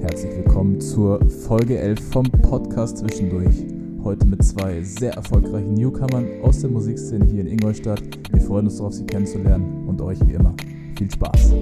Herzlich 0.00 0.34
willkommen 0.34 0.80
zur 0.80 1.20
Folge 1.28 1.78
11 1.78 2.00
vom 2.10 2.24
Podcast 2.24 2.96
Zwischendurch. 2.96 3.66
Heute 4.02 4.24
mit 4.24 4.42
zwei 4.42 4.80
sehr 4.82 5.12
erfolgreichen 5.12 5.74
Newcomern 5.74 6.40
aus 6.42 6.60
der 6.60 6.70
Musikszene 6.70 7.26
hier 7.26 7.42
in 7.42 7.46
Ingolstadt. 7.48 8.02
Wir 8.32 8.40
freuen 8.40 8.64
uns 8.64 8.78
darauf, 8.78 8.94
sie 8.94 9.04
kennenzulernen 9.04 9.86
und 9.86 10.00
euch 10.00 10.18
wie 10.26 10.32
immer 10.32 10.54
viel 10.96 11.10
Spaß. 11.10 11.52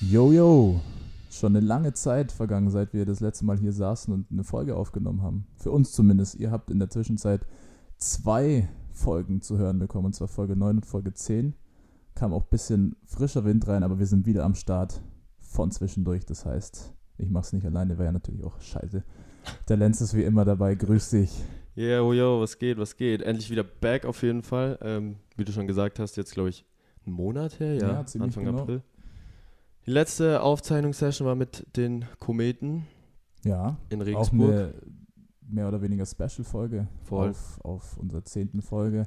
Yo, 0.00 0.32
yo, 0.32 0.80
schon 1.40 1.56
eine 1.56 1.66
lange 1.66 1.92
Zeit 1.92 2.30
vergangen, 2.30 2.70
seit 2.70 2.92
wir 2.92 3.04
das 3.06 3.20
letzte 3.20 3.44
Mal 3.44 3.58
hier 3.58 3.72
saßen 3.72 4.12
und 4.12 4.30
eine 4.30 4.44
Folge 4.44 4.76
aufgenommen 4.76 5.22
haben. 5.22 5.46
Für 5.56 5.70
uns 5.72 5.92
zumindest. 5.92 6.36
Ihr 6.36 6.50
habt 6.50 6.70
in 6.70 6.78
der 6.78 6.90
Zwischenzeit 6.90 7.46
zwei 7.96 8.68
Folgen 8.92 9.40
zu 9.40 9.58
hören 9.58 9.78
bekommen, 9.78 10.06
und 10.06 10.14
zwar 10.14 10.28
Folge 10.28 10.56
9 10.56 10.76
und 10.76 10.86
Folge 10.86 11.12
10. 11.12 11.54
Kam 12.14 12.32
auch 12.32 12.44
ein 12.44 12.50
bisschen 12.50 12.96
frischer 13.06 13.44
Wind 13.44 13.66
rein, 13.66 13.82
aber 13.82 13.98
wir 13.98 14.06
sind 14.06 14.26
wieder 14.26 14.44
am 14.44 14.54
Start 14.54 15.00
von 15.40 15.70
zwischendurch. 15.70 16.26
Das 16.26 16.44
heißt, 16.44 16.92
ich 17.18 17.30
mache 17.30 17.44
es 17.46 17.52
nicht 17.52 17.66
alleine, 17.66 17.98
wäre 17.98 18.06
ja 18.06 18.12
natürlich 18.12 18.44
auch 18.44 18.60
scheiße. 18.60 19.02
Der 19.68 19.76
Lenz 19.76 20.00
ist 20.00 20.14
wie 20.14 20.22
immer 20.22 20.44
dabei. 20.44 20.74
Grüß 20.74 21.10
dich. 21.10 21.42
Yeah, 21.76 22.02
oh 22.02 22.12
yo, 22.12 22.40
was 22.40 22.58
geht, 22.58 22.78
was 22.78 22.96
geht? 22.96 23.22
Endlich 23.22 23.50
wieder 23.50 23.64
back 23.64 24.04
auf 24.04 24.22
jeden 24.22 24.42
Fall. 24.42 24.78
Ähm, 24.82 25.16
wie 25.36 25.44
du 25.44 25.52
schon 25.52 25.66
gesagt 25.66 25.98
hast, 25.98 26.16
jetzt 26.16 26.34
glaube 26.34 26.50
ich 26.50 26.66
einen 27.06 27.14
Monat 27.14 27.58
her, 27.60 27.74
ja, 27.74 27.92
Ja, 27.92 28.00
Anfang 28.00 28.44
genau. 28.44 28.60
April. 28.60 28.82
Die 29.86 29.90
letzte 29.90 30.42
Aufzeichnungssession 30.42 31.26
war 31.26 31.34
mit 31.34 31.66
den 31.76 32.04
Kometen 32.18 32.86
Ja, 33.44 33.78
in 33.88 34.00
auch 34.02 34.06
Regensburg. 34.06 34.50
eine 34.50 34.74
mehr 35.48 35.68
oder 35.68 35.82
weniger 35.82 36.06
Special-Folge 36.06 36.88
auf, 37.10 37.60
auf 37.64 37.96
unserer 37.98 38.24
zehnten 38.24 38.62
Folge. 38.62 39.06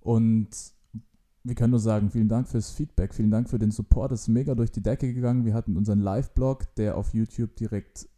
Und 0.00 0.48
wir 1.42 1.54
können 1.54 1.72
nur 1.72 1.80
sagen, 1.80 2.10
vielen 2.10 2.28
Dank 2.28 2.46
fürs 2.48 2.70
Feedback, 2.70 3.14
vielen 3.14 3.30
Dank 3.30 3.48
für 3.48 3.58
den 3.58 3.70
Support. 3.72 4.12
Es 4.12 4.22
ist 4.22 4.28
mega 4.28 4.54
durch 4.54 4.70
die 4.70 4.82
Decke 4.82 5.12
gegangen. 5.12 5.44
Wir 5.44 5.54
hatten 5.54 5.76
unseren 5.76 6.00
Live-Blog, 6.00 6.74
der 6.76 6.96
auf 6.96 7.14
YouTube 7.14 7.56
direkt 7.56 8.08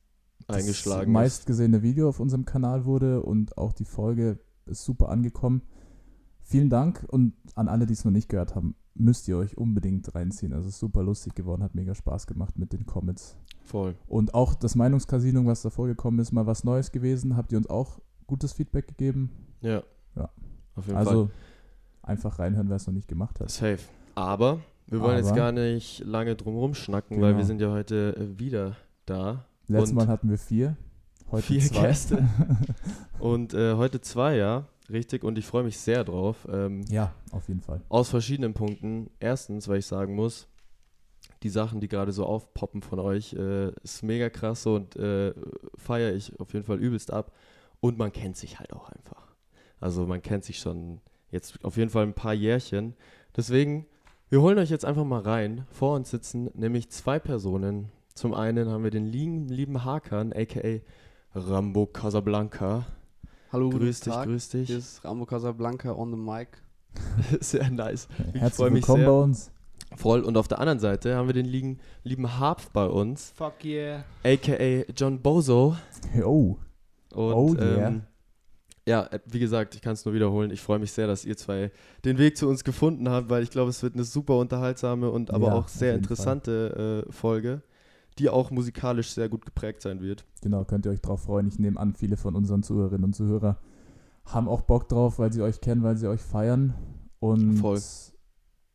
das 0.47 0.57
eingeschlagen 0.59 1.11
ist. 1.11 1.15
meistgesehene 1.15 1.83
Video 1.83 2.09
auf 2.09 2.21
unserem 2.21 2.45
Kanal 2.45 2.85
wurde 2.85 3.23
und 3.23 3.57
auch 3.57 3.73
die 3.73 3.87
Folge 3.87 4.39
ist 4.67 4.85
super 4.85 5.09
angekommen. 5.09 5.63
Vielen 6.43 6.69
Dank 6.69 7.07
und 7.09 7.33
an 7.55 7.69
alle, 7.69 7.87
die 7.87 7.95
es 7.95 8.05
noch 8.05 8.13
nicht 8.13 8.29
gehört 8.29 8.55
haben, 8.55 8.75
müsst 8.95 9.27
ihr 9.29 9.37
euch 9.37 9.57
unbedingt 9.59 10.15
reinziehen. 10.15 10.53
Also 10.53 10.69
ist 10.69 10.79
super 10.79 11.03
lustig 11.03 11.35
geworden, 11.35 11.63
hat 11.63 11.75
mega 11.75 11.95
Spaß 11.95 12.27
gemacht 12.27 12.59
mit 12.59 12.73
den 12.73 12.87
Comments. 12.87 13.37
Voll. 13.65 13.95
Und 14.07 14.35
auch 14.35 14.55
das 14.55 14.75
Meinungscasino, 14.77 15.45
was 15.47 15.63
davor 15.63 15.87
gekommen 15.87 16.19
ist, 16.21 16.33
mal 16.33 16.47
was 16.47 16.65
Neues 16.65 16.93
gewesen. 16.93 17.37
Habt 17.37 17.51
ihr 17.53 17.59
uns 17.59 17.69
auch 17.69 17.99
gutes 18.27 18.53
Feedback 18.53 18.87
gegeben? 18.89 19.31
Ja. 19.61 19.83
Ja. 20.17 20.31
Auf 20.77 20.87
jeden 20.87 20.97
Also 20.99 21.31
einfach 22.03 22.39
reinhören, 22.39 22.69
wer 22.69 22.77
es 22.77 22.87
noch 22.87 22.95
nicht 22.95 23.09
gemacht 23.09 23.39
Fall. 23.39 23.47
hat. 23.47 23.51
Safe. 23.53 23.79
Aber 24.15 24.61
wir 24.87 25.01
wollen 25.01 25.17
jetzt 25.17 25.29
Aber- 25.29 25.37
gar 25.37 25.53
nicht 25.53 26.05
lange 26.05 26.37
drum 26.37 26.55
rumschnacken, 26.57 27.21
weil 27.21 27.29
Genau. 27.31 27.39
wir 27.39 27.45
sind 27.47 27.61
ja 27.61 27.71
heute 27.73 28.15
äh, 28.17 28.39
wieder 28.39 28.77
da. 29.07 29.45
Letztes 29.67 29.93
Mal 29.95 30.07
hatten 30.09 30.29
wir 30.29 30.39
vier, 30.39 30.77
heute 31.33 31.47
vier 31.47 31.61
zwei. 31.63 31.87
Gäste. 31.87 32.29
Und 33.19 33.55
äh, 33.55 33.75
heute 33.75 34.01
zwei, 34.03 34.37
ja. 34.37 34.67
Richtig. 34.91 35.25
Und 35.25 35.39
ich 35.39 35.47
freue 35.47 35.65
mich 35.65 35.79
sehr 35.79 36.05
drauf. 36.05 36.47
Ähm, 36.51 36.83
ja, 36.89 37.15
auf 37.31 37.49
jeden 37.49 37.61
Fall. 37.61 37.81
Aus 37.89 38.11
verschiedenen 38.11 38.55
Punkten. 38.55 39.11
Erstens, 39.19 39.69
weil 39.69 39.79
ich 39.79 39.87
sagen 39.87 40.15
muss, 40.15 40.47
die 41.43 41.49
Sachen, 41.49 41.81
die 41.81 41.89
gerade 41.89 42.13
so 42.13 42.27
aufpoppen 42.27 42.83
von 42.83 42.99
euch, 42.99 43.33
äh, 43.35 43.71
ist 43.83 44.03
mega 44.03 44.31
krass 44.31 44.63
so 44.63 44.75
und 44.75 44.97
äh, 44.97 45.33
feiere 45.77 46.15
ich 46.15 46.39
auf 46.39 46.53
jeden 46.53 46.65
Fall 46.67 46.79
übelst 46.79 47.13
ab. 47.13 47.33
Und 47.81 47.99
man 47.99 48.13
kennt 48.13 48.37
sich 48.37 48.59
halt 48.59 48.73
auch 48.73 48.89
einfach. 48.91 49.35
Also 49.81 50.07
man 50.07 50.23
kennt 50.23 50.45
sich 50.45 50.59
schon 50.59 51.01
jetzt 51.31 51.63
auf 51.65 51.77
jeden 51.77 51.91
Fall 51.91 52.05
ein 52.05 52.15
paar 52.15 52.33
Jährchen. 52.33 52.95
Deswegen, 53.37 53.87
wir 54.31 54.41
holen 54.41 54.59
euch 54.59 54.71
jetzt 54.71 54.85
einfach 54.85 55.05
mal 55.05 55.21
rein. 55.21 55.67
Vor 55.71 55.95
uns 55.97 56.11
sitzen 56.11 56.51
nämlich 56.55 56.91
zwei 56.91 57.19
Personen. 57.19 57.91
Zum 58.15 58.33
einen 58.33 58.69
haben 58.69 58.85
wir 58.85 58.91
den 58.91 59.05
lieben, 59.05 59.49
lieben 59.49 59.85
Hakan, 59.85 60.33
aka 60.33 60.81
Rambo 61.35 61.87
Casablanca. 61.87 62.87
Hallo, 63.55 63.71
grüß 63.71 63.79
guten 64.01 64.11
dich, 64.11 64.13
Tag. 64.13 64.27
grüß 64.27 64.51
Hier 64.51 64.61
dich. 64.63 64.71
ist 64.71 65.05
Rambo 65.05 65.27
Casablanca 65.27 65.93
on 65.93 66.11
the 66.11 66.17
mic. 66.17 66.49
Sehr 67.41 67.71
nice. 67.71 68.09
Ich 68.35 68.41
Herzlich 68.41 68.73
willkommen 68.73 69.03
sehr. 69.03 69.09
bei 69.09 69.17
uns. 69.23 69.53
Voll. 69.95 70.23
Und 70.23 70.37
auf 70.37 70.49
der 70.49 70.59
anderen 70.59 70.81
Seite 70.81 71.15
haben 71.15 71.29
wir 71.29 71.35
den 71.35 71.47
lieben, 71.47 71.79
lieben 72.03 72.37
Harp 72.41 72.73
bei 72.73 72.85
uns, 72.87 73.33
Fuck 73.37 73.65
yeah. 73.65 74.03
aka 74.25 74.83
John 74.97 75.23
Bozo. 75.23 75.77
Oh, 76.25 76.57
Und, 77.15 77.33
Oh 77.33 77.55
yeah. 77.55 77.87
ähm, 77.87 78.03
ja, 78.89 79.05
äh, 79.07 79.21
wie 79.27 79.39
gesagt, 79.39 79.77
ich 79.77 79.83
kann 79.83 79.93
es 79.93 80.05
nur 80.05 80.15
wiederholen. 80.15 80.51
Ich 80.51 80.61
freue 80.61 80.81
mich 80.81 80.91
sehr, 80.91 81.07
dass 81.07 81.25
ihr 81.25 81.37
zwei 81.37 81.71
den 82.05 82.19
Weg 82.19 82.37
zu 82.37 82.49
uns 82.49 82.65
gefunden 82.65 83.09
habt, 83.09 83.31
weil 83.31 83.45
ich 83.45 83.51
glaube, 83.51 83.71
es 83.71 83.85
wird 83.85 83.95
eine 83.95 84.03
super 84.03 84.37
unterhaltsame 84.37 85.11
und 85.11 85.31
aber 85.33 85.47
Ja, 85.47 85.55
auch 85.55 85.69
sehr 85.69 85.95
interessante 85.95 87.05
äh, 87.09 87.13
Folge, 87.13 87.63
die 88.19 88.29
auch 88.31 88.51
musikalisch 88.51 89.11
sehr 89.11 89.29
gut 89.29 89.45
geprägt 89.45 89.83
sein 89.83 90.01
wird. 90.01 90.25
genau, 90.41 90.65
könnt 90.65 90.87
ihr 90.87 90.93
euch 90.93 91.01
drauf 91.01 91.23
freuen. 91.23 91.47
Ich 91.49 91.59
nehme 91.59 91.79
an, 91.81 91.95
viele 91.95 92.17
von 92.17 92.35
unseren 92.35 92.63
Zuhörerinnen 92.63 93.05
und 93.05 93.15
Zuhörer 93.15 93.59
haben 94.25 94.49
auch 94.49 94.63
Bock 94.63 94.89
drauf, 94.89 95.19
weil 95.19 95.33
sie 95.33 95.43
euch 95.43 95.61
kennen, 95.61 95.83
weil 95.83 95.97
sie 95.97 96.09
euch 96.09 96.21
feiern. 96.23 96.75
Und 97.19 97.57
Voll. 97.59 97.81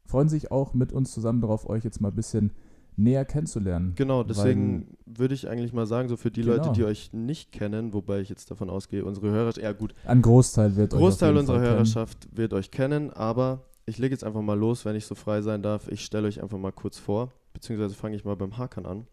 freuen 0.05 0.29
sich 0.29 0.51
auch 0.51 0.73
mit 0.73 0.91
uns 0.91 1.11
zusammen 1.11 1.41
darauf, 1.41 1.69
euch 1.69 1.83
jetzt 1.83 2.01
mal 2.01 2.09
ein 2.09 2.15
bisschen 2.15 2.51
näher 2.97 3.23
kennenzulernen. 3.25 3.93
Genau, 3.95 4.23
deswegen 4.23 4.97
würde 5.05 5.33
ich 5.33 5.47
eigentlich 5.49 5.71
mal 5.71 5.85
sagen, 5.85 6.09
so 6.09 6.17
für 6.17 6.31
die 6.31 6.41
Genau. 6.41 6.55
Leute, 6.57 6.71
die 6.73 6.83
euch 6.83 7.13
nicht 7.13 7.51
kennen, 7.51 7.93
wobei 7.93 8.19
ich 8.19 8.29
jetzt 8.29 8.51
davon 8.51 8.69
ausgehe, 8.69 9.05
unsere 9.05 9.29
Hörerschaft, 9.31 9.63
ja 9.63 9.71
gut, 9.71 9.95
Ein 10.05 10.21
Großteil 10.21 10.75
wird 10.75 10.93
euch 10.93 10.99
Großteil 10.99 11.37
unserer 11.37 11.55
Fall 11.55 11.63
kennen. 11.63 11.75
Hörerschaft 11.77 12.27
wird 12.35 12.53
euch 12.53 12.71
kennen, 12.71 13.09
aber 13.11 13.63
ich 13.85 13.97
lege 13.97 14.13
jetzt 14.13 14.23
einfach 14.23 14.41
mal 14.41 14.57
los, 14.59 14.83
wenn 14.85 14.95
ich 14.95 15.05
so 15.05 15.15
frei 15.15 15.41
sein 15.41 15.63
darf. 15.63 15.87
Ich 15.87 16.03
stelle 16.03 16.27
euch 16.27 16.43
einfach 16.43 16.57
mal 16.57 16.71
kurz 16.73 16.97
vor, 16.99 17.31
beziehungsweise 17.53 17.95
fange 17.95 18.15
ich 18.17 18.25
mal 18.25 18.35
beim 18.35 18.57
Hakan 18.57 18.85
an. 18.85 19.07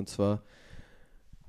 Und 0.00 0.08
zwar 0.08 0.42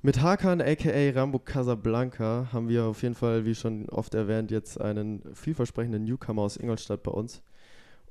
mit 0.02 0.22
Hakan, 0.22 0.62
aka 0.62 1.10
Rambo 1.12 1.40
Casablanca, 1.40 2.50
haben 2.52 2.70
wir 2.70 2.86
auf 2.86 3.02
jeden 3.04 3.16
Fall, 3.16 3.46
wie 3.46 3.56
schon 3.56 3.88
oft 3.90 4.14
erwähnt, 4.14 4.52
jetzt 4.52 4.80
einen 4.80 5.22
vielversprechenden 5.34 6.04
Newcomer 6.04 6.42
aus 6.42 6.58
Ingolstadt 6.58 7.04
bei 7.04 7.12
uns. 7.12 7.42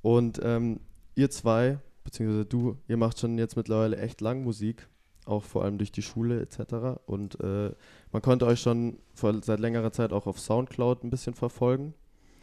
Und 0.03 0.41
ähm, 0.43 0.81
ihr 1.15 1.31
zwei, 1.31 1.79
beziehungsweise 2.05 2.47
du, 2.47 2.77
ihr 2.89 2.97
macht 2.97 3.19
schon 3.19 3.37
jetzt 3.39 3.57
mittlerweile 3.57 3.99
echt 3.99 4.21
lang 4.21 4.43
Musik, 4.43 4.89
auch 5.27 5.45
vor 5.45 5.65
allem 5.65 5.79
durch 5.79 5.93
die 5.93 6.03
Schule 6.03 6.41
etc. 6.41 7.01
Und 7.07 7.39
äh, 7.41 7.73
man 8.13 8.23
konnte 8.23 8.47
euch 8.47 8.61
schon 8.61 8.99
vor, 9.15 9.43
seit 9.43 9.61
längerer 9.61 9.93
Zeit 9.93 10.13
auch 10.13 10.27
auf 10.27 10.41
Soundcloud 10.41 11.05
ein 11.05 11.11
bisschen 11.11 11.35
verfolgen. 11.35 11.93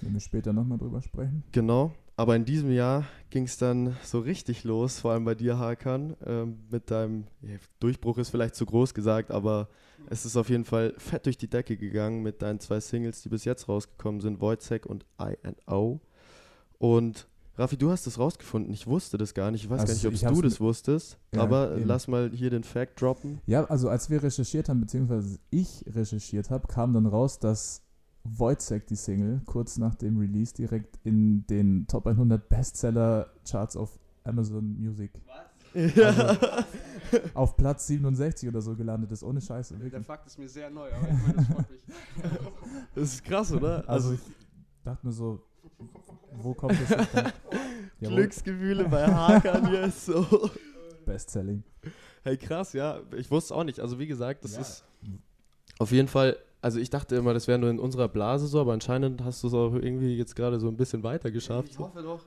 Wenn 0.01 0.13
wir 0.13 0.19
später 0.19 0.53
nochmal 0.53 0.77
drüber 0.77 1.01
sprechen. 1.01 1.43
Genau. 1.51 1.93
Aber 2.19 2.35
in 2.35 2.45
diesem 2.45 2.71
Jahr 2.71 3.05
ging 3.29 3.43
es 3.43 3.57
dann 3.57 3.95
so 4.03 4.19
richtig 4.19 4.63
los, 4.63 4.99
vor 4.99 5.11
allem 5.11 5.23
bei 5.23 5.35
dir, 5.35 5.59
Hakan, 5.59 6.17
ähm, 6.25 6.57
mit 6.71 6.89
deinem 6.89 7.27
ja, 7.43 7.57
Durchbruch 7.79 8.17
ist 8.17 8.29
vielleicht 8.29 8.55
zu 8.55 8.65
groß 8.65 8.95
gesagt, 8.95 9.29
aber 9.29 9.69
es 10.09 10.25
ist 10.25 10.35
auf 10.35 10.49
jeden 10.49 10.65
Fall 10.65 10.95
fett 10.97 11.27
durch 11.27 11.37
die 11.37 11.47
Decke 11.47 11.77
gegangen 11.77 12.23
mit 12.23 12.41
deinen 12.41 12.59
zwei 12.59 12.79
Singles, 12.79 13.21
die 13.21 13.29
bis 13.29 13.45
jetzt 13.45 13.69
rausgekommen 13.69 14.19
sind, 14.19 14.41
Wojciech 14.41 14.87
und 14.87 15.05
I&O. 15.21 15.99
Und 16.79 17.27
Raffi, 17.55 17.77
du 17.77 17.91
hast 17.91 18.05
das 18.07 18.17
rausgefunden. 18.19 18.71
Ich 18.71 18.85
wusste 18.87 19.17
das 19.17 19.33
gar 19.33 19.49
nicht. 19.51 19.63
Ich 19.63 19.69
weiß 19.69 19.81
Also 19.81 19.91
gar 19.91 19.93
nicht, 19.95 20.23
ob 20.23 20.31
ich 20.31 20.37
du 20.37 20.41
das 20.43 20.59
wusstest. 20.59 21.17
Ja, 21.33 21.41
aber 21.41 21.75
eben. 21.75 21.85
lass 21.85 22.07
mal 22.07 22.31
hier 22.31 22.51
den 22.51 22.63
Fact 22.63 23.01
droppen. 23.01 23.41
Ja, 23.47 23.65
also 23.65 23.89
als 23.89 24.09
wir 24.09 24.21
recherchiert 24.21 24.69
haben, 24.69 24.79
beziehungsweise 24.81 25.39
ich 25.49 25.83
recherchiert 25.87 26.51
habe, 26.51 26.67
kam 26.67 26.93
dann 26.93 27.07
raus, 27.07 27.39
dass 27.39 27.81
Wojciech 28.37 28.85
die 28.85 28.95
Single 28.95 29.41
kurz 29.45 29.77
nach 29.77 29.95
dem 29.95 30.17
Release 30.17 30.53
direkt 30.53 30.99
in 31.03 31.45
den 31.47 31.87
Top 31.87 32.07
100 32.07 32.47
Bestseller 32.49 33.27
Charts 33.49 33.75
auf 33.77 33.97
Amazon 34.23 34.77
Music 34.79 35.11
Ja. 35.25 35.45
auf 37.33 37.55
Platz 37.55 37.87
67 37.87 38.49
oder 38.49 38.61
so 38.61 38.75
gelandet 38.75 39.11
ist, 39.11 39.23
ohne 39.23 39.39
Scheiße. 39.41 39.75
Der 39.75 39.83
Wirklich. 39.83 40.05
Fakt 40.05 40.25
ist 40.27 40.39
mir 40.39 40.49
sehr 40.49 40.69
neu, 40.69 40.89
aber 40.91 41.07
ich 41.07 41.13
meine, 41.21 41.33
das 41.35 41.45
freut 41.47 41.69
mich. 41.69 41.81
Das 42.95 43.03
ist 43.13 43.23
krass, 43.23 43.51
oder? 43.51 43.87
Also 43.87 44.13
ich 44.13 44.19
dachte 44.83 45.05
mir 45.05 45.13
so, 45.13 45.39
wo 46.33 46.53
kommt 46.53 46.73
das 46.81 46.89
jetzt 46.89 47.13
her? 47.13 47.33
Jawohl, 47.99 48.15
Glücksgefühle 48.17 48.89
bei 48.89 49.05
Hakan 49.07 49.71
jetzt 49.73 50.05
so. 50.05 50.25
Bestselling. 51.05 51.63
Hey, 52.23 52.37
krass, 52.37 52.73
ja. 52.73 52.99
Ich 53.15 53.29
wusste 53.31 53.53
es 53.53 53.57
auch 53.57 53.63
nicht. 53.63 53.79
Also, 53.79 53.97
wie 53.99 54.07
gesagt, 54.07 54.43
das 54.43 54.55
Ja. 54.55 54.61
ist 54.61 54.83
auf 55.79 55.91
jeden 55.91 56.07
Fall. 56.07 56.37
Also, 56.61 56.79
ich 56.79 56.89
dachte 56.89 57.15
immer, 57.15 57.33
das 57.33 57.47
wäre 57.47 57.59
nur 57.59 57.69
in 57.69 57.79
unserer 57.79 58.07
Blase 58.07 58.47
so, 58.47 58.59
aber 58.59 58.73
anscheinend 58.73 59.23
hast 59.23 59.43
du 59.43 59.47
es 59.47 59.53
auch 59.53 59.73
irgendwie 59.75 60.15
jetzt 60.17 60.35
gerade 60.35 60.59
so 60.59 60.67
ein 60.67 60.77
bisschen 60.77 61.03
weiter 61.03 61.31
geschafft. 61.31 61.69
Ich 61.71 61.79
hoffe 61.79 62.01
doch. 62.01 62.25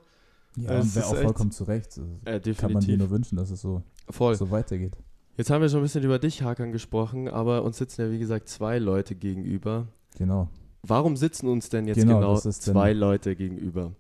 Ja, 0.57 0.79
Es 0.79 0.85
und 0.87 0.95
wäre 0.97 1.05
ist 1.07 1.13
auch 1.13 1.23
vollkommen 1.23 1.51
zu 1.51 1.65
Recht. 1.65 1.99
Also, 1.99 2.05
Äh, 2.25 2.55
Kann 2.55 2.73
man 2.73 2.83
dir 2.83 2.97
nur 2.99 3.11
wünschen, 3.11 3.37
dass 3.37 3.51
es 3.51 3.61
so, 3.61 3.83
Voll. 4.09 4.35
so 4.35 4.51
weitergeht. 4.51 4.97
Jetzt 5.37 5.51
haben 5.51 5.63
wir 5.63 5.69
schon 5.69 5.81
ein 5.81 5.85
bisschen 5.85 6.03
über 6.05 6.19
dich, 6.19 6.43
Hakan, 6.43 6.73
gesprochen, 6.73 7.29
aber 7.29 7.63
uns 7.65 7.79
sitzen 7.79 8.03
ja, 8.03 8.11
wie 8.11 8.19
gesagt, 8.19 8.49
zwei 8.49 8.79
Leute 8.79 9.15
gegenüber. 9.15 9.87
Genau. 10.19 10.49
Warum 10.83 11.17
sitzen 11.17 11.47
uns 11.47 11.69
denn 11.69 11.87
jetzt 11.87 11.99
Genau, 11.99 12.21
genau, 12.21 12.37
zwei 12.37 12.93
Leute 12.93 13.37
gegenüber? 13.37 13.93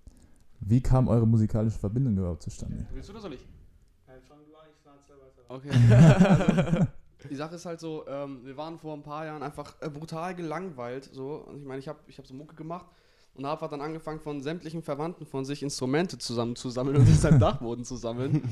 Wie 0.60 0.80
kam 0.80 1.08
eure 1.08 1.26
musikalische 1.26 1.78
Verbindung 1.78 2.16
überhaupt 2.16 2.42
zustande? 2.42 2.86
Willst 2.92 3.08
du 3.08 3.12
das 3.12 3.22
oder 3.24 3.30
nicht? 3.30 3.46
Okay. 5.48 5.70
Die 7.28 7.34
Sache 7.36 7.56
ist 7.56 7.66
halt 7.66 7.80
so, 7.80 8.06
ähm, 8.06 8.40
wir 8.44 8.56
waren 8.56 8.78
vor 8.78 8.94
ein 8.94 9.02
paar 9.02 9.26
Jahren 9.26 9.42
einfach 9.42 9.74
äh, 9.80 9.90
brutal 9.90 10.34
gelangweilt. 10.34 11.10
So. 11.12 11.44
Und 11.46 11.60
ich 11.60 11.66
meine, 11.66 11.78
ich 11.80 11.88
habe 11.88 11.98
ich 12.06 12.18
hab 12.18 12.26
so 12.26 12.34
Mucke 12.34 12.54
gemacht 12.54 12.86
und 13.34 13.46
habe 13.46 13.68
dann 13.68 13.80
angefangen, 13.80 14.20
von 14.20 14.40
sämtlichen 14.40 14.82
Verwandten 14.82 15.26
von 15.26 15.44
sich 15.44 15.62
Instrumente 15.62 16.18
zusammenzusammeln 16.18 16.96
und 16.96 17.08
das 17.08 17.24
am 17.26 17.38
Dachboden 17.38 17.84
zu 17.84 17.96
sammeln. 17.96 18.42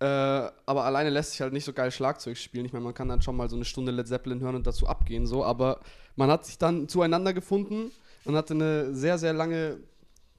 äh, 0.00 0.04
aber 0.04 0.84
alleine 0.84 1.10
lässt 1.10 1.32
sich 1.32 1.40
halt 1.40 1.52
nicht 1.52 1.64
so 1.64 1.72
geil 1.72 1.90
Schlagzeug 1.90 2.36
spielen. 2.36 2.64
Ich 2.64 2.72
meine, 2.72 2.84
man 2.84 2.94
kann 2.94 3.08
dann 3.08 3.22
schon 3.22 3.36
mal 3.36 3.48
so 3.48 3.56
eine 3.56 3.64
Stunde 3.64 3.92
Led 3.92 4.08
Zeppelin 4.08 4.40
hören 4.40 4.56
und 4.56 4.66
dazu 4.66 4.86
abgehen, 4.86 5.26
so. 5.26 5.44
Aber 5.44 5.80
man 6.16 6.30
hat 6.30 6.46
sich 6.46 6.58
dann 6.58 6.88
zueinander 6.88 7.32
gefunden 7.32 7.90
und 8.24 8.36
hatte 8.36 8.54
eine 8.54 8.94
sehr, 8.94 9.18
sehr 9.18 9.32
lange 9.32 9.78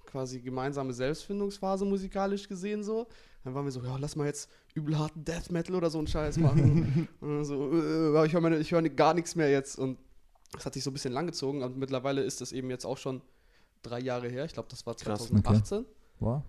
quasi 0.06 0.42
gemeinsame 0.42 0.94
Selbstfindungsphase 0.94 1.86
musikalisch 1.86 2.48
gesehen, 2.48 2.84
so. 2.84 3.08
Dann 3.44 3.56
waren 3.56 3.66
wir 3.66 3.72
so, 3.72 3.82
ja, 3.82 3.98
lass 3.98 4.16
mal 4.16 4.28
jetzt 4.28 4.50
übel 4.74 4.98
harten 4.98 5.24
Death 5.24 5.52
Metal 5.52 5.76
oder 5.76 5.90
so 5.90 5.98
einen 5.98 6.08
Scheiß 6.08 6.38
machen. 6.38 7.08
und 7.20 7.30
dann 7.30 7.46
so, 7.46 7.72
äh, 7.74 8.26
ich 8.26 8.34
höre 8.34 8.82
hör 8.82 8.90
gar 8.90 9.14
nichts 9.14 9.36
mehr 9.36 9.50
jetzt. 9.52 9.78
Und 9.78 9.98
das 10.54 10.66
hat 10.66 10.74
sich 10.74 10.84
so 10.84 10.90
ein 10.90 10.94
bisschen 10.94 11.14
langgezogen. 11.14 11.64
Und 11.64 11.78
mittlerweile 11.78 12.22
ist 12.22 12.42
das 12.42 12.52
eben 12.52 12.70
jetzt 12.70 12.86
auch 12.86 12.98
schon 12.98 13.22
drei 13.82 14.00
Jahre 14.00 14.30
her. 14.30 14.46
Ich 14.46 14.54
glaube, 14.54 14.70
das 14.70 14.86
war 14.86 14.96
Krass, 14.96 15.28
2018. 15.28 15.86
Wow. 16.20 16.44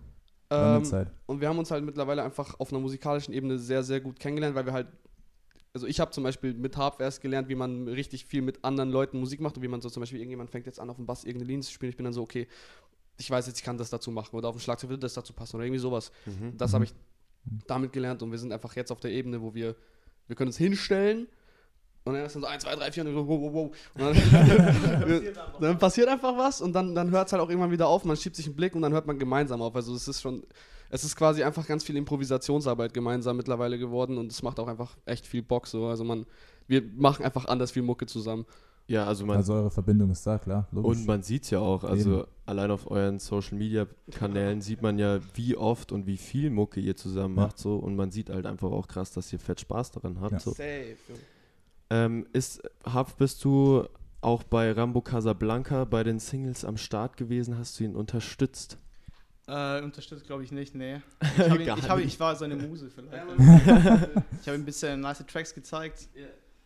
Lange 0.51 0.87
Ähm, 0.87 1.07
und 1.27 1.41
wir 1.41 1.49
haben 1.49 1.59
uns 1.59 1.71
halt 1.71 1.85
mittlerweile 1.85 2.23
einfach 2.23 2.59
auf 2.61 2.73
einer 2.73 2.81
musikalischen 2.81 3.33
Ebene 3.33 3.59
sehr, 3.59 3.83
sehr 3.83 4.01
gut 4.01 4.21
kennengelernt, 4.21 4.55
weil 4.55 4.67
wir 4.67 4.75
halt, 4.75 4.89
also 5.73 5.87
ich 5.87 5.99
habe 5.99 6.11
zum 6.11 6.25
Beispiel 6.25 6.53
mit 6.53 6.77
Harp 6.77 7.01
erst 7.01 7.23
gelernt, 7.23 7.49
wie 7.49 7.55
man 7.55 7.89
richtig 7.89 8.27
viel 8.27 8.43
mit 8.43 8.63
anderen 8.63 8.91
Leuten 8.91 9.19
Musik 9.19 9.41
macht 9.41 9.57
und 9.57 9.63
wie 9.63 9.69
man 9.69 9.81
so 9.81 9.89
zum 9.89 10.03
Beispiel, 10.03 10.19
irgendjemand 10.19 10.51
fängt 10.51 10.67
jetzt 10.67 10.79
an, 10.79 10.91
auf 10.91 10.97
dem 10.97 11.07
Bass 11.07 11.25
irgendeine 11.25 11.49
Linie 11.49 11.63
zu 11.63 11.73
spielen. 11.73 11.89
Ich 11.91 11.97
bin 11.97 12.05
dann 12.05 12.13
so, 12.13 12.23
okay, 12.23 12.47
ich 13.19 13.31
weiß 13.31 13.47
jetzt, 13.47 13.59
ich 13.59 13.65
kann 13.65 13.79
das 13.79 13.89
dazu 13.89 14.11
machen 14.11 14.37
oder 14.37 14.49
auf 14.49 14.57
dem 14.57 14.61
Schlagzeug 14.61 14.91
würde 14.91 15.01
das 15.01 15.15
dazu 15.15 15.33
passen 15.33 15.57
oder 15.57 15.65
irgendwie 15.65 15.81
sowas. 15.81 16.13
Mhm. 16.27 16.57
Das 16.59 16.73
Mhm. 16.73 16.75
habe 16.75 16.85
ich 16.85 16.95
damit 17.67 17.93
gelernt 17.93 18.23
und 18.23 18.31
wir 18.31 18.39
sind 18.39 18.53
einfach 18.53 18.75
jetzt 18.77 18.91
auf 18.93 19.01
der 19.01 19.11
Ebene, 19.11 19.43
wo 19.43 19.55
wir, 19.55 19.75
wir 20.29 20.37
können 20.37 20.49
uns 20.49 20.59
hinstellen 20.59 21.27
und 22.05 22.15
dann 22.15 22.25
ist 22.25 22.35
dann 22.35 22.43
so 22.43 22.49
1, 22.49 22.65
2, 22.65 22.77
3, 22.77 22.93
4 22.93 23.07
und 23.07 23.15
so, 23.15 23.29
wow, 23.29 23.41
wow, 23.41 23.53
wow. 23.53 23.71
Und 23.95 24.01
dann, 24.01 25.35
dann 25.61 25.79
passiert 25.79 26.09
einfach 26.09 26.37
was 26.37 26.61
und 26.61 26.73
dann, 26.73 26.95
dann 26.95 27.11
hört 27.11 27.29
es 27.29 27.33
halt 27.33 27.43
auch 27.43 27.49
irgendwann 27.49 27.71
wieder 27.71 27.87
auf, 27.87 28.05
man 28.05 28.17
schiebt 28.17 28.35
sich 28.35 28.47
einen 28.47 28.57
Blick 28.57 28.75
und 28.75 28.83
dann 28.83 28.93
hört 28.93 29.07
man 29.07 29.19
gemeinsam 29.19 29.63
auf. 29.63 29.77
Also 29.77 29.95
es 29.95 30.09
ist 30.09 30.21
schon, 30.21 30.43
es 30.91 31.05
ist 31.05 31.15
quasi 31.15 31.45
einfach 31.45 31.67
ganz 31.67 31.85
viel 31.85 31.97
Improvisationsarbeit 31.97 32.93
gemeinsam 32.93 33.37
mittlerweile 33.37 33.79
geworden 33.79 34.19
und 34.19 34.33
es 34.33 34.43
macht 34.43 34.59
auch 34.59 34.67
einfach 34.67 34.97
echt 35.07 35.27
viel 35.27 35.43
Bock 35.43 35.69
so. 35.69 35.87
Also 35.87 36.03
man, 36.03 36.27
wir 36.67 36.83
machen 36.97 37.25
einfach 37.25 37.45
anders 37.45 37.71
viel 37.71 37.83
Mucke 37.83 38.07
zusammen. 38.07 38.47
Ja, 38.93 39.07
also 39.07 39.25
man, 39.25 39.39
Also 39.39 39.55
eure 39.55 39.71
Verbindung 39.71 40.11
ist 40.11 40.27
da, 40.27 40.37
klar. 40.39 40.69
Logisch. 40.71 40.99
und 40.99 41.07
man 41.07 41.23
sieht 41.23 41.45
es 41.45 41.51
ja 41.51 41.61
auch. 41.61 41.83
Also 41.83 42.19
Eben. 42.21 42.29
allein 42.45 42.71
auf 42.71 42.91
euren 42.91 43.19
Social 43.19 43.57
Media 43.57 43.87
Kanälen 44.11 44.61
sieht 44.61 44.83
man 44.83 44.99
ja, 44.99 45.19
wie 45.33 45.57
oft 45.57 45.93
und 45.93 46.07
wie 46.07 46.19
viel 46.19 46.51
Mucke 46.51 46.79
ihr 46.79 46.95
zusammen 46.95 47.35
Ja. 47.39 47.45
macht. 47.45 47.59
So. 47.59 47.77
Und 47.77 47.97
man 47.97 48.11
sieht 48.11 48.29
halt 48.29 48.45
einfach 48.45 48.71
auch 48.71 48.87
krass, 48.89 49.11
dass 49.13 49.33
ihr 49.33 49.39
fett 49.39 49.61
Spaß 49.61 49.93
daran 49.93 50.21
habt. 50.21 50.33
Ja. 50.33 50.41
So. 50.41 50.51
Safe. 50.51 50.97
Ähm, 51.89 52.27
ist, 52.35 52.63
Haf, 52.85 53.17
bist 53.17 53.43
du 53.45 53.87
auch 54.21 54.43
bei 54.43 54.71
Rambo 54.73 55.01
Casablanca 55.01 55.85
bei 55.87 56.05
den 56.05 56.19
Singles 56.19 56.63
am 56.63 56.77
Start 56.77 57.17
gewesen? 57.17 57.57
Hast 57.57 57.81
du 57.81 57.85
ihn 57.85 57.97
unterstützt? 57.97 58.77
Äh, 59.49 59.81
unterstützt 59.83 60.27
glaube 60.27 60.45
ich 60.45 60.53
nicht, 60.53 60.75
nee. 60.75 61.01
Ich, 61.39 61.39
ihn, 61.47 61.61
ich, 61.63 61.89
hab, 61.89 61.99
ich 61.99 62.21
war 62.21 62.37
seine 62.37 62.57
Muse 62.57 62.91
vielleicht. 62.91 63.25
ich 64.41 64.47
habe 64.49 64.57
ihm 64.57 64.63
ein 64.63 64.65
bisschen 64.67 65.01
nice 65.01 65.25
Tracks 65.27 65.55
gezeigt. 65.55 66.09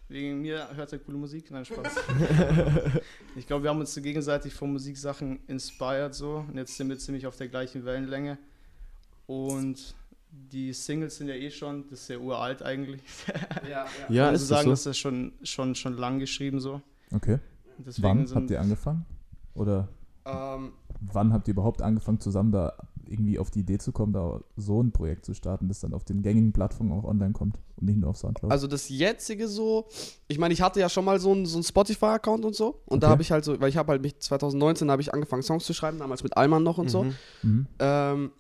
Wegen 0.09 0.41
mir 0.41 0.69
hört 0.75 0.93
er 0.93 0.99
coole 1.01 1.19
Musik. 1.19 1.51
Nein, 1.51 1.65
Spaß. 1.65 1.97
ich 3.37 3.47
glaube, 3.47 3.65
wir 3.65 3.71
haben 3.71 3.81
uns 3.81 3.93
so 3.93 4.01
gegenseitig 4.01 4.55
von 4.55 4.73
Musiksachen 4.73 5.41
inspired 5.49 6.15
so. 6.15 6.45
Und 6.49 6.57
jetzt 6.57 6.77
sind 6.77 6.89
wir 6.89 6.99
ziemlich 6.99 7.27
auf 7.27 7.37
der 7.37 7.49
gleichen 7.49 7.85
Wellenlänge. 7.85 8.39
Und 9.27 9.97
die 10.31 10.73
Singles 10.73 11.17
sind 11.17 11.29
ja 11.29 11.35
eh 11.35 11.51
schon, 11.51 11.89
das 11.91 12.03
ist 12.03 12.09
ja 12.09 12.19
uralt 12.19 12.63
eigentlich. 12.63 13.03
Ja, 13.69 13.87
Ja, 14.09 14.25
Man 14.25 14.33
muss 14.33 14.43
ist 14.43 14.49
sagen, 14.49 14.71
das 14.71 14.85
das 14.85 14.93
ist 14.93 14.99
schon, 14.99 15.33
schon, 15.43 15.75
schon 15.75 15.97
lang 15.97 16.21
geschrieben 16.21 16.61
so. 16.61 16.81
Okay. 17.13 17.39
Deswegen 17.79 18.09
Wann 18.09 18.27
sind, 18.27 18.37
habt 18.37 18.51
ihr 18.51 18.61
angefangen? 18.61 19.05
Oder 19.55 19.89
Ähm, 20.25 20.73
wann 21.01 21.33
habt 21.33 21.49
ihr 21.49 21.53
überhaupt 21.53 21.83
angefangen, 21.83 22.21
zusammen 22.21 22.53
da 22.53 22.75
irgendwie 23.09 23.39
auf 23.39 23.51
die 23.51 23.61
Idee 23.61 23.79
zu 23.79 23.93
kommen, 23.93 24.13
da 24.13 24.41
so 24.57 24.83
ein 24.83 24.93
Projekt 24.93 25.25
zu 25.25 25.35
starten, 25.35 25.69
das 25.69 25.81
dann 25.81 25.95
auf 25.95 26.05
den 26.05 26.23
gängigen 26.23 26.53
Plattformen 26.53 26.93
auch 26.93 27.05
online 27.05 27.33
kommt 27.33 27.59
und 27.77 27.87
nicht 27.87 27.99
nur 27.99 28.11
auf 28.11 28.17
Soundcloud? 28.17 28.51
Also 28.51 28.67
das 28.67 28.89
jetzige 28.89 29.49
so, 29.49 29.87
ich 30.29 30.39
meine, 30.39 30.55
ich 30.55 30.63
hatte 30.63 30.81
ja 30.81 30.89
schon 30.89 31.05
mal 31.05 31.19
so 31.21 31.33
einen 31.33 31.47
so 31.47 31.57
einen 31.57 31.65
Spotify-Account 31.65 32.45
und 32.45 32.55
so. 32.55 32.81
Und 32.87 33.03
da 33.03 33.09
Okay. 33.09 33.13
habe 33.13 33.23
ich 33.23 33.33
halt 33.33 33.45
so, 33.45 33.61
weil 33.61 33.69
ich 33.69 33.77
habe 33.77 33.93
halt 33.93 34.03
mich 34.03 34.19
2019 34.19 34.91
habe 34.91 35.03
ich 35.03 35.13
angefangen 35.13 35.43
Songs 35.43 35.65
zu 35.65 35.75
schreiben, 35.75 35.99
damals 35.99 36.23
mit 36.23 36.37
Alman 36.37 36.63
noch 36.63 36.79
und 36.79 36.89
so. 36.89 37.05
Mhm. 37.05 37.15
mhm. 37.43 37.67
Ähm, 37.79 38.31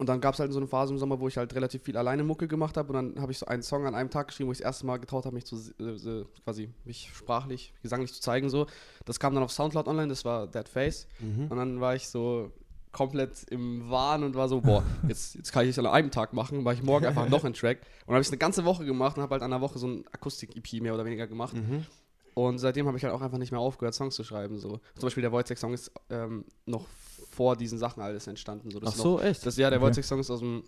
und 0.00 0.08
dann 0.08 0.22
gab 0.22 0.32
es 0.32 0.40
halt 0.40 0.50
so 0.50 0.58
eine 0.58 0.66
Phase 0.66 0.94
im 0.94 0.98
Sommer, 0.98 1.20
wo 1.20 1.28
ich 1.28 1.36
halt 1.36 1.54
relativ 1.54 1.82
viel 1.82 1.94
alleine 1.98 2.24
Mucke 2.24 2.48
gemacht 2.48 2.78
habe. 2.78 2.88
Und 2.88 2.94
dann 2.94 3.20
habe 3.22 3.32
ich 3.32 3.38
so 3.38 3.44
einen 3.44 3.62
Song 3.62 3.84
an 3.84 3.94
einem 3.94 4.08
Tag 4.08 4.28
geschrieben, 4.28 4.48
wo 4.48 4.52
ich 4.52 4.56
das 4.56 4.64
erste 4.64 4.86
Mal 4.86 4.96
getraut 4.96 5.26
habe, 5.26 5.34
mich 5.34 5.44
zu 5.44 5.56
äh, 5.78 5.82
äh, 5.82 6.24
quasi 6.42 6.70
mich 6.86 7.10
sprachlich, 7.12 7.74
gesanglich 7.82 8.14
zu 8.14 8.22
zeigen. 8.22 8.48
So. 8.48 8.66
Das 9.04 9.20
kam 9.20 9.34
dann 9.34 9.44
auf 9.44 9.52
Soundcloud 9.52 9.86
online, 9.86 10.08
das 10.08 10.24
war 10.24 10.50
That 10.50 10.70
Face. 10.70 11.06
Mhm. 11.18 11.48
Und 11.48 11.56
dann 11.58 11.80
war 11.82 11.96
ich 11.96 12.08
so 12.08 12.50
komplett 12.92 13.44
im 13.50 13.88
Wahn 13.90 14.24
und 14.24 14.34
war 14.34 14.48
so, 14.48 14.60
boah, 14.60 14.82
jetzt, 15.08 15.34
jetzt 15.34 15.52
kann 15.52 15.64
ich 15.64 15.70
es 15.70 15.78
an 15.78 15.86
einem 15.86 16.10
Tag 16.10 16.32
machen, 16.32 16.64
war 16.64 16.72
ich 16.72 16.82
morgen 16.82 17.06
einfach 17.06 17.28
noch 17.28 17.44
einen 17.44 17.54
Track. 17.54 17.78
Und 17.78 18.08
dann 18.08 18.14
habe 18.14 18.22
ich 18.22 18.28
es 18.28 18.32
eine 18.32 18.38
ganze 18.38 18.64
Woche 18.64 18.84
gemacht 18.84 19.16
und 19.16 19.22
habe 19.22 19.32
halt 19.32 19.42
an 19.42 19.52
einer 19.52 19.60
Woche 19.60 19.78
so 19.78 19.86
ein 19.86 20.04
Akustik-EP 20.12 20.82
mehr 20.82 20.94
oder 20.94 21.04
weniger 21.04 21.26
gemacht. 21.26 21.54
Mhm. 21.54 21.86
Und 22.34 22.58
seitdem 22.58 22.86
habe 22.86 22.96
ich 22.96 23.04
halt 23.04 23.12
auch 23.12 23.20
einfach 23.20 23.38
nicht 23.38 23.52
mehr 23.52 23.60
aufgehört, 23.60 23.94
Songs 23.94 24.14
zu 24.14 24.24
schreiben. 24.24 24.58
So. 24.58 24.80
Zum 24.94 25.02
Beispiel 25.02 25.22
der 25.22 25.32
Wojciech-Song 25.32 25.74
ist 25.74 25.92
ähm, 26.10 26.44
noch 26.66 26.86
vor 27.30 27.56
diesen 27.56 27.78
Sachen 27.78 28.02
alles 28.02 28.26
entstanden. 28.26 28.70
So. 28.70 28.80
Das 28.80 28.90
Ach 28.90 28.92
ist 28.94 28.98
noch, 28.98 29.18
so, 29.18 29.20
echt? 29.20 29.46
das, 29.46 29.56
ja, 29.56 29.70
der 29.70 29.78
Okay. 29.80 29.88
Wojciech-Song 29.88 30.20
ist 30.20 30.30
aus 30.30 30.40
dem, 30.40 30.64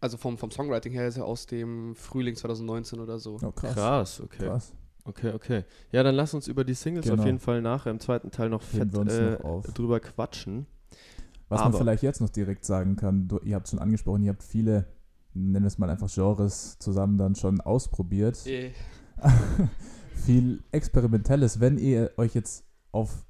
also 0.00 0.16
vom, 0.16 0.38
vom 0.38 0.50
Songwriting 0.50 0.92
her 0.92 1.08
ist 1.08 1.16
er 1.16 1.24
aus 1.24 1.46
dem 1.46 1.94
Frühling 1.94 2.36
2019 2.36 3.00
oder 3.00 3.18
so. 3.18 3.38
Oh, 3.42 3.52
krass. 3.52 3.74
Krass, 3.74 4.20
okay. 4.20 4.46
Krass. 4.46 4.72
Okay, 5.08 5.32
okay. 5.32 5.64
Ja, 5.92 6.02
dann 6.02 6.14
lass 6.14 6.34
uns 6.34 6.48
über 6.48 6.64
die 6.64 6.74
Singles 6.74 7.06
Genau. 7.06 7.20
auf 7.22 7.26
jeden 7.26 7.38
Fall 7.38 7.62
nachher 7.62 7.90
im 7.90 8.00
zweiten 8.00 8.30
Teil 8.30 8.48
noch 8.48 8.62
Heben 8.72 8.90
fett 8.90 9.08
äh, 9.12 9.38
noch 9.42 9.62
drüber 9.72 10.00
quatschen. 10.00 10.66
Was 11.48 11.60
Aber- 11.60 11.70
man 11.70 11.78
vielleicht 11.78 12.02
jetzt 12.02 12.20
noch 12.20 12.28
direkt 12.28 12.64
sagen 12.64 12.96
kann, 12.96 13.28
du, 13.28 13.38
ihr 13.38 13.54
habt 13.54 13.68
schon 13.68 13.78
angesprochen, 13.78 14.22
ihr 14.24 14.30
habt 14.32 14.42
viele, 14.42 14.86
nennen 15.32 15.62
wir 15.64 15.68
es 15.68 15.78
mal 15.78 15.88
einfach 15.90 16.12
Genres 16.12 16.78
zusammen 16.80 17.18
dann 17.18 17.34
schon 17.36 17.60
ausprobiert. 17.60 18.44
Eh. 18.46 18.72
Viel 20.14 20.62
Experimentelles. 20.72 21.60
Wenn 21.60 21.78
ihr 21.78 22.10
euch 22.16 22.34
jetzt 22.34 22.64
auf 22.90 23.24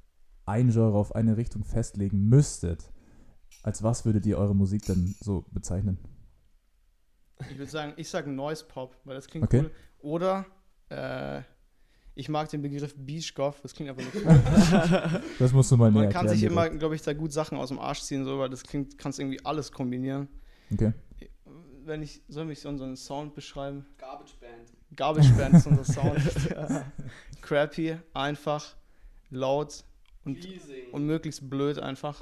ein 0.46 0.70
Genre, 0.70 0.96
auf 0.96 1.14
eine 1.14 1.36
Richtung 1.36 1.64
festlegen 1.64 2.28
müsstet, 2.28 2.90
als 3.62 3.82
was 3.82 4.04
würdet 4.04 4.24
ihr 4.26 4.38
eure 4.38 4.54
Musik 4.54 4.86
dann 4.86 5.14
so 5.20 5.44
bezeichnen? 5.50 5.98
Ich 7.50 7.58
würde 7.58 7.70
sagen, 7.70 7.92
ich 7.96 8.08
sage 8.08 8.30
Noise 8.30 8.64
Pop, 8.66 8.96
weil 9.04 9.16
das 9.16 9.26
klingt 9.26 9.44
Okay. 9.44 9.60
cool. 9.64 9.70
Oder 9.98 10.46
äh, 10.88 11.42
ich 12.16 12.30
mag 12.30 12.48
den 12.48 12.62
Begriff 12.62 12.94
Beach 12.96 13.34
Goth, 13.34 13.56
das 13.62 13.74
klingt 13.74 13.90
einfach 13.90 14.02
nur 14.02 14.24
cool. 14.24 15.22
Das 15.38 15.52
musst 15.52 15.70
du 15.70 15.76
mal 15.76 15.92
näher 15.92 16.04
Man 16.04 16.12
kann 16.12 16.26
erklären, 16.26 16.38
sich 16.38 16.50
immer, 16.50 16.70
glaube 16.70 16.94
ich, 16.94 17.02
da 17.02 17.12
gut 17.12 17.30
Sachen 17.30 17.58
aus 17.58 17.68
dem 17.68 17.78
Arsch 17.78 18.00
ziehen, 18.00 18.24
so, 18.24 18.38
weil 18.38 18.48
das 18.48 18.62
klingt, 18.62 18.96
kannst 18.96 19.20
irgendwie 19.20 19.44
alles 19.44 19.70
kombinieren. 19.70 20.26
Okay. 20.72 20.94
Wenn 21.84 22.02
ich, 22.02 22.22
soll 22.26 22.50
ich 22.50 22.66
unseren 22.66 22.96
Sound 22.96 23.34
beschreiben? 23.34 23.84
Garbage 23.98 24.34
Band. 24.40 24.72
Garbage 24.96 25.30
Band 25.36 25.54
ist 25.56 25.66
unser 25.66 25.84
Sound. 25.84 26.18
Crappy, 27.42 27.96
einfach, 28.14 28.74
laut 29.28 29.84
und, 30.24 30.38
und 30.92 31.04
möglichst 31.04 31.48
blöd 31.50 31.78
einfach. 31.78 32.18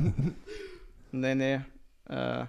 nee, 1.10 1.34
nee. 1.34 1.60
Äh, 2.04 2.44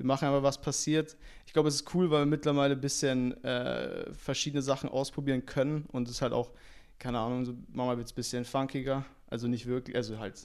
wir 0.00 0.06
machen 0.06 0.26
aber, 0.26 0.42
was 0.42 0.58
passiert. 0.58 1.14
Ich 1.46 1.52
glaube, 1.52 1.68
es 1.68 1.74
ist 1.74 1.94
cool, 1.94 2.10
weil 2.10 2.20
wir 2.22 2.26
mittlerweile 2.26 2.72
ein 2.72 2.80
bisschen 2.80 3.44
äh, 3.44 4.10
verschiedene 4.14 4.62
Sachen 4.62 4.88
ausprobieren 4.88 5.44
können 5.44 5.84
und 5.92 6.08
es 6.08 6.22
halt 6.22 6.32
auch, 6.32 6.52
keine 6.98 7.18
Ahnung, 7.18 7.44
so, 7.44 7.52
manchmal 7.70 7.98
wird 7.98 8.06
es 8.06 8.14
ein 8.14 8.16
bisschen 8.16 8.44
funkiger. 8.46 9.04
Also 9.28 9.46
nicht 9.46 9.66
wirklich, 9.66 9.94
also 9.94 10.18
halt 10.18 10.38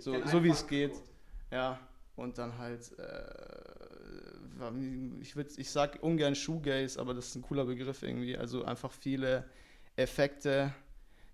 so, 0.00 0.16
so 0.26 0.42
wie 0.42 0.48
es 0.48 0.66
geht. 0.66 0.90
Ja, 1.52 1.78
und 2.16 2.36
dann 2.36 2.58
halt, 2.58 2.98
äh, 2.98 3.22
ich, 5.20 5.36
würd, 5.36 5.56
ich 5.56 5.70
sag 5.70 6.02
ungern 6.02 6.34
Shoegaze, 6.34 6.98
aber 6.98 7.14
das 7.14 7.28
ist 7.28 7.36
ein 7.36 7.42
cooler 7.42 7.64
Begriff 7.64 8.02
irgendwie. 8.02 8.36
Also 8.36 8.64
einfach 8.64 8.90
viele 8.90 9.44
Effekte, 9.94 10.74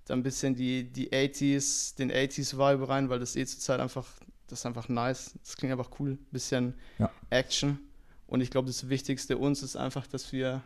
dann 0.04 0.18
ein 0.18 0.22
bisschen 0.22 0.54
die, 0.54 0.84
die 0.84 1.10
80s, 1.10 1.96
den 1.96 2.12
80s-Vibe 2.12 2.86
rein, 2.86 3.08
weil 3.08 3.18
das 3.18 3.34
eh 3.34 3.46
zur 3.46 3.60
Zeit 3.60 3.80
einfach, 3.80 4.06
das 4.52 4.60
ist 4.60 4.66
einfach 4.66 4.88
nice. 4.88 5.34
Das 5.42 5.56
klingt 5.56 5.72
einfach 5.72 5.90
cool. 5.98 6.18
Bisschen 6.30 6.74
Ja. 6.98 7.10
Action. 7.30 7.78
Und 8.26 8.40
ich 8.40 8.50
glaube, 8.50 8.68
das 8.68 8.88
Wichtigste 8.88 9.36
uns 9.38 9.62
ist 9.62 9.76
einfach, 9.76 10.06
dass 10.06 10.32
wir 10.32 10.54
ein 10.56 10.62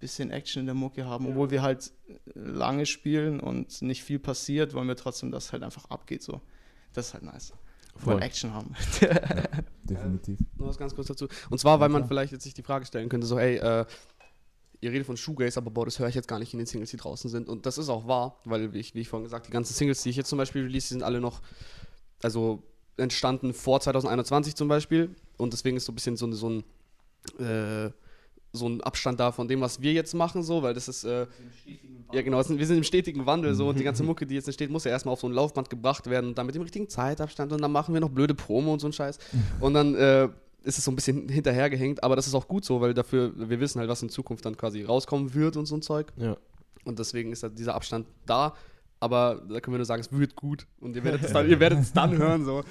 bisschen 0.00 0.30
Action 0.30 0.60
in 0.60 0.66
der 0.66 0.74
Mucke 0.74 1.04
haben. 1.04 1.26
Obwohl 1.26 1.50
wir 1.50 1.62
halt 1.62 1.92
lange 2.34 2.86
spielen 2.86 3.40
und 3.40 3.82
nicht 3.82 4.02
viel 4.02 4.18
passiert, 4.18 4.74
wollen 4.74 4.88
wir 4.88 4.96
trotzdem, 4.96 5.30
dass 5.30 5.52
halt 5.52 5.62
einfach 5.62 5.84
abgeht 5.90 6.22
so. 6.22 6.40
Das 6.92 7.08
ist 7.08 7.14
halt 7.14 7.24
nice. 7.24 7.52
Wir 7.96 8.06
wollen 8.06 8.18
Voll. 8.18 8.26
Action 8.26 8.54
haben. 8.54 8.74
Definitiv. 9.84 10.38
Noch 10.56 10.68
was 10.68 10.78
ganz 10.78 10.94
kurz 10.94 11.08
dazu. 11.08 11.28
Und 11.50 11.58
zwar, 11.58 11.80
weil 11.80 11.90
Ja, 11.90 11.98
man 11.98 12.08
vielleicht 12.08 12.32
jetzt 12.32 12.44
sich 12.44 12.54
die 12.54 12.62
Frage 12.62 12.86
stellen 12.86 13.08
könnte, 13.08 13.26
so, 13.26 13.38
hey, 13.38 13.56
äh, 13.56 13.84
ihr 14.80 14.92
redet 14.92 15.06
von 15.06 15.16
Shoegaze, 15.16 15.58
aber 15.58 15.70
boah, 15.70 15.84
das 15.84 15.98
höre 15.98 16.08
ich 16.08 16.14
jetzt 16.14 16.28
gar 16.28 16.38
nicht 16.38 16.52
in 16.54 16.58
den 16.58 16.66
Singles, 16.66 16.90
die 16.90 16.96
draußen 16.96 17.28
sind. 17.30 17.48
Und 17.48 17.66
das 17.66 17.76
ist 17.78 17.88
auch 17.88 18.06
wahr, 18.06 18.40
weil, 18.44 18.72
wie 18.72 18.78
ich, 18.78 18.94
wie 18.94 19.00
ich 19.00 19.08
vorhin 19.08 19.24
gesagt 19.24 19.46
die 19.46 19.50
ganzen 19.50 19.74
Singles, 19.74 20.02
die 20.02 20.10
ich 20.10 20.16
jetzt 20.16 20.28
zum 20.28 20.38
Beispiel 20.38 20.62
release, 20.62 20.88
die 20.88 20.94
sind 20.94 21.02
alle 21.02 21.20
noch, 21.20 21.42
also 22.22 22.62
entstanden 22.96 23.52
vor 23.54 23.80
2021 23.80 24.54
zum 24.54 24.68
Beispiel. 24.68 25.10
Und 25.36 25.52
deswegen 25.52 25.76
ist 25.76 25.84
so 25.86 25.92
ein 25.92 25.94
bisschen 25.94 26.16
so, 26.16 26.26
ein- 26.26 26.32
so 26.34 26.48
ein, 26.50 26.64
äh, 27.38 27.90
so 28.52 28.68
ein 28.68 28.80
Abstand 28.80 29.20
da 29.20 29.30
von 29.30 29.46
dem, 29.46 29.60
was 29.60 29.80
wir 29.80 29.92
jetzt 29.92 30.12
machen, 30.14 30.42
so, 30.42 30.62
weil 30.62 30.74
das 30.74 30.88
ist, 30.88 31.04
äh, 31.04 31.26
ja 32.12 32.22
genau, 32.22 32.38
wir 32.38 32.66
sind 32.66 32.76
im 32.78 32.82
stetigen 32.84 33.24
Wandel 33.24 33.54
so 33.54 33.68
und 33.68 33.78
die 33.78 33.84
ganze 33.84 34.02
Mucke, 34.04 34.26
die 34.26 34.34
jetzt 34.34 34.48
entsteht, 34.48 34.70
muss 34.70 34.82
ja 34.84 34.90
erstmal 34.90 35.12
auf 35.12 35.20
so 35.20 35.28
ein 35.28 35.32
Laufband 35.32 35.70
gebracht 35.70 36.10
werden 36.10 36.30
und 36.30 36.38
dann 36.38 36.46
mit 36.46 36.56
dem 36.56 36.62
richtigen 36.62 36.88
Zeitabstand 36.88 37.52
und 37.52 37.60
dann 37.60 37.70
machen 37.70 37.94
wir 37.94 38.00
noch 38.00 38.10
blöde 38.10 38.34
Promo 38.34 38.72
und 38.72 38.80
so 38.80 38.88
ein 38.88 38.92
Scheiß. 38.92 39.18
Und 39.60 39.74
dann 39.74 39.94
äh, 39.94 40.28
ist 40.64 40.76
es 40.78 40.84
so 40.84 40.90
ein 40.90 40.96
bisschen 40.96 41.28
hinterhergehängt, 41.28 42.02
aber 42.02 42.16
das 42.16 42.26
ist 42.26 42.34
auch 42.34 42.48
gut 42.48 42.64
so, 42.64 42.80
weil 42.80 42.92
dafür, 42.92 43.32
wir 43.36 43.60
wissen 43.60 43.78
halt, 43.78 43.88
was 43.88 44.02
in 44.02 44.08
Zukunft 44.10 44.44
dann 44.44 44.56
quasi 44.56 44.82
rauskommen 44.82 45.32
wird 45.32 45.56
und 45.56 45.66
so 45.66 45.76
ein 45.76 45.82
Zeug. 45.82 46.12
Ja. 46.16 46.36
Und 46.84 46.98
deswegen 46.98 47.30
ist 47.32 47.42
halt 47.44 47.56
dieser 47.58 47.74
Abstand 47.76 48.06
da, 48.26 48.54
aber 49.00 49.42
da 49.48 49.60
können 49.60 49.74
wir 49.74 49.78
nur 49.78 49.84
sagen, 49.86 50.00
es 50.00 50.12
wird 50.12 50.36
gut 50.36 50.66
und 50.80 50.94
ihr 50.94 51.02
werdet 51.04 51.22
es 51.24 51.32
dann, 51.32 51.48
ihr 51.48 51.58
werdet 51.58 51.80
es 51.80 51.92
dann 51.92 52.16
hören 52.16 52.44
so. 52.44 52.62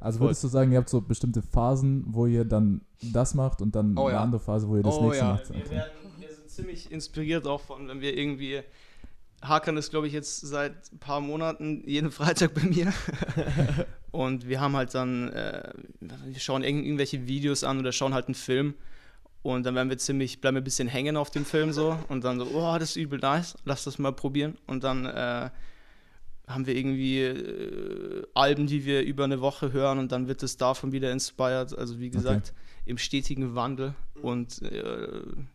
Also 0.00 0.20
würdest 0.20 0.44
du 0.44 0.48
sagen, 0.48 0.70
ihr 0.72 0.78
habt 0.78 0.88
so 0.90 1.00
bestimmte 1.00 1.40
Phasen, 1.40 2.04
wo 2.08 2.26
ihr 2.26 2.44
dann 2.44 2.82
das 3.00 3.34
macht 3.34 3.62
und 3.62 3.74
dann 3.74 3.96
Oh 3.96 4.06
eine 4.06 4.16
ja. 4.16 4.22
andere 4.22 4.40
Phase, 4.40 4.68
wo 4.68 4.76
ihr 4.76 4.82
das 4.82 4.94
Oh 4.96 5.04
nächste 5.04 5.24
ja. 5.24 5.32
macht? 5.32 5.48
Wir, 5.50 5.70
werden, 5.70 5.90
wir 6.18 6.28
sind 6.34 6.50
ziemlich 6.50 6.92
inspiriert 6.92 7.46
auch 7.46 7.60
von, 7.62 7.88
wenn 7.88 8.00
wir 8.00 8.16
irgendwie. 8.16 8.60
Hakan 9.40 9.76
ist, 9.76 9.90
glaube 9.90 10.08
ich, 10.08 10.12
jetzt 10.12 10.40
seit 10.40 10.92
ein 10.92 10.98
paar 10.98 11.20
Monaten 11.20 11.84
jeden 11.86 12.10
Freitag 12.10 12.54
bei 12.54 12.62
mir. 12.62 12.92
und 14.10 14.48
wir 14.48 14.60
haben 14.60 14.74
halt 14.76 14.94
dann, 14.94 15.28
äh, 15.28 15.72
wir 16.00 16.40
schauen 16.40 16.64
irgend- 16.64 16.84
irgendwelche 16.84 17.26
Videos 17.28 17.62
an 17.62 17.78
oder 17.78 17.92
schauen 17.92 18.14
halt 18.14 18.26
einen 18.26 18.34
Film. 18.34 18.74
Und 19.42 19.64
dann 19.64 19.74
werden 19.74 19.88
wir 19.88 19.98
ziemlich, 19.98 20.40
bleiben 20.40 20.56
wir 20.56 20.60
ein 20.60 20.64
bisschen 20.64 20.88
hängen 20.88 21.16
auf 21.16 21.30
dem 21.30 21.44
Film 21.44 21.72
so. 21.72 21.96
Und 22.08 22.24
dann 22.24 22.38
so, 22.38 22.46
oh, 22.54 22.76
das 22.78 22.90
ist 22.90 22.96
übel 22.96 23.18
nice, 23.18 23.56
lass 23.64 23.84
das 23.84 23.98
mal 23.98 24.12
probieren. 24.12 24.58
Und 24.66 24.84
dann 24.84 25.06
äh, 25.06 25.50
haben 26.46 26.66
wir 26.66 26.74
irgendwie 26.74 27.20
äh, 27.22 28.26
Alben, 28.34 28.66
die 28.66 28.84
wir 28.84 29.02
über 29.02 29.24
eine 29.24 29.40
Woche 29.40 29.72
hören 29.72 29.98
und 29.98 30.12
dann 30.12 30.28
wird 30.28 30.42
es 30.42 30.56
davon 30.56 30.92
wieder 30.92 31.12
inspired. 31.12 31.76
Also 31.76 32.00
wie 32.00 32.10
gesagt, 32.10 32.52
im 32.84 32.98
stetigen 32.98 33.54
Wandel. 33.54 33.94
Und 34.22 34.62
äh, 34.62 35.08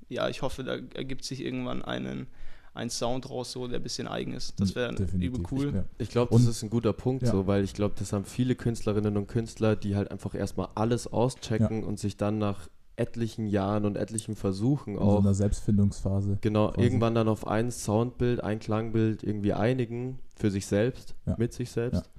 ja, 0.08 0.30
ich 0.30 0.42
hoffe, 0.42 0.64
da 0.64 0.78
ergibt 0.94 1.26
sich 1.26 1.42
irgendwann 1.44 1.84
einen, 1.84 2.28
ein 2.74 2.90
Sound 2.90 3.30
raus, 3.30 3.52
so, 3.52 3.68
der 3.68 3.80
ein 3.80 3.84
bisschen 3.84 4.08
eigen 4.08 4.34
ist. 4.34 4.60
Das 4.60 4.76
wäre 4.76 4.94
übel 5.20 5.44
cool. 5.52 5.74
Ja. 5.76 5.84
Ich 5.98 6.10
glaube, 6.10 6.34
das 6.34 6.46
ist 6.46 6.64
ein 6.64 6.70
guter 6.70 6.94
Punkt, 6.94 7.24
Ja. 7.24 7.32
so, 7.32 7.48
weil 7.48 7.64
ich 7.64 7.74
glaube, 7.74 7.96
das 7.98 8.14
haben 8.14 8.24
viele 8.26 8.56
Künstlerinnen 8.56 9.18
und 9.18 9.28
Künstler, 9.28 9.76
die 9.76 9.96
halt 9.96 10.10
einfach 10.12 10.36
erstmal 10.36 10.70
alles 10.76 11.08
auschecken 11.08 11.84
und 11.84 12.00
sich 12.00 12.16
dann 12.18 12.38
nach 12.38 12.70
etlichen 12.96 13.48
Jahren 13.48 13.86
und 13.86 13.96
etlichen 13.98 14.36
Versuchen 14.36 14.94
In 14.94 15.00
so 15.00 15.06
auch 15.06 15.20
einer 15.20 15.34
Selbstfindungsphase. 15.34 16.38
genau 16.42 16.70
quasi. 16.70 16.82
irgendwann 16.82 17.16
dann 17.16 17.28
auf 17.28 17.48
ein 17.48 17.72
Soundbild, 17.72 18.44
ein 18.44 18.60
Klangbild 18.60 19.24
irgendwie 19.24 19.54
einigen 19.54 20.20
für 20.36 20.52
sich 20.52 20.66
selbst, 20.68 21.16
Ja. 21.26 21.36
mit 21.38 21.54
sich 21.54 21.72
selbst. 21.72 22.10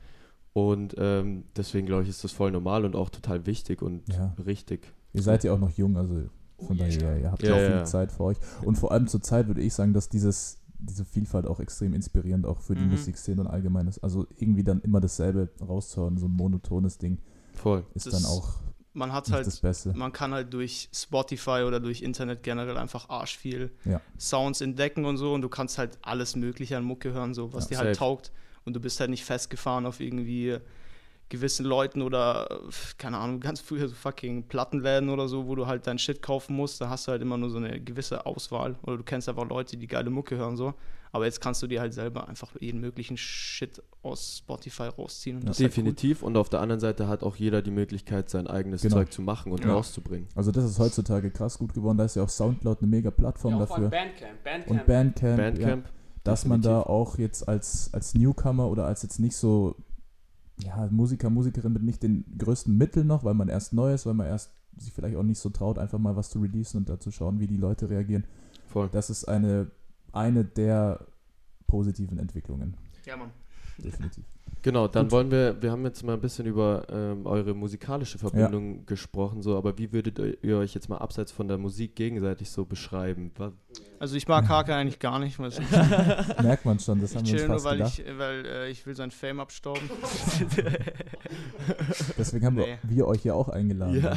Und 0.52 0.94
ähm, 0.98 1.44
deswegen 1.56 1.86
glaube 1.86 2.04
ich, 2.04 2.08
ist 2.08 2.22
das 2.24 2.32
voll 2.32 2.50
normal 2.52 2.84
und 2.84 2.94
auch 2.96 3.10
total 3.10 3.46
wichtig 3.46 3.82
und 3.82 4.08
Ja. 4.12 4.34
richtig. 4.46 4.92
Ihr 5.12 5.22
seid 5.22 5.44
ja 5.44 5.52
auch 5.52 5.58
noch 5.58 5.70
jung, 5.70 5.96
also 5.96 6.22
von 6.58 6.76
daher, 6.76 7.18
ihr 7.18 7.30
habt 7.30 7.42
ja 7.42 7.48
Ja, 7.50 7.54
auch 7.54 7.60
ja, 7.60 7.66
viel 7.66 7.76
ja. 7.76 7.84
Zeit 7.84 8.12
für 8.12 8.24
euch. 8.24 8.36
Und 8.64 8.76
vor 8.78 8.92
allem 8.92 9.06
zur 9.08 9.20
Zeit 9.20 9.46
würde 9.48 9.60
ich 9.60 9.74
sagen, 9.74 9.92
dass 9.92 10.08
dieses, 10.08 10.58
diese 10.78 11.04
Vielfalt 11.04 11.46
auch 11.46 11.60
extrem 11.60 11.92
inspirierend 11.94 12.46
auch 12.46 12.60
für 12.60 12.74
die 12.74 12.82
Mhm. 12.82 12.90
Musikszene 12.90 13.40
und 13.40 13.46
allgemein 13.48 13.86
ist. 13.88 13.98
Also 14.04 14.26
irgendwie 14.36 14.62
dann 14.64 14.80
immer 14.82 15.00
dasselbe 15.00 15.48
rauszuhören, 15.60 16.18
so 16.18 16.26
ein 16.26 16.32
monotones 16.32 16.98
Ding, 16.98 17.18
Voll. 17.52 17.84
ist 17.94 18.06
Das- 18.06 18.14
dann 18.22 18.24
auch 18.30 18.54
Man 18.96 19.12
hat 19.12 19.30
halt 19.32 19.46
das 19.46 19.58
Beste. 19.60 19.92
man 19.94 20.12
kann 20.12 20.32
halt 20.32 20.52
durch 20.54 20.88
Spotify 20.94 21.64
oder 21.66 21.80
durch 21.80 22.00
Internet 22.02 22.42
generell 22.44 22.76
einfach 22.78 23.08
arsch 23.08 23.36
viel 23.36 23.72
Ja. 23.84 24.00
Sounds 24.18 24.60
entdecken 24.60 25.04
und 25.04 25.16
so 25.16 25.34
und 25.34 25.42
du 25.42 25.48
kannst 25.48 25.78
halt 25.78 25.98
alles 26.02 26.36
Mögliche 26.36 26.76
an 26.76 26.84
Mucke 26.84 27.12
hören, 27.12 27.34
so 27.34 27.52
was 27.52 27.64
Ja, 27.64 27.70
dir 27.70 27.78
halt 27.78 27.96
safe. 27.96 27.98
taugt 27.98 28.32
und 28.64 28.74
du 28.74 28.80
bist 28.80 29.00
halt 29.00 29.10
nicht 29.10 29.24
festgefahren 29.24 29.84
auf 29.84 29.98
irgendwie 30.00 30.58
gewissen 31.28 31.64
Leuten 31.66 32.02
oder 32.02 32.48
äh, 32.50 32.56
keine 32.98 33.18
Ahnung, 33.18 33.40
ganz 33.40 33.60
früher 33.60 33.88
so 33.88 33.94
fucking 33.94 34.44
Plattenläden 34.48 35.08
oder 35.10 35.28
so, 35.28 35.46
wo 35.46 35.54
du 35.54 35.66
halt 35.66 35.86
dein 35.86 35.98
Shit 35.98 36.22
kaufen 36.22 36.54
musst, 36.56 36.80
da 36.80 36.88
hast 36.88 37.06
du 37.06 37.12
halt 37.12 37.22
immer 37.22 37.36
nur 37.38 37.50
so 37.50 37.58
eine 37.58 37.80
gewisse 37.80 38.26
Auswahl 38.26 38.76
oder 38.82 38.98
du 38.98 39.02
kennst 39.02 39.28
einfach 39.28 39.48
Leute, 39.48 39.76
die 39.76 39.86
geile 39.86 40.10
Mucke 40.10 40.36
hören 40.36 40.56
so, 40.56 40.74
aber 41.12 41.24
jetzt 41.26 41.40
kannst 41.40 41.62
du 41.62 41.66
dir 41.68 41.80
halt 41.80 41.94
selber 41.94 42.28
einfach 42.28 42.50
jeden 42.60 42.80
möglichen 42.80 43.16
Shit 43.16 43.80
aus 44.02 44.38
Spotify 44.38 44.84
rausziehen 44.88 45.36
und 45.38 45.48
das 45.48 45.58
halt 45.60 45.68
Definitiv. 45.70 46.22
Und 46.24 46.36
auf 46.36 46.48
der 46.48 46.60
anderen 46.60 46.80
Seite 46.80 47.06
hat 47.08 47.22
auch 47.22 47.36
jeder 47.36 47.62
die 47.62 47.70
Möglichkeit, 47.70 48.28
sein 48.28 48.46
eigenes 48.48 48.82
Genau. 48.82 48.96
Zeug 48.96 49.12
zu 49.12 49.22
machen 49.22 49.52
und 49.52 49.64
Ja. 49.64 49.72
rauszubringen. 49.74 50.28
Also 50.34 50.50
das 50.50 50.64
ist 50.64 50.78
heutzutage 50.80 51.30
krass 51.30 51.56
gut 51.58 51.72
geworden. 51.72 51.98
Da 51.98 52.04
ist 52.04 52.16
ja 52.16 52.24
auch 52.24 52.28
Soundcloud 52.28 52.78
eine 52.80 52.88
mega 52.88 53.10
Plattform 53.12 53.58
dafür. 53.60 53.88
Bandcamp. 53.90 54.42
Bandcamp. 54.44 54.70
Und 54.70 54.86
Bandcamp, 54.86 55.38
Ja, 55.38 55.44
Bandcamp. 55.50 55.84
dass 56.24 56.44
man 56.46 56.60
da 56.60 56.78
definitiv. 56.80 56.90
auch 56.90 57.18
jetzt 57.18 57.48
als, 57.48 57.90
als 57.94 58.14
Newcomer 58.14 58.68
oder 58.68 58.84
als 58.86 59.02
jetzt 59.04 59.20
nicht 59.20 59.36
so 59.36 59.76
ja, 60.58 60.88
Musiker, 60.90 61.30
Musikerin 61.30 61.73
mit 61.73 61.82
nicht 61.82 62.02
den 62.02 62.25
größten 62.38 62.76
Mitteln 62.76 63.06
noch, 63.06 63.25
weil 63.25 63.34
man 63.34 63.49
erst 63.49 63.73
neu 63.73 63.92
ist, 63.92 64.06
weil 64.06 64.14
man 64.14 64.26
erst 64.26 64.52
sich 64.76 64.92
vielleicht 64.92 65.16
auch 65.16 65.23
nicht 65.23 65.38
so 65.38 65.50
traut, 65.50 65.78
einfach 65.78 65.99
mal 65.99 66.16
was 66.16 66.30
zu 66.30 66.40
releasen 66.40 66.78
und 66.78 66.88
dazu 66.88 67.11
schauen, 67.11 67.40
wie 67.40 67.46
die 67.46 67.56
Leute 67.56 67.90
reagieren. 67.90 68.25
Voll. 68.68 68.88
Das 68.90 69.11
ist 69.11 69.25
eine, 69.25 69.70
eine 70.12 70.44
der 70.44 71.06
positiven 71.66 72.18
Entwicklungen. 72.18 72.76
Ja, 73.04 73.16
Mann. 73.16 73.30
Definitiv. 73.78 74.24
Genau, 74.62 74.88
dann 74.88 75.04
Gut. 75.06 75.12
wollen 75.12 75.30
wir, 75.30 75.60
wir 75.60 75.70
haben 75.70 75.84
jetzt 75.84 76.02
mal 76.04 76.14
ein 76.14 76.22
bisschen 76.22 76.46
über 76.46 76.86
ähm, 76.88 77.26
eure 77.26 77.52
musikalische 77.52 78.16
Verbindung 78.18 78.86
gesprochen, 78.86 79.42
so, 79.42 79.58
aber 79.58 79.76
wie 79.76 79.92
würdet 79.92 80.18
ihr 80.42 80.56
euch 80.56 80.72
jetzt 80.74 80.88
mal 80.88 80.96
abseits 80.96 81.32
von 81.32 81.48
der 81.48 81.58
Musik 81.58 81.94
gegenseitig 81.96 82.48
so 82.50 82.64
beschreiben? 82.64 83.30
Was, 83.36 83.52
Also 83.98 84.16
ich 84.16 84.26
mag 84.26 84.48
Hake 84.48 84.74
eigentlich 84.74 85.00
gar 85.00 85.18
nicht, 85.18 85.38
weil 85.38 85.50
Merkt 86.42 86.64
man 86.64 86.78
schon, 86.78 86.98
das 87.02 87.10
Ich 87.10 87.16
haben 87.18 87.26
wir 87.26 87.32
uns 87.32 87.40
chill 87.40 87.48
nur, 87.48 87.56
fast 87.56 87.66
weil 87.66 87.76
gedacht. 87.76 87.98
ich, 87.98 88.18
weil 88.18 88.46
äh, 88.46 88.70
ich 88.70 88.86
will 88.86 88.94
sein 88.96 89.10
Fame 89.10 89.40
abstauben. 89.40 89.82
Deswegen 92.16 92.46
haben 92.46 92.54
Nee. 92.56 92.78
wir, 92.84 92.96
wir 92.96 93.06
euch 93.06 93.22
ja 93.22 93.34
auch 93.34 93.50
eingeladen. 93.50 94.02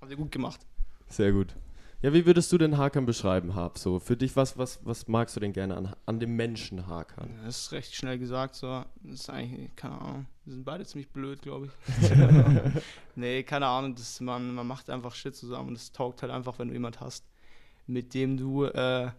Habt 0.00 0.10
ihr 0.10 0.16
gut 0.16 0.30
gemacht. 0.30 0.60
Sehr 1.08 1.32
gut. 1.32 1.54
Ja, 2.00 2.12
wie 2.12 2.24
würdest 2.26 2.52
du 2.52 2.58
den 2.58 2.78
Hakan 2.78 3.06
beschreiben, 3.06 3.56
Hab? 3.56 3.76
So, 3.76 3.98
für 3.98 4.16
dich, 4.16 4.36
was, 4.36 4.56
was, 4.56 4.78
was 4.84 5.08
magst 5.08 5.34
du 5.34 5.40
denn 5.40 5.52
gerne 5.52 5.76
an, 5.76 5.96
an 6.06 6.20
dem 6.20 6.36
Menschen 6.36 6.86
Hakan? 6.86 7.40
Das 7.44 7.58
ist 7.58 7.72
recht 7.72 7.92
schnell 7.92 8.20
gesagt, 8.20 8.54
so. 8.54 8.84
Das 9.02 9.20
ist 9.20 9.30
eigentlich, 9.30 9.74
keine 9.74 10.00
Ahnung. 10.00 10.26
Wir 10.44 10.54
sind 10.54 10.64
beide 10.64 10.86
ziemlich 10.86 11.08
blöd, 11.10 11.42
glaube 11.42 11.66
ich. 11.66 12.10
nee, 13.16 13.42
keine 13.42 13.66
Ahnung. 13.66 13.96
Das, 13.96 14.20
man, 14.20 14.54
man 14.54 14.64
macht 14.64 14.90
einfach 14.90 15.12
Shit 15.12 15.34
zusammen 15.34 15.70
und 15.70 15.74
es 15.74 15.90
taugt 15.90 16.22
halt 16.22 16.30
einfach, 16.30 16.60
wenn 16.60 16.68
du 16.68 16.74
jemand 16.74 17.00
hast, 17.00 17.24
mit 17.88 18.14
dem 18.14 18.36
du 18.36 18.66
äh, 18.66 19.10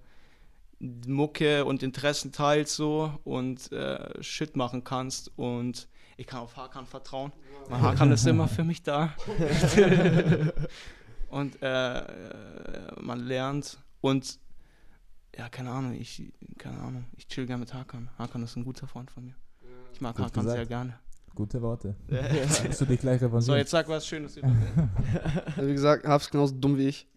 Mucke 0.80 1.66
und 1.66 1.84
Interessen 1.84 2.32
teilst 2.32 2.78
so 2.78 3.12
und 3.26 3.74
äh, 3.74 4.24
Shit 4.24 4.56
machen 4.56 4.86
kannst 4.86 5.38
und 5.38 5.90
ich 6.16 6.28
kann 6.28 6.40
auf 6.40 6.56
Hakan 6.56 6.86
vertrauen. 6.86 7.34
Mein 7.70 7.82
Hakan 7.82 8.14
ist 8.14 8.26
immer 8.26 8.48
für 8.48 8.64
mich 8.64 8.84
da. 8.84 9.14
und 11.30 11.62
äh, 11.62 12.00
äh, 12.00 12.04
man 13.02 13.20
lernt 13.20 13.78
und 14.02 14.40
ja, 15.38 15.48
keine 15.50 15.72
Ahnung, 15.72 15.94
ich, 15.94 16.34
keine 16.58 16.80
Ahnung, 16.80 17.06
ich 17.16 17.28
chill 17.28 17.46
gerne 17.46 17.62
mit 17.62 17.74
Hakan. 17.74 18.10
Hakan 18.18 18.44
ist 18.44 18.56
ein 18.56 18.66
guter 18.66 18.88
Freund 18.88 19.10
von 19.10 19.26
mir. 19.26 19.36
Ich 19.94 20.02
mag 20.02 20.16
Gut 20.16 20.26
Hakan 20.26 20.44
gesagt. 20.44 20.58
sehr 20.58 20.66
gerne. 20.66 21.00
Gute 21.36 21.62
Worte. 21.62 21.96
Du 22.80 22.86
dich 22.86 23.00
gleich 23.00 23.22
so, 23.40 23.56
jetzt 23.56 23.72
sag 23.72 23.88
was 23.88 24.06
Schönes 24.06 24.36
über 24.36 24.48
Also 25.56 25.70
wie 25.70 25.74
gesagt, 25.74 26.06
hab's 26.06 26.30
genauso 26.30 26.56
dumm 26.56 26.78
wie 26.78 26.88
ich. 26.88 27.08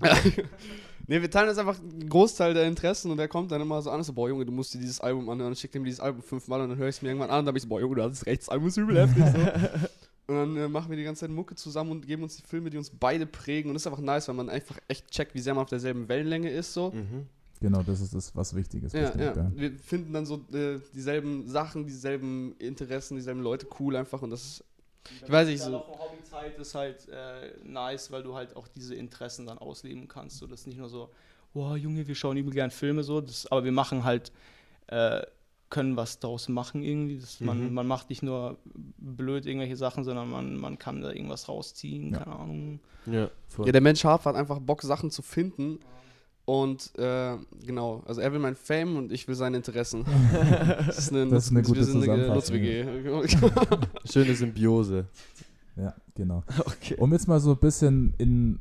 nee, 1.06 1.22
wir 1.22 1.30
teilen 1.30 1.48
jetzt 1.48 1.58
einfach 1.58 1.78
einen 1.78 2.08
Großteil 2.08 2.52
der 2.52 2.66
Interessen 2.66 3.10
und 3.10 3.16
der 3.16 3.28
kommt 3.28 3.50
dann 3.52 3.62
immer 3.62 3.80
so 3.80 3.90
an, 3.90 4.02
so, 4.02 4.12
boah 4.12 4.28
Junge, 4.28 4.44
du 4.44 4.52
musst 4.52 4.74
dir 4.74 4.78
dieses 4.78 5.00
Album 5.00 5.28
anhören. 5.30 5.48
Und 5.48 5.52
ich 5.54 5.60
schicke 5.60 5.78
ihm 5.78 5.84
dieses 5.84 6.00
Album 6.00 6.22
fünfmal 6.22 6.60
und 6.60 6.70
dann 6.70 6.78
höre 6.78 6.88
ich 6.88 6.96
es 6.96 7.02
mir 7.02 7.08
irgendwann 7.08 7.30
an 7.30 7.38
und 7.38 7.46
dann 7.46 7.54
bin 7.54 7.58
ich 7.58 7.62
so, 7.62 7.68
boah 7.68 7.80
Junge, 7.80 7.94
du 7.94 8.02
hast 8.02 8.10
das 8.10 8.26
rechts, 8.26 8.46
das 8.46 8.52
Album 8.52 8.68
ist 8.68 8.76
übel 8.76 8.98
heftig. 8.98 9.24
So. 9.24 9.88
Und 10.26 10.36
dann 10.36 10.56
äh, 10.56 10.68
machen 10.68 10.90
wir 10.90 10.96
die 10.96 11.04
ganze 11.04 11.20
Zeit 11.20 11.30
Mucke 11.30 11.54
zusammen 11.54 11.90
und 11.90 12.06
geben 12.06 12.22
uns 12.22 12.36
die 12.36 12.42
Filme, 12.42 12.70
die 12.70 12.78
uns 12.78 12.90
beide 12.90 13.26
prägen. 13.26 13.70
Und 13.70 13.74
das 13.74 13.82
ist 13.82 13.86
einfach 13.86 14.02
nice, 14.02 14.28
weil 14.28 14.34
man 14.34 14.48
einfach 14.48 14.78
echt 14.88 15.10
checkt, 15.10 15.34
wie 15.34 15.40
sehr 15.40 15.54
man 15.54 15.62
auf 15.62 15.68
derselben 15.68 16.08
Wellenlänge 16.08 16.50
ist. 16.50 16.72
So. 16.72 16.90
Mhm. 16.90 17.26
Genau, 17.60 17.82
das 17.82 18.00
ist 18.00 18.14
das, 18.14 18.34
was 18.34 18.54
wichtig 18.54 18.84
ist. 18.84 18.94
Ja, 18.94 19.10
bestimmt, 19.10 19.36
ja. 19.36 19.52
Wir 19.54 19.72
finden 19.78 20.12
dann 20.12 20.26
so 20.26 20.44
äh, 20.52 20.80
dieselben 20.94 21.48
Sachen, 21.48 21.86
dieselben 21.86 22.54
Interessen, 22.58 23.16
dieselben 23.16 23.40
Leute 23.40 23.66
cool 23.78 23.96
einfach 23.96 24.20
und 24.22 24.30
das 24.30 24.44
ist, 24.44 24.64
ich 25.24 25.30
weiß 25.30 25.48
nicht, 25.48 25.62
so. 25.62 25.72
Hobbyzeit 25.72 26.58
ist 26.58 26.74
halt 26.74 27.08
äh, 27.08 27.52
nice, 27.62 28.10
weil 28.10 28.22
du 28.22 28.34
halt 28.34 28.56
auch 28.56 28.68
diese 28.68 28.94
Interessen 28.94 29.46
dann 29.46 29.58
ausleben 29.58 30.08
kannst. 30.08 30.38
So, 30.38 30.46
das 30.46 30.60
ist 30.60 30.66
nicht 30.66 30.78
nur 30.78 30.88
so, 30.88 31.10
boah, 31.52 31.76
Junge, 31.76 32.06
wir 32.06 32.14
schauen 32.14 32.36
übel 32.36 32.52
gern 32.52 32.70
Filme 32.70 33.02
so, 33.02 33.20
das, 33.20 33.50
aber 33.50 33.64
wir 33.64 33.72
machen 33.72 34.04
halt, 34.04 34.32
äh, 34.88 35.22
können 35.74 35.96
was 35.96 36.20
daraus 36.20 36.48
machen 36.48 36.82
irgendwie. 36.82 37.18
Das, 37.18 37.40
man, 37.40 37.66
Mhm. 37.68 37.74
man 37.74 37.86
macht 37.86 38.08
nicht 38.10 38.22
nur 38.22 38.56
blöd 38.98 39.44
irgendwelche 39.44 39.76
Sachen, 39.76 40.04
sondern 40.04 40.30
man, 40.30 40.56
man 40.56 40.78
kann 40.78 41.00
da 41.02 41.10
irgendwas 41.10 41.48
rausziehen, 41.48 42.12
Ja. 42.12 42.18
keine 42.20 42.36
Ahnung. 42.36 42.80
Ja, 43.06 43.28
voll. 43.48 43.66
Ja, 43.66 43.72
der 43.72 43.80
Mensch 43.80 44.04
Harf 44.04 44.24
hat 44.24 44.36
einfach 44.36 44.60
Bock, 44.60 44.82
Sachen 44.82 45.10
zu 45.10 45.20
finden. 45.22 45.78
Und 46.46 46.92
äh, 46.98 47.36
genau, 47.66 48.02
also 48.06 48.20
er 48.20 48.30
will 48.32 48.38
mein 48.38 48.54
Fame 48.54 48.96
und 48.98 49.12
ich 49.12 49.26
will 49.28 49.34
seine 49.34 49.56
Interessen. 49.56 50.04
Das 50.86 50.98
ist 50.98 51.12
eine, 51.12 51.26
Das 51.28 51.44
ist 51.46 51.50
eine 51.52 51.62
gute 51.62 51.78
wir 51.80 51.84
sind 51.84 52.02
eine 52.02 52.04
Zusammenfassung, 52.04 52.56
Nutz-WG. 52.60 54.08
Schöne 54.12 54.34
Symbiose. 54.34 55.06
Ja, 55.76 55.94
genau. 56.14 56.44
Okay. 56.60 56.96
Um 56.98 57.12
jetzt 57.12 57.26
mal 57.28 57.40
so 57.40 57.52
ein 57.52 57.58
bisschen 57.58 58.14
in 58.18 58.60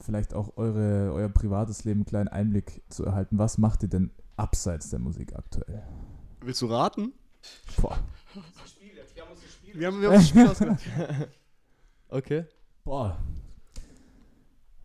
vielleicht 0.00 0.34
auch 0.34 0.56
eure, 0.56 1.12
euer 1.12 1.28
privates 1.28 1.84
Leben 1.84 2.00
einen 2.00 2.06
kleinen 2.06 2.28
Einblick 2.28 2.82
zu 2.88 3.04
erhalten, 3.04 3.38
was 3.38 3.58
macht 3.58 3.82
ihr 3.82 3.88
denn 3.88 4.10
abseits 4.36 4.90
der 4.90 5.00
Musik 5.00 5.34
aktuell? 5.34 5.82
Willst 6.46 6.62
du 6.62 6.66
raten? 6.66 7.12
Boah, 7.80 7.98
Wir 9.74 9.88
haben, 9.88 10.00
wir 10.00 10.08
haben 10.08 10.14
das 10.14 10.28
Spiel 10.28 10.46
ausgedacht. 10.48 10.80
Okay. 12.08 12.44
Boah. 12.84 13.18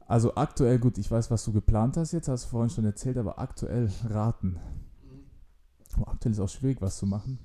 Also 0.07 0.33
aktuell, 0.33 0.79
gut, 0.79 0.97
ich 0.97 1.09
weiß, 1.11 1.29
was 1.29 1.45
du 1.45 1.53
geplant 1.53 1.97
hast 1.97 2.13
jetzt, 2.13 2.27
hast 2.27 2.45
du 2.45 2.49
vorhin 2.49 2.71
schon 2.71 2.83
erzählt, 2.83 3.15
aber 3.17 3.37
aktuell 3.37 3.91
raten. 4.09 4.59
Oh, 5.99 6.03
aktuell 6.07 6.31
ist 6.31 6.39
auch 6.39 6.49
schwierig, 6.49 6.81
was 6.81 6.97
zu 6.97 7.05
machen. 7.05 7.37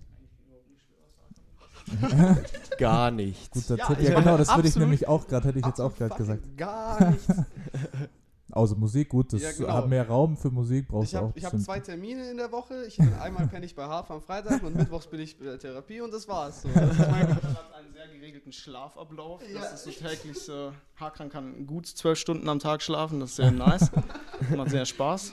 Gar 2.78 3.10
nichts. 3.10 3.50
Guter 3.50 3.76
Ja, 3.76 3.86
Tipp. 3.86 3.98
ich 4.00 4.08
Ja, 4.08 4.18
genau, 4.18 4.38
das 4.38 4.56
würde 4.56 4.68
ich 4.68 4.76
nämlich 4.76 5.06
auch 5.06 5.28
gerade, 5.28 5.48
hätte 5.48 5.58
ich 5.58 5.66
jetzt 5.66 5.80
auch 5.80 5.94
gerade 5.94 6.14
gesagt. 6.14 6.56
Gar 6.56 7.10
nichts. 7.10 7.26
Außer 8.56 8.74
Musik, 8.76 9.10
gut, 9.10 9.32
das 9.32 9.42
Ja, 9.42 9.52
genau. 9.52 9.72
hat 9.72 9.88
mehr 9.88 10.06
Raum 10.08 10.36
für 10.36 10.50
Musik, 10.50 10.88
brauchst 10.88 11.06
Ich 11.06 11.10
du 11.12 11.16
habe 11.18 11.26
auch 11.28 11.32
ich 11.36 11.44
hab 11.44 11.52
bestimmt. 11.52 11.64
zwei 11.64 11.80
Termine 11.80 12.30
in 12.30 12.38
der 12.38 12.50
Woche. 12.50 12.84
Ich 12.86 12.96
bin 12.96 13.12
einmal 13.14 13.46
penne 13.48 13.66
ich 13.66 13.74
bei 13.74 13.84
Hafer 13.84 14.14
am 14.14 14.22
Freitag 14.22 14.62
und 14.62 14.74
mittwochs 14.76 15.06
bin 15.06 15.20
ich 15.20 15.38
bei 15.38 15.44
der 15.44 15.58
Therapie 15.58 16.00
und 16.00 16.12
das 16.12 16.26
war's. 16.26 16.62
So. 16.62 16.68
Das 16.74 16.90
ist 16.98 16.98
mein, 16.98 17.28
hat 17.28 17.74
einen 17.74 17.92
sehr 17.92 18.08
geregelten 18.08 18.52
Schlafablauf. 18.52 19.42
Ja. 19.52 19.60
Das 19.60 19.74
ist 19.74 19.84
so 19.84 19.90
täglich 20.08 20.38
so. 20.40 20.72
Hakan 20.98 21.28
kann 21.28 21.66
gut 21.66 21.86
zwölf 21.86 22.18
Stunden 22.18 22.48
am 22.48 22.58
Tag 22.58 22.82
schlafen, 22.82 23.20
das 23.20 23.30
ist 23.30 23.36
sehr 23.36 23.50
nice. 23.50 23.90
Macht 24.56 24.70
sehr 24.70 24.86
Spaß. 24.86 25.32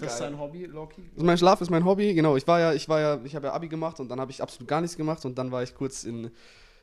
Das 0.00 0.12
ist 0.12 0.18
sein 0.18 0.38
Hobby, 0.38 0.64
Loki. 0.66 1.02
Also 1.14 1.24
mein 1.26 1.36
Schlaf 1.38 1.60
ist 1.60 1.70
mein 1.70 1.84
Hobby, 1.84 2.14
genau. 2.14 2.36
Ich 2.36 2.46
war 2.46 2.60
ja, 2.60 2.72
ich 2.72 2.88
war 2.88 3.00
ja, 3.00 3.20
ich 3.24 3.34
habe 3.36 3.48
ja 3.48 3.52
Abi 3.52 3.68
gemacht 3.68 4.00
und 4.00 4.08
dann 4.10 4.20
habe 4.20 4.30
ich 4.30 4.42
absolut 4.42 4.68
gar 4.68 4.80
nichts 4.80 4.96
gemacht 4.96 5.24
und 5.24 5.36
dann 5.38 5.50
war 5.52 5.62
ich 5.62 5.74
kurz 5.74 6.04
in, 6.04 6.30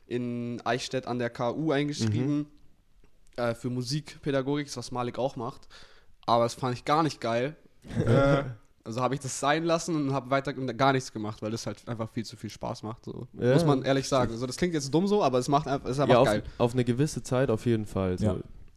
in 0.06 0.60
Eichstätt 0.64 1.06
an 1.06 1.18
der 1.18 1.30
KU 1.30 1.72
eingeschrieben 1.72 2.46
äh, 3.38 3.54
für 3.54 3.70
Musikpädagogik, 3.70 4.74
was 4.76 4.90
Malik 4.90 5.18
auch 5.18 5.36
macht. 5.36 5.68
Aber 6.26 6.44
das 6.44 6.54
fand 6.54 6.74
ich 6.76 6.84
gar 6.84 7.02
nicht 7.02 7.20
geil. 7.20 7.56
äh, 8.06 8.44
also 8.84 9.00
habe 9.00 9.14
ich 9.14 9.20
das 9.20 9.38
sein 9.40 9.64
lassen 9.64 9.96
und 9.96 10.12
habe 10.12 10.30
weiter 10.30 10.52
gar 10.52 10.92
nichts 10.92 11.12
gemacht, 11.12 11.40
weil 11.42 11.50
das 11.50 11.66
halt 11.66 11.86
einfach 11.88 12.10
viel 12.10 12.24
zu 12.24 12.36
viel 12.36 12.50
Spaß 12.50 12.82
macht. 12.82 13.04
So. 13.04 13.26
Ja. 13.38 13.54
Muss 13.54 13.64
man 13.64 13.82
ehrlich 13.82 14.08
sagen. 14.08 14.32
Also 14.32 14.46
das 14.46 14.56
klingt 14.56 14.74
jetzt 14.74 14.92
dumm 14.92 15.06
so, 15.06 15.22
aber 15.22 15.38
es 15.38 15.48
macht 15.48 15.66
einfach, 15.68 15.86
es 15.88 15.96
ist 15.96 16.00
einfach 16.00 16.14
Ja, 16.14 16.20
auf, 16.20 16.26
geil. 16.28 16.42
auf 16.58 16.72
eine 16.72 16.84
gewisse 16.84 17.22
Zeit 17.22 17.50
auf 17.50 17.64
jeden 17.66 17.86
Fall. 17.86 18.18
So. 18.18 18.24
Ja. 18.26 18.36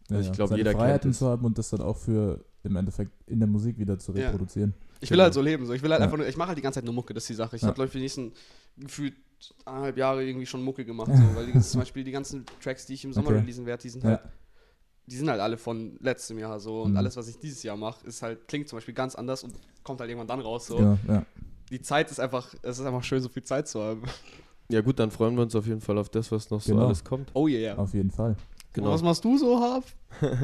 Ja, 0.09 0.19
ich 0.19 0.27
ja. 0.27 0.31
glaub, 0.33 0.49
Seine 0.49 0.59
jeder 0.59 0.71
kennt 0.71 0.81
Freiheiten 0.81 1.13
zu 1.13 1.27
haben 1.27 1.45
und 1.45 1.57
das 1.57 1.69
dann 1.69 1.81
auch 1.81 1.95
für 1.97 2.43
im 2.63 2.75
Endeffekt 2.75 3.11
in 3.27 3.39
der 3.39 3.47
Musik 3.47 3.77
wieder 3.79 3.97
zu 3.97 4.11
Ja. 4.13 4.25
reproduzieren. 4.27 4.73
Ich 4.99 5.09
will 5.09 5.21
halt 5.21 5.33
so 5.33 5.41
leben. 5.41 5.65
So. 5.65 5.73
Ich 5.73 5.81
will 5.81 5.89
halt 5.91 6.01
Ja. 6.01 6.05
einfach 6.05 6.17
nur, 6.17 6.27
ich 6.27 6.37
mache 6.37 6.49
halt 6.49 6.57
die 6.57 6.61
ganze 6.61 6.77
Zeit 6.77 6.85
nur 6.85 6.93
Mucke, 6.93 7.13
das 7.13 7.23
ist 7.23 7.29
die 7.29 7.33
Sache. 7.35 7.55
Ich 7.55 7.61
Ja. 7.61 7.69
habe, 7.69 7.75
glaube 7.75 7.85
ich, 7.87 7.91
für 7.91 7.97
die 7.97 8.03
nächsten 8.03 8.33
gefühlt 8.77 9.15
eineinhalb 9.65 9.97
Jahre 9.97 10.23
irgendwie 10.23 10.45
schon 10.45 10.61
Mucke 10.63 10.85
gemacht. 10.85 11.07
So, 11.15 11.35
weil 11.35 11.51
die, 11.51 11.59
zum 11.59 11.79
Beispiel 11.79 12.03
die 12.03 12.11
ganzen 12.11 12.45
Tracks, 12.61 12.85
die 12.85 12.93
ich 12.93 13.05
im 13.05 13.13
Sommer 13.13 13.29
Okay. 13.29 13.39
releasen 13.39 13.65
werde, 13.65 13.81
die 13.81 13.89
sind 13.89 14.03
Ja. 14.03 14.09
halt, 14.11 14.21
die 15.11 15.17
sind 15.17 15.29
halt 15.29 15.41
alle 15.41 15.57
von 15.57 15.97
letztem 15.99 16.39
Jahr 16.39 16.59
so. 16.59 16.83
Und 16.83 16.91
Mhm. 16.91 16.97
alles, 16.97 17.17
was 17.17 17.27
ich 17.27 17.37
dieses 17.37 17.61
Jahr 17.63 17.75
mache, 17.77 18.07
ist 18.07 18.21
halt, 18.21 18.47
klingt 18.47 18.69
zum 18.69 18.77
Beispiel 18.77 18.93
ganz 18.93 19.13
anders 19.15 19.43
und 19.43 19.53
kommt 19.83 19.99
halt 19.99 20.09
irgendwann 20.09 20.27
dann 20.27 20.39
raus. 20.39 20.67
So. 20.67 20.77
Genau, 20.77 20.97
ja. 21.07 21.25
Die 21.69 21.81
Zeit 21.81 22.09
ist 22.11 22.19
einfach, 22.19 22.53
es 22.61 22.79
ist 22.79 22.85
einfach 22.85 23.03
schön, 23.03 23.21
so 23.21 23.29
viel 23.29 23.43
Zeit 23.43 23.67
zu 23.67 23.81
haben. 23.81 24.03
Ja 24.69 24.79
gut, 24.81 24.99
dann 24.99 25.11
freuen 25.11 25.35
wir 25.35 25.43
uns 25.43 25.53
auf 25.55 25.67
jeden 25.67 25.81
Fall 25.81 25.97
auf 25.97 26.07
das, 26.09 26.31
was 26.31 26.49
noch 26.49 26.61
so 26.61 26.73
Genau. 26.73 26.85
alles 26.87 27.03
kommt. 27.03 27.29
Oh 27.33 27.47
yeah. 27.47 27.77
Auf 27.77 27.93
jeden 27.93 28.09
Fall. 28.09 28.37
Genau. 28.73 28.91
Was 28.91 29.01
machst 29.01 29.23
du 29.25 29.37
so, 29.37 29.59
Hab? 29.61 29.83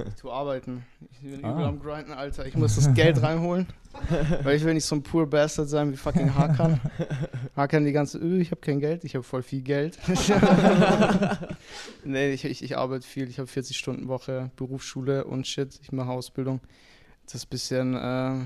Ich 0.07 0.15
tu 0.21 0.29
arbeiten. 0.31 0.85
Ich 1.11 1.19
bin 1.21 1.43
Ah. 1.45 1.51
übel 1.53 1.65
am 1.65 1.79
Grinden, 1.79 2.11
Alter. 2.11 2.45
Ich 2.45 2.55
muss 2.55 2.75
das 2.75 2.93
Geld 2.93 3.21
reinholen. 3.23 3.67
weil 4.43 4.55
ich 4.57 4.63
will 4.63 4.73
nicht 4.73 4.85
so 4.85 4.95
ein 4.95 5.03
poor 5.03 5.25
Bastard 5.27 5.69
sein 5.69 5.91
wie 5.91 5.97
fucking 5.97 6.35
Hakan. 6.35 6.79
Hakan 7.55 7.85
die 7.85 7.91
ganze, 7.93 8.17
öh, 8.19 8.39
ich 8.39 8.51
habe 8.51 8.61
kein 8.61 8.79
Geld, 8.79 9.03
ich 9.03 9.15
habe 9.15 9.23
voll 9.23 9.43
viel 9.43 9.61
Geld. 9.61 9.97
nee, 12.03 12.31
ich, 12.33 12.45
ich, 12.45 12.63
ich 12.63 12.77
arbeite 12.77 13.05
viel. 13.05 13.29
Ich 13.29 13.37
habe 13.39 13.47
40 13.47 13.77
Stunden 13.77 14.07
Woche, 14.07 14.51
Berufsschule 14.55 15.25
und 15.25 15.47
shit. 15.47 15.79
Ich 15.81 15.91
mache 15.91 16.09
Ausbildung. 16.09 16.59
Das 17.25 17.35
ist 17.35 17.45
ein 17.45 17.49
bisschen 17.49 17.95
äh, 17.95 18.45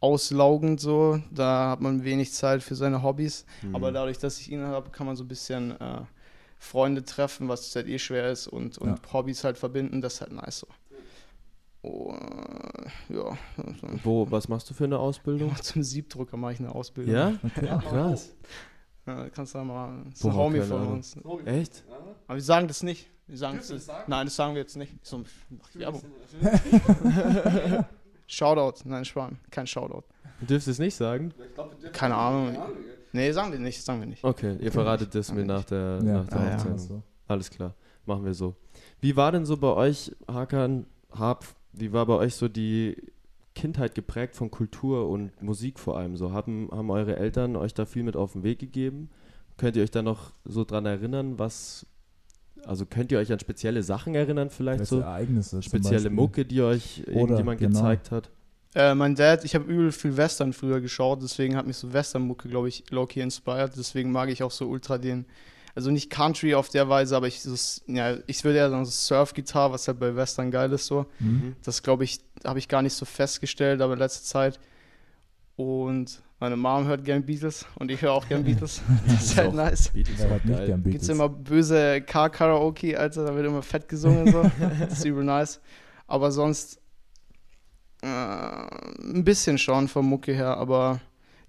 auslaugend 0.00 0.80
so. 0.80 1.20
Da 1.30 1.70
hat 1.70 1.80
man 1.80 2.04
wenig 2.04 2.32
Zeit 2.32 2.62
für 2.62 2.74
seine 2.74 3.02
Hobbys. 3.02 3.44
Mhm. 3.62 3.74
Aber 3.76 3.92
dadurch, 3.92 4.18
dass 4.18 4.38
ich 4.40 4.50
ihn 4.50 4.62
habe, 4.62 4.90
kann 4.90 5.06
man 5.06 5.16
so 5.16 5.24
ein 5.24 5.28
bisschen 5.28 5.72
äh, 5.80 6.00
Freunde 6.62 7.04
treffen, 7.04 7.48
was 7.48 7.74
halt 7.74 7.88
eh 7.88 7.98
schwer 7.98 8.30
ist 8.30 8.46
und, 8.46 8.78
und 8.78 9.12
Hobbys 9.12 9.42
halt 9.42 9.58
verbinden. 9.58 10.00
Das 10.00 10.14
ist 10.14 10.20
halt 10.20 10.32
nice 10.32 10.60
so. 10.60 10.68
Oh, 11.82 12.14
äh, 12.14 13.14
ja, 13.14 13.36
Wo, 14.04 14.30
was 14.30 14.48
machst 14.48 14.70
du 14.70 14.74
für 14.74 14.84
eine 14.84 14.98
Ausbildung? 15.00 15.54
zum 15.60 15.82
Siebdrucker 15.82 16.36
mache 16.36 16.52
ich 16.52 16.60
eine 16.60 16.72
Ausbildung. 16.72 17.12
Ja? 17.12 17.34
Okay. 17.42 17.68
Ach, 17.68 17.84
krass. 17.84 18.32
Ja, 19.06 19.28
kannst 19.30 19.54
du 19.54 19.58
da 19.58 19.64
mal. 19.64 20.04
Das 20.04 20.20
ist 20.20 20.24
ein 20.24 20.34
Homie 20.34 20.60
von 20.60 20.86
uns. 20.86 21.16
Echt? 21.44 21.82
Aber 22.28 22.36
wir 22.36 22.42
sagen 22.42 22.68
das 22.68 22.84
nicht. 22.84 23.10
Wir 23.26 23.38
sagen 23.38 23.56
das, 23.56 23.66
das 23.66 23.86
sagen? 23.86 24.04
Nein, 24.06 24.26
das 24.26 24.36
sagen 24.36 24.54
wir 24.54 24.62
jetzt 24.62 24.76
nicht. 24.76 24.92
So, 25.04 25.24
mach 25.50 25.74
Werbung. 25.74 26.02
Shoutout. 28.28 28.82
Nein, 28.84 29.04
Schwan. 29.04 29.40
Kein 29.50 29.66
Shoutout. 29.66 30.04
Du 30.38 30.46
dürfst 30.46 30.68
es 30.68 30.78
nicht 30.78 30.94
sagen? 30.94 31.34
Keine 31.92 32.14
Ahnung. 32.14 32.56
Nee, 33.12 33.30
sagen 33.32 33.52
wir 33.52 33.58
nicht. 33.58 33.82
Sagen 33.84 34.00
wir 34.00 34.06
nicht. 34.06 34.24
Okay, 34.24 34.56
ihr 34.60 34.72
verratet 34.72 35.14
das 35.14 35.32
mir 35.32 35.44
nach 35.44 35.64
der, 35.64 36.00
Ja, 36.04 36.12
nach 36.14 36.28
der 36.28 36.38
Ah, 36.40 36.44
ja. 36.44 36.54
Aufzeichnung. 36.54 36.72
Also, 36.78 37.02
Alles 37.28 37.50
klar, 37.50 37.74
machen 38.06 38.24
wir 38.24 38.34
so. 38.34 38.56
Wie 39.00 39.16
war 39.16 39.32
denn 39.32 39.44
so 39.44 39.56
bei 39.56 39.72
euch, 39.72 40.12
Hakan, 40.28 40.86
Hab, 41.10 41.44
wie 41.72 41.92
war 41.92 42.06
bei 42.06 42.14
euch 42.14 42.34
so 42.34 42.48
die 42.48 42.96
Kindheit 43.54 43.94
geprägt 43.94 44.34
von 44.34 44.50
Kultur 44.50 45.08
und 45.10 45.42
Musik 45.42 45.78
vor 45.78 45.98
allem 45.98 46.16
so? 46.16 46.32
Haben, 46.32 46.68
haben 46.72 46.90
eure 46.90 47.16
Eltern 47.16 47.56
euch 47.56 47.74
da 47.74 47.84
viel 47.84 48.02
mit 48.02 48.16
auf 48.16 48.32
den 48.32 48.42
Weg 48.42 48.58
gegeben? 48.58 49.10
Könnt 49.58 49.76
ihr 49.76 49.82
euch 49.82 49.90
da 49.90 50.02
noch 50.02 50.32
so 50.44 50.64
dran 50.64 50.86
erinnern, 50.86 51.38
was, 51.38 51.86
also 52.64 52.86
könnt 52.86 53.12
ihr 53.12 53.18
euch 53.18 53.30
an 53.30 53.38
spezielle 53.38 53.82
Sachen 53.82 54.14
erinnern 54.14 54.48
vielleicht 54.48 54.80
welche 54.80 54.94
so? 54.96 55.00
Ereignisse 55.00 55.62
Spezielle. 55.62 56.08
Mucke, 56.10 56.46
die 56.46 56.62
euch 56.62 57.04
irgendjemand 57.06 57.58
genau. 57.60 57.78
gezeigt 57.78 58.10
hat? 58.10 58.30
Äh, 58.74 58.94
mein 58.94 59.14
Dad, 59.14 59.44
ich 59.44 59.54
habe 59.54 59.70
übel 59.70 59.92
viel 59.92 60.16
Western 60.16 60.52
früher 60.52 60.80
geschaut, 60.80 61.22
deswegen 61.22 61.56
hat 61.56 61.66
mich 61.66 61.76
so 61.76 61.92
Western-Mucke, 61.92 62.48
glaube 62.48 62.68
ich, 62.68 62.84
low-key 62.90 63.20
inspired. 63.20 63.72
Deswegen 63.76 64.12
mag 64.12 64.30
ich 64.30 64.42
auch 64.42 64.50
so 64.50 64.66
ultra 64.66 64.96
den, 64.96 65.26
also 65.74 65.90
nicht 65.90 66.10
Country 66.10 66.54
auf 66.54 66.70
der 66.70 66.88
Weise, 66.88 67.16
aber 67.16 67.26
ich, 67.26 67.42
so, 67.42 67.54
ja, 67.86 68.16
ich 68.26 68.42
würde 68.44 68.58
ja 68.58 68.70
sagen, 68.70 68.84
so 68.86 68.90
Surf-Gitarre, 68.90 69.72
was 69.72 69.88
halt 69.88 69.98
bei 69.98 70.16
Western 70.16 70.50
geil 70.50 70.72
ist 70.72 70.86
so. 70.86 71.06
Mhm. 71.18 71.54
Das 71.62 71.82
glaube 71.82 72.04
ich, 72.04 72.20
habe 72.44 72.58
ich 72.58 72.68
gar 72.68 72.80
nicht 72.80 72.94
so 72.94 73.04
festgestellt, 73.04 73.82
aber 73.82 73.92
in 73.92 73.98
letzter 73.98 74.24
Zeit. 74.24 74.58
Und 75.56 76.22
meine 76.40 76.56
Mom 76.56 76.86
hört 76.86 77.04
gern 77.04 77.24
Beatles 77.24 77.66
und 77.76 77.90
ich 77.90 78.00
höre 78.00 78.12
auch 78.12 78.26
gern 78.26 78.42
Beatles. 78.42 78.80
das 79.06 79.22
ist 79.22 79.36
halt 79.36 79.54
nice. 79.54 79.90
Beatles 79.90 80.24
hat 80.24 80.44
nicht 80.46 80.64
gern 80.64 80.82
Gibt 80.82 80.84
Beatles? 80.84 81.02
es 81.02 81.08
immer 81.10 81.28
böse 81.28 82.00
Car-Karaoke, 82.00 82.98
Alter, 82.98 83.26
da 83.26 83.34
wird 83.34 83.46
immer 83.46 83.62
fett 83.62 83.86
gesungen 83.86 84.32
so. 84.32 84.42
Das 84.80 84.98
ist 84.98 85.04
übel 85.04 85.24
nice. 85.24 85.60
Aber 86.06 86.32
sonst 86.32 86.81
äh, 88.02 88.06
ein 88.06 89.24
bisschen 89.24 89.58
schon 89.58 89.88
vom 89.88 90.06
Mucke 90.08 90.32
her, 90.32 90.56
aber 90.56 91.00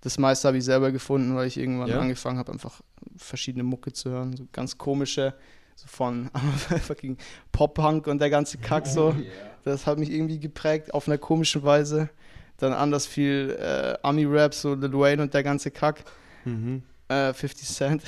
das 0.02 0.18
meiste 0.18 0.48
habe 0.48 0.58
ich 0.58 0.66
selber 0.66 0.92
gefunden, 0.92 1.36
weil 1.36 1.48
ich 1.48 1.58
irgendwann 1.58 1.90
Ja? 1.90 2.00
angefangen 2.00 2.38
habe, 2.38 2.52
einfach 2.52 2.82
verschiedene 3.18 3.64
Mucke 3.64 3.94
zu 3.94 4.10
hören. 4.10 4.36
So 4.36 4.48
ganz 4.52 4.78
komische, 4.78 5.34
so 5.76 5.88
von 5.88 6.30
fucking 6.82 7.18
Pop-Punk 7.52 8.08
und 8.08 8.20
der 8.20 8.30
ganze 8.30 8.58
Kack 8.58 8.88
so. 8.88 9.16
Das 9.66 9.88
hat 9.88 9.98
mich 9.98 10.12
irgendwie 10.12 10.40
geprägt 10.42 10.94
auf 10.94 11.08
einer 11.08 11.18
komischen 11.18 11.64
Weise. 11.64 12.10
Dann 12.58 12.74
anders 12.74 13.06
viel 13.08 13.58
äh, 13.58 13.98
Ami-Rap, 14.06 14.54
so 14.54 14.74
Lil 14.76 14.92
Wayne 14.92 15.22
und 15.22 15.34
der 15.34 15.42
ganze 15.42 15.72
Kack. 15.72 16.04
Mhm. 16.44 16.84
Äh, 17.08 17.32
50 17.32 17.70
Cent. 17.70 18.04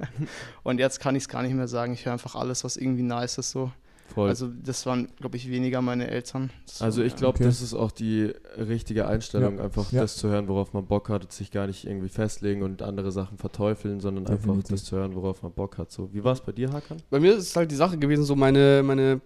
und 0.62 0.78
jetzt 0.80 0.98
kann 0.98 1.14
ich 1.14 1.24
es 1.24 1.28
gar 1.28 1.42
nicht 1.42 1.52
mehr 1.54 1.68
sagen. 1.68 1.92
Ich 1.92 2.06
höre 2.06 2.14
einfach 2.14 2.34
alles, 2.34 2.64
was 2.64 2.78
irgendwie 2.78 3.02
nice 3.02 3.36
ist. 3.36 3.50
So. 3.50 3.70
Voll. 4.14 4.28
Also, 4.28 4.48
das 4.48 4.86
waren, 4.86 5.08
glaube 5.16 5.36
ich, 5.36 5.50
weniger 5.50 5.82
meine 5.82 6.08
Eltern. 6.08 6.50
Das 6.66 6.80
Also 6.82 7.02
ich 7.02 7.16
glaube, 7.16 7.34
Okay. 7.36 7.44
das 7.44 7.60
ist 7.60 7.74
auch 7.74 7.90
die 7.92 8.32
richtige 8.56 9.06
Einstellung, 9.08 9.58
Ja. 9.58 9.64
einfach 9.64 9.92
Ja. 9.92 10.02
das 10.02 10.16
zu 10.16 10.28
hören, 10.28 10.48
worauf 10.48 10.72
man 10.72 10.86
Bock 10.86 11.08
hat, 11.08 11.22
und 11.24 11.32
sich 11.32 11.50
gar 11.50 11.66
nicht 11.66 11.84
irgendwie 11.86 12.08
festlegen 12.08 12.62
und 12.62 12.82
andere 12.82 13.12
Sachen 13.12 13.36
verteufeln, 13.38 14.00
sondern 14.00 14.26
einfach 14.26 14.44
Definitiv. 14.46 14.70
das 14.70 14.84
zu 14.84 14.96
hören, 14.96 15.14
worauf 15.14 15.42
man 15.42 15.52
Bock 15.52 15.78
hat. 15.78 15.90
So, 15.90 16.12
wie 16.14 16.24
war 16.24 16.32
es 16.32 16.40
bei 16.40 16.52
dir, 16.52 16.72
Hakan? 16.72 16.98
Bei 17.10 17.20
mir 17.20 17.34
ist 17.36 17.44
es 17.48 17.56
halt 17.56 17.70
die 17.70 17.74
Sache 17.76 17.98
gewesen, 17.98 18.24
so 18.24 18.36
meine, 18.36 18.82
meine, 18.84 19.20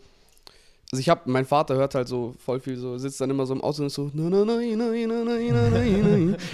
also 0.92 1.00
ich 1.00 1.09
habe, 1.09 1.20
mein 1.26 1.44
Vater 1.44 1.76
hört 1.76 1.94
halt 1.94 2.09
so 2.09 2.35
voll 2.44 2.59
viel 2.59 2.76
so, 2.76 2.98
sitzt 2.98 3.20
dann 3.20 3.31
immer 3.31 3.46
so 3.46 3.55
im 3.55 3.61
Auto 3.61 3.81
und 3.83 3.87
ist 3.87 3.94
so 3.94 4.11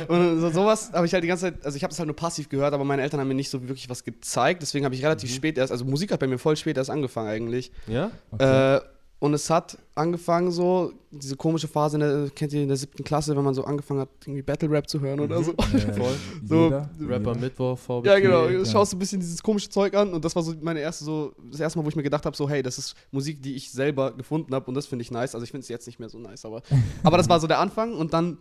und 0.08 0.40
so, 0.40 0.50
sowas 0.50 0.92
habe 0.92 1.06
ich 1.06 1.14
halt 1.14 1.24
die 1.24 1.28
ganze 1.28 1.46
Zeit, 1.46 1.64
also 1.64 1.76
ich 1.76 1.82
habe 1.82 1.92
es 1.92 1.98
halt 1.98 2.06
nur 2.06 2.16
passiv 2.16 2.50
gehört, 2.50 2.74
aber 2.74 2.84
meine 2.84 3.00
Eltern 3.00 3.18
haben 3.18 3.28
mir 3.28 3.34
nicht 3.34 3.48
so 3.48 3.62
wirklich 3.62 3.88
was 3.88 4.04
gezeigt, 4.04 4.60
deswegen 4.60 4.84
habe 4.84 4.94
ich 4.94 5.02
relativ 5.02 5.30
mhm. 5.30 5.34
spät 5.34 5.56
erst, 5.56 5.72
also 5.72 5.86
Musik 5.86 6.12
hat 6.12 6.20
bei 6.20 6.26
mir 6.26 6.38
voll 6.38 6.56
spät 6.56 6.76
erst 6.76 6.90
angefangen 6.90 7.28
eigentlich. 7.28 7.72
Ja? 7.86 8.10
Äh, 8.32 8.34
okay. 8.34 8.76
Äh, 8.76 8.80
und 9.18 9.32
es 9.32 9.48
hat 9.48 9.78
angefangen 9.94 10.50
so, 10.50 10.92
diese 11.10 11.36
komische 11.36 11.68
Phase, 11.68 11.96
in 11.96 12.00
der, 12.00 12.30
kennt 12.30 12.52
ihr 12.52 12.62
in 12.62 12.68
der 12.68 12.76
siebten 12.76 13.02
Klasse, 13.02 13.34
wenn 13.34 13.44
man 13.44 13.54
so 13.54 13.64
angefangen 13.64 14.00
hat, 14.00 14.10
irgendwie 14.26 14.42
Battle 14.42 14.70
Rap 14.70 14.88
zu 14.88 15.00
hören 15.00 15.20
oder 15.20 15.42
so. 15.42 15.52
Äh, 15.52 15.92
voll. 15.94 16.14
So, 16.44 16.82
Rapper. 17.00 17.34
Mittwoch, 17.34 17.78
VBT. 17.78 18.06
Ja, 18.06 18.18
genau. 18.18 18.46
Du 18.46 18.58
ja. 18.58 18.64
schaust 18.64 18.92
ein 18.92 18.98
bisschen 18.98 19.20
dieses 19.20 19.42
komische 19.42 19.70
Zeug 19.70 19.94
an 19.94 20.12
und 20.12 20.24
das 20.24 20.36
war 20.36 20.42
so 20.42 20.54
meine 20.60 20.80
erste 20.80 21.04
so 21.04 21.32
das 21.50 21.60
erste 21.60 21.78
Mal, 21.78 21.84
wo 21.84 21.88
ich 21.88 21.96
mir 21.96 22.02
gedacht 22.02 22.26
habe, 22.26 22.36
so 22.36 22.48
hey, 22.48 22.62
das 22.62 22.76
ist 22.76 22.94
Musik, 23.10 23.42
die 23.42 23.54
ich 23.54 23.72
selber 23.72 24.12
gefunden 24.12 24.54
habe 24.54 24.66
und 24.66 24.74
das 24.74 24.86
finde 24.86 25.02
ich 25.02 25.10
nice. 25.10 25.34
Also 25.34 25.44
ich 25.44 25.50
finde 25.50 25.62
es 25.62 25.68
jetzt 25.68 25.86
nicht 25.86 25.98
mehr 25.98 26.10
so 26.10 26.18
nice, 26.18 26.44
aber 26.44 26.62
aber 27.02 27.16
das 27.16 27.28
war 27.28 27.40
so 27.40 27.46
der 27.46 27.58
Anfang 27.58 27.94
und 27.94 28.12
dann 28.12 28.38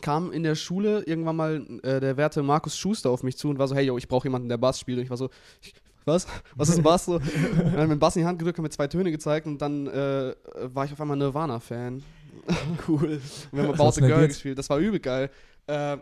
kam 0.00 0.32
in 0.32 0.42
der 0.42 0.54
Schule 0.54 1.02
irgendwann 1.06 1.36
mal 1.36 1.80
äh, 1.82 2.00
der 2.00 2.16
werte 2.16 2.42
Markus 2.42 2.76
Schuster 2.76 3.10
auf 3.10 3.22
mich 3.22 3.36
zu 3.36 3.48
und 3.48 3.58
war 3.58 3.68
so, 3.68 3.74
hey, 3.74 3.84
yo, 3.84 3.98
ich 3.98 4.08
brauche 4.08 4.26
jemanden, 4.26 4.48
der 4.48 4.56
Bass 4.56 4.78
spielt. 4.78 4.98
Und 4.98 5.04
ich 5.04 5.10
war 5.10 5.16
so, 5.16 5.30
ich, 5.60 5.74
was? 6.08 6.26
Was 6.56 6.68
ist 6.68 6.78
ein 6.78 6.82
Bass? 6.82 7.04
So, 7.04 7.18
dann 7.58 7.72
hat 7.72 7.88
mir 7.88 7.88
den 7.88 7.98
Bass 7.98 8.16
in 8.16 8.22
die 8.22 8.26
Hand 8.26 8.38
gedrückt, 8.38 8.58
hat 8.58 8.62
mir 8.62 8.70
zwei 8.70 8.88
Töne 8.88 9.10
gezeigt 9.10 9.46
und 9.46 9.62
dann 9.62 9.86
äh, 9.86 10.34
war 10.74 10.84
ich 10.84 10.92
auf 10.92 11.00
einmal 11.00 11.16
Nirvana-Fan. 11.16 12.02
cool. 12.88 13.20
Und 13.50 13.52
wir 13.52 13.62
haben 13.62 13.74
About 13.74 13.92
the 13.92 14.00
Girl 14.00 14.26
gespielt. 14.26 14.58
Das 14.58 14.68
war 14.70 14.78
übel 14.78 15.00
geil. 15.00 15.30
Äh, 15.66 15.98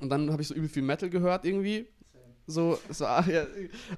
und 0.00 0.10
dann 0.10 0.30
habe 0.30 0.42
ich 0.42 0.48
so 0.48 0.54
übel 0.54 0.68
viel 0.68 0.82
Metal 0.82 1.10
gehört 1.10 1.44
irgendwie. 1.44 1.86
So, 2.46 2.78
so 2.90 3.04
ja, 3.04 3.46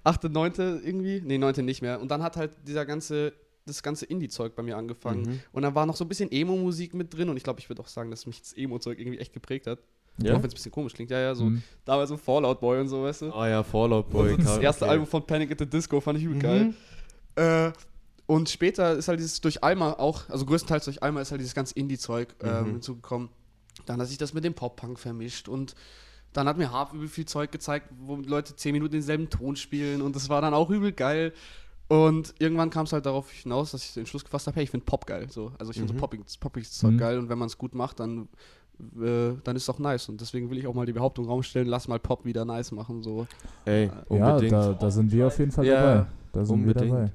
achte, 0.03 0.29
neunte 0.29 0.81
irgendwie. 0.85 1.21
Nee, 1.25 1.39
neunte 1.39 1.63
nicht 1.63 1.83
mehr. 1.83 2.01
Und 2.01 2.11
dann 2.11 2.23
hat 2.23 2.37
halt 2.37 2.53
dieser 2.67 2.85
ganze, 2.85 3.33
das 3.67 3.83
ganze 3.83 4.07
Indie-Zeug 4.07 4.57
bei 4.57 4.63
mir 4.63 4.77
angefangen. 4.77 5.23
Mhm. 5.23 5.41
Und 5.53 5.63
dann 5.63 5.75
war 5.75 5.87
noch 5.87 5.97
so 5.97 6.05
ein 6.05 6.09
bisschen 6.09 6.33
Emo-Musik 6.33 6.95
mit 6.95 7.15
drin 7.15 7.29
und 7.29 7.37
ich 7.37 7.45
glaube, 7.45 7.61
ich 7.61 7.69
würde 7.69 7.83
auch 7.83 7.89
sagen, 7.89 8.11
dass 8.11 8.27
mich 8.27 8.41
das 8.41 8.53
Emo-Zeug 8.55 8.99
irgendwie 8.99 9.19
echt 9.19 9.33
geprägt 9.33 9.67
hat. 9.67 9.79
Ja? 10.23 10.33
Auch 10.35 10.39
wenn 10.43 10.47
es 10.47 10.53
ein 10.53 10.55
bisschen 10.57 10.73
komisch 10.73 10.93
klingt. 10.95 11.11
Ja, 11.11 11.19
ja, 11.21 11.35
so 11.35 11.45
Mhm. 11.47 11.63
damals 11.85 12.09
so 12.11 12.17
Fallout 12.17 12.61
Boy 12.61 12.81
und 12.81 12.89
so, 12.89 13.03
weißt 13.03 13.23
du? 13.23 13.33
Ah 13.33 13.49
ja, 13.49 13.63
Fallout 13.63 14.11
Boy. 14.11 14.33
Und 14.33 14.39
das 14.39 14.47
klar, 14.47 14.61
erste 14.63 14.85
okay. 14.85 14.93
Album 14.93 15.07
von 15.07 15.27
Panic 15.27 15.51
at 15.53 15.59
the 15.59 15.67
Disco 15.67 16.01
fand 16.01 16.19
ich 16.19 16.25
übel 16.25 16.37
Mhm. 16.37 16.41
geil. 16.41 16.75
Äh, 17.37 17.73
und 18.27 18.49
später 18.49 18.93
ist 18.95 19.09
halt 19.09 19.19
dieses 19.19 19.41
durch 19.41 19.63
Alma 19.65 19.93
auch, 19.95 20.29
also 20.29 20.45
größtenteils 20.47 20.85
durch 20.85 21.03
Alma 21.03 21.21
ist 21.21 21.31
halt 21.31 21.41
dieses 21.41 21.55
ganze 21.55 21.75
Indie-Zeug 21.75 22.35
ähm, 22.43 22.63
Mhm. 22.67 22.71
hinzugekommen. 22.73 23.29
Dann 23.87 24.01
hat 24.01 24.09
sich 24.09 24.19
das 24.19 24.35
mit 24.35 24.45
dem 24.45 24.55
Pop-Punk 24.55 24.99
vermischt 24.99 25.49
und 25.49 25.75
dann 26.33 26.47
hat 26.47 26.59
mir 26.59 26.71
Harp 26.71 26.93
übel 26.93 27.09
viel 27.09 27.25
Zeug 27.27 27.51
gezeigt, 27.51 27.89
wo 27.99 28.17
Leute 28.17 28.55
10 28.55 28.73
Minuten 28.73 28.93
denselben 28.93 29.31
Ton 29.31 29.57
spielen 29.57 30.01
und 30.01 30.15
das 30.15 30.29
war 30.29 30.41
dann 30.43 30.55
auch 30.55 30.71
übel 30.71 30.93
geil. 30.93 31.33
Und 31.89 32.35
irgendwann 32.39 32.71
kam 32.71 32.85
es 32.87 32.93
halt 32.93 33.05
darauf 33.05 33.29
hinaus, 33.33 33.73
dass 33.73 33.83
ich 33.85 33.95
den 33.95 34.03
Entschluss 34.03 34.23
gefasst 34.25 34.47
habe, 34.47 34.55
hey, 34.55 34.63
ich 34.63 34.71
finde 34.71 34.87
Pop 34.87 35.07
geil. 35.07 35.27
So. 35.29 35.51
Also 35.59 35.73
ich 35.73 35.79
finde 35.79 35.93
Mhm. 35.93 35.97
so 35.97 36.01
poppiges, 36.01 36.37
poppiges 36.37 36.71
Zeug 36.73 36.93
Mhm. 36.93 36.99
geil 36.99 37.19
und 37.19 37.29
wenn 37.29 37.39
man 37.39 37.49
es 37.49 37.59
gut 37.59 37.75
macht, 37.75 37.99
dann, 37.99 38.29
äh, 39.01 39.33
dann 39.45 39.57
ist 39.57 39.63
es 39.65 39.71
auch 39.71 39.79
nice. 39.79 40.09
Und 40.09 40.21
deswegen 40.21 40.51
will 40.51 40.59
ich 40.59 40.67
auch 40.67 40.75
mal 40.75 40.87
die 40.87 40.93
Behauptung 40.93 41.27
Raum 41.27 41.43
stellen, 41.43 41.67
lass 41.67 41.89
mal 41.89 41.99
Pop 41.99 42.25
wieder 42.25 42.45
nice 42.45 42.73
machen. 42.73 43.03
So. 43.03 43.27
Ey, 43.65 43.87
Ja, 43.87 44.03
unbedingt. 44.09 44.53
da, 44.53 44.73
da 44.75 44.91
sind 44.91 45.11
wir 45.13 45.27
auf 45.27 45.39
jeden 45.39 45.51
Fall 45.51 45.67
Ja, 45.67 45.95
dabei. 45.95 46.07
Da 46.33 46.45
sind 46.45 46.65
wir 46.65 46.69
unbedingt. 46.69 46.93
dabei. 46.93 47.13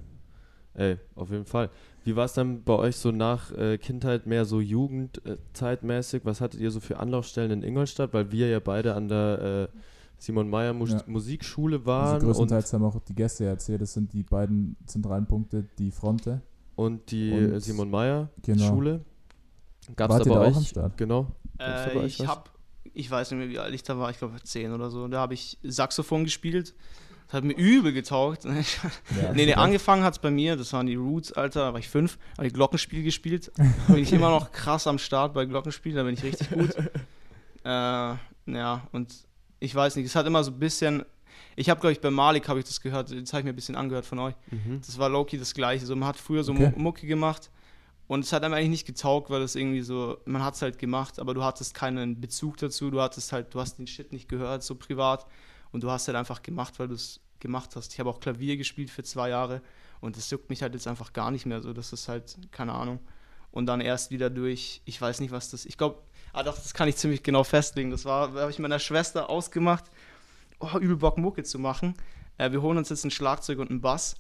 Ey, 0.74 0.98
auf 1.16 1.30
jeden 1.32 1.46
Fall. 1.46 1.70
Wie 2.04 2.16
war 2.16 2.26
es 2.26 2.34
dann 2.34 2.64
bei 2.64 2.74
euch 2.74 2.98
so 2.98 3.12
nach 3.12 3.52
äh, 3.54 3.78
Kindheit 3.78 4.28
mehr 4.28 4.44
so 4.46 4.60
Jugendzeitmäßig? 4.60 6.22
Was 6.26 6.42
hattet 6.42 6.60
ihr 6.60 6.72
so 6.72 6.80
für 6.80 7.00
Anlaufstellen 7.00 7.52
in 7.52 7.64
Ingolstadt? 7.64 8.14
Weil 8.14 8.32
wir 8.32 8.50
ja 8.50 8.60
beide 8.60 8.94
an 8.94 9.08
der 9.08 9.70
äh, 9.74 9.78
Simon 10.18 10.50
Meyer 10.50 10.74
Mus 10.74 10.92
Ja. 10.92 11.02
Musikschule 11.08 11.78
Also 11.78 11.86
waren 11.88 12.16
und, 12.20 12.26
größtenteils 12.26 12.74
haben 12.74 12.84
auch 12.84 13.00
die 13.02 13.16
Gäste 13.16 13.46
ja 13.46 13.52
erzählt, 13.52 13.82
das 13.82 13.94
sind 13.94 14.14
die 14.14 14.24
beiden 14.24 14.76
zentralen 14.86 15.26
Punkte, 15.26 15.66
die 15.78 15.92
Fronte. 15.92 16.42
und 16.76 17.10
die 17.12 17.32
Und- 17.32 17.54
äh, 17.54 17.60
Simon 17.62 17.90
Meyer 17.90 18.30
Genau. 18.42 18.68
Schule. 18.68 19.02
Gab 19.96 20.12
es 20.12 20.18
da 20.18 20.24
bei 20.26 20.30
da 20.36 20.42
auch 20.42 20.48
euch? 20.48 20.58
am 20.58 20.64
Start? 20.64 20.98
Genau. 20.98 21.28
Äh, 21.60 22.06
ich 22.06 22.20
was? 22.20 22.28
hab, 22.28 22.50
ich 22.94 23.10
weiß 23.10 23.32
nicht 23.32 23.40
mehr, 23.40 23.50
wie 23.50 23.60
alt 23.60 23.74
ich 23.74 23.84
da 23.84 23.98
war, 23.98 24.10
ich 24.10 24.18
glaube 24.20 24.42
10 24.42 24.72
oder 24.74 24.90
so. 24.90 25.08
Da 25.08 25.20
habe 25.20 25.34
ich 25.34 25.58
Saxophon 25.64 26.24
gespielt. 26.24 26.74
Das 27.28 27.34
hat 27.34 27.44
mir 27.44 27.54
übel 27.58 27.92
getaugt. 27.94 28.46
Ja, 28.46 29.34
nee, 29.34 29.46
nee, 29.46 29.54
angefangen 29.56 30.04
hat 30.04 30.14
es 30.14 30.20
bei 30.20 30.30
mir, 30.32 30.56
das 30.56 30.72
waren 30.74 30.86
die 30.86 30.96
Roots, 30.96 31.32
Alter, 31.34 31.62
da 31.62 31.74
war 31.74 31.80
ich 31.80 31.90
fünf, 31.90 32.18
habe 32.38 32.46
ich 32.48 32.54
Glockenspiel 32.54 33.02
gespielt. 33.04 33.52
Da 33.58 33.94
bin 33.94 34.04
ich 34.04 34.14
immer 34.14 34.30
noch 34.30 34.52
krass 34.52 34.86
am 34.88 35.00
Start 35.00 35.34
bei 35.34 35.46
Glockenspiel, 35.46 35.96
da 35.96 36.04
bin 36.04 36.14
ich 36.14 36.24
richtig 36.24 36.50
gut. 36.52 36.76
äh, 37.64 37.68
ja, 37.68 38.88
und 38.92 39.14
ich 39.60 39.74
weiß 39.74 39.96
nicht, 39.96 40.06
es 40.06 40.16
hat 40.16 40.28
immer 40.28 40.44
so 40.44 40.52
ein 40.52 40.60
bisschen, 40.60 41.04
ich 41.56 41.70
habe, 41.70 41.80
glaube 41.80 41.94
ich, 41.94 42.02
bei 42.02 42.12
Malik 42.12 42.48
habe 42.48 42.60
ich 42.60 42.66
das 42.66 42.80
gehört, 42.82 43.10
das 43.12 43.34
habe 43.34 43.40
ich 43.40 43.46
mir 43.46 43.54
ein 43.54 43.56
bisschen 43.56 43.76
angehört 43.76 44.06
von 44.06 44.20
euch. 44.20 44.36
Mhm. 44.52 44.82
Das 44.86 45.00
war 45.00 45.10
Loki 45.10 45.38
das 45.40 45.54
Gleiche. 45.54 45.86
So, 45.86 45.96
man 45.96 46.10
hat 46.10 46.18
früher 46.18 46.44
so 46.44 46.52
Okay. 46.52 46.72
Mu- 46.76 46.80
Mucke 46.84 47.08
gemacht 47.08 47.50
und 48.08 48.24
es 48.24 48.34
hat 48.34 48.44
einem 48.44 48.54
eigentlich 48.54 48.70
nicht 48.70 48.88
getaugt, 48.88 49.30
weil 49.30 49.42
das 49.42 49.56
irgendwie 49.56 49.82
so, 49.82 50.18
man 50.26 50.44
hat 50.44 50.56
es 50.56 50.62
halt 50.62 50.78
gemacht, 50.78 51.20
aber 51.20 51.34
du 51.34 51.44
hattest 51.44 51.74
keinen 51.74 52.22
Bezug 52.22 52.58
dazu, 52.58 52.92
du 52.92 53.02
hattest 53.02 53.32
halt, 53.32 53.54
du 53.54 53.60
hast 53.60 53.78
den 53.78 53.88
Shit 53.88 54.14
nicht 54.14 54.30
gehört, 54.30 54.64
so 54.64 54.76
privat 54.76 55.26
und 55.72 55.84
du 55.84 55.90
hast 55.90 56.08
halt 56.08 56.18
einfach 56.18 56.42
gemacht, 56.42 56.78
weil 56.78 56.88
du 56.88 56.94
es 56.94 57.20
gemacht 57.40 57.76
hast. 57.76 57.94
Ich 57.94 58.00
habe 58.00 58.10
auch 58.10 58.20
Klavier 58.20 58.58
gespielt 58.58 58.90
für 58.90 59.04
zwei 59.04 59.30
Jahre 59.30 59.62
und 60.02 60.18
das 60.18 60.30
juckt 60.30 60.50
mich 60.50 60.62
halt 60.62 60.74
jetzt 60.74 60.88
einfach 60.88 61.14
gar 61.14 61.32
nicht 61.32 61.46
mehr 61.46 61.62
so, 61.62 61.74
das 61.74 61.94
ist 61.94 62.08
halt, 62.08 62.38
keine 62.52 62.74
Ahnung. 62.74 63.00
Und 63.52 63.68
dann 63.68 63.82
erst 63.82 64.12
wieder 64.12 64.30
durch, 64.30 64.82
ich 64.86 65.02
weiß 65.02 65.20
nicht, 65.22 65.32
was 65.32 65.50
das, 65.50 65.66
ich 65.66 65.78
glaube, 65.78 66.00
ah 66.34 66.44
doch, 66.44 66.56
das 66.56 66.74
kann 66.74 66.90
ich 66.90 66.98
ziemlich 66.98 67.24
genau 67.24 67.44
festlegen. 67.44 67.90
Das 67.90 68.06
war, 68.06 68.34
habe 68.34 68.52
ich 68.52 68.60
meiner 68.60 68.80
Schwester 68.80 69.30
ausgemacht, 69.30 69.86
oh, 70.60 70.78
übel 70.78 70.98
Bock 70.98 71.18
Mucke 71.18 71.44
zu 71.44 71.58
machen. 71.58 71.96
Äh, 72.38 72.52
wir 72.52 72.62
holen 72.62 72.78
uns 72.78 72.90
jetzt 72.90 73.06
ein 73.06 73.12
Schlagzeug 73.12 73.60
und 73.60 73.70
einen 73.70 73.82
Bass. 73.82 74.16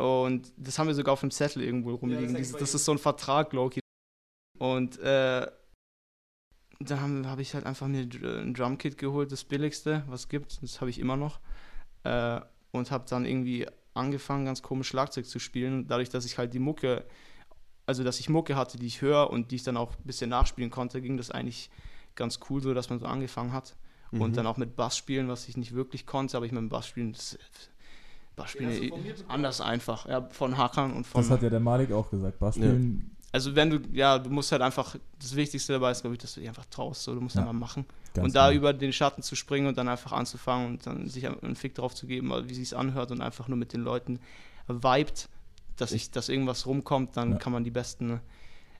Und 0.00 0.52
das 0.56 0.78
haben 0.78 0.86
wir 0.86 0.94
sogar 0.94 1.12
auf 1.12 1.20
dem 1.20 1.30
Zettel 1.30 1.62
irgendwo 1.62 1.94
rumliegen. 1.94 2.34
das 2.34 2.52
das, 2.52 2.60
das 2.60 2.74
ist 2.74 2.84
so 2.86 2.92
ein 2.92 2.98
Vertrag, 2.98 3.52
Loki. 3.52 3.80
Und 4.58 4.98
äh, 5.00 5.46
da 6.80 7.00
habe 7.00 7.28
hab 7.28 7.38
ich 7.38 7.54
halt 7.54 7.66
einfach 7.66 7.86
mir 7.86 8.00
ein 8.00 8.54
Drumkit 8.54 8.96
geholt, 8.96 9.30
das 9.30 9.44
billigste, 9.44 10.02
was 10.06 10.20
es 10.20 10.28
gibt. 10.28 10.62
Das 10.62 10.80
habe 10.80 10.88
ich 10.90 10.98
immer 10.98 11.16
noch. 11.16 11.40
Äh, 12.04 12.40
und 12.72 12.90
habe 12.90 13.04
dann 13.08 13.26
irgendwie 13.26 13.66
angefangen, 13.92 14.46
ganz 14.46 14.62
komisch 14.62 14.88
Schlagzeug 14.88 15.26
zu 15.26 15.38
spielen. 15.38 15.86
Dadurch, 15.86 16.08
dass 16.08 16.24
ich 16.24 16.38
halt 16.38 16.54
die 16.54 16.60
Mucke, 16.60 17.04
also 17.84 18.02
dass 18.02 18.20
ich 18.20 18.30
Mucke 18.30 18.56
hatte, 18.56 18.78
die 18.78 18.86
ich 18.86 19.02
höre 19.02 19.28
und 19.28 19.50
die 19.50 19.56
ich 19.56 19.64
dann 19.64 19.76
auch 19.76 19.92
ein 19.92 20.04
bisschen 20.04 20.30
nachspielen 20.30 20.70
konnte, 20.70 21.02
ging 21.02 21.18
das 21.18 21.30
eigentlich 21.30 21.70
ganz 22.14 22.40
cool 22.48 22.62
so, 22.62 22.72
dass 22.72 22.88
man 22.88 23.00
so 23.00 23.06
angefangen 23.06 23.52
hat. 23.52 23.76
Mhm. 24.12 24.22
Und 24.22 24.36
dann 24.38 24.46
auch 24.46 24.56
mit 24.56 24.76
Bass 24.76 24.96
spielen, 24.96 25.28
was 25.28 25.48
ich 25.48 25.58
nicht 25.58 25.74
wirklich 25.74 26.06
konnte, 26.06 26.38
aber 26.38 26.46
ich 26.46 26.52
mit 26.52 26.60
dem 26.60 26.70
Bass 26.70 26.86
spielen, 26.86 27.12
das, 27.12 27.36
Von 28.36 28.66
mir 28.66 28.80
bekommen? 28.80 29.04
anders 29.28 29.60
einfach. 29.60 30.06
Ja, 30.06 30.22
von 30.30 30.56
Hackern 30.56 30.92
und 30.94 31.06
von. 31.06 31.20
Das 31.22 31.30
hat 31.30 31.42
ja 31.42 31.50
der 31.50 31.60
Malik 31.60 31.92
auch 31.92 32.10
gesagt. 32.10 32.38
Bassspielen, 32.38 33.14
also 33.32 33.54
wenn 33.54 33.70
du, 33.70 33.78
ja, 33.92 34.18
du 34.18 34.28
musst 34.30 34.50
halt 34.50 34.62
einfach, 34.62 34.96
das 35.20 35.36
Wichtigste 35.36 35.74
dabei 35.74 35.92
ist, 35.92 36.00
glaube 36.00 36.14
ich, 36.16 36.20
dass 36.22 36.34
du 36.34 36.40
dich 36.40 36.48
einfach 36.48 36.64
traust, 36.66 37.02
so, 37.04 37.14
du 37.14 37.20
musst 37.20 37.36
Ja, 37.36 37.42
einfach 37.42 37.52
machen. 37.52 37.84
ganz 38.14 38.24
und 38.26 38.34
da 38.34 38.48
genau. 38.48 38.58
über 38.58 38.72
den 38.72 38.92
Schatten 38.92 39.22
zu 39.22 39.36
springen 39.36 39.66
und 39.68 39.78
dann 39.78 39.88
einfach 39.88 40.12
anzufangen 40.12 40.66
und 40.68 40.86
dann 40.86 41.08
sich 41.08 41.28
einen 41.28 41.54
Fick 41.54 41.74
drauf 41.76 41.94
zu 41.94 42.06
geben, 42.08 42.32
wie 42.48 42.54
sich's 42.54 42.72
anhört 42.72 43.10
und 43.12 43.20
einfach 43.20 43.46
nur 43.46 43.56
mit 43.58 43.72
den 43.72 43.82
Leuten 43.82 44.18
vibet, 44.66 45.28
dass 45.76 45.92
ich, 45.92 46.10
dass 46.10 46.28
irgendwas 46.28 46.66
rumkommt, 46.66 47.16
dann 47.16 47.32
Ja. 47.32 47.38
kann 47.38 47.52
man 47.52 47.62
die 47.62 47.70
besten, 47.70 48.20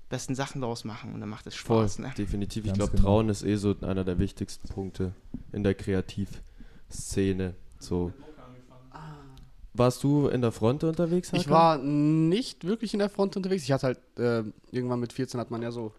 besten 0.08 0.34
Sachen 0.34 0.60
daraus 0.62 0.84
machen 0.84 1.14
und 1.14 1.20
dann 1.20 1.28
macht 1.28 1.46
es 1.46 1.54
Voll, 1.54 1.82
Spaß, 1.84 1.98
ne? 2.00 2.12
definitiv. 2.18 2.66
Ich 2.66 2.72
glaube, 2.72 2.90
genau. 2.92 3.02
Trauen 3.04 3.28
ist 3.28 3.44
eh 3.44 3.54
so 3.56 3.76
einer 3.82 4.02
der 4.04 4.18
wichtigsten 4.18 4.66
Punkte 4.68 5.12
in 5.52 5.62
der 5.62 5.74
Kreativszene. 5.74 7.54
So. 7.78 8.12
Warst 9.80 10.02
du 10.04 10.28
in 10.28 10.42
der 10.42 10.52
Front 10.52 10.84
unterwegs? 10.84 11.32
Ich 11.32 11.46
Hakan? 11.46 11.52
war 11.52 11.78
nicht 11.78 12.64
wirklich 12.66 12.92
in 12.92 12.98
der 12.98 13.08
Front 13.08 13.36
unterwegs. 13.36 13.62
Ich 13.64 13.72
hatte 13.72 13.86
halt, 13.86 13.98
äh, 14.18 14.44
irgendwann 14.70 15.00
mit 15.00 15.12
14 15.12 15.40
hat 15.40 15.50
man 15.50 15.62
ja 15.62 15.70
so 15.72 15.92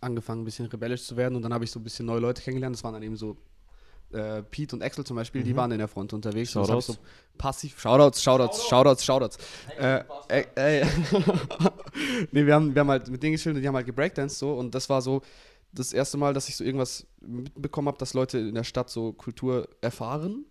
angefangen, 0.00 0.42
ein 0.42 0.44
bisschen 0.44 0.66
rebellisch 0.66 1.02
zu 1.04 1.16
werden 1.16 1.34
und 1.34 1.42
dann 1.42 1.52
habe 1.52 1.64
ich 1.64 1.70
so 1.72 1.80
ein 1.80 1.82
bisschen 1.82 2.06
neue 2.06 2.20
Leute 2.20 2.40
kennengelernt. 2.40 2.76
Das 2.76 2.84
waren 2.84 2.94
dann 2.94 3.02
eben 3.02 3.16
so 3.16 3.36
äh, 4.12 4.42
Pete 4.42 4.74
und 4.76 4.82
Axel 4.82 5.04
zum 5.04 5.16
Beispiel, 5.16 5.42
die 5.42 5.52
Mhm. 5.52 5.56
waren 5.56 5.72
in 5.72 5.78
der 5.78 5.88
Front 5.88 6.12
unterwegs. 6.12 6.48
Ich 6.50 6.52
Shoutouts. 6.52 6.86
so 6.86 6.96
passiv, 7.38 7.78
Shoutouts, 7.80 8.22
Shoutouts, 8.22 8.66
Shoutouts, 8.68 9.04
Shoutouts. 9.04 9.38
Äh, 9.78 10.02
ey, 10.28 10.46
ey. 10.54 10.86
nee, 12.32 12.46
wir 12.46 12.54
haben, 12.54 12.74
wir 12.74 12.80
haben 12.80 12.90
halt 12.90 13.08
mit 13.08 13.22
denen 13.22 13.32
gespielt 13.32 13.56
und 13.56 13.62
die 13.62 13.68
haben 13.68 13.76
halt 13.76 13.86
gebreakdanced 13.86 14.38
so 14.38 14.54
und 14.54 14.74
das 14.74 14.88
war 14.88 15.02
so 15.02 15.22
das 15.72 15.92
erste 15.92 16.16
Mal, 16.16 16.34
dass 16.34 16.48
ich 16.48 16.56
so 16.56 16.64
irgendwas 16.64 17.06
mitbekommen 17.20 17.88
habe, 17.88 17.98
dass 17.98 18.14
Leute 18.14 18.38
in 18.38 18.54
der 18.54 18.64
Stadt 18.64 18.90
so 18.90 19.12
Kultur 19.12 19.68
erfahren. 19.80 20.44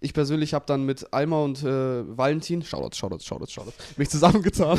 Ich 0.00 0.14
persönlich 0.14 0.54
habe 0.54 0.64
dann 0.66 0.84
mit 0.84 1.12
Alma 1.12 1.42
und 1.42 1.62
äh, 1.62 2.16
Valentin, 2.16 2.62
Shoutouts, 2.62 2.96
Shoutouts, 2.96 3.24
Shoutouts, 3.24 3.52
Shoutouts, 3.52 3.76
mich 3.96 4.08
zusammengetan. 4.08 4.78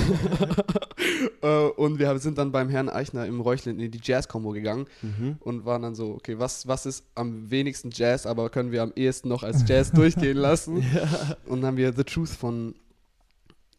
äh, 1.41 1.47
und 1.47 1.99
wir 1.99 2.17
sind 2.19 2.37
dann 2.37 2.51
beim 2.51 2.69
Herrn 2.69 2.89
Eichner 2.89 3.25
im 3.25 3.41
Räuchlin 3.41 3.79
in 3.79 3.91
die 3.91 3.99
Jazz-Combo 4.01 4.51
gegangen 4.51 4.85
Mhm. 5.01 5.37
und 5.39 5.65
waren 5.65 5.81
dann 5.81 5.95
so, 5.95 6.11
okay, 6.11 6.39
was, 6.39 6.67
was 6.67 6.85
ist 6.85 7.05
am 7.15 7.49
wenigsten 7.49 7.89
Jazz, 7.91 8.25
aber 8.25 8.49
können 8.49 8.71
wir 8.71 8.83
am 8.83 8.93
ehesten 8.95 9.27
noch 9.29 9.43
als 9.43 9.67
Jazz 9.67 9.91
durchgehen 9.91 10.37
lassen? 10.37 10.77
Und 11.45 11.61
dann 11.61 11.67
haben 11.67 11.77
wir 11.77 11.93
The 11.93 12.03
Truth 12.03 12.29
von 12.29 12.75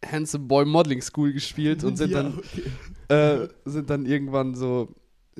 Handsome 0.04 0.44
Boy 0.46 0.64
Modeling 0.64 1.02
School 1.02 1.32
gespielt 1.32 1.82
und 1.82 1.96
sind 1.96 2.14
dann 2.14 2.40
äh, 3.08 3.48
sind 3.64 3.90
dann 3.90 4.06
irgendwann 4.06 4.54
so 4.54 4.94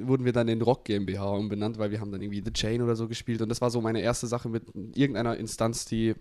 wurden 0.06 0.24
wir 0.24 0.32
dann 0.32 0.48
in 0.48 0.62
Rock 0.62 0.84
GmbH 0.84 1.30
umbenannt, 1.32 1.78
weil 1.78 1.90
wir 1.90 2.00
haben 2.00 2.12
dann 2.12 2.22
irgendwie 2.22 2.42
The 2.44 2.52
Chain 2.52 2.82
oder 2.82 2.96
so 2.96 3.08
gespielt 3.08 3.42
und 3.42 3.48
das 3.48 3.60
war 3.60 3.70
so 3.70 3.80
meine 3.80 4.00
erste 4.00 4.26
Sache 4.26 4.48
mit 4.48 4.64
irgendeiner 4.94 5.36
Instanz, 5.36 5.84
die 5.84 6.14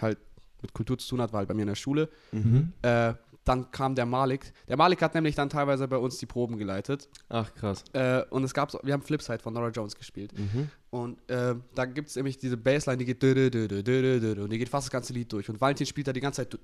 halt 0.00 0.18
mit 0.62 0.72
Kultur 0.72 0.98
zu 0.98 1.08
tun 1.08 1.20
hat, 1.20 1.32
war 1.32 1.38
halt 1.38 1.48
bei 1.48 1.54
mir 1.54 1.62
in 1.62 1.68
der 1.68 1.74
Schule. 1.74 2.08
Mhm. 2.32 2.72
Äh, 2.82 3.14
dann 3.46 3.70
kam 3.70 3.94
der 3.94 4.04
Malik. 4.06 4.52
Der 4.68 4.76
Malik 4.76 5.00
hat 5.02 5.14
nämlich 5.14 5.34
dann 5.34 5.48
teilweise 5.48 5.88
bei 5.88 5.96
uns 5.96 6.18
die 6.18 6.26
Proben 6.26 6.58
geleitet. 6.58 7.08
Ach, 7.28 7.52
krass. 7.54 7.82
Äh, 7.92 8.22
und 8.30 8.44
es 8.44 8.52
gab 8.52 8.70
so, 8.70 8.78
wir 8.82 8.92
haben 8.92 9.02
Flipside 9.02 9.38
von 9.38 9.54
Nora 9.54 9.68
Jones 9.70 9.94
gespielt. 9.96 10.32
Mhm. 10.38 10.68
Und 10.90 11.18
äh, 11.30 11.54
da 11.74 11.84
gibt 11.84 12.08
es 12.08 12.16
nämlich 12.16 12.38
diese 12.38 12.56
Bassline, 12.56 12.96
die 12.98 13.04
geht 13.04 13.22
und 13.22 14.50
die 14.50 14.58
geht 14.58 14.68
fast 14.68 14.86
das 14.86 14.90
ganze 14.90 15.12
Lied 15.12 15.32
durch. 15.32 15.48
Und 15.48 15.60
Valentin 15.60 15.86
spielt 15.86 16.06
da 16.08 16.12
die 16.12 16.20
ganze 16.20 16.42
Zeit 16.48 16.58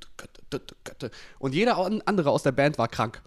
und 1.39 1.55
jeder 1.55 1.77
an- 1.79 2.03
andere 2.07 2.31
aus 2.31 2.43
der 2.43 2.53
Band 2.53 2.79
war 2.79 2.89
krank. 2.89 3.23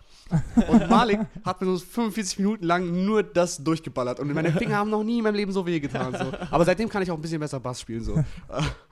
Und 0.67 0.89
Malik 0.89 1.19
hat 1.43 1.61
mir 1.61 1.67
so 1.67 1.77
45 1.77 2.39
Minuten 2.39 2.65
lang 2.65 3.05
nur 3.05 3.21
das 3.21 3.63
durchgeballert 3.63 4.19
und 4.19 4.33
meine 4.33 4.51
Finger 4.51 4.77
haben 4.77 4.89
noch 4.89 5.03
nie 5.03 5.19
in 5.19 5.23
meinem 5.23 5.35
Leben 5.35 5.51
so 5.51 5.65
wehgetan. 5.65 6.13
So. 6.13 6.31
Aber 6.49 6.65
seitdem 6.65 6.89
kann 6.89 7.03
ich 7.03 7.11
auch 7.11 7.15
ein 7.15 7.21
bisschen 7.21 7.39
besser 7.39 7.59
Bass 7.59 7.79
spielen. 7.81 8.03
So. 8.03 8.15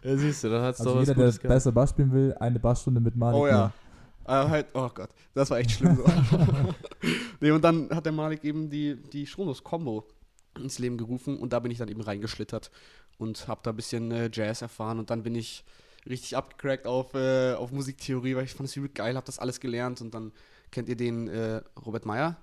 Ja, 0.04 0.18
siehst 0.18 0.44
du, 0.44 0.50
dann 0.50 0.62
hat's 0.64 0.80
Also 0.80 0.92
doch 0.92 1.00
was 1.02 1.08
jeder, 1.08 1.16
der 1.16 1.26
Gutes 1.26 1.40
gehabt. 1.40 1.56
besser 1.56 1.72
Bass 1.72 1.90
spielen 1.90 2.12
will, 2.14 2.36
eine 2.40 2.60
Bassstunde 2.60 3.00
mit 3.02 3.16
Malik. 3.16 3.40
Oh 3.42 3.48
ja. 3.48 3.72
Äh, 4.26 4.32
halt, 4.32 4.68
oh 4.74 4.90
Gott, 4.94 5.10
das 5.34 5.50
war 5.50 5.60
echt 5.60 5.72
schlimm. 5.72 5.98
So. 5.98 6.06
nee, 7.42 7.52
und 7.52 7.64
dann 7.64 7.90
hat 7.90 8.06
der 8.06 8.14
Malik 8.14 8.44
eben 8.44 8.70
die, 8.70 8.96
die 8.96 9.28
Schronos-Kombo 9.28 10.08
ins 10.58 10.80
Leben 10.80 10.98
gerufen 10.98 11.38
und 11.38 11.54
da 11.54 11.60
bin 11.60 11.72
ich 11.72 11.78
dann 11.78 11.90
eben 11.90 12.02
reingeschlittert 12.02 12.72
und 13.18 13.48
habe 13.48 13.62
da 13.64 13.72
ein 13.72 13.76
bisschen 13.76 14.12
äh, 14.12 14.30
Jazz 14.32 14.62
erfahren 14.62 15.00
und 15.00 15.10
dann 15.10 15.24
bin 15.24 15.36
ich 15.36 15.66
richtig 16.08 16.36
abgecrackt 16.36 16.86
auf, 16.86 17.14
äh, 17.14 17.54
auf 17.54 17.72
Musiktheorie, 17.72 18.36
weil 18.36 18.46
ich 18.46 18.54
fand 18.54 18.70
es 18.70 18.76
übel 18.76 18.90
geil, 18.90 19.16
habe 19.16 19.26
das 19.26 19.40
alles 19.40 19.60
gelernt 19.60 20.02
und 20.02 20.14
dann 20.14 20.32
kennt 20.72 20.90
ihr 20.90 20.96
den 20.96 21.28
äh, 21.28 21.62
Robert 21.86 22.06
Meyer, 22.06 22.38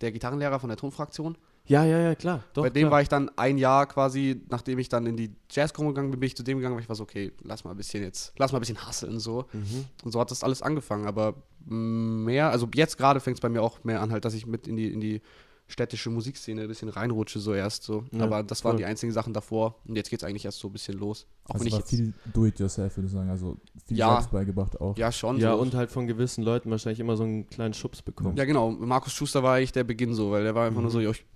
der 0.00 0.12
Gitarrenlehrer 0.12 0.60
von 0.60 0.68
der 0.68 0.76
Tonfraktion. 0.76 1.36
Ja, 1.68 1.84
ja, 1.84 1.98
ja, 2.00 2.14
klar. 2.14 2.42
Doch, 2.54 2.62
Bei 2.62 2.70
dem 2.70 2.82
klar. 2.82 2.90
war 2.92 3.02
ich 3.02 3.08
dann 3.08 3.30
ein 3.36 3.58
Jahr 3.58 3.86
quasi, 3.86 4.40
nachdem 4.48 4.78
ich 4.78 4.88
dann 4.88 5.06
in 5.06 5.16
die 5.16 5.30
Jazzgruppe 5.50 5.88
gegangen 5.90 6.10
bin, 6.10 6.20
bin 6.20 6.26
ich 6.26 6.36
zu 6.36 6.42
dem 6.42 6.58
gegangen, 6.58 6.74
weil 6.76 6.82
ich 6.82 6.88
war 6.88 6.96
so, 6.96 7.02
okay, 7.04 7.32
lass 7.42 7.62
mal 7.64 7.70
ein 7.72 7.76
bisschen 7.76 8.02
jetzt, 8.02 8.32
lass 8.38 8.52
mal 8.52 8.58
ein 8.58 8.60
bisschen 8.60 8.78
hasseln 8.86 9.20
so. 9.20 9.44
Mhm. 9.52 9.84
Und 10.04 10.12
so 10.12 10.18
hat 10.20 10.30
das 10.30 10.42
alles 10.42 10.62
angefangen. 10.62 11.06
Aber 11.06 11.34
mehr, 11.66 12.50
also 12.50 12.68
jetzt 12.74 12.96
gerade 12.98 13.20
fängt 13.20 13.36
es 13.36 13.40
bei 13.40 13.48
mir 13.48 13.62
auch 13.62 13.84
mehr 13.84 14.00
an, 14.00 14.12
halt, 14.12 14.24
dass 14.24 14.34
ich 14.34 14.46
mit 14.46 14.66
in 14.66 14.76
die, 14.76 14.92
in 14.92 15.00
die 15.00 15.20
städtische 15.70 16.08
Musikszene 16.08 16.62
ein 16.62 16.68
bisschen 16.68 16.88
reinrutsche, 16.88 17.40
so 17.40 17.52
erst 17.52 17.82
so. 17.82 18.04
Ja, 18.12 18.24
Aber 18.24 18.42
das 18.42 18.64
waren 18.64 18.72
voll. 18.72 18.78
die 18.78 18.84
einzigen 18.86 19.12
Sachen 19.12 19.34
davor. 19.34 19.74
Und 19.86 19.96
jetzt 19.96 20.08
geht 20.08 20.20
es 20.22 20.24
eigentlich 20.26 20.46
erst 20.46 20.60
so 20.60 20.68
ein 20.68 20.72
bisschen 20.72 20.96
los. 20.98 21.26
Auch 21.44 21.50
Also 21.54 21.60
wenn 21.60 21.66
ich 21.66 21.72
war 21.74 21.80
jetzt, 21.80 21.90
viel 21.90 22.14
do-it-yourself, 22.32 22.96
würde 22.96 23.06
ich 23.08 23.12
sagen. 23.12 23.28
Also 23.28 23.58
viel 23.84 23.98
Ja. 23.98 24.12
selbst 24.14 24.30
beigebracht 24.30 24.80
auch. 24.80 24.96
ja, 24.96 25.12
schon. 25.12 25.36
Ja, 25.38 25.52
so. 25.52 25.60
und 25.60 25.74
halt 25.74 25.90
von 25.90 26.06
gewissen 26.06 26.42
Leuten 26.42 26.70
wahrscheinlich 26.70 27.00
immer 27.00 27.18
so 27.18 27.24
einen 27.24 27.46
kleinen 27.50 27.74
Schubs 27.74 28.00
bekommen. 28.00 28.34
Ja, 28.38 28.46
genau. 28.46 28.70
Markus 28.70 29.12
Schuster 29.12 29.42
war 29.42 29.56
eigentlich 29.56 29.72
der 29.72 29.84
Beginn 29.84 30.14
so, 30.14 30.30
weil 30.30 30.42
der 30.44 30.54
war 30.54 30.66
einfach 30.66 30.80
nur 30.80 30.88
Mhm. 30.88 30.94
so, 30.94 31.00
jo, 31.00 31.10
ich, 31.10 31.26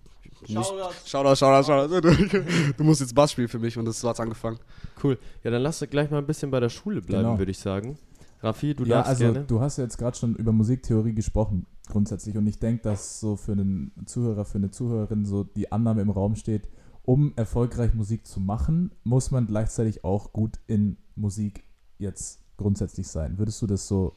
du 0.46 0.52
musst, 0.54 0.70
Shoutout. 0.70 1.36
Shoutout, 1.36 1.36
Shoutout, 1.36 1.88
Shoutout. 1.88 2.44
Du, 2.76 2.84
musst 2.84 3.00
jetzt 3.00 3.14
Bass 3.14 3.32
spielen 3.32 3.48
für 3.48 3.58
mich 3.58 3.76
und 3.78 3.84
das 3.84 4.02
hat's 4.04 4.20
angefangen. 4.20 4.58
Cool. 5.02 5.18
Ja, 5.42 5.50
dann 5.50 5.62
lass 5.62 5.84
gleich 5.90 6.10
mal 6.10 6.18
ein 6.18 6.26
bisschen 6.26 6.50
bei 6.50 6.60
der 6.60 6.68
Schule 6.68 7.00
bleiben, 7.00 7.24
Genau. 7.24 7.38
würde 7.38 7.50
ich 7.50 7.58
sagen. 7.58 7.98
Raffi, 8.42 8.74
du 8.74 8.84
ja, 8.84 8.96
darfst 8.96 9.10
also 9.10 9.24
gerne. 9.24 9.44
du 9.46 9.60
hast 9.60 9.78
ja 9.78 9.84
jetzt 9.84 9.98
gerade 9.98 10.16
schon 10.16 10.34
über 10.34 10.52
Musiktheorie 10.52 11.14
gesprochen, 11.14 11.66
grundsätzlich. 11.88 12.36
Und 12.36 12.46
ich 12.46 12.58
denke, 12.58 12.82
dass 12.82 13.20
so 13.20 13.36
für 13.36 13.52
einen 13.52 13.92
Zuhörer, 14.06 14.44
für 14.44 14.58
eine 14.58 14.70
Zuhörerin 14.70 15.24
so 15.24 15.44
die 15.44 15.70
Annahme 15.70 16.02
im 16.02 16.10
Raum 16.10 16.34
steht, 16.34 16.68
um 17.04 17.32
erfolgreich 17.36 17.94
Musik 17.94 18.26
zu 18.26 18.40
machen, 18.40 18.92
muss 19.04 19.30
man 19.30 19.46
gleichzeitig 19.46 20.04
auch 20.04 20.32
gut 20.32 20.58
in 20.66 20.96
Musik 21.14 21.64
jetzt 21.98 22.40
grundsätzlich 22.56 23.08
sein. 23.08 23.38
Würdest 23.38 23.62
du 23.62 23.66
das 23.66 23.86
so 23.86 24.16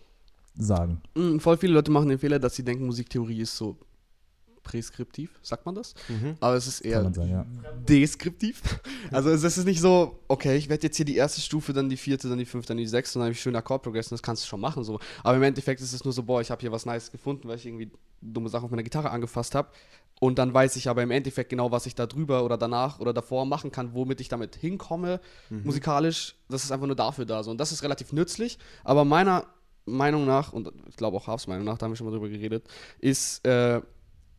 sagen? 0.58 1.02
Mm, 1.16 1.38
voll 1.38 1.58
viele 1.58 1.74
Leute 1.74 1.92
machen 1.92 2.10
den 2.10 2.20
Fehler, 2.20 2.40
dass 2.40 2.56
sie 2.56 2.64
denken, 2.64 2.86
Musiktheorie 2.86 3.42
ist 3.42 3.56
so 3.56 3.78
präskriptiv, 4.66 5.40
sagt 5.42 5.66
man 5.66 5.76
das? 5.76 5.94
Mhm. 6.10 6.36
Aber 6.42 6.56
es 6.56 6.68
ist 6.68 6.82
eher 6.82 7.02
sagen, 7.14 7.30
ja. 7.30 7.46
deskriptiv. 7.88 8.62
Also 9.12 9.30
es 9.30 9.44
ist 9.44 9.66
nicht 9.66 9.80
so, 9.80 10.20
okay, 10.28 10.58
ich 10.58 10.68
werde 10.68 10.88
jetzt 10.88 10.98
hier 10.98 11.06
die 11.06 11.16
erste 11.16 11.40
Stufe, 11.40 11.74
dann 11.74 11.90
die 11.90 11.96
vierte, 11.96 12.28
dann 12.28 12.40
die 12.40 12.46
fünfte, 12.46 12.70
dann 12.70 12.78
die 12.78 12.88
sechste, 12.88 13.20
dann 13.20 13.26
habe 13.26 13.34
ich 13.34 13.40
schön 13.40 13.56
Akkordprogression, 13.56 14.16
das 14.16 14.24
kannst 14.24 14.44
du 14.44 14.48
schon 14.48 14.60
machen 14.60 14.84
so. 14.84 15.00
Aber 15.24 15.38
im 15.38 15.44
Endeffekt 15.44 15.80
ist 15.80 15.94
es 15.94 16.04
nur 16.04 16.12
so, 16.12 16.24
boah, 16.24 16.42
ich 16.42 16.50
habe 16.50 16.60
hier 16.60 16.72
was 16.72 16.86
Nice 16.86 17.12
gefunden, 17.12 17.48
weil 17.48 17.58
ich 17.58 17.66
irgendwie 17.68 17.92
dumme 18.20 18.50
Sachen 18.50 18.66
auf 18.66 18.72
meiner 18.72 18.84
Gitarre 18.84 19.12
angefasst 19.12 19.54
habe. 19.54 19.70
Und 20.20 20.40
dann 20.40 20.54
weiß 20.54 20.76
ich 20.78 20.90
aber 20.90 21.04
im 21.04 21.12
Endeffekt 21.12 21.50
genau, 21.50 21.72
was 21.72 21.86
ich 21.86 21.94
da 21.94 22.08
drüber 22.08 22.44
oder 22.44 22.58
danach 22.58 23.00
oder 23.00 23.14
davor 23.14 23.46
machen 23.46 23.72
kann, 23.72 23.94
womit 23.94 24.22
ich 24.22 24.30
damit 24.30 24.56
hinkomme, 24.56 25.20
musikalisch. 25.50 26.36
Das 26.50 26.64
ist 26.64 26.72
einfach 26.72 26.88
nur 26.88 26.96
dafür 26.96 27.26
da. 27.26 27.44
So. 27.44 27.52
Und 27.52 27.60
das 27.60 27.72
ist 27.72 27.84
relativ 27.84 28.12
nützlich. 28.12 28.58
Aber 28.84 29.06
meiner 29.06 29.46
Meinung 29.86 30.26
nach, 30.26 30.52
und 30.54 30.72
ich 30.90 30.96
glaube 30.96 31.18
auch 31.18 31.28
Hafs 31.28 31.48
Meinung 31.48 31.66
nach, 31.66 31.78
da 31.78 31.86
haben 31.86 31.92
wir 31.92 31.96
schon 31.96 32.08
mal 32.08 32.14
drüber 32.14 32.30
geredet, 32.30 32.66
ist 33.00 33.46
äh, 33.46 33.82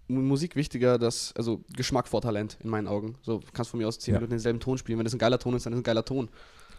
Musik 0.08 0.56
wichtiger, 0.56 0.98
dass, 0.98 1.32
also 1.36 1.60
Geschmack 1.74 2.06
vor 2.08 2.20
Talent 2.20 2.58
in 2.62 2.70
meinen 2.70 2.86
Augen. 2.86 3.14
So, 3.22 3.38
du 3.38 3.46
kannst 3.52 3.70
von 3.70 3.78
mir 3.78 3.88
aus 3.88 3.98
zehn 3.98 4.14
Ja. 4.14 4.18
Minuten 4.20 4.30
denselben 4.32 4.60
Ton 4.60 4.78
spielen. 4.78 4.98
Wenn 4.98 5.04
das 5.04 5.14
ein 5.14 5.18
geiler 5.18 5.38
Ton 5.38 5.54
ist, 5.54 5.66
dann 5.66 5.72
ist 5.72 5.78
es 5.78 5.80
ein 5.80 5.84
geiler 5.84 6.04
Ton. 6.04 6.28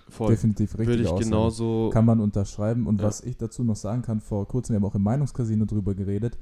Voll. 0.10 0.30
Definitiv 0.30 0.78
richtig. 0.78 0.88
Würde 0.88 1.04
ich 1.04 1.16
genauso. 1.26 1.90
Kann 1.92 2.06
man 2.06 2.22
unterschreiben. 2.22 2.88
Und 2.88 3.02
Ja. 3.02 3.08
was 3.08 3.22
ich 3.22 3.36
dazu 3.38 3.64
noch 3.66 3.76
sagen 3.76 4.02
kann, 4.02 4.22
vor 4.22 4.48
kurzem, 4.48 4.74
wir 4.74 4.78
haben 4.78 4.86
auch 4.86 4.96
im 4.96 5.04
Meinungscasino 5.04 5.66
drüber 5.66 5.94
geredet, 5.96 6.38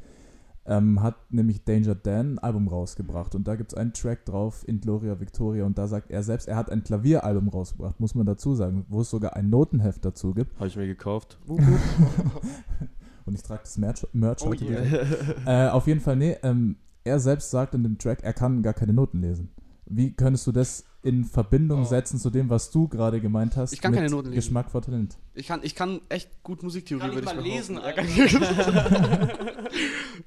ähm, 0.67 1.01
hat 1.01 1.15
nämlich 1.31 1.63
Danger 1.63 1.95
Dan 1.95 2.33
ein 2.33 2.39
Album 2.39 2.67
rausgebracht. 2.67 3.33
Und 3.33 3.47
da 3.47 3.55
gibt 3.55 3.71
es 3.71 3.77
einen 3.77 3.93
Track 3.93 4.25
drauf, 4.25 4.63
In 4.67 4.81
Gloria 4.81 5.19
Victoria. 5.19 5.65
Und 5.65 5.77
da 5.79 5.87
sagt 5.87 6.11
er 6.11 6.21
selbst, 6.21 6.47
er 6.47 6.55
hat 6.57 6.69
ein 6.69 6.83
Klavieralbum 6.83 7.49
rausgebracht, 7.49 7.99
muss 7.99 8.13
man 8.13 8.27
dazu 8.27 8.53
sagen, 8.53 8.85
wo 8.89 9.01
es 9.01 9.09
sogar 9.09 9.35
ein 9.35 9.49
Notenheft 9.49 10.05
dazu 10.05 10.33
gibt. 10.35 10.55
Habe 10.57 10.67
ich 10.67 10.75
mir 10.75 10.85
gekauft. 10.87 11.39
Und 13.25 13.35
ich 13.35 13.43
trage 13.43 13.61
das 13.63 13.77
Merch, 13.77 14.05
Merch 14.13 14.41
Oh 14.43 14.47
heute 14.49 14.65
yeah. 14.65 15.67
äh, 15.67 15.69
Auf 15.71 15.87
jeden 15.87 16.01
Fall, 16.01 16.15
nee, 16.15 16.37
ähm, 16.43 16.77
er 17.03 17.19
selbst 17.19 17.51
sagt 17.51 17.73
in 17.73 17.83
dem 17.83 17.97
Track, 17.97 18.19
er 18.23 18.33
kann 18.33 18.61
gar 18.63 18.73
keine 18.73 18.93
Noten 18.93 19.21
lesen. 19.21 19.49
Wie 19.87 20.11
könntest 20.13 20.47
du 20.47 20.51
das 20.51 20.83
in 21.03 21.25
Verbindung 21.25 21.81
Oh. 21.81 21.85
setzen 21.85 22.19
zu 22.19 22.31
dem, 22.31 22.49
was 22.49 22.71
du 22.71 22.87
gerade 22.87 23.21
gemeint 23.21 23.55
hast? 23.55 23.73
Ich 23.73 23.81
kann 23.81 23.91
mit 23.91 23.99
keine 23.99 24.09
Noten 24.09 24.29
lesen. 24.29 24.35
Geschmack 24.41 24.71
vor 24.71 24.81
Talent. 24.81 25.17
Ich 25.35 25.47
kann, 25.47 25.59
ich 25.63 25.75
kann 25.75 26.01
echt 26.09 26.41
gut 26.43 26.63
Musiktheorie, 26.63 27.01
Kann 27.01 27.09
ich 27.11 27.15
würde 27.15 27.35
mal 27.35 27.43
lesen, 27.43 27.79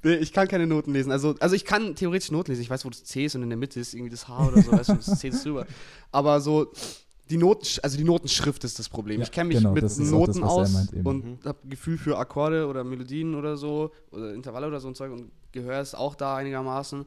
nee, 0.05 0.15
ich 0.15 0.33
kann 0.33 0.49
keine 0.49 0.67
Noten 0.67 0.93
lesen. 0.93 1.11
Also, 1.13 1.35
also 1.41 1.55
ich 1.57 1.65
kann 1.65 1.95
theoretisch 1.95 2.31
Noten 2.31 2.53
lesen. 2.53 2.63
Ich 2.63 2.71
weiß, 2.71 2.85
wo 2.85 2.91
das 2.91 3.05
C 3.05 3.25
ist 3.25 3.35
und 3.35 3.43
in 3.43 3.49
der 3.51 3.59
Mitte 3.59 3.81
ist 3.81 3.95
irgendwie 3.95 4.11
das 4.11 4.29
H 4.29 4.49
oder 4.49 4.63
so, 4.63 4.73
weißt 4.73 4.89
du, 4.91 4.95
das 4.95 5.19
C 5.19 5.29
ist 5.29 5.45
drüber. 5.45 5.67
Aber 6.13 6.41
so 6.41 6.73
die 7.31 7.37
Noten, 7.37 7.67
also 7.83 7.97
die 7.97 8.05
Notenschrift 8.05 8.65
ist 8.65 8.79
das 8.79 8.89
Problem. 8.89 9.21
Ja, 9.21 9.25
ich 9.25 9.33
kenne 9.33 9.49
mich 9.49 9.59
genau, 9.59 9.73
mit 9.73 9.99
Noten 9.99 10.41
das, 10.41 10.51
aus 10.51 10.73
meint 10.73 11.07
und 11.07 11.25
Mhm. 11.25 11.39
habe 11.45 11.59
Gefühl 11.69 11.99
für 11.99 12.19
Akkorde 12.19 12.67
oder 12.67 12.85
Melodien 12.85 13.35
oder 13.35 13.57
so 13.57 13.91
oder 14.11 14.35
Intervalle 14.35 14.67
oder 14.67 14.81
so 14.81 14.89
ein 14.89 14.95
Zeug 14.95 15.13
und 15.13 15.31
Gehör 15.53 15.81
ist 15.81 15.95
auch 15.95 16.15
da 16.15 16.37
einigermaßen. 16.37 17.05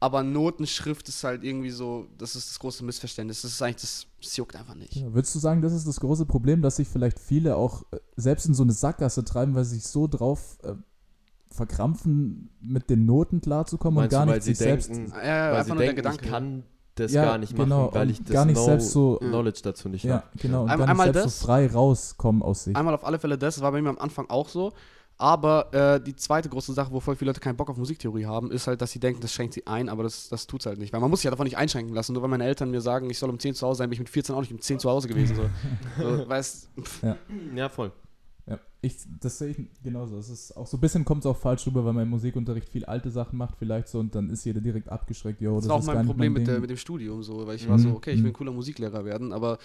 Aber 0.00 0.24
Notenschrift 0.24 1.08
ist 1.08 1.22
halt 1.22 1.44
irgendwie 1.44 1.70
so, 1.70 2.08
das 2.18 2.34
ist 2.34 2.50
das 2.50 2.58
große 2.58 2.84
Missverständnis. 2.84 3.42
Das 3.42 3.52
ist 3.52 3.62
eigentlich, 3.62 3.82
das, 3.82 4.06
das 4.20 4.36
juckt 4.36 4.56
einfach 4.56 4.74
nicht. 4.74 4.96
Ja, 4.96 5.14
würdest 5.14 5.32
du 5.34 5.38
sagen, 5.38 5.62
das 5.62 5.72
ist 5.72 5.86
das 5.86 6.00
große 6.00 6.26
Problem, 6.26 6.60
dass 6.60 6.76
sich 6.76 6.88
vielleicht 6.88 7.20
viele 7.20 7.54
auch 7.56 7.84
äh, 7.92 7.98
selbst 8.16 8.46
in 8.46 8.54
so 8.54 8.64
eine 8.64 8.72
Sackgasse 8.72 9.22
treiben, 9.24 9.54
weil 9.54 9.64
sie 9.64 9.76
sich 9.76 9.86
so 9.86 10.08
drauf 10.08 10.58
äh, 10.64 10.74
verkrampfen, 11.50 12.50
mit 12.60 12.90
den 12.90 13.04
Noten 13.06 13.40
klarzukommen 13.40 13.98
und 13.98 14.02
Meinst 14.04 14.12
gar 14.12 14.26
du, 14.26 14.32
nicht 14.32 14.42
sie 14.42 14.50
sich 14.50 14.58
selbst. 14.58 14.88
denken, 14.90 15.12
Ja, 15.12 15.24
ja, 15.24 15.52
weil 15.52 15.58
einfach 15.60 15.64
sie 15.64 15.68
nur 15.70 15.78
der 15.78 15.86
denken, 15.86 15.96
Gedanke. 16.02 16.24
ich 16.24 16.30
kann 16.30 16.62
das 16.94 17.12
Ja, 17.12 17.24
gar 17.24 17.38
nicht 17.38 17.52
machen, 17.56 17.70
genau, 17.70 17.90
weil 17.92 18.02
und 18.02 18.10
ich 18.10 18.18
das 18.22 18.30
gar 18.32 18.44
nicht 18.44 18.56
Know- 18.56 18.64
selbst 18.64 18.90
so- 18.92 19.16
Knowledge 19.16 19.60
dazu 19.62 19.88
nicht 19.88 20.04
Ja, 20.04 20.14
habe. 20.16 20.24
genau. 20.36 20.62
Und 20.64 20.70
Ein- 20.70 20.78
gar 20.78 20.84
nicht 20.86 20.90
einmal 20.90 21.06
selbst 21.12 21.24
das. 21.26 21.40
so 21.40 21.46
frei 21.46 21.66
rauskommen 21.66 22.42
aus 22.42 22.64
sich. 22.64 22.76
Einmal 22.76 22.94
auf 22.94 23.04
alle 23.06 23.18
Fälle 23.18 23.38
das, 23.38 23.54
das 23.56 23.62
war 23.64 23.72
bei 23.72 23.80
mir 23.82 23.88
am 23.90 23.98
Anfang 23.98 24.28
auch 24.28 24.48
so. 24.48 24.72
Aber 25.18 25.72
äh, 25.72 26.00
die 26.02 26.16
zweite 26.16 26.48
große 26.48 26.72
Sache, 26.72 26.90
wo 26.90 26.98
voll 26.98 27.14
viele 27.14 27.30
Leute 27.30 27.38
keinen 27.40 27.56
Bock 27.56 27.70
auf 27.70 27.76
Musiktheorie 27.76 28.26
haben, 28.26 28.50
ist 28.50 28.66
halt, 28.66 28.80
dass 28.82 28.90
sie 28.90 28.98
denken, 28.98 29.20
das 29.20 29.32
schränkt 29.32 29.54
sie 29.54 29.66
ein, 29.68 29.88
aber 29.88 30.02
das, 30.02 30.28
das 30.28 30.46
tut 30.48 30.60
es 30.62 30.66
halt 30.66 30.78
nicht. 30.78 30.92
Weil 30.92 31.00
man 31.00 31.10
muss 31.10 31.20
sich 31.20 31.24
ja 31.26 31.30
davon 31.30 31.44
nicht 31.44 31.56
einschränken 31.56 31.94
lassen. 31.94 32.12
Nur 32.14 32.22
weil 32.22 32.30
meine 32.30 32.44
Eltern 32.44 32.70
mir 32.72 32.80
sagen, 32.80 33.08
ich 33.08 33.18
soll 33.18 33.30
um 33.30 33.38
10 33.38 33.54
zu 33.54 33.66
Hause 33.66 33.78
sein, 33.78 33.88
bin 33.90 33.94
ich 33.94 34.00
mit 34.00 34.08
14 34.08 34.34
auch 34.34 34.40
nicht 34.40 34.52
um 34.52 34.60
10 34.60 34.80
zu 34.80 34.90
Hause 34.90 35.06
gewesen. 35.06 35.36
So. 35.36 35.42
so, 36.02 36.28
weißt, 36.28 36.68
Ja, 37.54 37.68
voll. 37.68 37.92
Ich, 38.84 38.96
das 39.20 39.38
sehe 39.38 39.50
ich 39.50 39.58
genauso. 39.84 40.16
Es 40.18 40.28
ist 40.28 40.56
auch 40.56 40.66
so 40.66 40.76
ein 40.76 40.80
bisschen 40.80 41.04
kommt 41.04 41.20
es 41.22 41.26
auch 41.26 41.36
falsch 41.36 41.64
rüber, 41.68 41.84
weil 41.84 41.96
im 42.02 42.08
Musikunterricht 42.10 42.68
viel 42.68 42.84
alte 42.84 43.10
Sachen 43.10 43.38
macht, 43.38 43.54
vielleicht 43.56 43.86
so, 43.86 44.00
und 44.00 44.12
dann 44.14 44.28
ist 44.28 44.44
jeder 44.44 44.60
direkt 44.60 44.88
abgeschreckt. 44.88 45.40
Yo, 45.40 45.54
das 45.54 45.62
das 45.64 45.68
war 45.68 45.76
auch 45.76 45.80
ist 45.80 45.86
mein 45.86 46.04
Problem 46.06 46.32
mit, 46.32 46.40
Ding. 46.40 46.46
der, 46.46 46.60
mit 46.60 46.68
dem 46.68 46.76
Studium. 46.76 47.22
So, 47.22 47.46
weil 47.46 47.54
ich 47.56 47.66
Mhm, 47.66 47.70
war 47.70 47.78
so, 47.78 47.90
okay, 47.90 48.10
ich 48.10 48.16
will 48.16 48.22
mhm. 48.24 48.30
ein 48.30 48.32
cooler 48.32 48.50
Musiklehrer 48.52 49.04
werden, 49.04 49.32
aber 49.32 49.58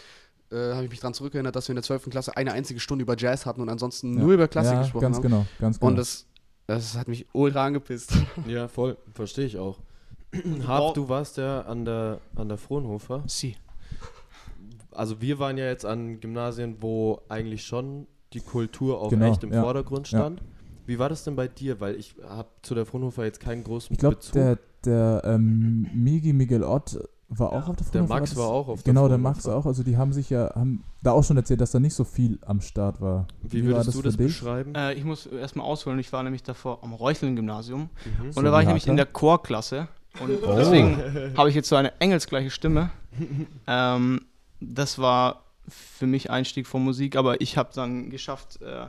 äh, 0.52 0.74
habe 0.74 0.84
ich 0.86 0.92
mich 0.92 1.00
daran 1.00 1.16
zurückerinnert, 1.16 1.56
dass 1.56 1.68
wir 1.68 1.72
in 1.74 1.78
der 1.78 1.84
12. 1.84 2.10
Klasse 2.12 2.38
eine 2.38 2.54
einzige 2.54 2.80
Stunde 2.80 3.02
über 3.02 3.18
Jazz 3.18 3.48
hatten 3.48 3.60
und 3.62 3.70
ansonsten 3.70 4.14
Ja. 4.18 4.22
nur 4.24 4.34
über 4.34 4.48
Klassik 4.48 4.74
ja, 4.74 4.82
gesprochen 4.84 5.02
ganz 5.02 5.16
haben. 5.18 5.24
genau, 5.24 5.46
ganz 5.60 5.80
genau. 5.80 5.90
Und 5.90 5.96
das, 5.98 6.28
das 6.68 6.96
hat 6.96 7.08
mich 7.08 7.26
ultra 7.34 7.66
angepisst. 7.66 8.14
Ja, 8.48 8.68
voll. 8.68 8.98
Verstehe 9.16 9.46
ich 9.48 9.58
auch. 9.58 9.80
Hab, 10.68 10.94
du 10.94 11.10
warst 11.10 11.38
ja 11.38 11.62
an 11.62 11.86
der, 11.86 12.20
an 12.36 12.50
der 12.50 12.58
Frohnhofer. 12.60 13.24
Sie. 13.26 13.56
Also 14.92 15.22
wir 15.22 15.40
waren 15.40 15.58
ja 15.58 15.66
jetzt 15.66 15.86
an 15.86 16.20
Gymnasien, 16.20 16.78
wo 16.82 17.22
eigentlich 17.30 17.66
schon 17.66 18.06
die 18.34 18.42
Kultur 18.42 19.00
auch 19.02 19.10
Genau, 19.10 19.32
echt 19.32 19.44
im 19.44 19.54
ja. 19.54 19.62
Vordergrund 19.62 20.08
stand. 20.08 20.42
Wie 20.86 21.00
war 21.00 21.10
das 21.10 21.24
denn 21.24 21.36
bei 21.36 21.48
dir? 21.48 21.80
Weil 21.82 21.96
ich 21.96 22.16
habe 22.28 22.48
zu 22.62 22.74
der 22.76 22.86
Frohnhofer 22.86 23.26
jetzt 23.26 23.40
keinen 23.40 23.64
großen 23.64 23.94
ich 23.94 24.00
glaube, 24.00 24.16
Bezug. 24.18 24.34
der, 24.34 24.58
der 24.86 25.22
ähm, 25.26 25.88
Migi 25.94 26.32
Miguel 26.34 26.64
Ott 26.64 26.98
war 27.30 27.52
auch 27.52 27.68
auf 27.68 27.76
der 27.76 27.86
Der 27.88 27.92
Fraunhofer, 28.08 28.14
Max 28.16 28.30
das- 28.30 28.40
war 28.40 28.48
auch 28.48 28.68
auf 28.70 28.84
der 28.84 28.94
Genau, 28.94 29.10
der. 29.10 29.18
Max 29.18 29.46
auch. 29.48 29.66
Also 29.66 29.84
die 29.84 29.98
haben 29.98 30.14
sich 30.14 30.30
ja, 30.30 30.50
haben 30.56 30.84
da 31.04 31.12
auch 31.12 31.26
schon 31.26 31.36
erzählt, 31.36 31.60
dass 31.60 31.72
da 31.72 31.80
nicht 31.82 31.94
so 31.94 32.06
viel 32.06 32.40
am 32.46 32.62
Start 32.62 33.02
war. 33.02 33.28
Wie, 33.42 33.64
war 33.68 33.76
würdest 33.78 33.98
du 33.98 34.02
das 34.02 34.16
dich? 34.16 34.28
beschreiben? 34.28 34.74
Äh, 34.76 34.94
ich 34.94 35.04
muss 35.04 35.26
erstmal 35.26 35.66
ausholen, 35.66 36.00
ich 36.00 36.14
war 36.14 36.24
nämlich 36.24 36.44
davor 36.44 36.82
am 36.84 36.94
Reucheln-Gymnasium. 36.94 37.82
Mhm. 38.22 38.30
Und 38.34 38.44
da 38.46 38.52
war 38.52 38.60
wie 38.60 38.64
ich 38.64 38.68
nämlich 38.68 38.88
in 38.88 38.96
der 38.96 39.08
Chorklasse. 39.08 39.90
Und 40.22 40.30
Oh. 40.42 40.56
deswegen 40.56 40.98
habe 41.38 41.50
ich 41.50 41.56
jetzt 41.56 41.68
so 41.68 41.76
eine 41.76 42.00
engelsgleiche 42.00 42.50
Stimme. 42.50 42.92
ähm, 43.68 44.22
das 44.62 44.98
war 44.98 45.44
für 45.68 46.08
mich 46.08 46.30
Einstieg 46.30 46.68
von 46.68 46.84
Musik, 46.84 47.16
aber 47.16 47.42
ich 47.42 47.58
habe 47.58 47.72
dann 47.74 48.10
geschafft, 48.10 48.62
äh, 48.62 48.88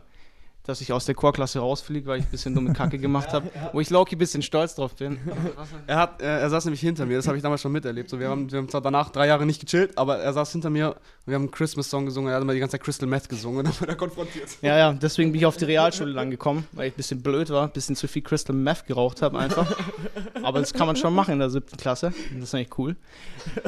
dass 0.68 0.82
ich 0.82 0.92
aus 0.92 1.06
der 1.06 1.14
Chorklasse 1.14 1.60
rausfliege, 1.60 2.06
weil 2.06 2.18
ich 2.18 2.26
ein 2.26 2.30
bisschen 2.30 2.54
dumme 2.54 2.74
Kacke 2.74 2.98
gemacht 2.98 3.32
habe, 3.32 3.50
wo 3.72 3.80
ich 3.80 3.88
Loki 3.88 4.16
ein 4.16 4.18
bisschen 4.18 4.42
stolz 4.42 4.74
drauf 4.74 4.94
bin. 4.96 5.18
Er, 5.86 5.96
hat, 5.96 6.20
äh, 6.20 6.26
er 6.26 6.50
saß 6.50 6.66
nämlich 6.66 6.82
hinter 6.82 7.06
mir, 7.06 7.16
das 7.16 7.26
habe 7.26 7.38
ich 7.38 7.42
damals 7.42 7.62
schon 7.62 7.72
miterlebt. 7.72 8.10
So, 8.10 8.20
wir, 8.20 8.28
haben, 8.28 8.52
wir 8.52 8.58
haben 8.58 8.68
zwar 8.68 8.82
danach 8.82 9.08
drei 9.08 9.28
Jahre 9.28 9.46
nicht 9.46 9.62
gechillt, 9.62 9.96
aber 9.96 10.18
er 10.18 10.30
saß 10.34 10.52
hinter 10.52 10.68
mir 10.68 10.88
und 10.88 10.96
wir 11.24 11.36
haben 11.36 11.44
einen 11.44 11.50
Christmas-Song 11.52 12.04
gesungen. 12.04 12.30
Er 12.30 12.36
hat 12.36 12.42
immer 12.42 12.52
die 12.52 12.60
ganze 12.60 12.72
Zeit 12.72 12.82
Crystal 12.82 13.08
Meth 13.08 13.30
gesungen 13.30 13.60
und 13.60 13.64
dann 13.64 13.80
wurde 13.80 13.92
er 13.92 13.96
konfrontiert. 13.96 14.50
Ja, 14.60 14.76
ja, 14.76 14.92
deswegen 14.92 15.32
bin 15.32 15.40
ich 15.40 15.46
auf 15.46 15.56
die 15.56 15.64
Realschule 15.64 16.12
dann 16.12 16.30
gekommen, 16.30 16.66
weil 16.72 16.88
ich 16.88 16.92
ein 16.92 16.96
bisschen 16.98 17.22
blöd 17.22 17.48
war, 17.48 17.64
ein 17.64 17.72
bisschen 17.72 17.96
zu 17.96 18.06
viel 18.06 18.20
Crystal 18.20 18.54
Meth 18.54 18.84
geraucht 18.86 19.22
habe 19.22 19.38
einfach. 19.38 19.74
Aber 20.42 20.60
das 20.60 20.74
kann 20.74 20.86
man 20.86 20.96
schon 20.96 21.14
machen 21.14 21.32
in 21.32 21.38
der 21.38 21.48
siebten 21.48 21.78
Klasse. 21.78 22.12
Das 22.34 22.42
ist 22.44 22.54
eigentlich 22.54 22.78
cool. 22.78 22.94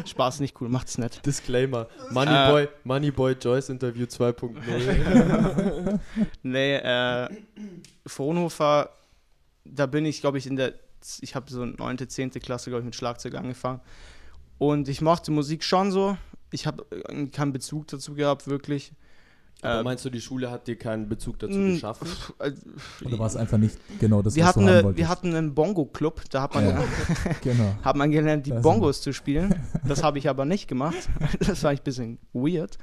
Spaß 0.05 0.35
ist 0.35 0.41
nicht 0.41 0.61
cool, 0.61 0.69
macht's 0.69 0.99
nicht. 0.99 1.25
Disclaimer. 1.25 1.87
Äh. 2.11 2.13
Moneyboy, 2.13 2.69
Moneyboy 2.85 3.37
Joyce 3.41 3.71
Interview 3.71 4.05
2.0. 4.05 5.99
Nee, 6.43 6.77
äh, 6.77 6.89
Fraunhofer, 8.07 8.90
da 9.64 9.87
bin 9.87 10.05
ich, 10.07 10.20
glaube 10.20 10.38
ich, 10.38 10.46
in 10.46 10.57
der, 10.57 10.74
ich 11.20 11.35
habe 11.35 11.50
so 11.50 11.64
9., 11.64 12.09
10. 12.09 12.31
Klasse, 12.33 12.70
glaube 12.70 12.81
ich, 12.81 12.87
mit 12.87 12.94
Schlagzeug 12.96 13.35
angefangen. 13.35 13.81
Und 14.59 14.88
ich 14.88 15.00
mochte 15.00 15.31
Musik 15.31 15.64
schon 15.64 15.90
so. 15.90 16.16
Ich 16.53 16.66
habe 16.66 16.85
keinen 17.33 17.53
Bezug 17.53 17.87
dazu 17.88 18.14
gehabt, 18.14 18.46
wirklich. 18.48 18.92
Aber 19.62 19.81
Äh, 19.81 19.83
meinst 19.83 20.05
du, 20.07 20.11
die 20.11 20.20
Schule 20.22 20.50
hat 20.50 20.66
dir 20.66 20.76
keinen 20.76 21.09
Bezug 21.09 21.38
dazu 21.38 21.59
mh, 21.59 21.74
geschaffen? 21.74 22.09
äh, 22.38 22.53
Oder 23.05 23.18
war 23.18 23.26
es 23.26 23.37
einfach 23.37 23.59
nicht 23.59 23.76
genau 23.98 24.22
das, 24.22 24.35
wir, 24.35 24.42
was 24.44 24.48
hatten 24.50 24.66
du 24.66 24.72
haben 24.72 24.87
eine, 24.87 24.96
wir 24.96 25.09
hatten 25.09 25.35
einen 25.35 25.55
Bongo-Club, 25.55 26.22
da 26.31 26.42
hat 26.42 26.55
man, 26.55 26.66
Ja. 26.66 26.83
genau. 27.42 27.74
hat 27.83 27.94
man 27.96 28.11
gelernt, 28.11 28.46
die 28.46 28.53
Bongos 28.53 29.03
zu 29.03 29.12
spielen. 29.12 29.55
Das 29.87 30.03
habe 30.03 30.18
ich 30.18 30.29
aber 30.31 30.44
nicht 30.46 30.66
gemacht. 30.66 31.09
Das 31.40 31.62
war 31.62 31.70
ein 31.72 31.79
bisschen 31.85 32.18
weird, 32.33 32.79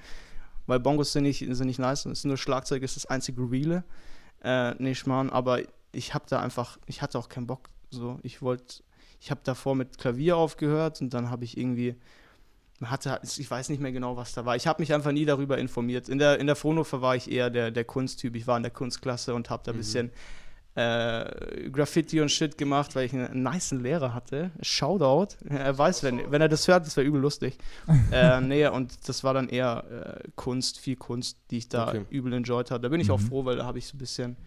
weil 0.67 0.79
Bongos 0.79 1.13
sind 1.13 1.23
nicht, 1.23 1.39
sind 1.39 1.65
nicht 1.67 1.79
nice. 1.79 2.05
Es 2.05 2.19
ist 2.19 2.25
nur 2.25 2.37
Schlagzeug, 2.37 2.83
ist 2.83 2.95
das 2.95 3.05
einzige 3.07 3.41
Reale. 3.49 3.83
Äh, 4.43 4.75
nee, 4.77 4.93
Schmarrn, 4.93 5.29
aber 5.29 5.61
ich 5.91 6.13
habe 6.13 6.25
da 6.29 6.39
einfach, 6.41 6.77
ich 6.85 7.01
hatte 7.01 7.17
auch 7.17 7.29
keinen 7.29 7.47
Bock. 7.47 7.69
So, 7.89 8.19
ich 8.21 8.41
wollte, 8.41 8.83
ich 9.19 9.31
habe 9.31 9.41
davor 9.43 9.73
mit 9.75 9.97
Klavier 9.97 10.37
aufgehört 10.37 11.01
und 11.01 11.13
dann 11.13 11.29
habe 11.31 11.43
ich 11.45 11.57
irgendwie, 11.57 11.95
man 12.79 12.91
hatte, 12.91 13.19
ich 13.23 13.49
weiß 13.49 13.69
nicht 13.69 13.81
mehr 13.81 13.91
genau, 13.91 14.17
was 14.17 14.33
da 14.33 14.45
war. 14.45 14.55
Ich 14.55 14.67
habe 14.67 14.81
mich 14.81 14.93
einfach 14.93 15.11
nie 15.11 15.25
darüber 15.25 15.57
informiert. 15.57 16.09
In 16.09 16.19
der, 16.19 16.39
in 16.39 16.45
der 16.45 16.55
Fraunhofer 16.55 17.01
war 17.01 17.15
ich 17.15 17.31
eher 17.31 17.49
der, 17.49 17.71
der 17.71 17.85
Kunsttyp. 17.85 18.35
Ich 18.35 18.45
war 18.45 18.57
in 18.57 18.63
der 18.63 18.71
Kunstklasse 18.71 19.33
und 19.33 19.49
habe 19.49 19.63
da 19.65 19.71
ein 19.71 19.75
Mhm. 19.75 19.79
bisschen 19.79 20.11
äh, 20.77 21.69
Graffiti 21.71 22.21
und 22.21 22.29
Shit 22.29 22.57
gemacht, 22.57 22.95
weil 22.95 23.05
ich 23.05 23.13
einen, 23.13 23.41
niceen 23.43 23.81
Lehrer 23.81 24.13
hatte. 24.13 24.51
Shoutout. 24.61 25.35
Er 25.49 25.75
weiß, 25.75 26.03
wenn, 26.03 26.31
wenn 26.31 26.41
er 26.41 26.49
das 26.49 26.67
hört, 26.67 26.85
das 26.85 26.95
wäre 26.95 27.07
übel 27.07 27.19
lustig. 27.19 27.57
äh, 28.11 28.39
nee, 28.41 28.67
und 28.67 29.09
das 29.09 29.23
war 29.23 29.33
dann 29.33 29.49
eher 29.49 30.19
äh, 30.23 30.29
Kunst, 30.35 30.79
viel 30.79 30.95
Kunst, 30.95 31.37
die 31.49 31.57
ich 31.57 31.69
da 31.69 31.87
Okay. 31.89 32.05
übel 32.11 32.31
enjoyed 32.33 32.69
habe. 32.69 32.81
Da 32.81 32.89
bin 32.89 33.01
ich 33.01 33.09
auch 33.09 33.19
Mhm. 33.19 33.25
froh, 33.27 33.45
weil 33.45 33.55
da 33.57 33.65
habe 33.65 33.79
ich 33.79 33.87
so 33.87 33.95
ein 33.95 33.97
bisschen 33.97 34.37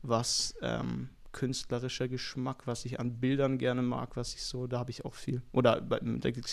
was 0.00 0.54
ähm, 0.62 1.10
künstlerischer 1.32 2.08
Geschmack, 2.08 2.66
was 2.66 2.86
ich 2.86 2.98
an 2.98 3.20
Bildern 3.20 3.58
gerne 3.58 3.82
mag, 3.82 4.16
was 4.16 4.34
ich 4.34 4.42
so, 4.44 4.66
da 4.66 4.78
habe 4.78 4.90
ich 4.90 5.04
auch 5.04 5.14
viel. 5.14 5.42
Oder 5.52 5.82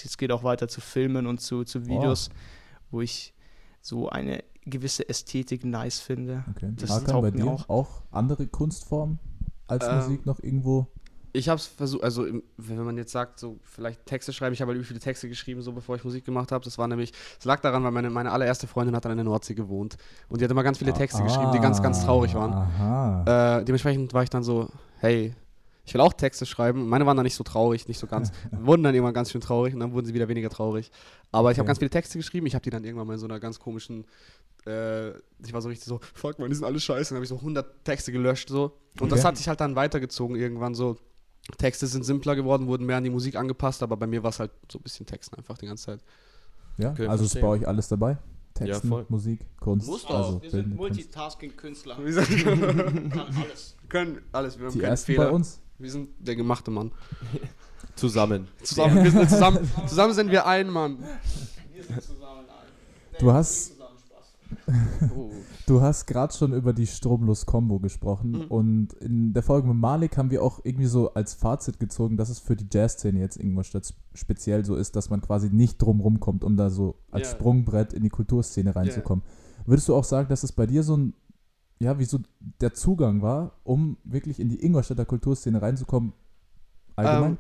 es 0.04 0.18
geht 0.18 0.32
auch 0.32 0.44
weiter 0.44 0.68
zu 0.68 0.82
Filmen 0.82 1.26
und 1.26 1.40
zu, 1.40 1.64
zu 1.64 1.86
Videos, 1.88 2.30
wo 2.92 3.02
ich 3.02 3.34
so 3.82 4.10
eine 4.10 4.44
gewisse 4.66 5.08
Ästhetik 5.08 5.64
nice 5.66 6.00
finde. 6.00 6.44
Okay. 6.56 6.72
Das 6.76 6.90
Hakan, 6.90 7.08
taugt 7.08 7.22
bei 7.22 7.32
mir 7.32 7.44
dir 7.44 7.52
auch. 7.52 7.70
auch. 7.70 8.02
andere 8.12 8.48
Kunstformen 8.48 9.20
als 9.68 9.86
Ähm, 9.88 9.96
Musik 9.98 10.26
noch 10.26 10.40
irgendwo? 10.40 10.88
Ich 11.34 11.50
habe 11.50 11.60
es 11.60 11.66
versucht, 11.68 12.02
also 12.02 12.26
im, 12.26 12.44
wenn 12.56 12.82
man 12.84 12.96
jetzt 12.98 13.12
sagt, 13.12 13.40
so 13.40 13.60
vielleicht 13.64 14.06
Texte 14.06 14.32
schreiben, 14.32 14.54
ich 14.54 14.62
habe 14.62 14.72
halt 14.74 14.86
viele 14.86 15.02
Texte 15.02 15.28
geschrieben, 15.28 15.62
so 15.62 15.74
bevor 15.74 15.98
ich 15.98 16.04
Musik 16.06 16.24
gemacht 16.24 16.54
habe. 16.54 16.64
Das 16.64 16.78
war 16.78 16.88
nämlich, 16.88 17.12
es 17.38 17.44
lag 17.44 17.60
daran, 17.60 17.84
weil 17.84 17.92
meine, 17.92 18.10
meine 18.10 18.32
allererste 18.32 18.68
Freundin 18.68 18.96
hat 18.96 19.04
dann 19.04 19.12
in 19.12 19.18
der 19.18 19.26
Nordsee 19.26 19.54
gewohnt 19.54 19.98
und 20.30 20.40
die 20.40 20.46
hat 20.46 20.52
immer 20.52 20.64
ganz 20.64 20.78
viele 20.78 20.94
Texte 20.94 21.22
geschrieben, 21.24 21.52
die 21.52 21.60
ganz, 21.60 21.82
ganz 21.82 22.06
traurig 22.06 22.34
waren. 22.36 22.54
Aha. 22.54 23.58
Äh, 23.60 23.66
dementsprechend 23.66 24.14
war 24.14 24.24
ich 24.24 24.30
dann 24.30 24.44
so, 24.44 24.70
hey, 25.00 25.36
ich 25.86 25.94
will 25.94 26.02
auch 26.02 26.14
Texte 26.14 26.46
schreiben. 26.46 26.88
Meine 26.90 27.06
waren 27.06 27.16
dann 27.16 27.24
nicht 27.26 27.36
so 27.36 27.44
traurig, 27.44 27.88
nicht 27.88 28.00
so 28.00 28.08
ganz. 28.08 28.32
wurden 28.52 28.84
dann 28.84 28.96
irgendwann 28.96 29.14
ganz 29.14 29.32
schön 29.32 29.42
traurig 29.42 29.74
und 29.74 29.80
dann 29.82 29.94
wurden 29.94 30.06
sie 30.06 30.14
wieder 30.14 30.28
weniger 30.28 30.50
traurig. 30.50 30.92
Aber 31.32 31.52
ich 31.52 31.58
habe 31.58 31.64
Okay. 31.66 31.68
ganz 31.68 31.80
viele 31.80 31.90
Texte 31.92 32.18
geschrieben. 32.18 32.46
Ich 32.48 32.56
habe 32.56 32.64
die 32.64 32.70
dann 32.70 32.84
irgendwann 32.84 33.08
mal 33.08 33.14
in 33.14 33.20
so 33.20 33.26
einer 33.28 33.40
ganz 33.40 33.60
komischen, 33.60 34.06
äh, 34.66 35.10
ich 35.44 35.54
war 35.54 35.62
so 35.62 35.70
richtig 35.70 35.88
so, 35.88 36.00
fuck 36.14 36.40
man, 36.40 36.50
die 36.50 36.56
sind 36.56 36.66
alle 36.66 36.80
scheiße. 36.80 37.10
Dann 37.10 37.18
habe 37.18 37.24
ich 37.26 37.30
so 37.30 37.36
100 37.38 37.86
Texte 37.86 38.12
gelöscht 38.12 38.50
so. 38.50 38.72
Und 39.00 39.12
das 39.12 39.24
hat 39.24 39.38
sich 39.38 39.48
halt 39.48 39.62
dann 39.62 39.76
weitergezogen 39.76 40.36
irgendwann 40.36 40.74
so. 40.76 40.98
Texte 41.60 41.86
sind 41.86 42.04
simpler 42.04 42.36
geworden, 42.36 42.66
wurden 42.66 42.88
mehr 42.88 42.98
an 42.98 43.04
die 43.04 43.12
Musik 43.12 43.36
angepasst, 43.36 43.84
aber 43.84 43.96
bei 43.98 44.08
mir 44.08 44.24
war 44.24 44.32
es 44.32 44.40
halt 44.40 44.50
so 44.72 44.80
ein 44.80 44.82
bisschen 44.82 45.06
Texten 45.06 45.36
einfach 45.36 45.58
die 45.60 45.68
ganze 45.68 45.86
Zeit. 45.86 46.00
ja, 46.78 46.90
okay, 46.90 47.06
also 47.06 47.24
ist 47.26 47.40
bei 47.40 47.46
euch 47.48 47.68
alles 47.68 47.88
dabei? 47.88 48.18
Texten, 48.56 48.88
voll. 48.88 49.06
Musik, 49.10 49.42
Kunst. 49.60 49.86
Muss 49.86 50.04
doch. 50.08 50.16
also 50.16 50.42
wir 50.42 50.50
sind. 50.50 50.76
Multitasking-Künstler. 50.76 51.98
Wir 52.04 52.14
sind- 52.14 52.44
Kann 53.12 53.20
alles. 53.38 53.76
können 53.90 54.22
alles, 54.32 54.58
wir 54.58 54.66
haben 54.68 54.74
Die 54.74 54.80
keinen 54.80 54.90
ersten 54.90 55.06
Fehler. 55.06 55.26
bei 55.26 55.32
uns? 55.32 55.60
Wir 55.78 55.92
sind 55.92 56.10
der 56.20 56.36
gemachte 56.36 56.72
Mann. 56.72 56.92
Zusammen. 57.96 58.48
Zusammen, 58.64 59.04
wir 59.04 59.12
sind, 59.12 59.30
zusammen, 59.30 59.60
zusammen 59.88 60.14
sind 60.14 60.32
wir 60.32 60.46
ein 60.46 60.70
Mann. 60.70 60.98
Wir 61.74 61.84
sind 61.84 62.02
zusammen 62.02 62.40
ein. 62.48 63.20
Du 63.20 63.32
hast-. 63.32 63.74
Oh. 65.16 65.32
Du 65.68 65.82
hast 65.82 66.06
gerade 66.06 66.32
schon 66.32 66.54
über 66.54 66.74
die 66.74 66.86
Stromlos-Kombo 66.86 67.80
gesprochen 67.80 68.32
Mhm. 68.34 68.42
und 68.50 68.94
in 68.94 69.34
der 69.34 69.42
Folge 69.42 69.68
mit 69.68 69.78
Malik 69.78 70.16
haben 70.16 70.30
wir 70.30 70.44
auch 70.44 70.60
irgendwie 70.64 70.86
so 70.86 71.12
als 71.16 71.34
Fazit 71.34 71.80
gezogen, 71.80 72.18
dass 72.18 72.30
es 72.30 72.38
für 72.38 72.56
die 72.56 72.68
Jazzszene 72.72 73.20
jetzt 73.20 73.38
Ingolstadt 73.38 73.92
speziell 74.14 74.64
so 74.64 74.76
ist, 74.76 74.96
dass 74.96 75.10
man 75.10 75.22
quasi 75.22 75.50
nicht 75.50 75.82
drum 75.82 76.02
rumkommt, 76.02 76.44
um 76.44 76.56
da 76.56 76.70
so 76.70 77.00
als 77.10 77.30
Ja. 77.32 77.36
Sprungbrett 77.36 77.94
in 77.94 78.04
die 78.04 78.10
Kulturszene 78.10 78.76
reinzukommen. 78.76 79.26
Würdest 79.66 79.88
du 79.90 79.96
auch 79.96 80.04
sagen, 80.04 80.30
dass 80.30 80.44
es 80.44 80.52
bei 80.52 80.68
dir 80.68 80.84
so 80.84 80.98
ein, 80.98 81.14
ja, 81.80 82.00
wie 82.00 82.06
so 82.06 82.20
der 82.62 82.74
Zugang 82.74 83.22
war, 83.22 83.52
um 83.64 83.98
wirklich 84.04 84.40
in 84.40 84.50
die 84.50 84.64
Ingolstädter 84.64 85.06
Kulturszene 85.06 85.62
reinzukommen? 85.62 86.14
Allgemein? 86.96 87.32
Ähm, 87.32 87.38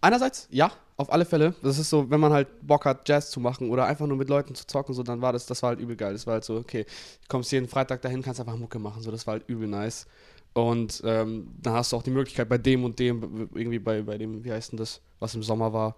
einerseits, 0.00 0.48
ja, 0.50 0.70
auf 0.96 1.12
alle 1.12 1.24
Fälle. 1.24 1.54
Das 1.62 1.78
ist 1.78 1.90
so, 1.90 2.10
wenn 2.10 2.20
man 2.20 2.32
halt 2.32 2.48
Bock 2.66 2.84
hat, 2.84 3.08
Jazz 3.08 3.30
zu 3.30 3.40
machen 3.40 3.70
oder 3.70 3.86
einfach 3.86 4.06
nur 4.06 4.16
mit 4.16 4.28
Leuten 4.28 4.54
zu 4.54 4.66
zocken, 4.66 4.94
so, 4.94 5.02
dann 5.02 5.22
war 5.22 5.32
das, 5.32 5.46
das 5.46 5.62
war 5.62 5.70
halt 5.70 5.80
übel 5.80 5.96
geil. 5.96 6.12
Das 6.12 6.26
war 6.26 6.34
halt 6.34 6.44
so, 6.44 6.56
okay, 6.56 6.84
du 6.84 7.28
kommst 7.28 7.50
jeden 7.52 7.68
Freitag 7.68 8.02
dahin, 8.02 8.22
kannst 8.22 8.40
einfach 8.40 8.56
Mucke 8.56 8.78
machen, 8.78 9.02
so, 9.02 9.10
das 9.10 9.26
war 9.26 9.32
halt 9.32 9.48
übel 9.48 9.66
nice. 9.66 10.06
Und 10.52 11.02
ähm, 11.04 11.48
dann 11.60 11.72
hast 11.74 11.92
du 11.92 11.96
auch 11.96 12.02
die 12.02 12.10
Möglichkeit 12.10 12.48
bei 12.48 12.58
dem 12.58 12.84
und 12.84 12.98
dem, 12.98 13.48
irgendwie 13.54 13.80
bei, 13.80 14.02
bei 14.02 14.18
dem, 14.18 14.44
wie 14.44 14.52
heißt 14.52 14.72
denn 14.72 14.78
das, 14.78 15.00
was 15.18 15.34
im 15.34 15.42
Sommer 15.42 15.72
war? 15.72 15.96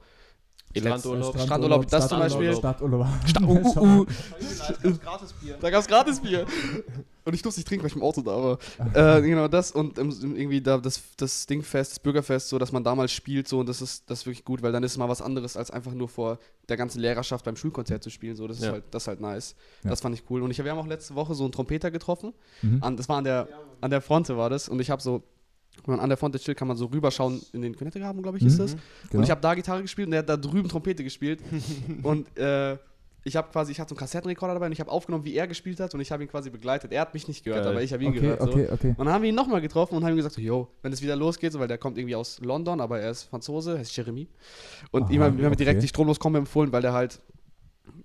Strandurlaub. 0.75 1.39
Strandurlaub, 1.39 1.87
das 1.89 2.09
zum 2.09 2.19
Beispiel. 2.19 2.55
Stadturlaub. 2.55 3.07
Sta 3.27 3.43
uh, 3.45 3.47
uh, 3.47 4.01
uh. 4.01 4.07
Gratisbier. 5.03 5.57
Da 5.61 5.71
gab's 5.71 5.87
Gratisbier. 5.87 6.47
Und 7.25 7.35
ich 7.35 7.43
durfte 7.43 7.59
nicht 7.61 7.67
trinken, 7.67 7.83
weil 7.83 7.91
ich 7.91 7.97
im 7.97 8.03
Auto 8.03 8.21
da 8.21 8.31
war. 8.31 8.59
äh, 9.19 9.23
genau 9.23 9.49
das 9.49 9.73
und 9.73 9.99
irgendwie 9.99 10.61
da 10.61 10.79
das, 10.79 11.01
das 11.17 11.47
Dingfest, 11.47 11.93
das 11.93 11.99
Bürgerfest, 11.99 12.49
so 12.51 12.59
dass 12.59 12.73
man 12.73 12.85
damals 12.85 13.11
spielt, 13.13 13.49
so 13.49 13.61
und 13.61 13.69
das 13.69 13.83
ist, 13.83 14.09
das 14.09 14.21
ist 14.21 14.27
wirklich 14.27 14.45
gut, 14.45 14.63
weil 14.63 14.71
dann 14.71 14.83
ist 14.85 14.93
es 14.93 14.99
mal 14.99 15.09
was 15.09 15.23
anderes, 15.23 15.57
als 15.57 15.71
einfach 15.71 15.93
nur 15.93 16.09
vor 16.09 16.39
der 16.69 16.77
ganzen 16.77 17.01
Lehrerschaft 17.01 17.45
beim 17.45 17.57
Schulkonzert 17.57 18.03
zu 18.03 18.11
spielen. 18.11 18.37
So, 18.37 18.47
das 18.47 18.59
ist 18.59 18.65
Ja. 18.65 18.73
halt, 18.73 18.85
das 18.91 19.05
ist 19.05 19.09
halt 19.09 19.21
nice. 19.21 19.57
Ja. 19.83 19.91
Das 19.91 20.01
fand 20.01 20.15
ich 20.15 20.25
cool. 20.31 20.43
Und 20.43 20.51
ich, 20.51 20.63
wir 20.63 20.71
haben 20.71 20.79
auch 20.79 20.87
letzte 20.87 21.15
Woche 21.15 21.35
so 21.35 21.45
einen 21.45 21.53
Trompeter 21.53 21.91
getroffen. 21.91 22.33
Mhm. 22.63 22.83
An, 22.83 22.97
das 22.97 23.09
war 23.09 23.19
an 23.19 23.25
der, 23.25 23.49
an 23.81 23.91
der 23.91 24.01
Fronte 24.01 24.37
war 24.37 24.51
das. 24.51 24.69
Und 24.69 24.81
ich 24.81 24.91
habe 24.91 25.03
so, 25.03 25.23
wenn 25.85 25.95
man 25.97 26.01
an 26.01 26.09
der 26.09 26.17
Fronte 26.17 26.39
chillt, 26.39 26.57
kann 26.59 26.69
man 26.69 26.77
so 26.77 26.87
rüberschauen 26.87 27.41
in 27.53 27.63
den 27.63 27.77
Könettegraben, 27.77 28.23
glaube 28.23 28.39
ich, 28.39 28.45
ist 28.45 28.55
Mhm. 28.59 28.63
das. 28.63 28.73
Genau. 28.73 29.19
Und 29.19 29.25
ich 29.25 29.31
habe 29.31 29.41
da 29.41 29.55
Gitarre 29.55 29.83
gespielt 29.83 30.07
und 30.07 30.13
der 30.13 30.21
hat 30.21 30.29
da 30.29 30.37
drüben 30.37 30.69
Trompete 30.69 31.05
gespielt. 31.05 31.41
und 32.03 32.37
äh, 32.39 32.77
ich 33.25 33.35
habe 33.35 33.49
quasi, 33.51 33.73
ich 33.73 33.81
hatte 33.81 33.89
so 33.89 33.95
einen 33.97 33.99
Kassettenrekorder 33.99 34.55
dabei 34.55 34.67
und 34.67 34.73
ich 34.73 34.79
habe 34.79 34.89
aufgenommen, 34.91 35.25
wie 35.25 35.35
er 35.35 35.49
gespielt 35.49 35.81
hat 35.81 35.93
und 35.95 36.01
ich 36.01 36.13
habe 36.13 36.23
ihn 36.23 36.29
quasi 36.29 36.49
begleitet. 36.49 36.93
Er 36.93 37.01
hat 37.01 37.13
mich 37.13 37.27
nicht 37.27 37.43
gehört, 37.43 37.65
Geil. 37.65 37.73
aber 37.73 37.83
ich 37.83 37.93
habe 37.93 38.05
ihn 38.05 38.11
okay, 38.11 38.21
gehört. 38.21 38.41
So. 38.41 38.49
okay, 38.49 38.69
okay. 38.71 38.89
Und 38.97 39.05
dann 39.05 39.13
haben 39.13 39.23
wir 39.23 39.29
ihn 39.31 39.35
nochmal 39.35 39.61
getroffen 39.61 39.97
und 39.97 40.05
haben 40.05 40.13
ihm 40.13 40.17
gesagt, 40.19 40.37
so, 40.37 40.41
yo, 40.41 40.69
wenn 40.83 40.93
es 40.93 41.03
wieder 41.03 41.17
losgeht, 41.17 41.53
so, 41.53 41.59
weil 41.59 41.67
der 41.67 41.77
kommt 41.79 41.99
irgendwie 41.99 42.15
aus 42.15 42.39
London, 42.41 42.81
aber 42.81 43.01
er 43.01 43.11
ist 43.11 43.25
Franzose, 43.25 43.79
heißt 43.79 43.97
Jeremy. 43.97 44.29
Und 44.93 45.05
Aha, 45.05 45.13
ihm 45.13 45.23
haben 45.25 45.39
wir 45.41 45.51
direkt 45.51 45.83
die 45.83 45.89
Stromloskombo 45.89 46.39
empfohlen, 46.39 46.71
weil 46.71 46.83
der 46.83 46.93
halt, 46.93 47.21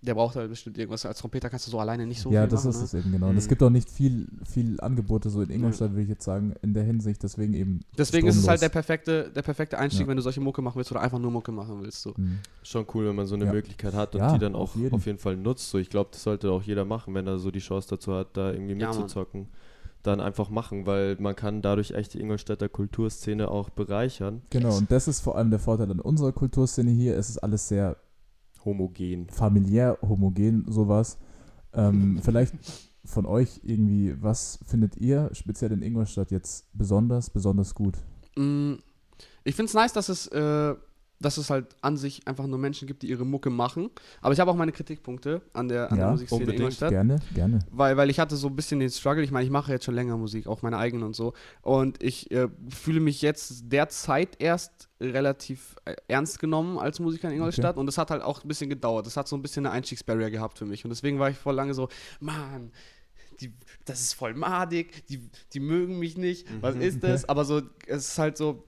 der 0.02 0.16
braucht 0.16 0.36
halt 0.36 0.50
bestimmt 0.50 0.78
irgendwas. 0.78 1.06
Als 1.06 1.20
Trompeter 1.20 1.50
kannst 1.50 1.68
du 1.68 1.72
so 1.72 1.80
alleine 1.80 2.06
nicht 2.08 2.22
so 2.22 2.32
ja, 2.32 2.42
viel 2.42 2.50
das 2.50 2.64
machen. 2.66 2.70
ist 2.84 2.94
ne? 2.94 3.00
es 3.00 3.06
eben 3.06 3.12
genau. 3.14 3.30
Und 3.30 3.38
es 3.38 3.46
Mhm. 3.46 3.50
gibt 3.50 3.64
auch 3.64 3.70
nicht 3.70 3.90
viel, 3.90 4.28
viel 4.50 4.80
Angebote 4.82 5.30
so 5.30 5.42
in 5.42 5.50
Ingolstadt, 5.50 5.92
würde 5.92 6.04
ich 6.04 6.10
jetzt 6.10 6.24
sagen, 6.26 6.54
in 6.62 6.74
der 6.74 6.84
Hinsicht. 6.84 7.22
Deswegen 7.24 7.54
eben. 7.54 7.82
Deswegen 7.98 8.28
ist 8.28 8.38
es 8.38 8.48
halt 8.48 8.62
der 8.62 8.68
stromlos. 8.70 8.88
perfekte, 8.88 9.32
der 9.36 9.42
perfekte 9.42 9.78
Einstieg, 9.78 10.02
Ja. 10.02 10.08
wenn 10.08 10.18
du 10.18 10.24
solche 10.24 10.42
Mucke 10.42 10.62
machen 10.62 10.78
willst 10.78 10.92
oder 10.92 11.02
einfach 11.02 11.20
nur 11.20 11.32
Mucke 11.32 11.52
machen 11.52 11.82
willst. 11.82 12.02
So. 12.02 12.14
Mhm. 12.18 12.40
Schon 12.64 12.86
cool, 12.94 13.08
wenn 13.08 13.16
man 13.16 13.28
so 13.28 13.36
eine 13.36 13.46
Ja. 13.46 13.54
Möglichkeit 13.54 13.94
hat 13.94 14.16
und 14.16 14.22
Ja, 14.22 14.34
die 14.34 14.40
dann 14.40 14.56
auch 14.56 14.62
auf 14.62 14.76
jeden. 14.76 14.96
auf 14.96 15.06
jeden 15.06 15.18
Fall 15.20 15.38
nutzt. 15.38 15.70
So, 15.70 15.78
ich 15.78 15.90
glaube, 15.90 16.10
das 16.14 16.24
sollte 16.24 16.52
auch 16.52 16.64
jeder 16.64 16.86
machen, 16.86 17.14
wenn 17.14 17.28
er 17.28 17.38
so 17.40 17.52
die 17.52 17.60
Chance 17.60 17.88
dazu 17.90 18.14
hat, 18.14 18.36
da 18.38 18.52
irgendwie 18.52 18.74
Ja, 18.80 18.88
mitzuzocken. 18.90 19.48
Dann 20.04 20.20
einfach 20.20 20.50
machen, 20.50 20.88
weil 20.88 21.16
man 21.20 21.36
kann 21.36 21.62
dadurch 21.62 21.92
echt 21.92 22.16
die 22.16 22.22
Ingolstädter 22.22 22.68
Kulturszene 22.70 23.52
auch 23.52 23.70
bereichern. 23.70 24.42
Genau, 24.50 24.76
und 24.76 24.90
das 24.92 25.08
ist 25.08 25.20
vor 25.22 25.38
allem 25.38 25.52
der 25.52 25.60
Vorteil 25.60 25.92
an 25.92 26.00
unserer 26.00 26.32
Kulturszene 26.32 26.90
hier. 26.90 27.16
Es 27.16 27.30
ist 27.30 27.38
alles 27.38 27.68
sehr 27.68 27.98
Homogen. 28.66 29.28
familiär, 29.30 29.98
homogen, 30.02 30.66
sowas. 30.68 31.18
Ähm, 31.74 32.20
vielleicht 32.24 32.54
von 33.06 33.26
euch 33.26 33.60
irgendwie, 33.64 34.16
was 34.22 34.60
findet 34.66 34.98
ihr 34.98 35.30
speziell 35.34 35.72
in 35.72 35.82
Ingolstadt 35.82 36.32
jetzt 36.32 36.68
besonders, 36.74 37.30
besonders 37.30 37.74
gut? 37.74 37.96
Mm, 38.36 38.76
Ich 39.44 39.56
finde 39.56 39.70
es 39.70 39.74
nice, 39.74 39.94
dass 39.94 40.10
es, 40.10 40.28
äh, 40.28 40.76
dass 41.22 41.38
es 41.38 41.50
halt 41.50 41.76
an 41.82 41.98
sich 41.98 42.28
einfach 42.28 42.48
nur 42.48 42.58
Menschen 42.60 42.88
gibt, 42.88 43.04
die 43.04 43.10
ihre 43.10 43.26
Mucke 43.26 43.50
machen. 43.50 43.90
Aber 44.22 44.34
ich 44.34 44.40
habe 44.40 44.50
auch 44.52 44.56
meine 44.56 44.72
Kritikpunkte 44.72 45.42
an 45.54 45.68
der, 45.68 45.92
an 45.92 45.98
Ja, 45.98 46.04
der 46.06 46.12
Musikszene 46.14 46.44
in. 46.46 46.52
Ingolstadt. 46.54 46.90
Gerne, 46.90 47.20
gerne. 47.34 47.60
Weil, 47.72 47.96
weil 47.98 48.10
ich 48.10 48.20
hatte 48.20 48.36
so 48.36 48.48
ein 48.48 48.56
bisschen 48.56 48.80
den 48.80 48.90
Struggle, 48.90 49.24
ich 49.24 49.32
meine, 49.32 49.46
ich 49.46 49.52
mache 49.52 49.72
jetzt 49.72 49.86
schon 49.86 49.96
länger 49.96 50.18
Musik, 50.18 50.48
auch 50.48 50.62
meine 50.62 50.78
eigene 50.78 51.06
und 51.06 51.16
so. 51.16 51.34
Und 51.62 52.02
ich 52.04 52.32
äh, 52.32 52.48
fühle 52.70 53.00
mich 53.00 53.22
jetzt 53.22 53.72
derzeit 53.72 54.42
erst 54.42 54.90
relativ 55.00 55.76
äh, 55.86 55.96
ernst 56.08 56.40
genommen 56.40 56.78
als 56.80 57.00
Musiker 57.00 57.28
in 57.30 57.36
Ingolstadt. 57.36 57.78
Und 57.78 57.86
das 57.86 57.98
hat 57.98 58.12
halt 58.12 58.22
auch 58.22 58.44
ein 58.44 58.48
bisschen 58.48 58.70
gedauert. 58.70 59.06
Das 59.06 59.18
hat 59.18 59.28
so 59.28 59.36
ein 59.36 59.42
bisschen 59.42 59.66
eine 59.66 59.74
Einstiegsbarrier 59.76 60.32
gehabt 60.32 60.58
für 60.58 60.66
mich. 60.66 60.84
Und 60.86 60.90
deswegen 60.90 61.20
war 61.20 61.30
ich 61.30 61.38
voll 61.38 61.56
lange 61.56 61.74
so, 61.74 61.90
Mann, 62.20 62.72
die, 63.40 63.54
das 63.86 64.02
ist 64.02 64.14
voll 64.14 64.34
madig, 64.36 65.06
die, 65.08 65.30
die 65.54 65.60
mögen 65.60 65.98
mich 65.98 66.18
nicht, 66.18 66.48
was 66.62 66.76
Mhm. 66.76 66.82
ist 66.82 67.04
das? 67.04 67.28
Aber 67.28 67.44
so, 67.46 67.62
es 67.88 68.10
ist 68.10 68.18
halt 68.20 68.38
so, 68.38 68.64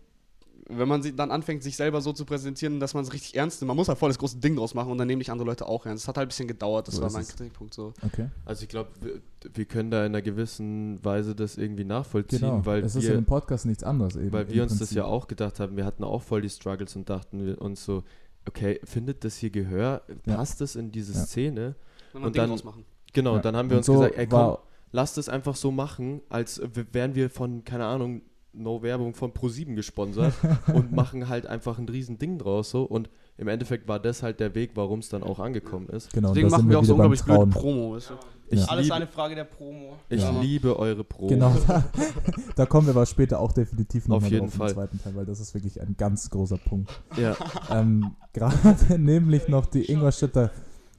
wenn 0.69 0.87
man 0.87 1.01
sie 1.03 1.15
dann 1.15 1.29
anfängt, 1.31 1.61
sich 1.63 1.75
selber 1.75 1.99
so 2.01 2.13
zu 2.13 2.25
präsentieren, 2.25 2.79
dass 2.79 2.93
man 2.93 3.03
es 3.03 3.11
richtig 3.13 3.35
ernst 3.35 3.61
nimmt, 3.61 3.67
man 3.67 3.77
muss 3.77 3.87
halt 3.89 3.97
voll 3.97 4.09
das 4.09 4.17
große 4.17 4.37
Ding 4.37 4.55
draus 4.55 4.73
machen 4.73 4.91
und 4.91 4.97
dann 4.97 5.07
nehmen 5.07 5.19
dich 5.19 5.31
andere 5.31 5.47
Leute 5.47 5.67
auch 5.67 5.85
ernst. 5.85 6.03
Das 6.03 6.07
hat 6.09 6.17
halt 6.17 6.27
ein 6.27 6.29
bisschen 6.29 6.47
gedauert, 6.47 6.87
das 6.87 6.95
So 6.95 7.01
war 7.01 7.11
mein 7.11 7.21
es. 7.23 7.29
Kritikpunkt 7.35 7.73
so. 7.73 7.93
Okay. 8.05 8.29
Also 8.45 8.63
ich 8.63 8.69
glaube, 8.69 8.89
wir, 9.01 9.21
wir 9.53 9.65
können 9.65 9.91
da 9.91 9.99
in 10.05 10.11
einer 10.13 10.21
gewissen 10.21 11.03
Weise 11.03 11.35
das 11.35 11.57
irgendwie 11.57 11.83
nachvollziehen, 11.83 12.39
Genau. 12.39 12.65
weil 12.65 12.83
es 12.83 12.95
ist 12.95 13.03
in 13.03 13.09
wir, 13.09 13.15
dem 13.17 13.25
Podcast 13.25 13.65
nichts 13.65 13.83
anderes 13.83 14.15
eben. 14.15 14.31
weil 14.31 14.43
im 14.45 14.53
wir 14.53 14.63
uns 14.63 14.71
das 14.73 14.79
Prinzip. 14.79 14.97
ja 14.97 15.05
auch 15.05 15.27
gedacht 15.27 15.59
haben. 15.59 15.75
Wir 15.77 15.85
hatten 15.85 16.03
auch 16.03 16.21
voll 16.21 16.41
die 16.41 16.49
Struggles 16.49 16.95
und 16.95 17.09
dachten 17.09 17.45
wir 17.45 17.61
uns 17.61 17.83
so, 17.83 18.03
okay, 18.47 18.79
findet 18.83 19.23
das 19.25 19.35
hier 19.37 19.49
Gehör? 19.49 20.01
Ja. 20.25 20.35
Passt 20.37 20.61
das 20.61 20.75
in 20.75 20.91
diese 20.91 21.13
Ja. 21.13 21.19
Szene? 21.25 21.75
Wenn 22.13 22.21
man 22.21 22.27
Und 22.27 22.29
ein 22.29 22.33
Ding 22.33 22.41
dann- 22.41 22.49
draus 22.51 22.63
machen. 22.63 22.85
Genau, 23.13 23.35
Ja. 23.35 23.41
dann 23.41 23.55
haben 23.55 23.69
wir 23.69 23.75
Und 23.75 23.79
uns 23.79 23.85
so 23.85 23.93
gesagt, 23.93 24.17
ey 24.17 24.27
komm, 24.27 24.57
lasst 24.91 25.17
es 25.17 25.29
einfach 25.29 25.55
so 25.55 25.71
machen, 25.71 26.21
als 26.29 26.61
wären 26.91 27.15
wir 27.15 27.29
von, 27.29 27.63
keine 27.63 27.85
Ahnung, 27.85 28.21
No 28.53 28.81
Werbung 28.83 29.13
von 29.15 29.31
Pro7 29.31 29.75
gesponsert 29.75 30.33
und 30.73 30.91
machen 30.91 31.27
halt 31.29 31.45
einfach 31.47 31.77
ein 31.79 31.89
riesen 31.89 32.17
Ding 32.19 32.37
draus 32.37 32.69
so 32.69 32.83
und 32.83 33.09
im 33.35 33.47
Endeffekt 33.47 33.87
war 33.87 33.99
das 33.99 34.21
halt 34.21 34.39
der 34.39 34.53
Weg, 34.53 34.71
warum 34.75 34.99
es 34.99 35.09
dann 35.09 35.23
auch 35.23 35.39
angekommen 35.39 35.87
ist. 35.89 36.13
Genau, 36.13 36.29
Deswegen 36.29 36.49
machen 36.49 36.69
wir 36.69 36.77
auch 36.77 36.83
so 36.83 36.93
unglaublich 36.93 37.23
blöd 37.23 37.35
Trauen. 37.37 37.49
Promo. 37.49 37.95
Weißt 37.95 38.11
du? 38.11 38.13
Ich, 38.49 38.59
Ja. 38.59 38.65
Alles 38.67 38.83
liebe, 38.85 38.95
eine 38.95 39.07
Frage 39.07 39.33
der 39.33 39.45
Promo. 39.45 39.95
ich 40.09 40.21
Ja. 40.21 40.39
liebe 40.39 40.77
eure 40.77 41.03
Pro. 41.03 41.25
Genau, 41.25 41.55
da, 41.67 41.83
da 42.55 42.65
kommen 42.67 42.85
wir 42.85 42.91
aber 42.93 43.07
später 43.07 43.39
auch 43.39 43.51
definitiv 43.51 44.07
noch 44.07 44.17
Auf 44.17 44.21
mal 44.23 44.29
jeden 44.31 44.45
drauf 44.49 44.55
Fall. 44.55 44.67
im 44.69 44.75
zweiten 44.75 45.01
Teil, 45.01 45.15
weil 45.15 45.25
das 45.25 45.39
ist 45.39 45.55
wirklich 45.55 45.81
ein 45.81 45.95
ganz 45.97 46.29
großer 46.29 46.57
Punkt. 46.57 46.91
Ja, 47.17 47.35
ähm, 47.71 48.11
Gerade 48.33 48.99
nämlich 48.99 49.47
noch 49.47 49.65
die 49.65 49.91
Ingolstädter 49.91 50.51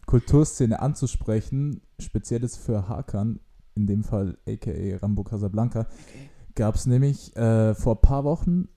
Kulturszene 0.06 0.80
anzusprechen, 0.82 1.80
spezielles 2.00 2.56
für 2.56 2.88
Hakan, 2.88 3.38
in 3.76 3.86
dem 3.86 4.02
Fall 4.02 4.36
aka 4.48 4.72
Rambo 5.00 5.22
Casablanca, 5.22 5.86
gab 6.54 6.74
es 6.74 6.86
nämlich 6.86 7.34
äh, 7.36 7.74
vor 7.74 7.96
ein 7.96 8.00
paar 8.00 8.24
Wochen 8.24 8.68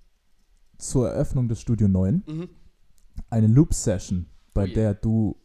zur 0.77 1.09
Eröffnung 1.09 1.47
des 1.47 1.59
Studio 1.61 1.87
9 1.87 2.23
Mhm. 2.27 2.49
eine 3.29 3.47
Loop-Session, 3.47 4.27
bei 4.53 4.63
Oh 4.63 4.65
yeah. 4.65 4.73
der 4.75 4.93
du 4.95 5.35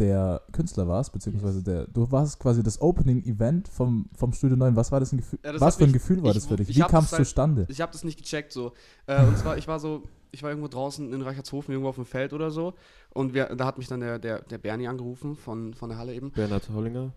der 0.00 0.42
Künstler 0.50 0.88
warst, 0.88 1.12
beziehungsweise 1.12 1.62
der, 1.62 1.86
du 1.86 2.10
warst 2.10 2.40
quasi 2.40 2.64
das 2.64 2.80
Opening-Event 2.80 3.68
vom, 3.68 4.10
vom 4.16 4.32
Studio 4.32 4.56
9. 4.56 4.74
Was 4.74 4.90
war 4.90 4.98
das 4.98 5.12
ein 5.12 5.18
Gefühl? 5.18 5.38
Ja, 5.44 5.52
das 5.52 5.60
was 5.60 5.76
für 5.76 5.84
ein 5.84 5.92
mich- 5.92 5.92
Gefühl 6.02 6.20
war 6.22 6.30
ich- 6.30 6.34
das 6.36 6.46
für 6.46 6.56
dich? 6.56 6.68
ich 6.68 6.76
Wie 6.76 6.80
kam 6.80 7.04
es 7.04 7.12
halt- 7.12 7.24
zustande? 7.24 7.66
Ich 7.68 7.80
habe 7.80 7.92
das 7.92 8.02
nicht 8.02 8.18
gecheckt 8.18 8.50
so. 8.52 8.72
Äh, 9.06 9.24
und 9.24 9.38
zwar, 9.38 9.56
ich 9.56 9.68
war 9.68 9.78
so, 9.78 10.02
ich 10.32 10.42
war 10.42 10.50
irgendwo 10.50 10.66
draußen 10.66 11.12
in 11.12 11.22
Reichertshofen, 11.22 11.70
irgendwo 11.72 11.90
auf 11.90 11.94
dem 11.94 12.06
Feld 12.06 12.32
oder 12.32 12.50
so. 12.50 12.74
Und 13.10 13.34
wir, 13.34 13.54
da 13.54 13.66
hat 13.66 13.78
mich 13.78 13.86
dann 13.86 14.00
der, 14.00 14.18
der, 14.18 14.40
der 14.42 14.58
Bernie 14.58 14.88
angerufen 14.88 15.36
von, 15.36 15.74
von 15.74 15.90
der 15.90 15.98
Halle 15.98 16.12
eben. 16.12 16.32
Bernhard 16.32 16.68
Hollinger? 16.70 17.12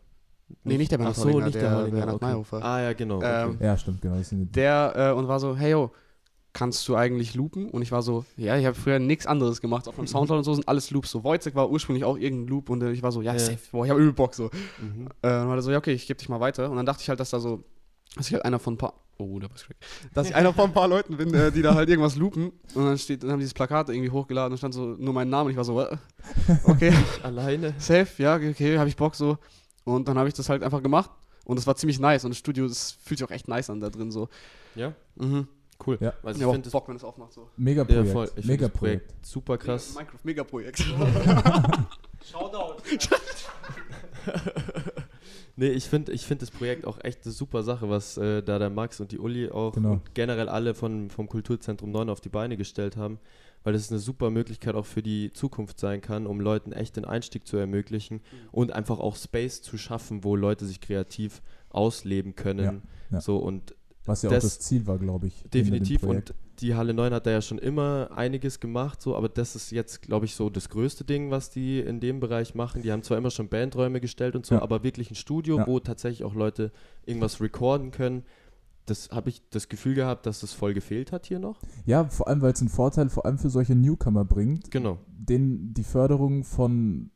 Nee, 0.64 0.78
nicht 0.78 0.92
der 0.92 0.98
Bernhard 0.98 1.16
so, 1.18 1.40
nicht 1.40 1.56
der 1.56 1.62
der 1.62 1.76
Hollinger. 1.76 1.96
Bernhard 1.98 2.16
okay. 2.16 2.26
Mayhofer. 2.26 2.64
Ah 2.64 2.82
ja, 2.82 2.94
genau. 2.94 3.18
Okay. 3.18 3.44
Ähm, 3.50 3.58
Ja, 3.62 3.78
stimmt, 3.78 4.02
genau. 4.02 4.16
Das 4.18 4.30
sind 4.30 4.40
die, 4.40 4.52
Der 4.52 4.94
äh, 4.96 5.12
und 5.18 5.28
war 5.28 5.40
so, 5.40 5.56
hey 5.58 5.72
yo, 5.72 5.92
kannst 6.54 6.88
du 6.88 6.96
eigentlich 6.96 7.36
loopen? 7.36 7.70
Und 7.70 7.82
ich 7.82 7.92
war 7.92 8.02
so, 8.02 8.26
ja, 8.36 8.58
ich 8.58 8.66
habe 8.66 8.76
früher 8.76 9.00
nichts 9.00 9.28
anderes 9.28 9.62
gemacht. 9.62 9.88
Auf 9.88 9.98
meinem 9.98 10.08
Soundcloud 10.08 10.40
und 10.40 10.44
so 10.44 10.54
sind 10.54 10.68
alles 10.68 10.90
Loops. 10.92 11.12
So 11.12 11.24
Wojciech 11.24 11.54
war 11.56 11.70
ursprünglich 11.70 12.04
auch 12.06 12.18
irgendein 12.18 12.48
Loop 12.48 12.70
und 12.70 12.82
äh, 12.82 12.92
ich 12.92 13.04
war 13.04 13.12
so, 13.12 13.22
ja, 13.22 13.34
Ja. 13.34 13.40
safe, 13.40 13.60
boah, 13.72 13.86
ich 13.86 13.92
habe 13.92 14.00
übel 14.02 14.14
Bock 14.14 14.34
so. 14.34 14.50
mhm. 14.82 15.08
Äh, 15.22 15.28
und 15.42 15.48
war 15.50 15.56
er 15.56 15.62
so, 15.62 15.72
ja, 15.72 15.78
okay, 15.78 15.92
ich 15.94 16.08
gebe 16.08 16.18
dich 16.18 16.30
mal 16.30 16.40
weiter. 16.40 16.70
Und 16.70 16.78
dann 16.78 16.86
dachte 16.86 17.02
ich 17.04 17.10
halt, 17.10 17.20
dass 17.20 17.30
da 17.30 17.40
so, 17.40 17.64
dass 18.16 18.28
ich 18.28 18.34
halt 18.34 18.46
einer 18.46 18.58
von 18.60 18.74
ein 18.74 18.78
paar, 18.78 18.94
oh, 19.20 19.38
da 19.40 19.50
war 19.50 19.56
Craig, 19.58 19.78
dass 20.14 20.30
ich 20.30 20.36
einer 20.36 20.52
von 20.54 20.66
ein 20.70 20.74
paar 20.74 20.88
Leuten 20.88 21.18
bin, 21.18 21.32
äh, 21.34 21.52
die 21.52 21.62
da 21.62 21.76
halt 21.76 21.90
irgendwas 21.90 22.16
loopen. 22.16 22.52
Und 22.74 22.86
dann 22.86 22.98
steht, 22.98 23.22
dann 23.22 23.32
haben 23.32 23.38
die 23.40 23.44
dieses 23.44 23.54
Plakat 23.54 23.90
irgendwie 23.90 24.10
hochgeladen 24.10 24.54
und 24.54 24.58
stand 24.58 24.74
so 24.74 24.96
nur 24.98 25.14
mein 25.14 25.30
Name 25.30 25.46
und 25.46 25.52
ich 25.52 25.58
war 25.58 25.66
so, 25.66 25.80
äh, 25.82 25.96
okay, 26.64 26.92
Alleine. 27.22 27.76
safe, 27.78 28.08
ja, 28.24 28.36
okay, 28.38 28.80
habe 28.80 28.90
ich 28.90 28.96
Bock 28.96 29.14
so. 29.16 29.38
Und 29.88 30.08
dann 30.08 30.18
habe 30.18 30.28
ich 30.28 30.34
das 30.34 30.50
halt 30.50 30.64
einfach 30.64 30.84
gemacht. 30.84 31.10
Und 31.46 31.58
es 31.58 31.66
war 31.66 31.76
ziemlich 31.76 32.00
nice. 32.00 32.26
Und 32.26 32.32
das 32.32 32.38
Studio, 32.38 32.68
das 32.68 32.92
fühlt 32.92 33.20
sich 33.20 33.28
auch 33.28 33.32
echt 33.32 33.48
nice 33.48 33.70
an 33.70 33.80
da 33.80 33.90
drin 33.90 34.12
so. 34.12 34.28
Ja, 34.76 34.94
Mhm. 35.16 35.48
cool. 35.86 35.98
Ja. 36.02 36.14
Also 36.24 36.40
Ich 36.42 36.46
hab 36.46 36.54
finde 36.54 36.70
Bock, 36.70 36.88
wenn 36.90 36.98
es 36.98 37.04
aufmacht 37.06 37.32
so. 37.34 37.50
Mega-Projekt. 37.56 38.08
ja, 38.08 38.12
voll. 38.14 38.26
Ich 38.26 38.32
find 38.34 38.38
das 38.40 38.46
Mega-Projekt. 38.48 39.08
Projekt 39.08 39.26
super 39.26 39.58
krass. 39.58 39.96
Minecraft 39.96 40.20
Megaprojekt. 40.24 40.80
Shoutout. 42.32 42.82
Nee, 45.60 45.70
ich 45.70 45.86
finde 45.86 46.12
ich 46.12 46.24
find 46.28 46.44
das 46.44 46.52
Projekt 46.52 46.86
auch 46.86 47.00
echt 47.04 47.24
eine 47.26 47.32
super 47.34 47.64
Sache, 47.64 47.90
was 47.90 48.16
äh, 48.18 48.44
da 48.44 48.60
der 48.60 48.70
Max 48.70 49.00
und 49.00 49.12
die 49.12 49.18
Uli 49.18 49.50
auch 49.50 49.74
Genau. 49.74 49.94
und 49.94 50.14
generell 50.14 50.50
alle 50.50 50.76
von, 50.76 51.10
vom 51.10 51.28
Kulturzentrum 51.28 51.90
9 51.92 52.12
auf 52.12 52.22
die 52.22 52.30
Beine 52.30 52.58
gestellt 52.58 52.96
haben, 52.96 53.18
weil 53.68 53.74
das 53.74 53.92
eine 53.92 54.00
super 54.00 54.30
Möglichkeit 54.30 54.76
auch 54.76 54.86
für 54.86 55.04
die 55.04 55.34
Zukunft 55.34 55.78
sein 55.78 56.00
kann, 56.00 56.26
um 56.26 56.40
Leuten 56.40 56.72
echt 56.72 56.96
den 56.96 57.04
Einstieg 57.04 57.46
zu 57.46 57.58
ermöglichen 57.58 58.22
und 58.54 58.72
einfach 58.72 58.98
auch 58.98 59.18
Space 59.18 59.62
zu 59.62 59.78
schaffen, 59.78 60.24
wo 60.24 60.38
Leute 60.38 60.66
sich 60.66 60.80
kreativ 60.80 61.42
ausleben 61.70 62.34
können. 62.34 62.82
Ja, 63.12 63.18
ja. 63.18 63.20
So 63.22 63.36
und 63.40 63.76
Was 64.06 64.22
ja 64.22 64.30
auch 64.30 64.34
Das- 64.36 64.44
das 64.46 64.60
Ziel 64.62 64.88
war, 64.88 64.98
glaube 65.00 65.28
ich. 65.28 65.44
Definitiv 65.54 66.04
und 66.04 66.34
die 66.60 66.76
Halle 66.76 66.94
9 66.94 67.14
hat 67.14 67.26
da 67.26 67.32
ja 67.32 67.42
schon 67.42 67.58
immer 67.58 68.10
einiges 68.16 68.62
gemacht, 68.62 69.02
so, 69.02 69.18
aber 69.18 69.28
das 69.28 69.54
ist 69.58 69.70
jetzt, 69.72 70.02
glaube 70.02 70.26
ich, 70.26 70.34
so 70.34 70.50
das 70.50 70.70
größte 70.70 71.04
Ding, 71.04 71.30
was 71.30 71.50
die 71.50 71.82
in 71.82 72.00
dem 72.00 72.22
Bereich 72.22 72.56
machen. 72.56 72.82
Die 72.84 72.92
haben 72.94 73.04
zwar 73.04 73.18
immer 73.18 73.32
schon 73.32 73.50
Bandräume 73.50 74.00
gestellt 74.00 74.38
und 74.38 74.46
so, 74.46 74.56
Ja. 74.56 74.62
aber 74.62 74.82
wirklich 74.82 75.12
ein 75.12 75.16
Studio, 75.16 75.58
Ja. 75.58 75.68
wo 75.68 75.82
tatsächlich 75.82 76.24
auch 76.24 76.36
Leute 76.36 76.72
irgendwas 77.06 77.42
recorden 77.42 77.92
können. 77.92 78.24
Das 78.88 79.10
habe 79.12 79.30
ich 79.30 79.42
das 79.50 79.68
Gefühl 79.68 79.96
gehabt, 79.96 80.26
dass 80.26 80.40
das 80.40 80.54
voll 80.54 80.74
gefehlt 80.74 81.12
hat 81.12 81.26
hier 81.28 81.40
noch. 81.40 81.60
Ja, 81.86 82.06
vor 82.06 82.28
allem, 82.28 82.42
weil 82.42 82.54
es 82.54 82.62
einen 82.62 82.70
Vorteil 82.70 83.10
vor 83.10 83.26
allem 83.26 83.38
für 83.38 83.50
solche 83.50 83.76
Newcomer 83.76 84.26
bringt, 84.26 84.72
Genau. 84.72 84.98
denen 85.08 85.74
die 85.74 85.84
Förderung 85.84 86.44
von. 86.44 87.12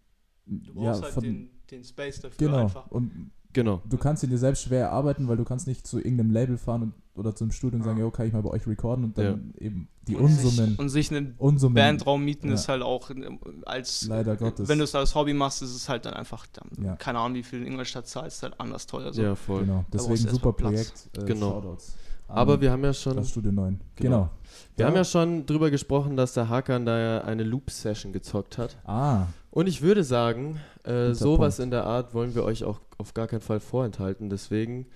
Du 0.45 0.73
ja, 0.83 0.91
brauchst 0.91 1.03
halt 1.03 1.13
von, 1.13 1.23
den, 1.23 1.49
den 1.71 1.83
Space 1.83 2.19
dafür 2.19 2.37
Genau. 2.47 2.57
einfach. 2.63 2.91
Und 2.91 3.31
Genau. 3.53 3.81
du 3.89 3.97
kannst 3.97 4.23
ihn 4.23 4.29
dir 4.29 4.37
selbst 4.37 4.63
schwer 4.63 4.81
erarbeiten, 4.87 5.27
weil 5.27 5.37
du 5.37 5.43
kannst 5.43 5.67
nicht 5.67 5.85
zu 5.85 5.97
irgendeinem 5.97 6.31
Label 6.31 6.57
fahren 6.57 6.83
und, 6.83 6.93
oder 7.15 7.35
zum 7.35 7.51
Studio 7.51 7.77
und 7.79 7.83
sagen, 7.83 7.99
ja, 7.99 8.09
kann 8.09 8.25
ich 8.27 8.33
mal 8.33 8.41
bei 8.41 8.49
euch 8.49 8.65
recorden 8.67 9.03
und 9.05 9.17
dann 9.17 9.53
eben 9.59 9.87
die 10.07 10.15
Und 10.15 10.27
sich- 10.29 10.45
Unsummen. 10.45 10.75
Und 10.77 10.89
sich 10.89 11.11
einen 11.11 11.35
Unsummen 11.37 11.75
Bandraum 11.75 12.23
mieten 12.23 12.47
Ja. 12.47 12.53
ist 12.55 12.67
halt 12.69 12.81
auch 12.81 13.09
ähm, 13.11 13.39
als 13.65 14.07
Leider 14.07 14.35
Gottes. 14.35 14.67
wenn 14.69 14.77
du 14.77 14.83
es 14.85 14.95
als 14.95 15.13
Hobby 15.15 15.33
machst, 15.33 15.61
ist 15.61 15.75
es 15.75 15.87
halt 15.89 16.05
dann 16.05 16.13
einfach 16.13 16.47
dann, 16.53 16.69
Ja. 16.83 16.95
keine 16.95 17.19
Ahnung, 17.19 17.35
wie 17.37 17.43
viel 17.43 17.61
in 17.61 17.67
Ingolstadt 17.67 18.07
zahlst, 18.07 18.41
halt 18.43 18.59
anders 18.59 18.87
teuer. 18.87 19.13
So. 19.13 19.21
Ja, 19.21 19.35
voll. 19.35 19.61
Genau, 19.65 19.85
deswegen 19.93 20.17
super. 20.29 20.53
Projekt. 20.53 21.09
Äh, 21.17 21.25
Genau. 21.25 21.51
Shoutouts 21.51 21.95
Aber 22.27 22.61
wir 22.61 22.71
haben 22.71 22.83
ja 22.83 22.93
schon, 22.93 23.17
das 23.17 23.29
Studio 23.29 23.51
9. 23.51 23.79
Genau. 23.97 24.09
Genau. 24.09 24.29
wir 24.77 24.83
Ja. 24.83 24.89
haben 24.89 24.95
ja 24.95 25.03
schon 25.03 25.45
drüber 25.45 25.69
gesprochen, 25.69 26.15
dass 26.15 26.33
der 26.33 26.47
Hakan 26.47 26.85
da 26.85 26.97
ja 26.97 27.21
eine 27.25 27.43
Loop-Session 27.43 28.13
gezockt 28.13 28.57
hat. 28.57 28.77
Ah, 28.85 29.25
Und 29.51 29.67
ich 29.67 29.81
würde 29.81 30.03
sagen, 30.03 30.59
äh, 30.83 31.13
sowas 31.13 31.57
Punkt. 31.57 31.65
in 31.65 31.71
der 31.71 31.83
Art 31.85 32.13
wollen 32.13 32.33
wir 32.35 32.43
euch 32.43 32.63
auch 32.63 32.79
auf 32.97 33.13
gar 33.13 33.27
keinen 33.27 33.41
Fall 33.41 33.59
vorenthalten. 33.59 34.29
Deswegen 34.29 34.87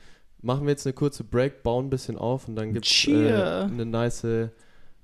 machen 0.41 0.63
wir 0.65 0.71
jetzt 0.71 0.85
eine 0.87 0.93
kurze 0.93 1.23
Break, 1.23 1.61
bauen 1.61 1.87
ein 1.87 1.89
bisschen 1.89 2.17
auf 2.17 2.47
und 2.47 2.55
dann 2.55 2.73
gibt 2.73 2.85
es 2.85 3.07
äh, 3.07 3.33
eine 3.33 3.85
nice 3.85 4.25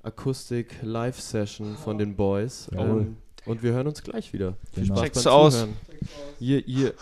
Akustik-Live-Session 0.04 1.76
von 1.76 1.98
den 1.98 2.16
Boys. 2.16 2.70
Jawohl. 2.72 3.02
Ähm, 3.02 3.18
und 3.46 3.62
wir 3.64 3.74
hören 3.74 3.88
uns 3.88 4.04
gleich 4.04 4.34
wieder. 4.34 4.56
Viel 4.72 4.84
Genau. 4.84 4.96
Spaß 4.96 5.04
Check's 5.04 5.24
beim 5.24 5.34
aus. 5.34 5.54
Zuhören. 5.54 5.78
Ihr, 6.40 6.68
ihr. 6.68 6.94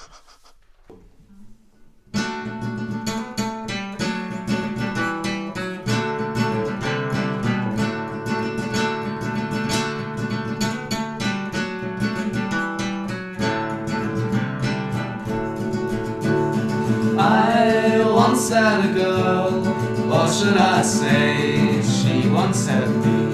Once 18.50 18.66
had 18.66 18.90
a 18.90 18.94
girl, 18.94 19.68
or 20.12 20.32
should 20.32 20.58
I 20.58 20.82
say, 20.82 21.82
she 21.84 22.28
once 22.30 22.66
had 22.66 22.90
me. 22.90 23.30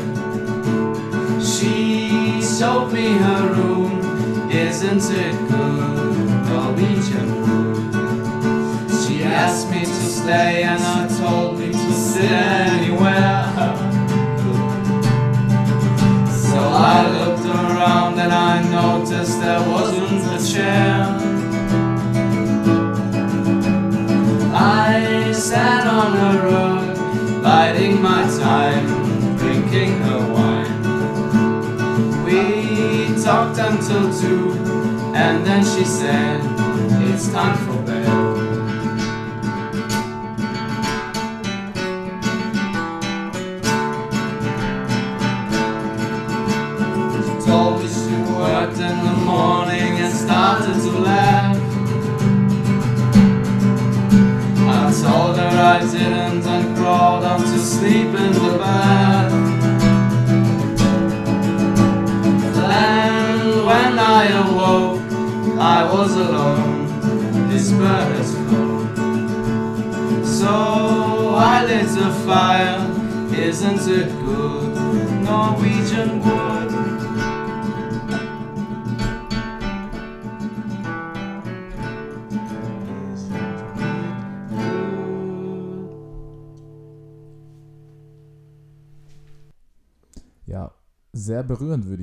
She 1.42 2.42
showed 2.42 2.92
me 2.92 3.14
her 3.14 3.54
room, 3.54 4.50
isn't 4.52 5.10
it 5.12 5.36
good? 5.48 6.50
Norwegian 6.50 7.30
wood. 7.42 8.92
She 8.92 9.24
asked 9.24 9.70
me 9.72 9.86
to 9.86 9.86
stay, 9.86 10.64
and 10.64 10.84
I 10.84 11.08
told 11.18 11.60
me 11.60 11.72
to 11.72 11.94
sit 11.94 12.32
anywhere. 12.32 13.35
Until 33.96 34.22
two, 34.22 34.52
and 35.16 35.46
then 35.46 35.64
she 35.64 35.86
said, 35.86 36.42
It's 37.10 37.32
time 37.32 37.58
for 37.66 37.82
bed. 37.84 38.25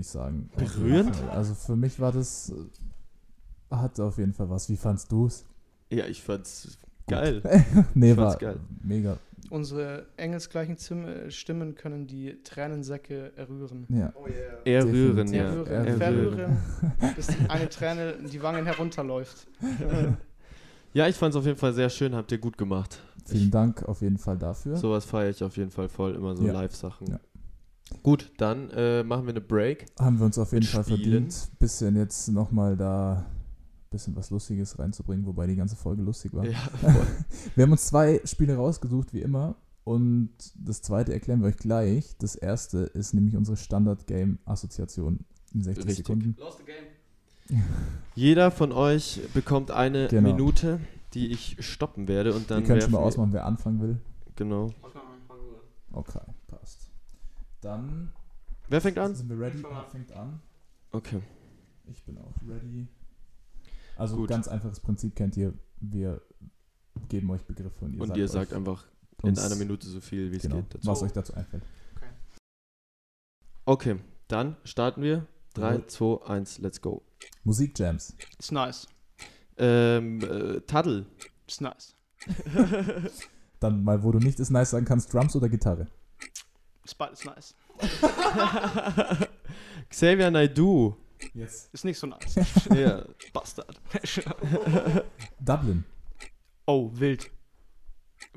Ich 0.03 0.09
sagen. 0.09 0.51
Berührend? 0.57 1.17
Also 1.31 1.55
für 1.55 1.75
mich 1.77 1.99
war 1.99 2.13
das, 2.13 2.51
äh, 3.71 3.75
hat 3.75 3.99
auf 3.99 4.19
jeden 4.19 4.35
Fall 4.35 4.51
was. 4.51 4.69
Wie 4.69 4.77
fandst 4.77 5.11
du 5.11 5.27
es? 5.27 5.45
Ja, 5.91 6.07
ich 6.07 6.23
fand's 6.23 6.79
geil. 7.09 7.43
nee, 7.95 8.13
Ich 8.13 8.17
war 8.17 8.27
fand's 8.31 8.41
geil. 8.41 8.61
mega. 8.83 9.17
Unsere 9.51 10.07
engelsgleichen 10.17 10.79
Zim- 10.79 11.29
Stimmen 11.31 11.75
können 11.75 12.07
die 12.07 12.43
Tränensäcke 12.45 13.33
errühren. 13.37 13.87
Ja. 13.89 14.13
Oh 14.15 14.27
yeah. 14.27 14.79
Errühren, 14.79 15.17
Definitiv. 15.27 15.67
ja. 15.67 15.73
Errühren, 15.75 16.01
Errühren. 16.01 16.37
verrühren, 16.37 17.15
bis 17.17 17.29
eine 17.49 17.69
Träne 17.69 18.11
in 18.13 18.31
die 18.31 18.43
Wangen 18.43 18.65
herunterläuft. 18.67 19.47
Ja, 20.95 21.09
ich 21.09 21.17
fand's 21.17 21.37
auf 21.37 21.47
jeden 21.47 21.57
Fall 21.57 21.73
sehr 21.73 21.89
schön, 21.89 22.15
habt 22.15 22.31
ihr 22.33 22.39
gut 22.39 22.59
gemacht. 22.59 23.01
Vielen 23.25 23.51
Dank 23.51 23.83
auf 23.85 24.03
jeden 24.03 24.19
Fall 24.19 24.37
dafür. 24.37 24.77
Sowas 24.77 25.07
feiere 25.07 25.31
ich 25.31 25.43
auf 25.43 25.57
jeden 25.57 25.71
Fall 25.71 25.89
voll, 25.89 26.15
immer 26.15 26.37
so 26.37 26.45
Ja. 26.47 26.53
Live-Sachen. 26.53 27.07
Ja. 27.07 27.21
Gut, 28.03 28.33
dann 28.37 28.71
äh, 28.71 29.03
machen 29.03 29.25
wir 29.27 29.31
eine 29.31 29.41
Break. 29.41 29.87
Haben 29.99 30.19
wir 30.19 30.27
uns 30.27 30.39
auf 30.39 30.53
jeden 30.53 30.65
Fall 30.67 30.85
Spielen. 30.85 31.01
verdient, 31.01 31.51
bisschen 31.59 31.97
jetzt 31.97 32.29
nochmal 32.29 32.77
da 32.77 33.27
bisschen 33.91 34.17
was 34.17 34.31
Lustiges 34.31 34.79
reinzubringen, 34.79 35.27
wobei 35.27 35.47
die 35.47 35.55
ganze 35.57 35.77
Folge 35.77 36.03
lustig 36.03 36.33
war. 36.33 36.45
Ja. 36.47 36.59
Wir 37.55 37.65
haben 37.65 37.73
uns 37.73 37.87
zwei 37.87 38.21
Spiele 38.25 38.57
rausgesucht, 38.57 39.13
wie 39.13 39.21
immer. 39.21 39.55
Und 39.85 40.31
das 40.55 40.81
zweite 40.81 41.13
erklären 41.13 41.41
wir 41.43 41.49
euch 41.49 41.57
gleich. 41.57 42.17
Das 42.19 42.35
erste 42.37 42.79
ist 42.79 43.15
nämlich 43.15 43.37
unsere 43.37 43.57
Standard-Game-Assoziation 43.57 45.25
in 45.53 45.63
60 45.63 45.87
Richtig. 45.87 46.07
Sekunden. 46.07 46.37
Lost 46.39 46.59
the 46.59 46.65
game. 46.65 47.63
Jeder 48.15 48.51
von 48.51 48.73
euch 48.73 49.21
bekommt 49.35 49.71
eine 49.73 50.09
Genau. 50.09 50.31
Minute, 50.31 50.81
die 51.15 51.33
ich 51.33 51.57
stoppen 51.61 52.07
werde 52.09 52.33
und 52.33 52.51
dann 52.51 52.63
Ihr 52.63 52.67
könnt 52.69 52.83
schon 52.83 52.93
mal 52.93 52.99
ausmachen, 52.99 53.33
wer 53.33 53.45
anfangen 53.45 53.81
will. 53.81 54.01
Genau. 54.37 54.71
Okay. 55.93 56.21
Dann 57.63 58.13
Wer 58.69 58.81
fängt 58.81 58.99
an? 58.99 59.15
sind 59.15 59.31
wir 59.31 59.39
ready. 59.39 59.63
Wer 59.63 59.85
fängt 59.91 60.13
an? 60.13 60.41
Okay. 60.91 61.23
Ich 61.91 62.05
bin 62.05 62.19
auch 62.19 62.35
ready. 62.47 62.89
Also 63.97 64.17
Gut. 64.17 64.29
ganz 64.29 64.49
einfaches 64.49 64.81
Prinzip 64.81 65.17
kennt 65.17 65.37
ihr. 65.37 65.55
Wir 65.81 66.21
geben 67.09 67.31
euch 67.31 67.43
Begriffe 67.45 67.85
und 67.85 67.95
ihr 67.95 68.01
Und 68.01 68.09
sagt 68.09 68.19
ihr 68.19 68.29
sagt 68.29 68.53
einfach 68.53 68.85
in 69.23 69.39
einer 69.39 69.55
Minute 69.55 69.87
so 69.87 70.01
viel, 70.01 70.33
wie 70.33 70.37
es 70.37 70.43
genau, 70.43 70.57
geht. 70.57 70.75
Dazu. 70.75 70.87
was 70.87 71.03
euch 71.03 71.13
dazu 71.13 71.35
einfällt. 71.35 71.63
Okay, 73.65 73.97
dann 74.29 74.57
starten 74.65 75.03
wir. 75.03 75.27
3, 75.55 75.75
Jawohl. 75.75 75.87
2, 75.87 76.27
1, 76.27 76.59
let's 76.59 76.81
go. 76.81 77.03
Musikjams. 77.45 78.17
Ist 78.39 78.53
nice. 78.53 78.89
Ähm, 79.57 80.21
äh, 80.23 80.61
Taddel. 80.63 81.07
Ist 81.47 81.61
nice. 81.61 81.95
Dann 83.61 83.85
mal, 83.85 84.03
wo 84.03 84.11
du 84.11 84.19
nicht 84.19 84.41
ist 84.41 84.51
nice 84.51 84.71
sagen 84.71 84.87
kannst, 84.87 85.13
Drums 85.15 85.37
oder 85.37 85.49
Gitarre. 85.49 85.87
Ist 86.85 86.99
beides 86.99 87.25
nice. 87.25 87.55
Xavier 89.89 90.31
Naidoo. 90.31 90.97
Yes. 91.35 91.69
Ist 91.73 91.85
nicht 91.85 91.99
so 91.99 92.07
nice. 92.07 92.35
ja. 92.75 93.05
Bastard. 93.33 93.81
Dublin. 95.41 95.85
oh, 96.67 96.91
wild. 96.93 97.31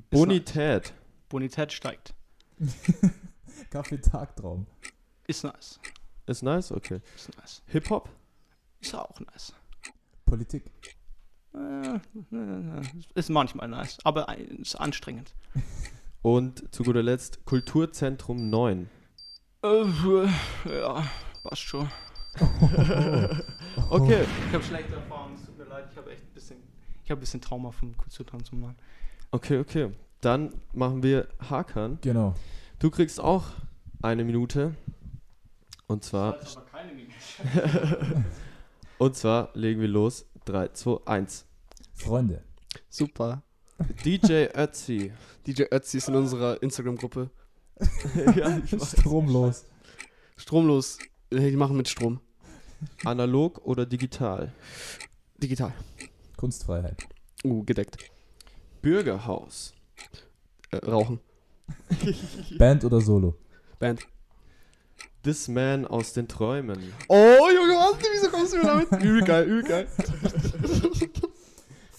Bonität. 0.10 0.94
Bonität 1.30 1.74
steigt. 1.74 2.14
Kaffee 3.72 4.00
Tagtraum. 4.00 4.68
Ist 5.28 5.44
nice. 5.44 5.80
Ist 6.28 6.44
nice? 6.44 6.72
Okay. 6.72 7.02
Ist 7.16 7.36
nice. 7.38 7.64
Hip-Hop. 7.68 8.10
Ist 8.80 8.94
auch 8.94 9.20
nice. 9.20 9.54
Politik. 10.26 10.64
Äh, 11.54 11.96
äh, 11.96 12.82
ist 13.16 13.30
manchmal 13.30 13.68
nice, 13.70 13.98
aber 14.04 14.38
ist 14.38 14.76
anstrengend. 14.76 15.34
Und 16.26 16.74
zu 16.74 16.82
guter 16.82 17.04
Letzt 17.04 17.46
Kulturzentrum 17.46 18.50
9. 18.50 18.90
Äh, 19.62 19.86
ja, 20.66 21.08
passt 21.44 21.62
schon. 21.62 21.88
Okay. 23.92 24.26
Ich 24.48 24.54
habe 24.54 24.64
schlechte 24.64 24.96
Erfahrungen, 24.96 25.36
es 25.36 25.46
tut 25.46 25.56
mir 25.56 25.66
leid. 25.66 25.86
Ich 25.92 25.98
habe 25.98 26.12
echt 26.12 26.24
ein 26.24 26.34
bisschen, 26.34 26.58
ich 27.04 27.12
habe 27.12 27.20
ein 27.20 27.22
bisschen 27.22 27.42
Trauma 27.42 27.70
vom 27.70 27.96
Kulturtanz 27.96 28.50
zum 28.50 28.62
Neuen. 28.62 28.76
Okay, 29.30 29.60
okay. 29.60 29.92
Dann 30.22 30.52
machen 30.74 31.04
wir 31.04 31.28
Hakan. 31.48 32.00
Genau. 32.02 32.34
Du 32.80 32.90
kriegst 32.90 33.20
auch 33.20 33.44
eine 34.02 34.24
Minute. 34.24 34.74
Und 35.86 36.04
zwar, 36.04 36.40
aber 36.40 36.66
keine 36.72 36.94
Minute. 36.94 38.26
und 38.98 39.16
zwar 39.16 39.52
legen 39.54 39.80
wir 39.80 39.90
los. 39.90 40.26
3, 40.46 40.70
2, 40.70 41.06
1. 41.06 41.46
Freunde. 41.94 42.44
Super. 42.90 43.44
DJ 44.06 44.48
Ötzi. 44.54 45.12
DJ 45.46 45.64
Ötzi 45.72 45.98
ist 45.98 46.08
in 46.08 46.16
unserer 46.16 46.62
Instagram-Gruppe. 46.62 47.30
ja. 48.36 48.62
Stromlos. 48.68 49.66
Stromlos. 50.38 50.98
Die 51.32 51.56
machen 51.56 51.78
mit 51.78 51.88
Strom. 51.88 52.20
Analog 53.04 53.60
oder 53.66 53.86
digital? 53.86 54.52
Digital. 55.38 55.74
Kunstfreiheit. 56.38 57.04
Uh, 57.44 57.64
gedeckt. 57.64 57.98
Bürgerhaus. 58.82 59.74
Äh, 60.72 60.78
rauchen. 60.78 61.20
Band 62.58 62.86
oder 62.86 63.02
Solo. 63.02 63.36
Band. 63.80 64.02
This 65.24 65.48
Man 65.48 65.88
aus 65.88 66.14
den 66.14 66.28
Träumen. 66.28 66.94
Oh, 67.08 67.16
Junge, 67.16 67.74
was? 67.74 67.98
Wieso 68.14 68.30
kommst 68.30 68.54
du 68.54 68.58
mir 68.58 68.64
damit? 68.64 68.92
übel 69.04 69.24
geil, 69.24 69.46
übel 69.46 69.64
geil. 69.64 69.88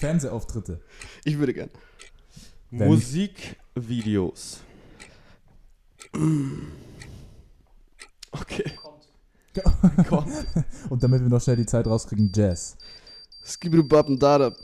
Fernsehauftritte. 0.07 0.81
Ich 1.25 1.37
würde 1.39 1.53
gern. 1.53 1.71
Wenn- 2.71 2.89
Musikvideos. 2.89 4.61
Okay. 8.33 8.73
Kommt. 10.09 10.33
Und 10.91 11.03
damit 11.03 11.23
wir 11.23 11.29
noch 11.29 11.41
schnell 11.43 11.57
die 11.57 11.67
Zeit 11.67 11.87
rauskriegen, 11.87 12.31
Jazz. 12.35 12.77
Skibidubappen 13.45 14.19
Dada. 14.19 14.55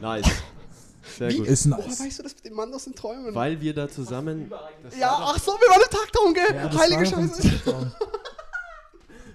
Nice. 0.00 0.26
Sehr 1.18 1.30
Wie? 1.30 1.38
gut. 1.38 1.46
Ist 1.46 1.70
Woher 1.70 1.86
nice. 1.86 2.00
weißt 2.00 2.18
du 2.18 2.22
das 2.24 2.34
mit 2.34 2.44
dem 2.44 2.54
Mann 2.54 2.72
aus 2.74 2.84
den 2.84 2.94
Träumen? 2.94 3.34
Weil 3.34 3.60
wir 3.60 3.74
da 3.74 3.88
zusammen, 3.88 4.50
ja, 4.98 5.10
ach 5.20 5.38
so, 5.38 5.52
wir 5.52 5.68
waren 5.68 5.80
im 5.82 5.90
Tagtraum, 5.90 6.34
gell? 6.34 6.54
Ja, 6.54 6.78
Heilige 6.78 7.06
Scheiße. 7.06 7.92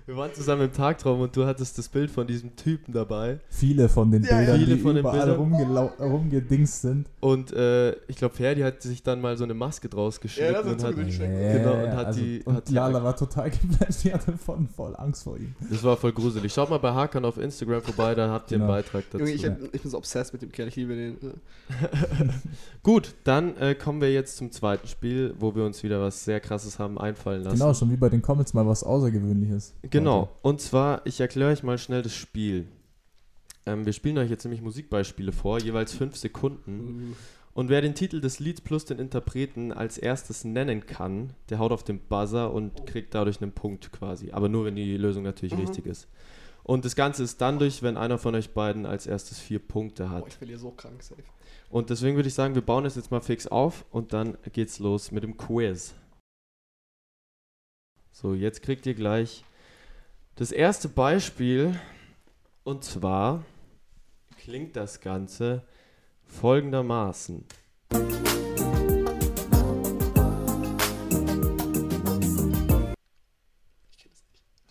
Wir 0.10 0.18
waren 0.18 0.34
zusammen 0.34 0.64
im 0.64 0.74
Tagtraum 0.74 1.22
und 1.22 1.36
du 1.36 1.45
hattest 1.45 1.78
das 1.78 1.88
Bild 1.88 2.10
von 2.10 2.26
diesem 2.26 2.55
Typen 2.55 2.93
dabei. 2.93 3.39
Viele 3.47 3.88
von 3.89 4.10
den 4.10 4.24
ja. 4.24 4.38
Bildern, 4.38 4.57
Viele 4.60 4.76
die 4.78 4.82
von 4.82 4.97
überall 4.97 5.34
rumgedingst 5.34 6.82
sind. 6.82 7.07
Und 7.20 7.53
äh, 7.53 7.91
ich 8.07 8.16
glaube, 8.16 8.34
Ferdi 8.34 8.62
hat 8.62 8.82
sich 8.82 9.03
dann 9.03 9.22
mal 9.22 9.38
so 9.38 9.43
eine 9.43 9.53
Maske 9.53 9.88
draus 9.88 10.20
geschnitten 10.20 10.51
Ja, 10.51 10.64
das 10.64 10.72
hat 10.72 10.74
und 10.80 10.84
hat, 10.84 10.89
zugedrückt. 10.95 11.20
Genau, 11.20 11.74
und 11.84 11.91
hat 11.95 12.05
also, 12.07 12.22
die- 12.22 12.41
und 12.43 12.55
hat 12.55 12.68
die- 12.70 12.74
Lala 12.74 13.03
war 13.03 13.16
total 13.16 13.51
geflasht, 13.51 14.03
die 14.03 14.12
hatte 14.12 14.36
voll, 14.36 14.68
voll 14.76 14.95
Angst 14.95 15.26
vor 15.26 15.38
ihm. 15.38 15.53
Das 15.70 15.84
war 15.84 15.95
voll 15.95 16.12
gruselig. 16.12 16.51
Schaut 16.51 16.72
mal 16.72 16.80
bei 16.80 16.91
Hakan 16.91 17.24
auf 17.24 17.38
Instagram 17.38 17.84
vorbei, 17.84 18.16
da 18.16 18.30
habt 18.32 18.49
ihr 18.49 18.57
Genau. 18.57 18.72
einen 18.74 18.82
Beitrag 18.84 19.03
dazu. 19.12 19.20
Junge, 19.24 19.32
ich, 19.36 19.43
Ja. 19.43 19.55
ich 19.72 19.80
bin 19.84 19.91
so 19.91 19.97
obsessed 19.99 20.34
mit 20.34 20.41
dem 20.41 20.51
Kerl, 20.51 20.70
ich 20.70 20.76
liebe 20.76 20.95
den. 20.95 21.18
Gut, 22.82 23.14
dann 23.26 23.55
äh, 23.57 23.76
kommen 23.76 24.01
wir 24.01 24.12
jetzt 24.12 24.38
zum 24.38 24.51
zweiten 24.51 24.88
Spiel, 24.88 25.36
wo 25.38 25.53
wir 25.53 25.64
uns 25.66 25.84
wieder 25.84 26.01
was 26.01 26.26
sehr 26.26 26.39
krasses 26.39 26.80
haben 26.80 26.97
einfallen 26.97 27.43
lassen. 27.43 27.60
Genau, 27.60 27.76
schon 27.76 27.91
wie 27.91 27.97
bei 27.97 28.10
den 28.10 28.24
Comics 28.24 28.55
mal 28.55 28.66
was 28.66 28.84
Außergewöhnliches. 28.84 29.76
Genau. 29.84 29.99
Und 30.41 30.62
zwar, 30.62 31.06
ich 31.06 31.20
erkläre 31.20 31.52
euch 31.52 31.64
mal 31.64 31.78
schnell 31.78 32.02
das 32.02 32.16
Spiel. 32.16 32.68
Ähm, 33.66 33.86
wir 33.86 33.93
spielen 33.93 34.18
euch 34.18 34.30
jetzt 34.30 34.43
nämlich 34.43 34.62
Musikbeispiele 34.62 35.32
vor, 35.32 35.60
jeweils 35.60 35.93
fünf 35.93 36.16
Sekunden. 36.18 37.16
Und 37.54 37.70
wer 37.70 37.82
den 37.82 37.95
Titel 37.95 38.22
des 38.22 38.39
Lieds 38.39 38.62
plus 38.62 38.86
den 38.86 39.00
Interpreten 39.00 39.74
als 39.74 39.97
erstes 39.97 40.45
nennen 40.45 40.86
kann, 40.86 41.34
der 41.50 41.60
haut 41.60 41.72
auf 41.72 41.84
den 41.84 42.00
Buzzer 42.00 42.54
und 42.54 42.86
kriegt 42.86 43.14
dadurch 43.16 43.41
einen 43.41 43.52
Punkt 43.52 43.91
quasi. 43.91 44.32
Aber 44.32 44.47
nur, 44.50 44.66
wenn 44.66 44.76
die 44.76 44.95
Lösung 44.97 45.24
natürlich 45.24 45.54
Mhm. 45.54 45.62
richtig 45.62 45.86
ist. 45.86 46.08
Und 46.64 46.86
das 46.86 46.95
Ganze 46.95 47.24
ist 47.24 47.41
dann 47.41 47.58
durch, 47.60 47.82
wenn 47.82 47.97
einer 47.97 48.18
von 48.20 48.36
euch 48.36 48.52
beiden 48.52 48.86
als 48.86 49.08
erstes 49.08 49.39
vier 49.39 49.60
Punkte 49.60 50.10
hat. 50.10 50.28
ich 50.28 50.36
verliere 50.36 50.60
so 50.60 50.72
krank 50.72 51.02
safe. 51.02 51.24
Und 51.70 51.89
deswegen 51.89 52.16
würde 52.16 52.30
ich 52.30 52.36
sagen, 52.36 52.56
wir 52.56 52.62
bauen 52.62 52.86
es 52.86 52.95
jetzt 52.95 53.12
mal 53.12 53.22
fix 53.22 53.47
auf 53.47 53.86
und 53.91 54.14
dann 54.14 54.38
geht's 54.54 54.80
los 54.80 55.12
mit 55.12 55.24
dem 55.24 55.36
Quiz. 55.36 55.93
So, 58.12 58.34
jetzt 58.34 58.62
kriegt 58.62 58.86
ihr 58.86 58.93
gleich 58.93 59.43
das 60.40 60.54
erste 60.54 60.88
Beispiel. 60.88 61.78
Und 62.64 62.86
zwar 62.86 63.44
klingt 64.38 64.78
das 64.78 65.02
Ganze 65.02 65.66
folgendermaßen. 66.24 67.44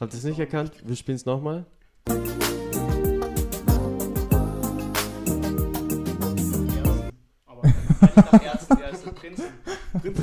Habt 0.00 0.14
ihr 0.14 0.18
es 0.18 0.24
nicht 0.24 0.38
erkannt? 0.38 0.72
Wir 0.84 0.96
spielen 0.96 1.16
es 1.16 1.26
nochmal. 1.26 1.66
Prinz. 9.14 9.42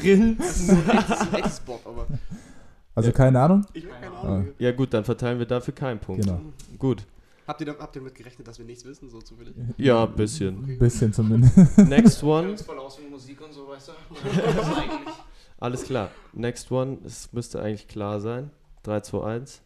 Drin. 0.02 0.38
Das 0.38 0.60
ist 0.62 0.72
ein 0.72 1.66
Bock, 1.66 1.82
aber. 1.86 2.08
Also 2.96 3.12
keine 3.12 3.40
Ahnung? 3.42 3.66
Ich 3.74 3.86
hab 3.86 4.02
keine 4.02 4.16
Ah. 4.16 4.22
Ahnung. 4.22 4.48
Ja 4.58 4.72
gut, 4.72 4.94
dann 4.94 5.04
verteilen 5.04 5.38
wir 5.40 5.46
dafür 5.46 5.74
keinen 5.76 6.00
Punkt. 6.00 6.24
Genau. 6.26 6.42
Gut. 6.80 7.06
Habt 7.48 7.62
ihr, 7.62 7.68
habt 7.78 7.96
ihr 7.96 8.00
damit 8.02 8.16
gerechnet, 8.16 8.48
dass 8.48 8.58
wir 8.58 8.66
nichts 8.66 8.86
wissen, 8.86 9.10
so 9.10 9.20
zufällig? 9.22 9.54
Ja, 9.78 10.04
ein 10.06 10.14
bisschen. 10.16 10.64
Ein 10.68 10.80
bisschen 10.80 11.14
zumindest. 11.14 11.78
Next 11.78 12.24
one. 12.24 12.50
uns 12.52 12.62
voll 12.64 12.80
aus 12.80 12.98
mit 13.00 13.12
Musik 13.12 13.40
und 13.42 13.54
so, 13.54 13.68
weißt 13.68 13.90
du? 13.90 13.92
Das 14.56 14.68
ist 14.68 14.78
eigentlich. 14.78 15.14
Alles 15.60 15.84
klar. 15.84 16.10
Next 16.34 16.72
one. 16.72 16.98
Es 17.06 17.32
müsste 17.34 17.62
eigentlich 17.62 17.88
klar 17.88 18.20
sein. 18.20 18.50
3, 18.84 19.02
2, 19.02 19.24
1. 19.24 19.62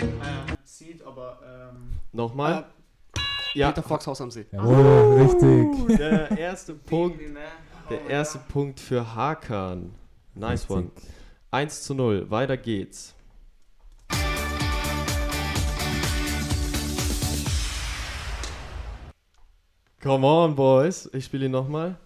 Äh, 0.00 0.56
Seed, 0.64 1.02
aber 1.04 1.38
ähm, 1.44 1.92
Nochmal. 2.12 2.52
Ja. 2.52 2.66
Ja, 3.54 3.68
Peter 3.72 3.82
Fox 3.88 4.06
Haus 4.06 4.20
am 4.20 4.30
See. 4.30 4.44
Jawohl, 4.52 5.22
richtig. 5.22 5.96
der 5.98 6.30
erste 6.38 6.74
Punkt. 6.74 7.18
Der 7.90 8.06
erste. 8.08 8.38
Punkt 8.38 8.80
für 8.80 9.14
Hakan. 9.14 9.94
Nice 10.34 10.68
one. 10.68 10.90
Richtig. 10.94 11.10
1 11.50 11.82
zu 11.84 11.94
0. 11.94 12.30
Weiter 12.30 12.56
geht's. 12.56 13.14
Come 20.02 20.24
on, 20.24 20.54
boys. 20.54 21.08
Ich 21.12 21.24
spiele 21.24 21.46
ihn 21.46 21.50
nochmal. 21.52 21.96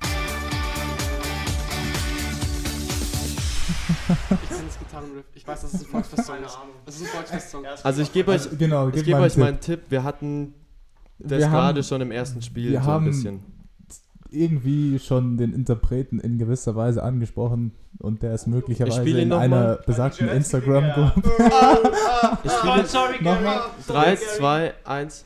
Ich 4.08 4.48
kenne 4.48 4.62
das 4.66 4.78
Gitarrenriff. 4.78 5.24
Ich 5.34 5.46
weiß, 5.46 5.60
dass 5.62 5.74
es 5.74 5.80
ein 5.82 5.86
Volksfest-Song 5.86 6.36
ist. 6.44 6.58
Das 6.86 6.94
ist 6.96 7.02
ein 7.02 7.08
Volksfest-Song. 7.08 7.64
Also 7.82 8.02
ich 8.02 8.12
gebe 8.12 8.30
euch, 8.30 8.42
Also, 8.44 8.56
genau, 8.56 8.88
ich 8.88 9.04
gebe 9.04 9.18
euch 9.20 9.34
einen 9.34 9.40
mal 9.40 9.48
einen 9.48 9.60
Tipp. 9.60 9.82
Wir 9.90 10.04
hatten 10.04 10.54
das 11.18 11.38
Wir 11.38 11.50
haben- 11.50 11.52
gerade 11.52 11.82
schon 11.82 12.00
im 12.00 12.10
ersten 12.10 12.40
Spiel 12.42 12.70
wir 12.72 12.78
so 12.78 12.78
ein 12.78 12.86
haben 12.86 13.04
bisschen. 13.04 13.51
Irgendwie 14.32 14.98
schon 14.98 15.36
den 15.36 15.52
Interpreten 15.52 16.18
in 16.18 16.38
gewisser 16.38 16.74
Weise 16.76 17.02
angesprochen 17.02 17.72
und 17.98 18.22
der 18.22 18.34
ist 18.34 18.42
Ich 18.42 18.46
möglicherweise 18.52 19.02
in 19.20 19.32
einer 19.32 19.48
mal. 19.56 19.78
besagten 19.86 20.28
Instagram-Gruppe. 20.28 21.22
Ich 22.44 22.50
Oh, 22.52 22.58
spiele 22.70 22.86
sorry, 22.86 23.14
Nochmal. 23.22 23.40
Gary. 23.42 23.60
3, 23.86 24.16
Sorry, 24.16 24.16
Gary. 24.16 24.16
2, 24.38 24.74
1. 24.84 25.24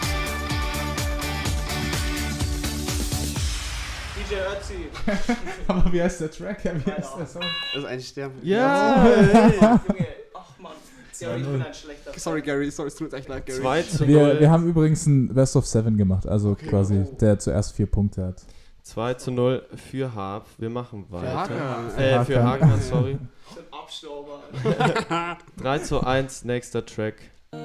DJ 4.16 4.34
Ötzi. 4.34 5.32
Aber 5.68 5.92
wie 5.92 6.02
heißt 6.02 6.20
der 6.20 6.30
Track? 6.30 6.58
Wie 6.64 6.68
Keine 6.68 6.96
heißt 6.98 7.18
der. 7.18 7.26
Song? 7.26 7.42
Das 7.74 7.82
ist 7.82 7.88
ein 7.88 8.00
Stern. 8.00 8.30
Ja! 8.42 9.04
Junge, 9.06 10.06
ach 10.34 10.58
man. 10.58 10.72
Gary, 11.20 11.40
ich 11.40 11.46
2-0. 11.46 11.50
bin 11.52 11.62
ein 11.62 11.74
schlechter. 11.74 12.12
Sorry, 12.18 12.42
Gary. 12.42 12.70
Sorry, 12.70 12.88
es 12.88 12.94
tut 12.96 13.12
mir 13.12 13.18
echt 13.18 13.28
leid, 13.28 13.46
Gary. 13.46 13.60
2 13.60 13.82
zu 13.82 14.06
Wir, 14.08 14.26
0. 14.26 14.40
wir 14.40 14.50
haben 14.50 14.66
übrigens 14.68 15.06
ein 15.06 15.32
Best 15.32 15.54
of 15.56 15.66
Seven 15.66 15.96
gemacht, 15.96 16.26
also 16.26 16.50
Okay. 16.50 16.66
quasi 16.66 17.04
Oh. 17.06 17.16
der 17.20 17.38
zuerst 17.38 17.72
vier 17.74 17.86
Punkte 17.86 18.24
hat. 18.26 18.42
2 18.86 19.14
zu 19.14 19.32
0 19.32 19.66
für 19.74 20.14
Harp. 20.14 20.46
Wir 20.58 20.70
machen 20.70 21.06
weiter. 21.10 21.34
Hakan. 21.34 21.98
Äh, 21.98 22.24
für. 22.24 22.44
Hakan, 22.44 22.80
sorry. 22.80 23.18
Ich 23.50 23.56
bin 23.56 23.64
Abstauber. 23.72 24.38
3 25.56 25.78
zu 25.80 26.06
1, 26.06 26.44
nächster 26.44 26.86
Track. 26.86 27.16
Och 27.50 27.58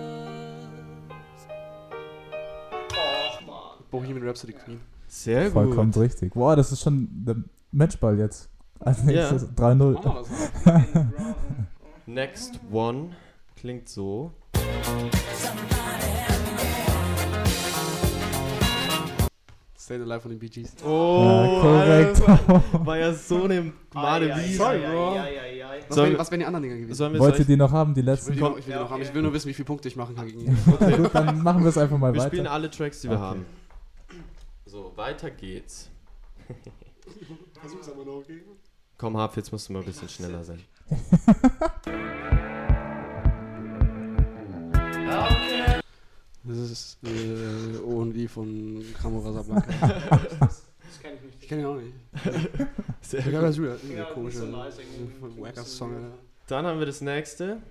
man. 3.46 3.56
Bohemian 3.92 4.28
Rhapsody 4.28 4.54
Queen. 4.54 4.82
Sehr 5.08 5.44
gut. 5.44 5.54
Vollkommen 5.54 5.94
richtig. 5.94 6.34
Boah, 6.34 6.56
das 6.56 6.72
ist 6.72 6.82
schon 6.82 7.08
der 7.12 7.36
Matchball 7.72 8.18
jetzt. 8.18 8.50
Als 8.80 9.04
nächstes 9.04 9.48
3-0. 9.52 10.02
Das 10.02 10.66
mal. 10.66 10.86
Next 12.08 12.60
one 12.72 13.12
klingt 13.56 13.88
so. 13.88 14.32
Stay 19.92 20.02
Alive 20.02 20.22
von 20.22 20.32
den 20.32 20.40
Bee 20.40 20.48
Gees. 20.48 20.74
Oh, 20.86 21.24
Ja, 21.26 21.62
korrekt. 21.62 22.22
Alter. 22.30 22.64
War 22.86 22.98
ja 22.98 23.14
so 23.14 23.44
eine 23.44 23.74
Male 23.94 24.36
wie. 24.38 24.54
Sorry, 24.56 24.80
Bro. 24.80 25.16
Was, 25.90 25.98
wären, 25.98 26.12
wir- 26.12 26.20
was 26.20 26.32
wären 26.32 26.40
die 26.40 26.46
anderen 26.46 26.64
Dinger 26.64 26.76
gewesen? 26.78 26.94
Sollen 26.96 27.14
wir 27.14 27.20
Wollt 27.20 27.40
ihr 27.40 27.46
die 27.46 27.58
noch 27.58 27.72
haben, 27.74 27.94
die 27.94 28.00
Ich 28.00 28.06
will 28.06 28.14
letzten? 28.14 28.34
die 28.34 28.40
noch, 28.40 28.58
ich 28.58 28.66
will 28.68 28.74
die 28.74 28.80
noch 28.80 28.90
haben. 28.90 28.94
okay. 29.02 29.10
Ich 29.10 29.14
will 29.14 29.22
nur 29.22 29.34
wissen, 29.34 29.50
wie 29.50 29.54
viele 29.54 29.66
Punkte 29.66 29.88
ich 29.90 29.96
machen 29.98 30.16
kann 30.16 30.28
gegen 30.28 30.40
ihn. 30.42 30.58
Gut, 30.98 31.14
dann 31.14 31.42
machen 31.44 31.62
wir 31.64 31.70
es 31.70 31.78
einfach 31.78 31.98
mal 31.98 32.14
Wir 32.14 32.22
spielen 32.22 32.46
weiter. 32.46 32.54
alle 32.54 32.70
Tracks, 32.72 33.02
die 33.02 33.10
wir 33.10 33.18
Okay. 33.18 33.22
haben. 33.26 33.46
So, 34.66 34.94
weiter 34.96 35.30
geht's. 35.32 35.90
Versuch's 37.60 37.90
aber 37.90 38.06
noch, 38.06 38.18
okay? 38.20 38.42
Komm, 38.98 39.18
Harp, 39.18 39.36
jetzt 39.36 39.52
musst 39.52 39.68
du 39.68 39.74
mal 39.74 39.80
ein 39.80 39.86
bisschen 39.86 40.08
schneller 40.08 40.44
sein. 40.46 40.60
Das 46.44 46.58
ist 46.58 46.98
äh, 47.04 47.78
O 47.80 48.02
und 48.02 48.16
I 48.16 48.28
von 48.28 48.84
Cramo 49.00 49.20
Rasablanca. 49.20 50.20
Das 50.92 51.00
kenne 51.00 51.16
ich 51.16 51.22
nicht. 51.24 51.38
Ich 51.44 51.48
kenne 51.48 51.62
ihn 51.62 51.68
auch 51.68 51.76
nicht. 51.76 51.94
Sehr 53.02 53.20
Ich 53.22 53.26
habe 53.28 53.46
das 53.48 53.58
wieder. 53.58 53.78
Ja, 53.90 53.98
Ja, 54.00 54.04
komisch. 54.14 54.34
nicht 54.36 54.44
so 54.44 54.48
nice. 54.52 54.78
Wacker 55.38 55.64
Song. 55.64 55.96
Alter. 55.96 56.18
Dann 56.48 56.66
haben 56.66 56.80
wir 56.80 56.86
das 56.86 57.00
nächste. 57.00 57.62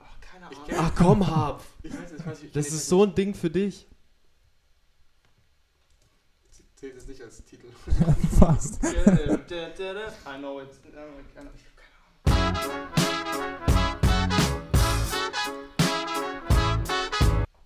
Ach, 0.00 0.20
keine 0.20 0.46
Ahnung. 0.46 0.58
Ach 0.76 0.92
komm, 0.94 1.26
Harp. 1.26 1.62
Ich 1.82 1.92
weiß, 1.92 2.12
ich 2.18 2.26
weiß, 2.26 2.42
ich 2.42 2.52
Das 2.52 2.68
ist 2.68 2.88
so 2.88 3.04
ein 3.04 3.14
Ding 3.14 3.34
für 3.34 3.50
dich. 3.50 3.86
Zählt 6.84 6.98
es 6.98 7.06
nicht 7.06 7.22
als 7.22 7.42
Titel. 7.44 7.68
Fast. 8.38 8.84
I 8.84 8.88
know 10.36 10.60
it. 10.60 10.68
Ich 10.84 10.94
hab 10.94 11.34
keine 11.34 11.48
Ahnung. 11.48 11.54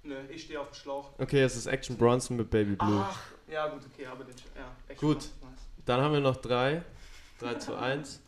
Nö, 0.04 0.14
ich 0.30 0.44
stehe 0.44 0.60
auf 0.60 0.68
dem 0.68 0.74
Schlauch. 0.74 1.10
Okay, 1.18 1.42
es 1.42 1.56
ist 1.56 1.66
Action 1.66 1.96
Bronson 1.96 2.36
mit 2.36 2.48
Baby 2.48 2.76
Blue. 2.76 3.04
Ach, 3.04 3.18
ja 3.48 3.66
gut, 3.66 3.82
okay, 3.92 4.06
aber 4.06 4.22
den, 4.22 4.36
ja, 4.54 4.70
echt 4.86 5.00
Gut. 5.00 5.16
nice. 5.16 5.30
Dann 5.84 6.00
haben 6.00 6.12
wir 6.12 6.20
noch 6.20 6.36
drei. 6.36 6.84
3 7.40 7.54
zu 7.54 7.74
1. 7.74 8.20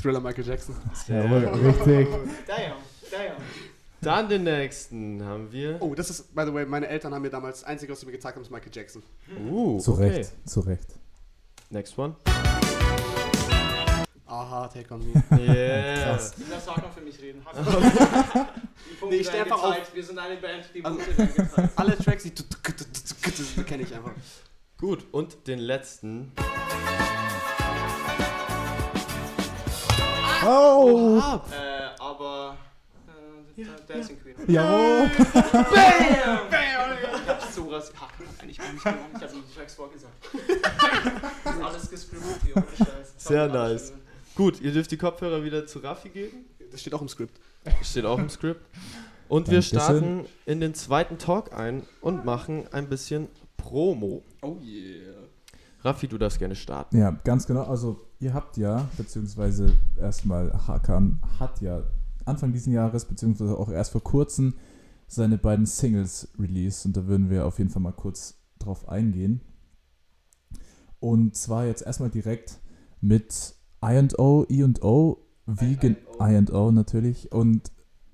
Thriller 0.00 0.20
Michael 0.20 0.46
Jackson. 0.46 0.76
Jawohl, 1.06 1.44
richtig. 1.44 2.08
Damn. 2.46 2.87
Dann 4.00 4.28
den 4.28 4.44
nächsten 4.44 5.24
haben 5.24 5.50
wir. 5.50 5.76
Oh, 5.80 5.94
das 5.94 6.10
ist, 6.10 6.34
by 6.34 6.44
the 6.46 6.54
way, 6.54 6.64
meine 6.64 6.86
Eltern 6.86 7.12
haben 7.12 7.22
mir 7.22 7.30
damals, 7.30 7.60
das 7.60 7.68
einzige, 7.68 7.92
was 7.92 8.00
sie 8.00 8.06
mir 8.06 8.12
gezeigt 8.12 8.36
haben, 8.36 8.42
ist 8.42 8.50
Michael 8.50 8.70
Jackson. 8.72 9.02
Uh, 9.50 9.78
Zu 9.78 9.94
okay. 9.94 10.08
Recht, 10.08 10.48
zu 10.48 10.60
Recht. 10.60 10.94
Next 11.70 11.98
one. 11.98 12.14
Aha, 14.26 14.68
Take 14.68 14.94
on 14.94 15.00
Me. 15.00 15.22
Yeah. 15.38 16.02
Krass. 16.04 16.34
Das 16.50 16.64
sagt 16.64 16.82
man 16.82 16.92
für 16.92 17.00
mich 17.00 17.20
reden. 17.20 17.42
Nee, 19.08 19.16
ich 19.16 19.26
steh 19.26 19.38
werden 19.38 19.52
einfach 19.52 19.68
gezeigt. 19.68 19.94
Wir 19.94 20.04
sind 20.04 20.18
eine 20.18 20.36
Band, 20.36 20.70
die 20.74 20.84
Also-. 20.84 20.98
Alle 21.76 21.96
Tracks, 21.98 22.22
die 22.22 22.32
das 22.34 23.66
kenne 23.66 23.82
ich 23.82 23.94
einfach. 23.94 24.12
Gut, 24.78 25.04
und 25.12 25.46
den 25.46 25.58
letzten. 25.58 26.32
Oh! 30.44 31.20
Aber. 31.20 31.67
Äh, 33.58 33.66
Dancing 33.88 34.16
Queen. 34.20 34.36
Jawohl! 34.46 35.10
Bam! 35.34 35.42
Bam! 35.72 36.98
Ich 37.22 37.28
hab's 37.28 37.58
rasiert. 37.58 38.00
Ha, 38.00 38.08
eigentlich 38.40 38.58
bin 38.58 38.76
ich 38.76 38.82
genommen. 38.84 39.00
Ich 39.16 39.22
hab 39.22 39.30
die 39.32 39.54
Tracks 39.54 39.74
vorgesagt. 39.74 40.12
Das 41.44 41.54
ist 41.56 41.62
alles 41.62 41.90
gescriptet 41.90 42.40
hier, 42.44 42.56
ohne 42.56 42.66
Scheiß. 42.76 43.14
Das 43.14 43.24
Sehr 43.24 43.48
nice. 43.48 43.92
Gut, 44.36 44.60
ihr 44.60 44.72
dürft 44.72 44.92
die 44.92 44.96
Kopfhörer 44.96 45.42
wieder 45.42 45.66
zu 45.66 45.80
Raffi 45.80 46.10
geben. 46.10 46.44
Das 46.70 46.80
steht 46.80 46.94
auch 46.94 47.02
im 47.02 47.08
Skript. 47.08 47.40
Steht 47.82 48.04
auch 48.04 48.18
im 48.18 48.28
Skript. 48.28 48.60
Und 49.28 49.50
wir 49.50 49.62
starten 49.62 50.26
in 50.46 50.60
den 50.60 50.74
zweiten 50.74 51.18
Talk 51.18 51.52
ein 51.52 51.82
und 52.00 52.24
machen 52.24 52.68
ein 52.72 52.88
bisschen 52.88 53.28
Promo. 53.56 54.22
Oh 54.42 54.58
yeah. 54.62 55.14
Raffi, 55.82 56.06
du 56.06 56.16
darfst 56.16 56.38
gerne 56.38 56.54
starten. 56.54 56.96
Ja, 56.96 57.10
ganz 57.24 57.46
genau. 57.46 57.64
Also, 57.64 58.00
ihr 58.20 58.32
habt 58.34 58.56
ja, 58.56 58.88
beziehungsweise 58.96 59.76
erstmal 59.98 60.52
Hakan 60.66 61.20
hat 61.40 61.60
ja 61.60 61.82
Anfang 62.28 62.52
diesen 62.52 62.72
Jahres, 62.72 63.04
beziehungsweise 63.04 63.56
auch 63.58 63.68
erst 63.70 63.92
vor 63.92 64.02
kurzem, 64.02 64.54
seine 65.06 65.38
beiden 65.38 65.66
Singles 65.66 66.28
released. 66.38 66.86
Und 66.86 66.96
da 66.96 67.06
würden 67.06 67.30
wir 67.30 67.46
auf 67.46 67.58
jeden 67.58 67.70
Fall 67.70 67.82
mal 67.82 67.92
kurz 67.92 68.38
drauf 68.58 68.88
eingehen. 68.88 69.40
Und 71.00 71.36
zwar 71.36 71.66
jetzt 71.66 71.82
erstmal 71.82 72.10
direkt 72.10 72.58
mit 73.00 73.54
I&O, 73.84 74.46
I&O, 74.50 75.18
wie 75.46 75.76
gen 75.76 75.96
I&O 76.20 76.70
natürlich. 76.72 77.30
Und 77.32 77.70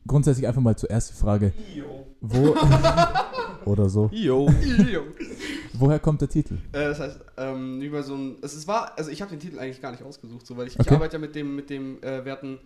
grundsätzlich 0.07 0.47
einfach 0.47 0.61
mal 0.61 0.77
zuerst 0.77 1.11
die 1.11 1.15
Frage, 1.15 1.53
wo 2.21 2.55
oder 3.65 3.89
so, 3.89 4.11
Yo. 4.12 4.47
woher 5.73 5.99
kommt 5.99 6.21
der 6.21 6.29
Titel? 6.29 6.59
Äh, 6.73 6.89
das 6.89 7.01
heißt, 7.01 7.21
ähm, 7.39 7.81
über 7.81 8.03
so 8.03 8.15
ein. 8.15 8.37
Es 8.43 8.55
ist, 8.55 8.69
war, 8.69 8.97
also 8.99 9.11
ich 9.11 9.23
habe 9.23 9.31
den 9.31 9.41
Titel 9.41 9.59
eigentlich 9.59 9.81
gar 9.81 9.91
nicht 9.91 10.03
ausgesucht, 10.03 10.47
so, 10.47 10.57
weil 10.59 10.67
ich, 10.67 10.75
ich 10.75 10.81
Okay. 10.81 10.95
arbeite 10.95 11.15
ja 11.15 11.19
mit 11.19 11.35
dem, 11.35 11.57
mit 11.57 11.71
dem 11.71 12.03
äh, 12.03 12.25
werten 12.27 12.59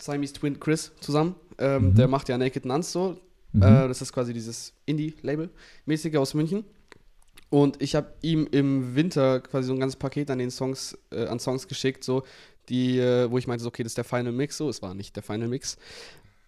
Siamese 0.00 0.34
Twin 0.34 0.58
Chris 0.60 0.92
zusammen. 1.00 1.34
Ähm, 1.58 1.90
Mhm. 1.90 1.94
Der 1.94 2.08
macht 2.08 2.28
ja 2.28 2.38
Naked 2.38 2.64
Nuns 2.64 2.92
so. 2.92 3.18
Mhm. 3.52 3.62
Äh, 3.62 3.88
das 3.88 4.02
ist 4.02 4.12
quasi 4.12 4.32
dieses 4.32 4.72
Indie-Label-mäßige 4.86 6.16
aus 6.16 6.34
München. 6.34 6.64
Und 7.50 7.80
ich 7.80 7.94
habe 7.94 8.12
ihm 8.20 8.46
im 8.50 8.94
Winter 8.94 9.40
quasi 9.40 9.68
so 9.68 9.72
ein 9.72 9.80
ganzes 9.80 9.96
Paket 9.96 10.30
an 10.30 10.38
den 10.38 10.50
Songs, 10.50 10.96
äh, 11.10 11.26
an 11.26 11.40
Songs 11.40 11.66
geschickt, 11.66 12.04
so, 12.04 12.24
die, 12.68 12.98
äh, 12.98 13.30
wo 13.30 13.38
ich 13.38 13.46
meinte, 13.46 13.62
so, 13.62 13.68
okay, 13.68 13.82
das 13.82 13.92
ist 13.92 13.96
der 13.96 14.04
Final 14.04 14.32
Mix, 14.32 14.58
so, 14.58 14.68
es 14.68 14.82
war 14.82 14.92
nicht 14.94 15.16
der 15.16 15.22
Final 15.22 15.48
Mix. 15.48 15.78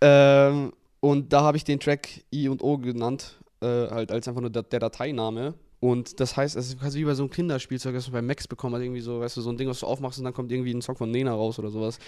Ähm, 0.02 0.72
und 1.00 1.32
da 1.32 1.40
habe 1.40 1.56
ich 1.56 1.64
den 1.64 1.80
Track 1.80 2.08
I 2.32 2.48
und 2.48 2.62
O 2.62 2.76
genannt, 2.76 3.38
äh, 3.62 3.66
halt 3.66 4.12
als 4.12 4.28
einfach 4.28 4.42
nur 4.42 4.50
der, 4.50 4.62
der 4.62 4.80
Dateiname. 4.80 5.54
Und 5.80 6.20
das 6.20 6.36
heißt, 6.36 6.56
es 6.56 6.68
ist 6.68 6.78
quasi 6.78 7.00
wie 7.00 7.04
bei 7.06 7.14
so 7.14 7.22
einem 7.22 7.30
Kinderspielzeug, 7.30 7.94
das 7.94 8.06
man 8.08 8.12
bei 8.20 8.22
Max 8.22 8.46
bekommen 8.46 8.74
hat, 8.74 8.82
irgendwie 8.82 9.00
so, 9.00 9.20
weißt 9.20 9.38
du, 9.38 9.40
so 9.40 9.50
ein 9.50 9.56
Ding, 9.56 9.66
was 9.68 9.80
du 9.80 9.86
aufmachst 9.86 10.18
und 10.18 10.24
dann 10.24 10.34
kommt 10.34 10.52
irgendwie 10.52 10.74
ein 10.74 10.82
Song 10.82 10.94
von 10.96 11.10
Nena 11.10 11.32
raus 11.32 11.58
oder 11.58 11.70
sowas. 11.70 11.98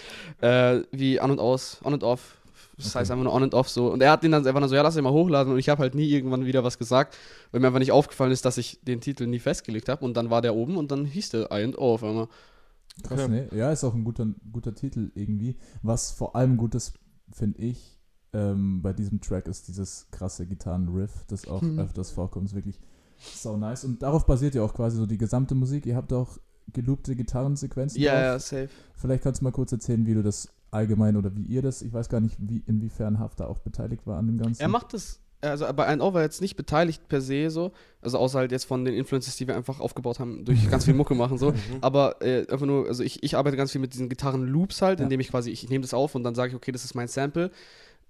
Äh, 0.41 0.81
wie 0.91 1.19
an 1.19 1.31
und 1.31 1.39
aus, 1.39 1.79
on 1.83 1.93
und 1.93 2.03
off. 2.03 2.37
Das 2.77 2.87
Okay. 2.87 2.99
heißt 2.99 3.11
einfach 3.11 3.23
nur 3.23 3.33
on 3.33 3.43
and 3.43 3.53
off 3.55 3.69
so. 3.69 3.91
Und 3.91 4.01
er 4.01 4.11
hat 4.11 4.23
den 4.23 4.31
dann 4.31 4.45
einfach 4.45 4.59
nur 4.59 4.69
so, 4.69 4.75
ja, 4.75 4.81
lass 4.83 4.93
den 4.95 5.03
mal 5.03 5.11
hochladen. 5.11 5.53
Und 5.53 5.59
ich 5.59 5.69
habe 5.69 5.81
halt 5.81 5.95
nie 5.95 6.07
irgendwann 6.09 6.45
wieder 6.45 6.63
was 6.63 6.77
gesagt, 6.77 7.17
weil 7.51 7.61
mir 7.61 7.67
einfach 7.67 7.79
nicht 7.79 7.91
aufgefallen 7.91 8.31
ist, 8.31 8.45
dass 8.45 8.57
ich 8.57 8.79
den 8.83 9.01
Titel 9.01 9.25
nie 9.27 9.39
festgelegt 9.39 9.89
habe. 9.89 10.05
Und 10.05 10.15
dann 10.17 10.29
war 10.29 10.41
der 10.41 10.55
oben 10.55 10.77
und 10.77 10.91
dann 10.91 11.05
hieß 11.05 11.29
der 11.29 11.51
I 11.51 11.63
and 11.63 11.77
O 11.77 11.93
auf 11.95 12.03
einmal. 12.03 12.27
Krass, 13.03 13.21
Okay. 13.21 13.29
ne? 13.31 13.49
Ja, 13.55 13.71
ist 13.71 13.83
auch 13.83 13.93
ein 13.95 14.03
guter, 14.03 14.27
guter 14.51 14.75
Titel 14.75 15.11
irgendwie. 15.15 15.55
Was 15.81 16.11
vor 16.11 16.35
allem 16.35 16.57
gut 16.57 16.75
ist, 16.75 16.93
finde 17.31 17.59
ich, 17.61 17.99
ähm, 18.33 18.81
bei 18.81 18.93
diesem 18.93 19.19
Track 19.21 19.47
ist 19.47 19.67
dieses 19.67 20.07
krasse 20.11 20.45
Gitarrenriff, 20.47 21.25
das 21.27 21.47
auch 21.47 21.61
Hm. 21.61 21.79
öfters 21.79 22.11
vorkommt. 22.11 22.47
Ist 22.49 22.55
wirklich 22.55 22.79
so 23.35 23.57
nice. 23.57 23.83
Und 23.85 24.01
darauf 24.01 24.25
basiert 24.25 24.55
ja 24.55 24.61
auch 24.63 24.73
quasi 24.73 24.97
so 24.97 25.05
die 25.05 25.17
gesamte 25.17 25.55
Musik. 25.55 25.85
Ihr 25.85 25.95
habt 25.95 26.11
auch 26.13 26.37
geloopte 26.71 27.15
Gitarrensequenzen 27.15 28.01
Ja, 28.01 28.13
drauf. 28.13 28.21
ja, 28.23 28.39
safe. 28.39 28.69
Vielleicht 28.95 29.23
kannst 29.23 29.41
du 29.41 29.45
mal 29.45 29.51
kurz 29.51 29.71
erzählen, 29.71 30.05
wie 30.05 30.13
du 30.13 30.23
das 30.23 30.47
allgemein 30.71 31.17
oder 31.17 31.35
wie 31.35 31.43
ihr 31.43 31.61
das, 31.61 31.81
ich 31.81 31.93
weiß 31.93 32.09
gar 32.09 32.19
nicht, 32.19 32.35
wie, 32.39 32.63
inwiefern 32.65 33.19
Haft 33.19 33.39
da 33.39 33.45
auch 33.47 33.59
beteiligt 33.59 34.07
war 34.07 34.17
an 34.17 34.27
dem 34.27 34.37
Ganzen. 34.39 34.59
Er 34.61 34.69
macht 34.69 34.93
das, 34.93 35.19
also 35.41 35.65
bei 35.75 35.85
ein 35.85 36.01
Over 36.01 36.21
jetzt 36.23 36.41
nicht 36.41 36.55
beteiligt 36.55 37.07
per 37.09 37.21
se 37.21 37.49
so, 37.51 37.73
also 38.01 38.17
außer 38.17 38.39
halt 38.39 38.51
jetzt 38.51 38.63
von 38.63 38.83
den 38.85 38.95
Influences, 38.95 39.35
die 39.35 39.45
wir 39.47 39.55
einfach 39.55 39.79
aufgebaut 39.81 40.19
haben, 40.19 40.45
durch 40.45 40.67
ganz 40.71 40.85
viel 40.85 40.93
Mucke 40.95 41.13
machen 41.13 41.37
so. 41.37 41.51
Mhm. 41.51 41.57
Aber 41.81 42.21
äh, 42.23 42.47
einfach 42.49 42.65
nur, 42.65 42.87
also 42.87 43.03
ich, 43.03 43.21
ich 43.21 43.35
arbeite 43.37 43.55
ganz 43.57 43.71
viel 43.71 43.81
mit 43.81 43.93
diesen 43.93 44.09
Gitarren-Loops 44.09 44.81
halt, 44.81 44.99
Ja. 44.99 45.03
indem 45.03 45.19
ich 45.19 45.29
quasi, 45.29 45.51
ich, 45.51 45.63
ich 45.65 45.69
nehme 45.69 45.83
das 45.83 45.93
auf 45.93 46.15
und 46.15 46.23
dann 46.23 46.33
sage 46.33 46.49
ich, 46.51 46.55
okay, 46.55 46.71
das 46.71 46.85
ist 46.85 46.95
mein 46.95 47.07
Sample. 47.07 47.51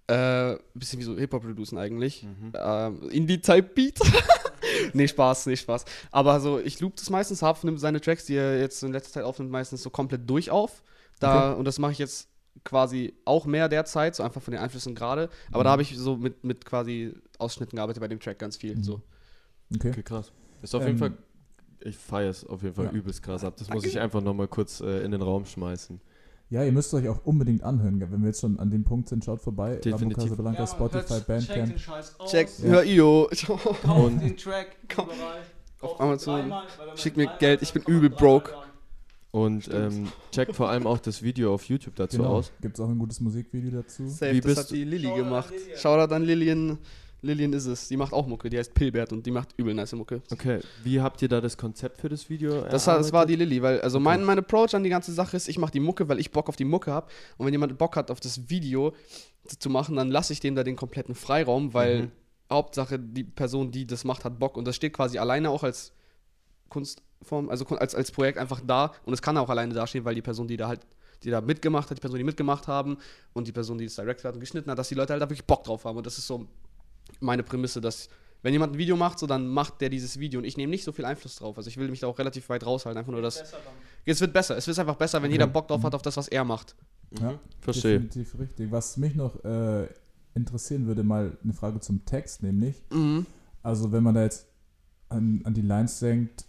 Äh, 0.08 0.58
bisschen 0.74 1.00
wie 1.00 1.04
so 1.04 1.18
Hip-Hop-Producen 1.18 1.78
eigentlich. 1.78 2.24
Mhm. 2.24 2.54
Ähm, 2.56 3.10
Indie-Type-Beat. 3.10 4.00
nee, 4.94 5.08
Spaß, 5.08 5.46
nee, 5.48 5.56
Spaß. 5.56 5.86
Aber 6.12 6.40
so, 6.40 6.60
ich 6.60 6.80
loop 6.80 6.96
das 6.96 7.10
meistens, 7.10 7.42
Harf 7.42 7.64
nimmt 7.64 7.80
seine 7.80 8.02
Tracks, 8.02 8.26
die 8.26 8.36
er 8.36 8.60
jetzt 8.60 8.82
in 8.84 8.92
letzter 8.92 9.14
Zeit 9.14 9.24
aufnimmt, 9.24 9.52
meistens 9.52 9.84
so 9.84 9.90
komplett 9.90 10.30
durch 10.30 10.52
auf. 10.52 10.84
Da, 11.20 11.54
Und 11.54 11.66
das 11.66 11.80
mache 11.80 11.92
ich 11.94 12.00
jetzt 12.00 12.28
quasi 12.64 13.14
auch 13.26 13.46
mehr 13.46 13.70
derzeit, 13.70 14.16
so 14.16 14.24
einfach 14.24 14.42
von 14.42 14.52
den 14.52 14.62
Einflüssen 14.62 14.94
gerade. 14.96 15.30
Aber 15.52 15.60
Mhm. 15.60 15.64
da 15.64 15.70
habe 15.72 15.82
ich 15.82 15.98
so 15.98 16.18
mit, 16.18 16.44
mit 16.44 16.66
quasi 16.66 17.14
Ausschnitten 17.40 17.76
gearbeitet 17.78 18.02
bei 18.02 18.08
dem 18.08 18.20
Track 18.20 18.40
ganz 18.40 18.58
viel. 18.58 18.76
Mhm. 18.76 18.84
So. 18.84 19.02
Okay. 19.76 19.90
Okay, 19.90 20.04
krass. 20.04 20.32
Ist 20.62 20.76
auf 20.76 20.82
Ähm, 20.82 20.88
jeden 20.90 21.00
Fall, 21.00 21.18
ich 21.82 21.98
feiere 21.98 22.30
es 22.30 22.46
auf 22.46 22.62
jeden 22.64 22.76
Fall 22.76 22.86
ja. 22.86 22.92
übelst 22.92 23.24
krass 23.24 23.44
ab. 23.44 23.56
Das 23.58 23.70
muss 23.70 23.84
ich 23.86 24.00
einfach 24.00 24.22
nochmal 24.22 24.48
kurz 24.48 24.82
äh, 24.82 25.04
in 25.04 25.12
den 25.12 25.22
Raum 25.22 25.46
schmeißen. 25.46 26.00
Ja, 26.54 26.64
ihr 26.64 26.72
müsst 26.72 26.94
euch 26.94 27.10
auch 27.10 27.26
unbedingt 27.26 27.64
anhören. 27.64 28.00
Wenn 28.00 28.22
wir 28.22 28.28
jetzt 28.28 28.42
schon 28.42 28.60
an 28.60 28.70
dem 28.70 28.84
Punkt 28.84 29.10
sind, 29.10 29.26
schaut 29.26 29.42
vorbei. 29.42 29.78
Definitiv. 29.78 30.34
Ramo 30.38 30.54
Casablanca, 30.54 30.68
Spotify, 30.68 31.08
Check 31.16 31.28
Bandcamp. 31.28 31.70
den 31.72 31.80
Scheiß 31.80 32.20
aus. 32.20 32.30
Check, 32.32 32.48
Ja. 32.60 32.66
hör 32.70 32.84
Io. 32.84 33.30
Kauft 33.48 33.86
Und- 33.86 34.20
den 34.22 34.38
Track 34.38 34.68
Komm. 34.94 35.06
überall. 35.06 35.42
Auf 35.82 36.00
Amazon. 36.00 36.42
dreimal, 36.42 36.64
Schickt 36.96 37.18
mir 37.18 37.28
Geld, 37.40 37.64
ich 37.64 37.74
bin 37.74 37.82
übel 37.88 38.12
broke. 38.12 38.54
Und 39.32 39.68
ähm, 39.74 40.10
checkt 40.32 40.56
vor 40.56 40.70
allem 40.70 40.86
auch 40.86 41.00
das 41.00 41.24
Video 41.24 41.56
auf 41.56 41.64
YouTube 41.64 41.96
dazu 41.96 42.18
Genau. 42.18 42.30
aus. 42.36 42.52
Gibt 42.62 42.76
es 42.76 42.80
auch 42.86 42.88
ein 42.88 43.00
gutes 43.00 43.20
Musikvideo 43.20 43.72
dazu. 43.82 44.08
Safe, 44.08 44.32
Wie 44.34 44.42
das 44.42 44.46
bist 44.46 44.58
hat 44.60 44.70
du- 44.70 44.76
die 44.76 44.84
Lilly 44.84 45.08
Shoutout 45.08 45.20
an 45.22 45.24
gemacht. 45.26 45.50
Lillian. 45.50 45.78
Shoutout 45.80 46.14
an 46.14 46.24
Lillian. 46.24 46.78
Lillian 47.24 47.52
ist 47.54 47.66
es. 47.66 47.88
Die 47.88 47.98
macht 47.98 48.14
auch 48.14 48.28
Mucke. 48.28 48.50
Die 48.50 48.58
heißt 48.58 48.74
Pilbert 48.74 49.12
und 49.12 49.26
die 49.26 49.32
macht 49.32 49.50
übel 49.58 49.74
nice 49.74 49.94
Mucke. 49.94 50.22
Okay, 50.32 50.60
wie 50.84 51.02
habt 51.02 51.22
ihr 51.22 51.30
da 51.30 51.42
das 51.42 51.58
Konzept 51.58 52.00
für 52.00 52.10
das 52.10 52.30
Video 52.30 52.62
Das, 52.62 52.86
war- 52.88 52.98
das 52.98 53.12
war 53.14 53.26
die? 53.26 53.36
Lilly, 53.36 53.62
weil 53.62 53.82
also 53.82 53.98
Okay. 53.98 54.04
mein, 54.04 54.24
mein 54.24 54.38
Approach 54.40 54.76
an 54.76 54.84
die 54.84 54.90
ganze 54.90 55.12
Sache 55.14 55.36
ist, 55.38 55.48
ich 55.48 55.58
mache 55.58 55.72
die 55.72 55.80
Mucke, 55.80 56.08
weil 56.10 56.20
ich 56.20 56.32
Bock 56.32 56.50
auf 56.50 56.56
die 56.56 56.66
Mucke 56.66 56.92
habe. 56.92 57.08
Und 57.38 57.46
wenn 57.46 57.54
jemand 57.54 57.78
Bock 57.78 57.96
hat, 57.96 58.12
auf 58.12 58.20
das 58.20 58.50
Video 58.50 58.94
zu- 59.60 59.70
machen, 59.70 59.96
dann 59.96 60.10
lasse 60.12 60.34
ich 60.34 60.40
dem 60.40 60.56
da 60.56 60.64
den 60.64 60.76
kompletten 60.76 61.16
Freiraum, 61.16 61.74
weil 61.74 62.04
Mhm. 62.04 62.12
Hauptsache 62.52 63.00
die 63.00 63.24
Person, 63.24 63.72
die 63.72 63.88
das 63.88 64.04
macht, 64.04 64.26
hat 64.26 64.38
Bock. 64.38 64.58
Und 64.58 64.66
das 64.68 64.76
steht 64.76 64.94
quasi 64.94 65.18
alleine 65.18 65.50
auch 65.50 65.64
als 65.64 65.94
Kunstform, 66.70 67.50
also 67.50 67.66
als, 67.78 67.96
als 67.96 68.12
Projekt 68.12 68.38
einfach 68.38 68.62
da. 68.66 68.92
Und 69.06 69.14
es 69.14 69.22
kann 69.22 69.38
auch 69.38 69.50
alleine 69.50 69.74
dastehen, 69.74 70.06
weil 70.06 70.16
die 70.16 70.22
Person, 70.22 70.48
die 70.48 70.58
da 70.58 70.68
halt 70.68 70.82
die 71.24 71.30
da 71.30 71.40
mitgemacht 71.40 71.90
hat, 71.90 71.96
die 71.98 72.02
Person, 72.02 72.18
die 72.18 72.24
mitgemacht 72.26 72.68
haben 72.68 72.98
und 73.32 73.48
die 73.48 73.54
Person, 73.54 73.78
die 73.78 73.86
das 73.86 73.96
directed 73.96 74.26
hat 74.26 74.34
und 74.34 74.42
geschnitten 74.42 74.70
hat, 74.70 74.78
dass 74.78 74.90
die 74.90 74.96
Leute 74.96 75.14
halt 75.14 75.22
da 75.22 75.30
wirklich 75.30 75.46
Bock 75.46 75.64
drauf 75.64 75.86
haben. 75.86 75.96
Und 75.96 76.06
das 76.06 76.18
ist 76.18 76.28
so 76.28 76.46
meine 77.20 77.44
Prämisse, 77.44 77.82
dass 77.82 78.10
wenn 78.42 78.52
jemand 78.54 78.74
ein 78.74 78.78
Video 78.78 78.98
macht, 78.98 79.20
so 79.20 79.26
dann 79.28 79.48
macht 79.48 79.80
der 79.80 79.90
dieses 79.90 80.20
Video 80.20 80.40
und 80.40 80.46
ich 80.46 80.58
nehme 80.58 80.70
nicht 80.70 80.84
so 80.84 80.92
viel 80.92 81.06
Einfluss 81.06 81.36
drauf. 81.38 81.56
Also 81.58 81.70
ich 81.70 81.78
will 81.78 81.88
mich 81.90 82.02
da 82.02 82.08
auch 82.08 82.20
relativ 82.20 82.50
weit 82.50 82.66
raushalten, 82.66 82.98
einfach 83.00 83.12
nur 83.14 83.22
das. 83.22 83.42
Es 84.06 84.20
wird 84.20 84.34
besser, 84.34 84.58
es 84.58 84.68
wird 84.68 84.78
einfach 84.80 84.96
besser, 84.98 85.20
wenn 85.22 85.28
Okay. 85.30 85.36
jeder 85.36 85.48
Bock 85.48 85.68
drauf 85.70 85.82
hat 85.84 85.96
auf 85.96 86.02
das, 86.02 86.18
was 86.18 86.28
er 86.28 86.44
macht. 86.44 86.76
Mhm. 87.12 87.18
Ja, 87.22 87.40
Verstehe. 87.62 88.00
Definitiv 88.02 88.38
richtig. 88.40 88.72
Was 88.72 88.98
mich 88.98 89.16
noch 89.16 89.42
äh, 89.46 89.88
interessieren 90.36 90.88
würde, 90.88 91.04
mal 91.04 91.38
eine 91.42 91.54
Frage 91.54 91.80
zum 91.80 92.04
Text, 92.06 92.44
nämlich. 92.44 92.82
Mhm. 92.92 93.26
Also, 93.62 93.94
wenn 93.94 94.04
man 94.04 94.16
da 94.16 94.24
jetzt 94.24 94.48
an, 95.08 95.40
an 95.46 95.54
die 95.54 95.62
Lines 95.62 96.00
denkt, 96.00 96.46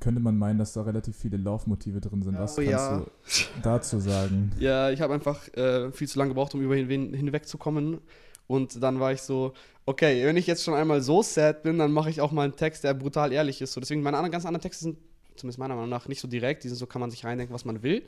könnte 0.00 0.20
man 0.20 0.36
meinen, 0.36 0.58
dass 0.58 0.72
da 0.72 0.82
relativ 0.82 1.16
viele 1.16 1.36
Laufmotive 1.36 2.00
drin 2.00 2.22
sind. 2.22 2.36
Was 2.38 2.58
Oh 2.58 2.62
kannst 2.62 2.70
ja. 2.70 2.98
du 2.98 3.60
dazu 3.62 4.00
sagen? 4.00 4.50
Ja, 4.58 4.90
ich 4.90 5.00
habe 5.00 5.14
einfach 5.14 5.46
äh, 5.54 5.92
viel 5.92 6.08
zu 6.08 6.18
lange 6.18 6.30
gebraucht, 6.30 6.54
um 6.54 6.60
über 6.60 6.74
ihn 6.76 7.14
hinwegzukommen. 7.14 8.00
Und 8.46 8.82
dann 8.82 9.00
war 9.00 9.12
ich 9.12 9.22
so, 9.22 9.52
okay, 9.86 10.24
wenn 10.24 10.36
ich 10.36 10.46
jetzt 10.46 10.64
schon 10.64 10.74
einmal 10.74 11.00
so 11.00 11.22
sad 11.22 11.62
bin, 11.62 11.78
dann 11.78 11.92
mache 11.92 12.10
ich 12.10 12.20
auch 12.20 12.32
mal 12.32 12.42
einen 12.42 12.56
Text, 12.56 12.84
der 12.84 12.94
brutal 12.94 13.32
ehrlich 13.32 13.60
ist. 13.60 13.72
So, 13.72 13.80
deswegen 13.80 14.02
meine 14.02 14.16
anderen, 14.16 14.32
ganz 14.32 14.44
anderen 14.46 14.62
Texte 14.62 14.84
sind, 14.84 14.98
zumindest 15.36 15.58
meiner 15.58 15.74
Meinung 15.74 15.90
nach, 15.90 16.08
nicht 16.08 16.20
so 16.20 16.28
direkt. 16.28 16.64
Die 16.64 16.68
sind 16.68 16.76
so, 16.76 16.86
kann 16.86 17.00
man 17.00 17.10
sich 17.10 17.24
reindenken, 17.24 17.54
was 17.54 17.64
man 17.64 17.82
will. 17.82 18.02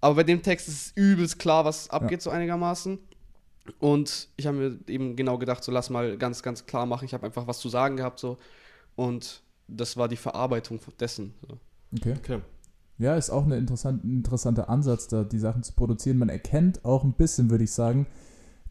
Aber 0.00 0.16
bei 0.16 0.24
dem 0.24 0.42
Text 0.42 0.68
ist 0.68 0.86
es 0.86 0.92
übelst 0.96 1.38
klar, 1.38 1.64
was 1.64 1.90
abgeht, 1.90 2.22
so 2.22 2.30
einigermaßen. 2.30 2.98
Und 3.78 4.28
ich 4.36 4.46
habe 4.46 4.56
mir 4.56 4.78
eben 4.88 5.14
genau 5.14 5.38
gedacht, 5.38 5.62
so 5.62 5.70
lass 5.70 5.90
mal 5.90 6.16
ganz, 6.18 6.42
ganz 6.42 6.66
klar 6.66 6.86
machen. 6.86 7.04
Ich 7.04 7.14
habe 7.14 7.24
einfach 7.24 7.46
was 7.46 7.60
zu 7.60 7.68
sagen 7.68 7.96
gehabt, 7.96 8.18
so. 8.18 8.38
Und 8.96 9.42
das 9.68 9.96
war 9.96 10.08
die 10.08 10.16
Verarbeitung 10.16 10.80
dessen. 10.98 11.34
So. 11.48 11.58
Okay. 11.96 12.14
Okay. 12.18 12.40
Ja, 12.98 13.16
ist 13.16 13.30
auch 13.30 13.44
eine 13.44 13.56
interessant, 13.56 14.04
ein 14.04 14.16
interessanter 14.16 14.68
Ansatz, 14.68 15.08
da 15.08 15.24
die 15.24 15.38
Sachen 15.38 15.62
zu 15.62 15.72
produzieren. 15.72 16.18
Man 16.18 16.28
erkennt 16.28 16.84
auch 16.84 17.04
ein 17.04 17.14
bisschen, 17.14 17.50
würde 17.50 17.64
ich 17.64 17.72
sagen, 17.72 18.06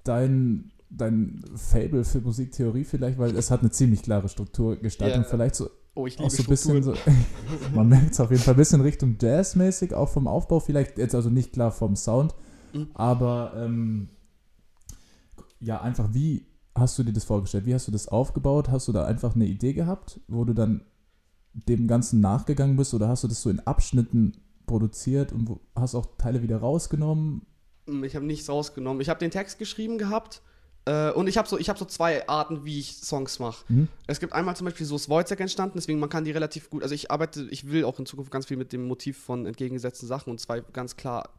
dein, 0.03 0.72
dein 0.92 1.42
Fable 1.56 2.04
für 2.04 2.20
Musiktheorie 2.22 2.84
vielleicht, 2.84 3.18
weil 3.18 3.36
es 3.36 3.50
hat 3.52 3.62
eine 3.62 3.72
ziemlich 3.72 4.04
klare 4.04 4.30
Strukturgestaltung. 4.30 5.26
Vielleicht 5.26 5.56
so 5.56 5.70
Oh, 5.94 6.08
ich 6.08 6.18
auch 6.20 6.24
liebe 6.24 6.36
so 6.36 6.44
ein 6.44 6.48
bisschen 6.50 6.84
so, 6.84 6.96
Strukturen. 6.96 7.26
man 7.76 7.89
merkt 7.89 8.12
es 8.14 8.20
auf 8.22 8.32
jeden 8.32 8.42
Fall 8.42 8.54
ein 8.54 8.58
bisschen 8.58 8.80
Richtung 8.82 9.18
Jazz-mäßig, 9.20 9.94
auch 9.94 10.08
vom 10.08 10.26
Aufbau, 10.28 10.62
vielleicht 10.62 10.98
jetzt 10.98 11.14
also 11.16 11.30
nicht 11.30 11.52
klar 11.54 11.72
vom 11.72 11.96
Sound, 11.96 12.34
Mhm. 12.74 12.88
aber 12.94 13.52
ähm, 13.58 14.08
ja, 15.60 15.82
einfach 15.82 16.14
wie 16.14 16.46
hast 16.74 16.98
du 16.98 17.04
dir 17.04 17.12
das 17.12 17.26
vorgestellt? 17.26 17.66
Wie 17.66 17.74
hast 17.74 17.88
du 17.88 17.92
das 17.92 18.08
aufgebaut? 18.08 18.70
Hast 18.70 18.88
du 18.88 18.94
da 18.94 19.04
einfach 19.06 19.36
eine 19.36 19.46
Idee 19.46 19.74
gehabt, 19.74 20.22
wo 20.30 20.46
du 20.46 20.54
dann 20.54 20.86
dem 21.54 21.88
Ganzen 21.88 22.22
nachgegangen 22.22 22.78
bist 22.78 22.94
oder 22.94 23.10
hast 23.10 23.26
du 23.26 23.28
das 23.28 23.42
so 23.42 23.50
in 23.50 23.60
Abschnitten 23.60 24.38
produziert 24.68 25.34
und 25.34 25.60
hast 25.76 25.96
auch 25.96 26.06
Teile 26.18 26.42
wieder 26.42 26.60
rausgenommen? 26.60 27.42
Mm, 27.88 28.04
Ich 28.06 28.16
habe 28.16 28.26
nichts 28.26 28.50
rausgenommen. 28.50 29.02
Ich 29.02 29.10
habe 29.10 29.20
den 29.20 29.32
Text 29.32 29.60
geschrieben 29.60 29.98
gehabt 29.98 30.42
äh, 30.86 31.12
und 31.12 31.28
ich 31.28 31.38
habe 31.38 31.48
so, 31.48 31.58
ich 31.58 31.70
hab 31.70 31.78
so 31.78 31.86
zwei 31.86 32.28
Arten, 32.28 32.66
wie 32.66 32.80
ich 32.80 32.98
Songs 32.98 33.40
mache. 33.40 33.64
Mhm. 33.70 33.88
Es 34.08 34.20
gibt 34.20 34.34
einmal 34.34 34.56
zum 34.56 34.66
Beispiel 34.66 34.86
so 34.86 34.96
Wojciech 34.96 35.40
entstanden, 35.40 35.74
deswegen 35.78 36.00
man 36.00 36.10
kann 36.10 36.24
die 36.26 36.32
relativ 36.32 36.70
gut, 36.70 36.84
also 36.84 36.96
ich 36.96 37.12
arbeite, 37.12 37.48
ich 37.52 37.70
will 37.70 37.86
auch 37.86 38.00
in 38.00 38.06
Zukunft 38.06 38.32
ganz 38.32 38.46
viel 38.48 38.58
mit 38.58 38.74
dem 38.74 38.88
Motiv 38.88 39.18
von 39.18 39.46
entgegengesetzten 39.46 40.08
Sachen 40.08 40.32
und 40.32 40.40
zwei 40.40 40.62
ganz 40.74 40.96
klar 40.98 41.30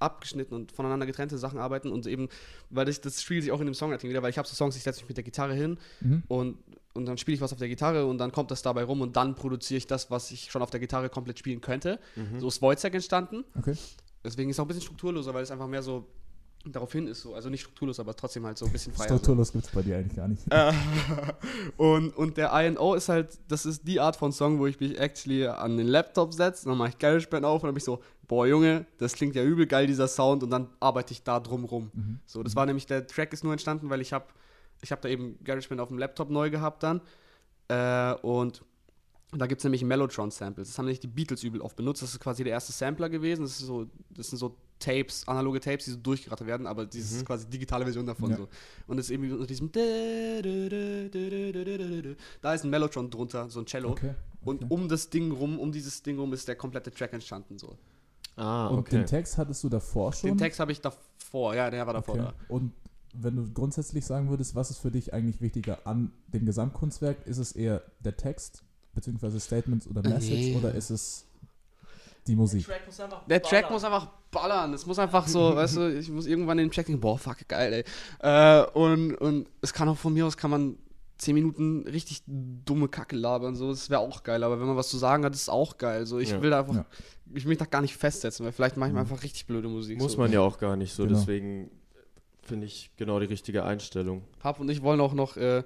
abgeschnitten 0.00 0.54
und 0.54 0.70
voneinander 0.70 1.06
getrennte 1.06 1.38
Sachen 1.38 1.58
arbeiten 1.58 1.90
und 1.90 2.06
eben, 2.06 2.28
weil 2.70 2.84
das, 2.84 3.00
das 3.00 3.20
spielt 3.20 3.42
sich 3.42 3.50
auch 3.50 3.58
in 3.58 3.66
dem 3.66 3.74
Songwriting 3.74 4.08
wieder, 4.08 4.22
weil 4.22 4.30
ich 4.30 4.38
habe 4.38 4.46
so 4.46 4.54
Songs, 4.54 4.76
ich 4.76 4.84
setze 4.84 5.00
mich 5.00 5.08
mit 5.08 5.16
der 5.16 5.24
Gitarre 5.24 5.54
hin 5.54 5.78
Mhm. 6.00 6.22
und, 6.28 6.58
und 6.94 7.06
dann 7.06 7.18
spiele 7.18 7.34
ich 7.34 7.40
was 7.40 7.52
auf 7.52 7.58
der 7.58 7.68
Gitarre 7.68 8.06
und 8.06 8.18
dann 8.18 8.30
kommt 8.30 8.52
das 8.52 8.62
dabei 8.62 8.84
rum 8.84 9.00
und 9.00 9.16
dann 9.16 9.34
produziere 9.34 9.78
ich 9.78 9.88
das, 9.88 10.08
was 10.10 10.30
ich 10.30 10.52
schon 10.52 10.62
auf 10.62 10.70
der 10.70 10.78
Gitarre 10.78 11.08
komplett 11.08 11.38
spielen 11.40 11.60
könnte. 11.60 11.98
Mhm. 12.14 12.38
So 12.38 12.46
ist 12.46 12.62
Wojciech 12.62 12.94
entstanden. 12.94 13.44
Okay. 13.58 13.74
Deswegen 14.24 14.50
ist 14.50 14.56
es 14.56 14.60
auch 14.60 14.64
ein 14.64 14.68
bisschen 14.68 14.82
strukturloser, 14.82 15.34
weil 15.34 15.42
es 15.42 15.50
einfach 15.50 15.66
mehr 15.68 15.82
so 15.82 16.06
darauf 16.64 16.92
hin 16.92 17.06
ist. 17.06 17.22
So. 17.22 17.34
Also 17.34 17.48
nicht 17.48 17.62
strukturlos, 17.62 18.00
aber 18.00 18.14
trotzdem 18.14 18.44
halt 18.44 18.58
so 18.58 18.66
ein 18.66 18.72
bisschen 18.72 18.92
freier. 18.92 19.06
Strukturlos 19.06 19.52
gibt 19.52 19.64
es 19.64 19.70
bei 19.70 19.82
dir 19.82 19.98
eigentlich 19.98 20.16
gar 20.16 20.28
nicht. 20.28 20.42
Äh, 20.50 20.72
und, 21.76 22.16
und 22.16 22.36
der 22.36 22.50
I&O 22.52 22.94
ist 22.94 23.08
halt, 23.08 23.38
das 23.48 23.66
ist 23.66 23.86
die 23.86 24.00
Art 24.00 24.16
von 24.16 24.32
Song, 24.32 24.58
wo 24.58 24.66
ich 24.66 24.78
mich 24.80 24.98
actually 24.98 25.46
an 25.46 25.76
den 25.76 25.86
Laptop 25.86 26.34
setze, 26.34 26.68
dann 26.68 26.78
mache 26.78 26.90
ich 26.90 26.98
GarageBand 26.98 27.44
auf 27.44 27.62
und 27.62 27.68
dann 27.68 27.74
bin 27.74 27.78
ich 27.78 27.84
so, 27.84 28.00
boah 28.26 28.46
Junge, 28.46 28.86
das 28.98 29.14
klingt 29.14 29.34
ja 29.36 29.42
übel 29.42 29.66
geil, 29.66 29.86
dieser 29.86 30.08
Sound 30.08 30.42
und 30.42 30.50
dann 30.50 30.68
arbeite 30.80 31.12
ich 31.12 31.22
da 31.22 31.40
drum 31.40 31.64
rum. 31.64 31.90
Mhm. 31.94 32.18
So, 32.26 32.42
das 32.42 32.56
war 32.56 32.66
nämlich, 32.66 32.86
der 32.86 33.06
Track 33.06 33.32
ist 33.32 33.44
nur 33.44 33.52
entstanden, 33.52 33.88
weil 33.90 34.00
ich 34.00 34.12
habe 34.12 34.26
ich 34.82 34.92
hab 34.92 35.00
da 35.00 35.08
eben 35.08 35.38
GarageBand 35.42 35.80
auf 35.80 35.88
dem 35.88 35.98
Laptop 35.98 36.30
neu 36.30 36.50
gehabt 36.50 36.82
dann 36.82 37.00
äh, 37.68 38.14
und 38.22 38.62
da 39.32 39.46
gibt 39.46 39.60
es 39.60 39.64
nämlich 39.64 39.84
Mellotron-Samples. 39.84 40.68
Das 40.68 40.78
haben 40.78 40.86
nämlich 40.86 41.00
die 41.00 41.06
Beatles 41.06 41.42
übel 41.42 41.60
oft 41.60 41.76
benutzt. 41.76 42.02
Das 42.02 42.12
ist 42.12 42.20
quasi 42.20 42.44
der 42.44 42.54
erste 42.54 42.72
Sampler 42.72 43.10
gewesen. 43.10 43.42
Das, 43.42 43.52
ist 43.52 43.66
so, 43.66 43.86
das 44.08 44.30
sind 44.30 44.38
so 44.38 44.56
Tapes, 44.78 45.26
analoge 45.26 45.60
Tapes, 45.60 45.84
die 45.86 45.90
so 45.92 45.96
durchgerattert 45.98 46.46
werden, 46.46 46.66
aber 46.66 46.84
ist 46.92 47.20
Mhm. 47.20 47.24
quasi 47.24 47.46
digitale 47.46 47.84
Version 47.84 48.06
davon. 48.06 48.30
Ja. 48.30 48.36
So. 48.36 48.48
Und 48.86 48.98
es 48.98 49.06
ist 49.06 49.10
irgendwie 49.10 49.32
unter 49.32 49.46
diesem 49.46 49.70
Da 52.42 52.54
ist 52.54 52.64
ein 52.64 52.70
Mellotron 52.70 53.10
drunter, 53.10 53.48
so 53.50 53.60
ein 53.60 53.66
Cello. 53.66 53.90
Okay. 53.90 54.14
Und 54.44 54.64
okay. 54.64 54.66
um 54.74 54.88
das 54.88 55.10
Ding 55.10 55.32
rum, 55.32 55.58
um 55.58 55.72
dieses 55.72 56.02
Ding 56.02 56.18
rum 56.18 56.32
ist 56.32 56.46
der 56.48 56.56
komplette 56.56 56.90
Track 56.90 57.12
entstanden. 57.12 57.58
So. 57.58 57.76
Ah, 58.36 58.68
Und 58.68 58.78
okay. 58.80 58.96
den 58.98 59.06
Text 59.06 59.36
hattest 59.36 59.64
du 59.64 59.68
davor 59.68 60.12
schon? 60.12 60.30
Den 60.30 60.38
Text 60.38 60.60
habe 60.60 60.70
ich 60.72 60.80
davor, 60.80 61.54
ja, 61.54 61.70
der 61.70 61.86
war 61.86 61.94
davor 61.94 62.14
Okay. 62.14 62.24
da. 62.24 62.34
Und 62.48 62.72
wenn 63.14 63.36
du 63.36 63.50
grundsätzlich 63.52 64.06
sagen 64.06 64.28
würdest, 64.30 64.54
was 64.54 64.70
ist 64.70 64.78
für 64.78 64.90
dich 64.90 65.12
eigentlich 65.12 65.40
wichtiger 65.40 65.86
an 65.86 66.12
dem 66.28 66.46
Gesamtkunstwerk? 66.46 67.26
Ist 67.26 67.38
es 67.38 67.52
eher 67.52 67.82
der 68.00 68.16
Text 68.16 68.62
beziehungsweise 68.94 69.40
Statements 69.40 69.86
oder 69.88 70.02
Nee. 70.02 70.08
Message 70.10 70.56
oder 70.56 70.74
ist 70.74 70.90
es 70.90 71.24
die 72.26 72.36
Musik? 72.36 72.66
Track 72.66 72.86
muss 72.86 73.00
einfach 73.00 73.26
Der 73.26 73.42
Track 73.42 73.70
muss 73.70 73.84
einfach 73.84 74.08
ballern. 74.30 74.74
Es 74.74 74.84
muss 74.86 74.98
einfach 74.98 75.26
so, 75.26 75.54
weißt 75.56 75.76
du, 75.76 75.98
ich 75.98 76.10
muss 76.10 76.26
irgendwann 76.26 76.58
den 76.58 76.70
Track 76.70 76.86
denken, 76.86 77.00
boah, 77.00 77.18
fuck, 77.18 77.36
geil, 77.48 77.72
ey. 77.72 77.84
Äh, 78.20 78.66
und, 78.72 79.14
und 79.14 79.48
es 79.62 79.72
kann 79.72 79.88
auch 79.88 79.96
von 79.96 80.12
mir 80.12 80.26
aus, 80.26 80.36
kann 80.36 80.50
man 80.50 80.76
10 81.18 81.34
Minuten 81.34 81.84
richtig 81.88 82.22
dumme 82.26 82.88
Kacke 82.88 83.16
labern, 83.16 83.56
so, 83.56 83.70
das 83.70 83.90
wäre 83.90 84.00
auch 84.00 84.22
geil. 84.22 84.44
Aber 84.44 84.60
wenn 84.60 84.66
man 84.68 84.76
was 84.76 84.88
zu 84.88 84.98
sagen 84.98 85.24
hat, 85.24 85.34
ist 85.34 85.42
es 85.42 85.48
auch 85.48 85.76
geil. 85.78 86.06
So, 86.06 86.18
ich 86.18 86.30
Ja. 86.30 86.42
will 86.42 86.50
da 86.50 86.60
einfach, 86.60 86.74
Ja. 86.74 86.84
ich 87.34 87.44
will 87.44 87.48
mich 87.50 87.58
da 87.58 87.64
gar 87.64 87.80
nicht 87.80 87.96
festsetzen, 87.96 88.44
weil 88.44 88.52
vielleicht 88.52 88.76
mache 88.76 88.90
ich 88.90 88.94
Mhm. 88.94 89.00
einfach 89.00 89.22
richtig 89.22 89.46
blöde 89.46 89.68
Musik. 89.68 89.98
Muss 89.98 90.12
so. 90.12 90.18
man 90.18 90.30
ja 90.32 90.40
auch 90.40 90.58
gar 90.58 90.76
nicht 90.76 90.92
so, 90.94 91.04
Genau. 91.04 91.18
deswegen 91.18 91.70
finde 92.42 92.66
ich 92.66 92.90
genau 92.96 93.18
die 93.18 93.26
richtige 93.26 93.64
Einstellung. 93.64 94.22
Hab 94.42 94.60
und 94.60 94.68
ich 94.68 94.82
wollen 94.82 95.00
auch 95.00 95.12
noch, 95.12 95.36
äh, 95.36 95.64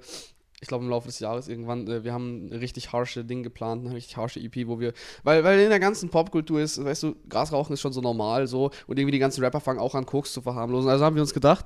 ich 0.61 0.67
glaube 0.67 0.85
im 0.85 0.89
Laufe 0.89 1.07
des 1.07 1.19
Jahres 1.19 1.47
irgendwann, 1.47 1.87
äh, 1.87 2.03
wir 2.03 2.13
haben 2.13 2.47
ein 2.47 2.53
richtig 2.53 2.93
harsche 2.93 3.25
Ding 3.25 3.43
geplant, 3.43 3.85
eine 3.85 3.95
richtig 3.95 4.17
harsche 4.17 4.39
EP, 4.39 4.67
wo 4.67 4.79
wir, 4.79 4.93
weil, 5.23 5.43
weil 5.43 5.59
in 5.59 5.69
der 5.69 5.79
ganzen 5.79 6.09
Popkultur 6.09 6.61
ist, 6.61 6.83
weißt 6.83 7.03
du, 7.03 7.15
Grasrauchen 7.27 7.73
ist 7.73 7.81
schon 7.81 7.93
so 7.93 8.01
normal 8.01 8.47
so 8.47 8.71
und 8.87 8.97
irgendwie 8.97 9.11
die 9.11 9.19
ganzen 9.19 9.43
Rapper 9.43 9.59
fangen 9.59 9.79
auch 9.79 9.95
an 9.95 10.05
Koks 10.05 10.33
zu 10.33 10.41
verharmlosen. 10.41 10.89
Also 10.89 11.03
haben 11.03 11.15
wir 11.15 11.21
uns 11.21 11.33
gedacht, 11.33 11.65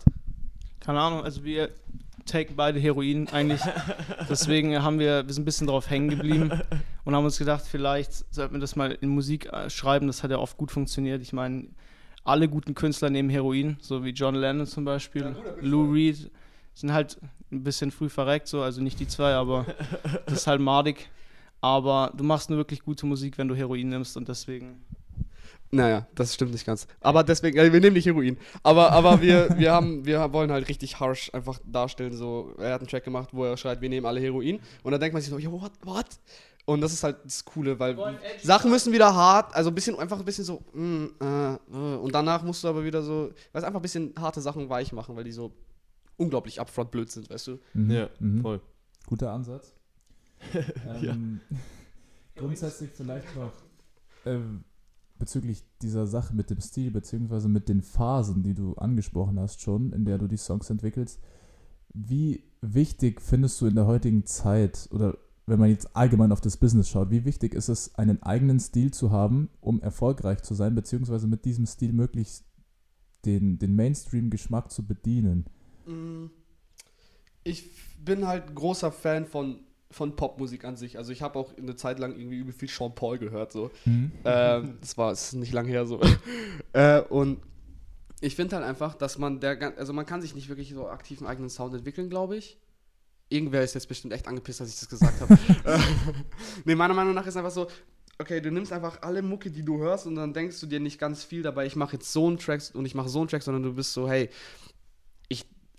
Keine 0.80 1.00
Ahnung, 1.00 1.24
also 1.24 1.44
wir 1.44 1.70
taken 2.28 2.56
beide 2.56 2.80
Heroin 2.80 3.28
eigentlich. 3.30 3.62
Deswegen 4.30 4.82
haben 4.84 5.00
wir, 5.00 5.26
wir 5.26 5.34
sind 5.34 5.44
ein 5.44 5.46
bisschen 5.46 5.68
drauf 5.68 5.90
hängen 5.90 6.10
geblieben 6.10 6.52
und 7.06 7.16
haben 7.16 7.24
uns 7.24 7.38
gedacht, 7.38 7.64
vielleicht 7.66 8.34
sollten 8.34 8.56
wir 8.56 8.60
das 8.60 8.76
mal 8.76 8.92
in 8.92 9.10
Musik 9.10 9.46
äh, 9.48 9.70
schreiben. 9.70 10.08
Das 10.08 10.24
hat 10.24 10.32
ja 10.32 10.38
oft 10.38 10.58
gut 10.58 10.72
funktioniert. 10.72 11.22
Ich 11.22 11.34
meine, 11.34 11.68
alle 12.24 12.50
guten 12.50 12.76
Künstler 12.76 13.10
nehmen 13.10 13.30
Heroin, 13.30 13.78
so 13.80 14.04
wie 14.04 14.10
John 14.10 14.36
Lennon 14.36 14.68
zum 14.68 14.84
Beispiel, 14.86 15.36
Lou 15.62 15.92
Reed, 15.92 16.30
sind 16.74 16.92
halt 16.92 17.18
ein 17.52 17.64
bisschen 17.64 17.92
früh 17.92 18.10
verreckt, 18.10 18.48
so, 18.48 18.62
also 18.62 18.82
nicht 18.82 19.00
die 19.00 19.08
zwei, 19.08 19.34
aber 19.34 19.66
das 20.26 20.40
ist 20.40 20.48
halt 20.48 20.62
madig. 20.62 21.10
Aber 21.62 22.12
du 22.16 22.24
machst 22.24 22.50
nur 22.50 22.60
wirklich 22.60 22.84
gute 22.84 23.06
Musik, 23.06 23.38
wenn 23.38 23.48
du 23.48 23.56
Heroin 23.56 23.90
nimmst 23.90 24.16
und 24.16 24.28
deswegen. 24.28 24.86
naja, 25.72 26.08
das 26.14 26.34
stimmt 26.34 26.52
nicht 26.52 26.66
ganz. 26.66 26.88
Aber 27.02 27.24
deswegen, 27.24 27.58
äh, 27.58 27.72
wir 27.74 27.80
nehmen 27.80 27.96
nicht 27.96 28.06
Heroin. 28.06 28.38
Aber, 28.64 28.92
aber 28.92 29.22
wir, 29.22 29.50
wir, 29.58 29.72
haben, 29.72 30.06
wir 30.06 30.32
wollen 30.34 30.52
halt 30.52 30.70
richtig 30.70 31.00
harsh 31.00 31.34
einfach 31.34 31.60
darstellen, 31.66 32.16
so, 32.16 32.54
er 32.58 32.74
hat 32.74 32.82
einen 32.82 32.90
Track 32.90 33.06
gemacht, 33.06 33.30
wo 33.32 33.46
er 33.46 33.58
schreit, 33.58 33.82
wir 33.82 33.90
nehmen 33.90 34.06
alle 34.06 34.20
Heroin. 34.20 34.60
Und 34.84 34.92
dann 34.92 35.02
denkt 35.02 35.14
man 35.14 35.22
sich 35.22 35.32
so, 35.32 35.40
yo, 35.40 35.52
what, 35.52 35.72
what? 35.84 36.06
Und 36.66 36.82
das 36.82 36.92
ist 36.92 37.02
halt 37.02 37.16
das 37.24 37.46
Coole, 37.46 37.80
weil 37.80 37.98
Sachen 38.44 38.70
müssen 38.70 38.92
wieder 38.92 39.16
hart, 39.16 39.56
also 39.56 39.72
ein 39.72 39.76
bisschen, 39.76 39.98
einfach 39.98 40.20
ein 40.20 40.26
bisschen 40.26 40.44
so, 40.44 40.62
mm, 40.74 41.06
äh, 41.22 41.54
äh, 41.54 41.58
und 41.96 42.14
danach 42.14 42.44
musst 42.44 42.62
du 42.62 42.68
aber 42.68 42.84
wieder 42.84 43.02
so, 43.02 43.32
weißt 43.54 43.66
einfach 43.66 43.80
ein 43.80 43.82
bisschen 43.82 44.14
harte 44.20 44.42
Sachen 44.42 44.68
weich 44.68 44.92
machen, 44.92 45.16
weil 45.16 45.24
die 45.24 45.32
so 45.32 45.54
unglaublich 46.18 46.60
upfront 46.60 46.92
blöd 46.92 47.10
sind, 47.10 47.30
weißt 47.30 47.48
du? 47.48 47.60
Mhm. 47.74 47.92
Ja, 47.92 48.10
Mhm. 48.20 48.42
voll. 48.42 48.62
Guter 49.06 49.32
Ansatz. 49.32 49.74
ähm, 51.04 51.40
Grundsätzlich 52.36 52.92
vielleicht 52.92 53.36
noch 53.36 53.52
ähm, 54.26 54.64
bezüglich 55.18 55.64
dieser 55.82 56.06
Sache 56.06 56.36
mit 56.36 56.50
dem 56.50 56.60
Stil, 56.62 56.92
beziehungsweise 56.92 57.50
mit 57.50 57.70
den 57.70 57.82
Phasen, 57.82 58.44
die 58.44 58.54
du 58.54 58.76
angesprochen 58.76 59.40
hast 59.40 59.62
schon, 59.62 59.92
in 59.94 60.06
der 60.06 60.18
du 60.18 60.28
die 60.28 60.38
Songs 60.38 60.70
entwickelst. 60.70 61.20
Wie 61.94 62.44
wichtig 62.62 63.22
findest 63.22 63.60
du 63.62 63.66
in 63.66 63.76
der 63.76 63.88
heutigen 63.88 64.26
Zeit, 64.26 64.88
oder 64.92 65.18
wenn 65.48 65.60
man 65.60 65.70
jetzt 65.70 65.96
allgemein 65.96 66.32
auf 66.32 66.42
das 66.42 66.58
Business 66.58 66.90
schaut, 66.90 67.10
wie 67.10 67.26
wichtig 67.26 67.56
ist 67.56 67.70
es, 67.70 67.96
einen 67.96 68.22
eigenen 68.22 68.60
Stil 68.60 68.92
zu 68.92 69.12
haben, 69.12 69.50
um 69.62 69.82
erfolgreich 69.82 70.44
zu 70.44 70.54
sein, 70.54 70.76
beziehungsweise 70.76 71.26
mit 71.28 71.46
diesem 71.46 71.66
Stil 71.66 71.94
möglichst 71.94 72.46
den, 73.26 73.58
den 73.58 73.76
Mainstream-Geschmack 73.76 74.72
zu 74.72 74.86
bedienen? 74.86 75.46
Mm, 75.88 76.30
Ich 77.44 77.70
bin 78.04 78.28
halt 78.28 78.54
großer 78.56 78.92
Fan 78.92 79.26
von, 79.26 79.60
von 79.90 80.16
Popmusik 80.16 80.66
an 80.66 80.76
sich. 80.76 80.98
Also 80.98 81.12
ich 81.12 81.22
habe 81.22 81.40
auch 81.40 81.58
eine 81.58 81.76
Zeit 81.76 82.00
lang 82.00 82.16
irgendwie 82.18 82.38
übel 82.38 82.54
viel 82.54 82.70
Sean 82.70 82.94
Paul 82.94 83.18
gehört, 83.18 83.52
so. 83.54 83.72
ähm, 84.26 84.78
das 84.82 84.98
war 84.98 85.12
das 85.12 85.28
ist 85.30 85.34
nicht 85.34 85.54
lange 85.54 85.70
her 85.70 85.86
so. 85.86 86.00
äh, 86.74 87.02
und 87.02 87.40
ich 88.20 88.36
finde 88.36 88.56
halt 88.58 88.66
einfach, 88.66 88.96
dass 88.96 89.18
man 89.18 89.40
der, 89.40 89.78
also 89.78 89.94
man 89.94 90.06
kann 90.06 90.22
sich 90.22 90.36
nicht 90.36 90.50
wirklich 90.50 90.72
so 90.74 90.90
aktiv 90.90 91.20
einen 91.20 91.28
eigenen 91.28 91.50
Sound 91.50 91.74
entwickeln, 91.74 92.10
glaube 92.10 92.36
ich. 92.38 92.58
Irgendwer 93.30 93.62
ist 93.64 93.76
jetzt 93.76 93.88
bestimmt 93.88 94.14
echt 94.14 94.28
angepisst, 94.28 94.60
dass 94.62 94.70
ich 94.70 94.80
das 94.80 94.90
gesagt 94.90 95.22
habe. 95.22 95.34
Äh, 95.66 95.80
nee, 96.66 96.76
meiner 96.76 96.94
Meinung 96.94 97.14
nach 97.14 97.28
ist 97.28 97.38
einfach 97.38 97.52
so, 97.52 97.68
okay, 98.20 98.42
du 98.42 98.52
nimmst 98.52 98.74
einfach 98.74 99.02
alle 99.04 99.22
Mucke, 99.22 99.52
die 99.52 99.64
du 99.64 99.78
hörst 99.80 100.08
und 100.08 100.16
dann 100.16 100.34
denkst 100.34 100.60
du 100.60 100.66
dir 100.66 100.80
nicht 100.80 101.00
ganz 101.00 101.24
viel 101.24 101.44
dabei, 101.44 101.66
ich 101.66 101.76
mache 101.76 101.94
jetzt 101.94 102.12
so 102.12 102.28
einen 102.28 102.38
Track 102.40 102.62
und 102.74 102.86
ich 102.86 102.96
mache 102.96 103.10
so 103.10 103.20
einen 103.20 103.28
Track, 103.28 103.44
sondern 103.44 103.64
du 103.64 103.74
bist 103.74 103.94
so, 103.94 104.10
hey, 104.10 104.30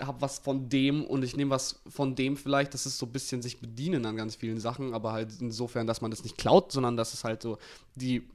habe 0.00 0.20
was 0.20 0.38
von 0.38 0.68
dem 0.68 1.04
und 1.04 1.24
ich 1.24 1.36
nehme 1.36 1.50
was 1.50 1.80
von 1.88 2.14
dem 2.14 2.36
vielleicht, 2.36 2.74
das 2.74 2.86
ist 2.86 2.98
so 2.98 3.06
ein 3.06 3.12
bisschen 3.12 3.42
sich 3.42 3.60
bedienen 3.60 4.06
an 4.06 4.16
ganz 4.16 4.36
vielen 4.36 4.60
Sachen, 4.60 4.94
aber 4.94 5.12
halt 5.12 5.32
insofern, 5.40 5.86
dass 5.86 6.00
man 6.00 6.10
das 6.10 6.22
nicht 6.22 6.38
klaut, 6.38 6.72
sondern 6.72 6.96
dass 6.96 7.14
es 7.14 7.24
halt 7.24 7.42
so 7.42 7.58
die, 7.96 8.28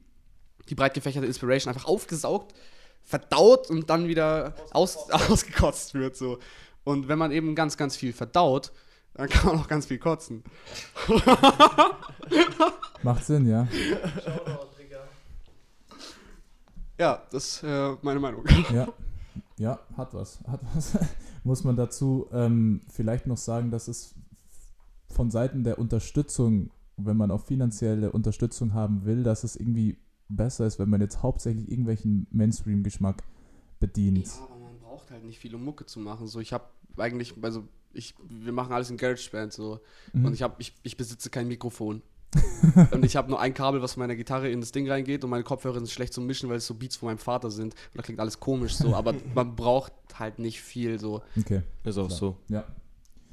die 0.68 0.74
breit 0.74 0.94
gefächerte 0.94 1.26
Inspiration 1.26 1.72
einfach 1.72 1.88
aufgesaugt, 1.88 2.54
verdaut 3.02 3.70
und 3.70 3.88
dann 3.88 4.08
wieder 4.08 4.54
aus, 4.72 5.10
ausgekotzt 5.10 5.94
wird 5.94 6.16
so. 6.16 6.38
Und 6.84 7.08
wenn 7.08 7.18
man 7.18 7.32
eben 7.32 7.54
ganz, 7.54 7.76
ganz 7.76 7.96
viel 7.96 8.12
verdaut, 8.12 8.72
dann 9.14 9.28
kann 9.28 9.46
man 9.46 9.60
auch 9.60 9.68
ganz 9.68 9.86
viel 9.86 9.98
kotzen. 9.98 10.44
Macht 13.02 13.24
Sinn, 13.24 13.46
ja. 13.46 13.66
Ja, 16.98 17.22
das 17.30 17.44
ist 17.44 17.62
äh, 17.62 17.96
meine 18.02 18.20
Meinung. 18.20 18.44
Ja, 18.72 18.88
ja, 19.56 19.78
hat 19.96 20.14
was. 20.14 20.38
Hat 20.46 20.60
was. 20.74 20.92
Muss 21.44 21.62
man 21.62 21.76
dazu 21.76 22.26
ähm, 22.32 22.80
vielleicht 22.88 23.26
noch 23.26 23.36
sagen, 23.36 23.70
dass 23.70 23.86
es 23.86 24.14
von 25.08 25.30
Seiten 25.30 25.62
der 25.62 25.78
Unterstützung, 25.78 26.70
wenn 26.96 27.16
man 27.16 27.30
auch 27.30 27.42
finanzielle 27.42 28.10
Unterstützung 28.12 28.74
haben 28.74 29.04
will, 29.04 29.22
dass 29.22 29.44
es 29.44 29.54
irgendwie 29.54 29.98
besser 30.28 30.66
ist, 30.66 30.78
wenn 30.78 30.88
man 30.88 31.00
jetzt 31.00 31.22
hauptsächlich 31.22 31.70
irgendwelchen 31.70 32.26
Mainstream-Geschmack 32.30 33.22
bedient. 33.78 34.26
Ja, 34.26 34.44
aber 34.44 34.58
man 34.58 34.78
braucht 34.80 35.10
halt 35.10 35.24
nicht 35.24 35.38
viel, 35.38 35.54
um 35.54 35.64
Mucke 35.64 35.86
zu 35.86 36.00
machen. 36.00 36.26
So, 36.26 36.40
ich 36.40 36.52
habe 36.52 36.64
eigentlich, 36.96 37.34
also 37.42 37.68
ich, 37.92 38.14
wir 38.28 38.52
machen 38.52 38.72
alles 38.72 38.90
in 38.90 38.96
GarageBand 38.96 39.52
so. 39.52 39.80
Mhm. 40.12 40.24
Und 40.24 40.32
ich 40.32 40.42
habe, 40.42 40.54
ich, 40.58 40.74
ich 40.82 40.96
besitze 40.96 41.30
kein 41.30 41.48
Mikrofon. 41.48 42.02
Und 42.90 43.04
ich 43.04 43.16
habe 43.16 43.30
nur 43.30 43.40
ein 43.40 43.54
Kabel, 43.54 43.82
was 43.82 43.94
von 43.94 44.00
meiner 44.02 44.16
Gitarre 44.16 44.48
in 44.48 44.60
das 44.60 44.72
Ding 44.72 44.88
reingeht 44.90 45.24
und 45.24 45.30
meine 45.30 45.44
Kopfhörer 45.44 45.74
sind 45.76 45.90
schlecht 45.90 46.12
zum 46.12 46.26
Mischen, 46.26 46.48
weil 46.48 46.56
es 46.56 46.66
so 46.66 46.74
Beats 46.74 46.96
von 46.96 47.06
meinem 47.08 47.18
Vater 47.18 47.50
sind. 47.50 47.74
Und 47.74 47.96
da 47.96 48.02
klingt 48.02 48.20
alles 48.20 48.40
komisch 48.40 48.74
so, 48.74 48.94
aber 48.94 49.14
man 49.34 49.54
braucht 49.54 49.92
halt 50.18 50.38
nicht 50.38 50.60
viel 50.60 50.98
so. 50.98 51.22
Okay, 51.38 51.62
Ist 51.84 51.98
auch 51.98 52.06
Klar. 52.08 52.18
so. 52.18 52.36
ja. 52.48 52.64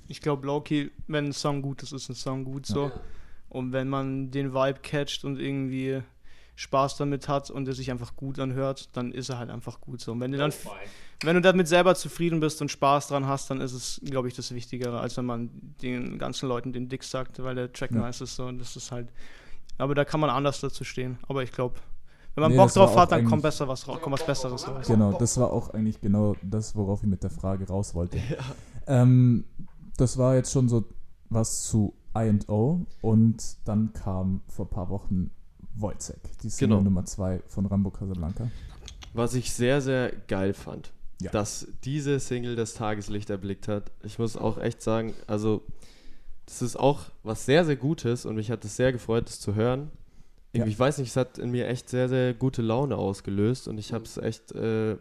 Ich 0.08 0.20
glaube, 0.20 0.46
Loki, 0.46 0.92
wenn 1.08 1.28
ein 1.28 1.34
Song 1.34 1.62
gut 1.62 1.84
ist, 1.84 1.94
ist 1.94 2.10
ein 2.10 2.16
Song 2.16 2.44
gut 2.44 2.66
so. 2.66 2.92
Und 3.48 3.72
wenn 3.72 3.88
man 3.88 4.30
den 4.30 4.54
Vibe 4.54 4.80
catcht 4.82 5.24
und 5.24 5.40
irgendwie 5.40 6.02
Spaß 6.56 6.98
damit 6.98 7.28
hat 7.28 7.50
und 7.50 7.68
er 7.68 7.74
sich 7.74 7.90
einfach 7.92 8.16
gut 8.16 8.40
anhört, 8.40 8.90
dann 8.96 9.12
ist 9.12 9.30
er 9.30 9.38
halt 9.40 9.50
einfach 9.50 9.82
gut 9.82 10.02
so. 10.02 10.12
Und 10.12 10.20
wenn 10.20 10.32
du 10.32 10.38
dann, 10.38 10.54
wenn 11.24 11.36
du 11.36 11.42
damit 11.42 11.68
selber 11.68 11.96
zufrieden 11.96 12.40
bist 12.40 12.62
und 12.62 12.70
Spaß 12.70 13.08
dran 13.08 13.26
hast, 13.28 13.50
dann 13.50 13.62
ist 13.62 13.74
es, 13.74 14.02
glaube 14.04 14.28
ich, 14.28 14.36
das 14.36 14.54
Wichtigere, 14.54 15.00
als 15.00 15.18
wenn 15.18 15.26
man 15.26 15.50
den 15.82 16.18
ganzen 16.20 16.48
Leuten 16.50 16.74
den 16.74 16.90
Dick 16.90 17.04
sagt, 17.04 17.42
weil 17.44 17.56
der 17.56 17.72
Track 17.72 17.92
Ja. 17.92 18.02
nice 18.02 18.22
ist 18.22 18.36
so. 18.36 18.46
Und 18.46 18.60
das 18.60 18.76
ist 18.76 18.92
halt, 18.92 19.10
aber 19.78 19.96
da 19.96 20.06
kann 20.06 20.20
man 20.20 20.30
anders 20.30 20.60
dazu 20.62 20.84
stehen. 20.84 21.18
Aber 21.28 21.42
ich 21.44 21.52
glaube, 21.52 21.76
wenn 22.36 22.44
man 22.44 22.52
Nee, 22.52 22.58
Bock 22.58 22.72
drauf 22.72 22.96
hat, 22.96 23.12
dann 23.12 23.26
kommt 23.26 23.42
besser 23.44 23.68
was 23.68 23.88
raus, 23.88 24.00
kommt 24.02 24.14
was 24.14 24.26
Besseres 24.26 24.68
raus. 24.68 24.88
Genau, 24.88 25.14
das 25.14 25.38
war 25.38 25.52
auch 25.52 25.72
eigentlich 25.72 26.00
genau 26.00 26.36
das, 26.42 26.76
worauf 26.76 27.02
ich 27.04 27.10
mit 27.10 27.24
der 27.24 27.30
Frage 27.30 27.68
raus 27.68 27.94
wollte. 27.96 28.20
Ähm, 28.88 29.44
das 29.98 30.18
war 30.18 30.36
jetzt 30.36 30.52
schon 30.52 30.70
so 30.70 30.86
was 31.30 31.64
zu 31.64 31.94
I&O 32.18 32.86
und 33.02 33.58
dann 33.66 33.94
kam 33.94 34.42
vor 34.48 34.66
ein 34.66 34.70
paar 34.70 34.90
Wochen 34.90 35.30
Wojcek, 35.82 36.18
die 36.44 36.50
Single 36.50 36.78
Genau. 36.78 36.84
Nummer 36.84 37.06
2 37.06 37.42
von 37.48 37.66
Rambo 37.66 37.90
Casablanca. 37.92 38.50
Was 39.14 39.34
ich 39.34 39.52
sehr, 39.52 39.82
sehr 39.82 40.12
geil 40.28 40.54
fand, 40.54 40.92
Ja. 41.22 41.32
dass 41.32 41.68
diese 41.84 42.20
Single 42.20 42.56
das 42.56 42.74
Tageslicht 42.74 43.30
erblickt 43.30 43.68
hat. 43.68 43.92
Ich 44.04 44.20
muss 44.20 44.38
auch 44.38 44.58
echt 44.58 44.82
sagen, 44.82 45.14
also 45.28 45.64
das 46.46 46.62
ist 46.62 46.76
auch 46.78 47.02
was 47.24 47.46
sehr, 47.46 47.66
sehr 47.66 47.76
Gutes 47.76 48.26
und 48.26 48.36
mich 48.36 48.50
hat 48.52 48.64
es 48.66 48.76
sehr 48.76 48.92
gefreut, 48.92 49.28
das 49.28 49.40
zu 49.40 49.56
hören. 49.56 49.90
Ja. 50.54 50.66
Ich 50.66 50.78
weiß 50.78 50.98
nicht, 50.98 51.10
es 51.10 51.16
hat 51.16 51.38
in 51.38 51.52
mir 51.52 51.68
echt 51.68 51.90
sehr, 51.90 52.10
sehr 52.10 52.34
gute 52.34 52.62
Laune 52.62 52.98
ausgelöst 52.98 53.68
und 53.68 53.78
ich 53.78 53.94
habe 53.94 54.04
es 54.04 54.18
echt 54.18 54.52
äh, 54.52 54.98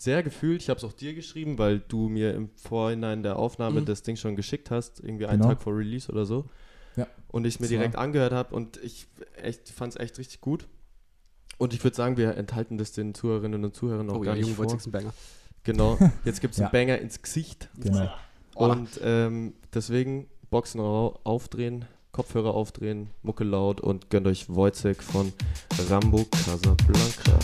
sehr 0.00 0.24
gefühlt. 0.24 0.60
Ich 0.62 0.68
habe 0.68 0.78
es 0.78 0.84
auch 0.84 0.92
dir 0.92 1.14
geschrieben, 1.14 1.58
weil 1.58 1.78
du 1.78 2.08
mir 2.08 2.34
im 2.34 2.48
Vorhinein 2.56 3.22
der 3.22 3.36
Aufnahme 3.38 3.82
Mhm. 3.82 3.84
das 3.84 4.02
Ding 4.02 4.16
schon 4.16 4.34
geschickt 4.34 4.72
hast, 4.72 4.98
irgendwie 4.98 5.26
einen 5.26 5.40
Genau. 5.40 5.54
Tag 5.54 5.62
vor 5.62 5.76
Release 5.76 6.10
oder 6.10 6.24
so. 6.26 6.46
Ja. 6.96 7.06
Und 7.28 7.46
ich 7.46 7.58
mir 7.60 7.66
Das 7.66 7.72
war- 7.72 7.78
direkt 7.78 7.96
angehört 7.96 8.32
habe 8.32 8.54
und 8.54 8.76
ich 8.78 9.06
echt 9.42 9.68
fand 9.70 9.94
es 9.94 10.00
echt 10.00 10.18
richtig 10.18 10.40
gut. 10.40 10.66
Und 11.58 11.72
ich 11.72 11.82
würde 11.84 11.96
sagen, 11.96 12.16
wir 12.16 12.36
enthalten 12.36 12.78
das 12.78 12.92
den 12.92 13.14
Zuhörerinnen 13.14 13.64
und 13.64 13.74
Zuhörern 13.76 14.10
auch 14.10 14.16
Oh 14.16 14.20
gar 14.20 14.34
ja, 14.36 14.44
nicht 14.44 14.54
vor. 14.56 14.66
Ein 14.70 14.90
Banger. 14.90 15.12
Genau, 15.62 15.98
jetzt 16.24 16.40
gibt 16.40 16.54
es 16.54 16.58
Ja. 16.58 16.66
einen 16.66 16.72
Banger 16.72 16.98
ins 16.98 17.22
Gesicht. 17.22 17.68
Genau. 17.78 18.10
Und 18.54 18.88
ähm, 19.02 19.54
deswegen 19.72 20.28
Boxen 20.50 20.80
au- 20.80 21.18
aufdrehen, 21.24 21.86
Kopfhörer 22.12 22.54
aufdrehen, 22.54 23.10
Mucke 23.22 23.42
laut 23.44 23.80
und 23.80 24.10
gönnt 24.10 24.26
euch 24.28 24.48
Wojcek 24.48 25.02
von 25.02 25.32
Rambo 25.88 26.24
Casablanca. 26.30 27.38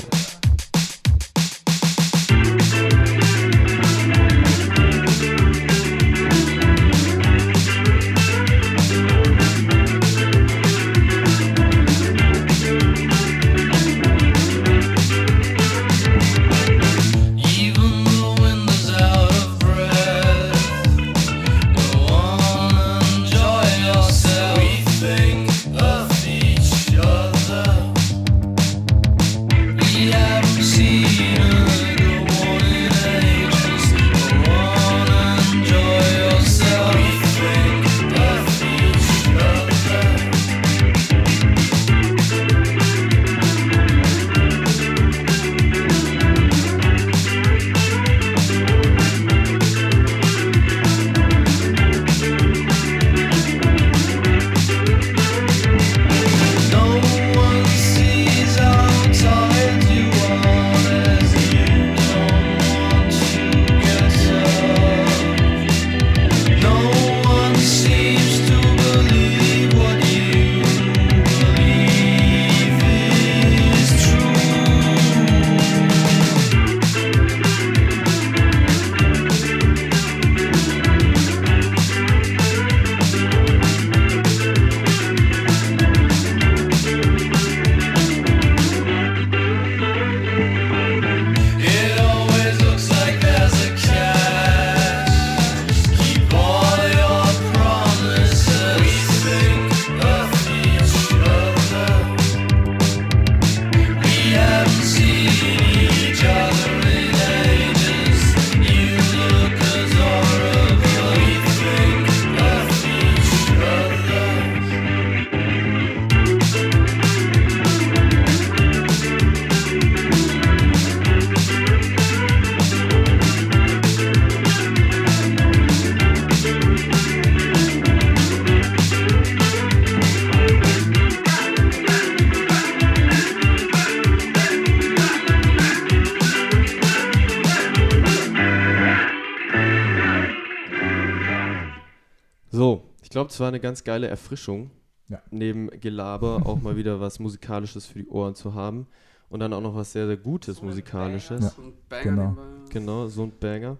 War 143.40 143.48
eine 143.48 143.60
ganz 143.60 143.84
geile 143.84 144.06
Erfrischung, 144.08 144.70
Ja. 145.08 145.20
neben 145.30 145.68
Gelaber 145.80 146.42
auch 146.46 146.60
mal 146.62 146.76
wieder 146.76 147.00
was 147.00 147.18
Musikalisches 147.18 147.86
für 147.86 147.98
die 147.98 148.08
Ohren 148.08 148.34
zu 148.34 148.54
haben. 148.54 148.86
Und 149.28 149.40
dann 149.40 149.52
auch 149.52 149.60
noch 149.60 149.74
was 149.76 149.92
sehr, 149.92 150.06
sehr 150.08 150.16
Gutes 150.16 150.60
Musikalisches. 150.60 151.40
Ja. 151.56 151.64
Und 151.64 151.88
Banger 151.88 152.04
Genau. 152.04 152.36
Genau, 152.70 153.06
so 153.08 153.22
ein 153.24 153.32
Banger. 153.38 153.76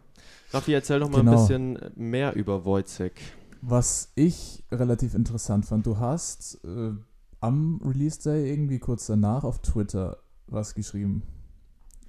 Raffi, 0.53 0.73
erzähl 0.73 1.01
doch 1.01 1.11
mal 1.11 1.19
Genau. 1.21 1.33
ein 1.33 1.37
bisschen 1.39 1.79
mehr 1.97 2.35
über 2.37 2.65
Wojcek. 2.65 3.21
Was 3.63 4.13
ich 4.15 4.63
relativ 4.71 5.15
interessant 5.15 5.67
fand, 5.67 5.87
du 5.87 5.99
hast 5.99 6.65
äh, 6.65 6.93
am 7.41 7.81
Release 7.85 8.21
Day 8.23 8.49
irgendwie 8.51 8.79
kurz 8.79 9.07
danach 9.07 9.43
auf 9.45 9.59
Twitter 9.61 10.19
was 10.47 10.75
geschrieben. 10.75 11.23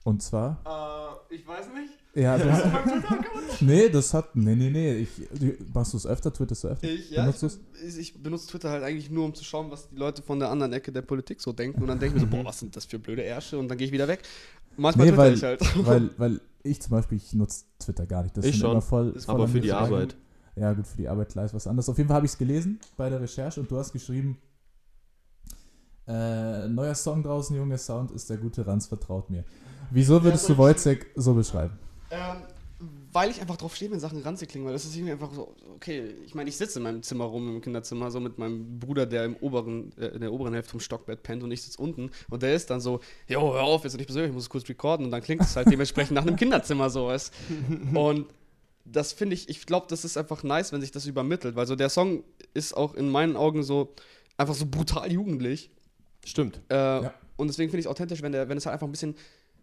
Und 0.04 0.22
zwar, 0.22 0.62
Äh, 1.30 1.36
ich 1.36 1.47
weiß 1.47 1.68
nicht. 1.74 1.93
Ja, 2.14 2.38
du 2.38 2.51
hast, 2.51 3.62
nee, 3.62 3.89
das 3.89 4.14
hat, 4.14 4.36
nee, 4.36 4.55
nee, 4.55 4.70
nee, 4.70 4.93
ich, 4.95 5.09
du, 5.39 5.53
machst 5.74 5.93
du 5.93 5.97
es 5.97 6.05
öfter, 6.05 6.34
twitterst 6.34 6.64
du 6.64 6.68
öfter? 6.70 6.88
Ich, 6.89 7.12
ja, 7.12 7.24
Benutzt 7.24 7.59
ich, 7.86 7.97
ich, 7.97 8.22
benutze 8.22 8.47
Twitter 8.47 8.70
halt 8.70 8.84
eigentlich 8.84 9.09
nur, 9.09 9.26
um 9.26 9.34
zu 9.34 9.43
schauen, 9.43 9.72
was 9.72 9.89
die 9.89 9.95
Leute 9.95 10.22
von 10.22 10.39
der 10.39 10.49
anderen 10.49 10.74
Ecke 10.74 10.91
der 10.91 11.03
Politik 11.03 11.39
so 11.41 11.53
denken. 11.53 11.82
Und 11.82 11.88
dann 11.88 11.99
denke 11.99 12.18
ich 12.18 12.24
mir 12.24 12.30
so, 12.30 12.36
boah, 12.36 12.45
was 12.45 12.59
sind 12.59 12.76
das 12.76 12.86
für 12.86 12.99
blöde 12.99 13.24
Ärsche? 13.24 13.57
Und 13.57 13.68
dann 13.70 13.78
gehe 13.78 13.88
ich 13.88 13.93
wieder 13.93 14.07
weg. 14.07 14.24
Manchmal 14.78 15.05
Nee, 15.07 15.12
twitter 15.12 15.24
weil- 15.24 15.34
ich 15.36 15.43
halt. 15.43 15.62
weil, 15.88 16.09
weil 16.18 16.41
ich 16.64 16.82
zum 16.82 16.91
Beispiel, 16.91 17.18
ich 17.18 17.34
nutze 17.34 17.66
Twitter 17.80 18.05
gar 18.05 18.24
nicht. 18.24 18.36
Das 18.36 18.45
Ich 18.45 18.57
schon, 18.57 18.82
voll, 18.82 19.14
ist 19.16 19.26
voll 19.26 19.36
Aber 19.36 19.47
für 19.47 19.62
die. 19.62 19.72
Arbeit. 19.72 20.16
Ja, 20.55 20.74
gut, 20.74 20.86
für 20.86 20.97
die 20.97 21.07
Arbeit 21.07 21.30
klar 21.30 21.45
ist 21.45 21.53
was 21.53 21.66
anderes. 21.66 21.88
Auf 21.88 21.97
jeden 21.97 22.07
Fall 22.09 22.18
habe 22.18 22.26
ich 22.26 22.34
es 22.34 22.38
gelesen 22.38 22.80
bei 22.97 23.09
der 23.09 23.22
Recherche 23.22 23.62
und 23.62 23.72
du 23.72 23.78
hast 23.78 23.93
geschrieben, 23.93 24.38
äh, 26.07 26.68
neuer 26.68 26.95
Song 26.95 27.24
draußen, 27.24 27.55
Junge 27.55 27.78
Sound 27.78 28.12
ist 28.12 28.30
der 28.30 28.38
gute 28.38 28.68
Ranz, 28.68 28.88
vertraut 28.88 29.30
mir. 29.30 29.45
Wieso 29.91 30.22
würdest 30.24 30.49
du 30.49 30.57
Wojciech 30.57 31.05
so 31.16 31.34
beschreiben? 31.34 31.80
Ähm, 32.12 32.38
weil 33.14 33.30
ich 33.30 33.39
einfach 33.41 33.57
drauf 33.57 33.76
stehe, 33.76 33.91
wenn 33.91 33.99
Sachen 33.99 34.22
ranzig 34.24 34.49
klingen, 34.49 34.66
weil 34.66 34.74
das 34.74 34.86
ist 34.86 34.95
irgendwie 34.95 35.12
einfach 35.12 35.32
so, 35.34 35.53
okay, 35.76 36.16
ich 36.26 36.34
meine, 36.34 36.49
ich 36.49 36.57
sitze 36.57 36.80
in 36.80 36.84
meinem 36.84 37.03
Zimmer 37.03 37.26
rum, 37.26 37.47
im 37.47 37.62
Kinderzimmer, 37.62 38.09
so 38.09 38.20
mit 38.20 38.39
meinem 38.39 38.80
Bruder, 38.80 39.05
der 39.05 39.26
im 39.26 39.36
oberen, 39.36 39.95
äh, 39.97 40.07
in 40.07 40.22
der 40.22 40.34
oberen 40.34 40.53
Hälfte 40.53 40.72
vom 40.72 40.80
Stockbett 40.80 41.22
pennt 41.22 41.43
und 41.43 41.51
ich 41.51 41.62
sitze 41.62 41.80
unten 41.80 42.09
und 42.30 42.41
der 42.41 42.55
ist 42.55 42.72
dann 42.72 42.82
so, 42.82 42.99
jo, 43.28 43.53
hör 43.53 43.62
auf, 43.64 43.84
jetzt 43.84 43.97
nicht 43.97 44.07
persönlich, 44.07 44.30
ich 44.30 44.34
muss 44.34 44.43
es 44.43 44.49
kurz 44.49 44.68
recorden 44.68 45.05
und 45.05 45.12
dann 45.12 45.22
klingt 45.22 45.41
es 45.41 45.55
halt 45.55 45.70
dementsprechend 45.70 46.16
nach 46.16 46.24
einem 46.24 46.38
Kinderzimmer 46.38 46.89
sowas. 46.89 47.32
Und 47.93 48.26
das 48.84 49.14
finde 49.14 49.36
ich, 49.36 49.47
ich 49.47 49.66
glaube, 49.68 49.86
das 49.88 50.03
ist 50.03 50.18
einfach 50.18 50.41
nice, 50.41 50.72
wenn 50.72 50.82
sich 50.82 50.91
das 50.91 51.05
übermittelt, 51.05 51.55
weil 51.55 51.68
so 51.68 51.76
der 51.76 51.89
Song 51.89 52.24
ist 52.55 52.76
auch 52.76 52.95
in 52.95 53.09
meinen 53.09 53.36
Augen 53.36 53.62
so 53.62 53.93
einfach 54.38 54.55
so 54.55 54.66
brutal 54.66 55.12
jugendlich. 55.12 55.70
Stimmt. 56.26 56.62
Äh, 56.70 57.09
Und 57.38 57.47
deswegen 57.47 57.70
finde 57.72 57.80
ich 57.80 57.86
es 57.86 57.91
authentisch, 57.91 58.22
wenn, 58.22 58.32
der, 58.32 58.49
wenn 58.49 58.57
es 58.57 58.66
halt 58.66 58.74
einfach 58.74 58.88
ein 58.88 58.91
bisschen 58.91 59.16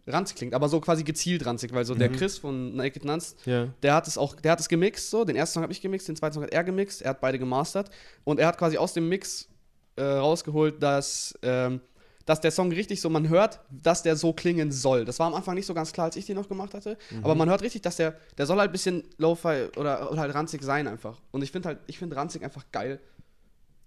ranzig 0.08 0.36
klingt, 0.36 0.54
aber 0.54 0.68
so 0.68 0.80
quasi 0.80 1.04
gezielt 1.04 1.44
ranzig, 1.46 1.72
weil 1.72 1.84
so 1.84 1.94
der 1.94 2.10
Mhm. 2.10 2.16
Chris 2.16 2.38
von 2.38 2.74
Naked 2.76 3.04
Nuns, 3.04 3.36
Ja. 3.44 3.68
der 3.82 3.94
hat 3.94 4.06
es 4.08 4.16
auch, 4.18 4.34
der 4.36 4.52
hat 4.52 4.60
es 4.60 4.68
gemixt, 4.68 5.10
so, 5.10 5.24
den 5.24 5.36
ersten 5.36 5.54
Song 5.54 5.62
habe 5.62 5.72
ich 5.72 5.80
gemixt, 5.80 6.08
den 6.08 6.16
zweiten 6.16 6.34
Song 6.34 6.42
hat 6.42 6.50
er 6.52 6.64
gemixt, 6.64 7.02
er 7.02 7.10
hat 7.10 7.20
beide 7.20 7.38
gemastert 7.38 7.90
und 8.24 8.40
er 8.40 8.46
hat 8.46 8.58
quasi 8.58 8.76
aus 8.78 8.92
dem 8.94 9.08
Mix 9.08 9.48
äh, 9.96 10.02
rausgeholt, 10.02 10.82
dass, 10.82 11.38
ähm, 11.42 11.80
dass 12.24 12.40
der 12.40 12.50
Song 12.50 12.70
richtig 12.72 13.00
so, 13.00 13.08
man 13.10 13.28
hört, 13.28 13.60
dass 13.70 14.02
der 14.02 14.14
so 14.16 14.32
klingen 14.32 14.70
soll. 14.70 15.04
Das 15.04 15.18
war 15.18 15.26
am 15.26 15.34
Anfang 15.34 15.54
nicht 15.54 15.66
so 15.66 15.72
ganz 15.74 15.92
klar, 15.92 16.06
als 16.06 16.16
ich 16.16 16.26
den 16.26 16.36
noch 16.36 16.48
gemacht 16.48 16.74
hatte, 16.74 16.96
aber 17.22 17.34
man 17.34 17.48
hört 17.48 17.62
richtig, 17.62 17.82
dass 17.82 17.96
der, 17.96 18.14
der 18.36 18.46
soll 18.46 18.58
halt 18.58 18.70
ein 18.70 18.72
bisschen 18.72 19.04
Lo-Fi 19.16 19.68
oder, 19.76 20.10
oder 20.12 20.20
halt 20.20 20.34
ranzig 20.34 20.62
sein 20.62 20.86
einfach. 20.88 21.18
Und 21.30 21.42
ich 21.42 21.50
finde 21.52 21.68
halt, 21.68 21.78
ich 21.86 21.98
finde 21.98 22.16
ranzig 22.16 22.44
einfach 22.44 22.64
geil. 22.70 23.00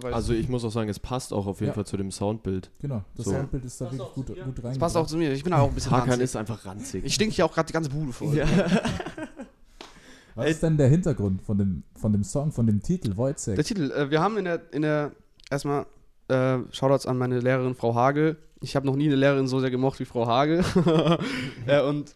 Also 0.06 0.34
ich 0.34 0.50
muss 0.50 0.64
auch 0.66 0.72
sagen, 0.72 0.90
es 0.90 1.00
passt 1.00 1.34
auch 1.34 1.46
auf 1.48 1.60
jeden 1.60 1.70
Ja. 1.70 1.74
Fall 1.74 1.86
zu 1.86 1.98
dem 1.98 2.12
Soundbild. 2.12 2.70
Genau, 2.80 3.04
das 3.16 3.26
So. 3.26 3.32
Soundbild 3.32 3.66
ist 3.66 3.80
da 3.82 3.86
wirklich 3.92 4.00
gut, 4.14 4.28
gut 4.28 4.38
das 4.38 4.46
reingebracht. 4.46 4.80
passt 4.80 4.98
auch 4.98 5.08
zu 5.08 5.18
mir, 5.18 5.32
ich 5.34 5.44
bin 5.44 5.54
auch 5.54 5.68
ein 5.70 5.74
bisschen 5.76 5.92
Hakan 5.92 6.10
ranzig. 6.10 6.24
ist 6.24 6.36
einfach 6.36 6.66
ranzig. 6.66 7.04
Ich 7.06 7.14
stink 7.14 7.34
hier 7.34 7.46
auch 7.46 7.54
gerade 7.54 7.68
die 7.68 7.74
ganze 7.74 7.90
Bude 7.90 8.12
voll. 8.14 8.36
ja. 8.36 8.46
Was 10.36 10.50
ist 10.50 10.64
denn 10.64 10.78
der 10.78 10.88
Hintergrund 10.88 11.42
von 11.42 11.58
dem, 11.58 11.84
von 11.96 12.14
dem 12.14 12.24
Song, 12.24 12.52
von 12.52 12.66
dem 12.66 12.82
Titel 12.82 13.18
Wojciech? 13.18 13.56
Der 13.56 13.66
Titel, 13.66 13.92
äh, 13.92 14.10
wir 14.10 14.22
haben 14.22 14.38
in 14.38 14.46
der, 14.46 14.62
in 14.72 14.82
der, 14.82 15.12
erstmal 15.50 15.86
äh, 16.30 16.60
Shoutouts 16.72 17.06
an 17.06 17.18
meine 17.18 17.40
Lehrerin 17.40 17.76
Frau 17.76 17.94
Hagel. 17.96 18.38
Ich 18.62 18.76
habe 18.76 18.86
noch 18.86 18.96
nie 18.96 19.08
eine 19.08 19.16
Lehrerin 19.18 19.48
so 19.48 19.60
sehr 19.60 19.72
gemocht 19.72 20.00
wie 20.00 20.06
Frau 20.06 20.26
Hagel. 20.28 20.64
äh, 21.68 21.82
und 21.82 22.16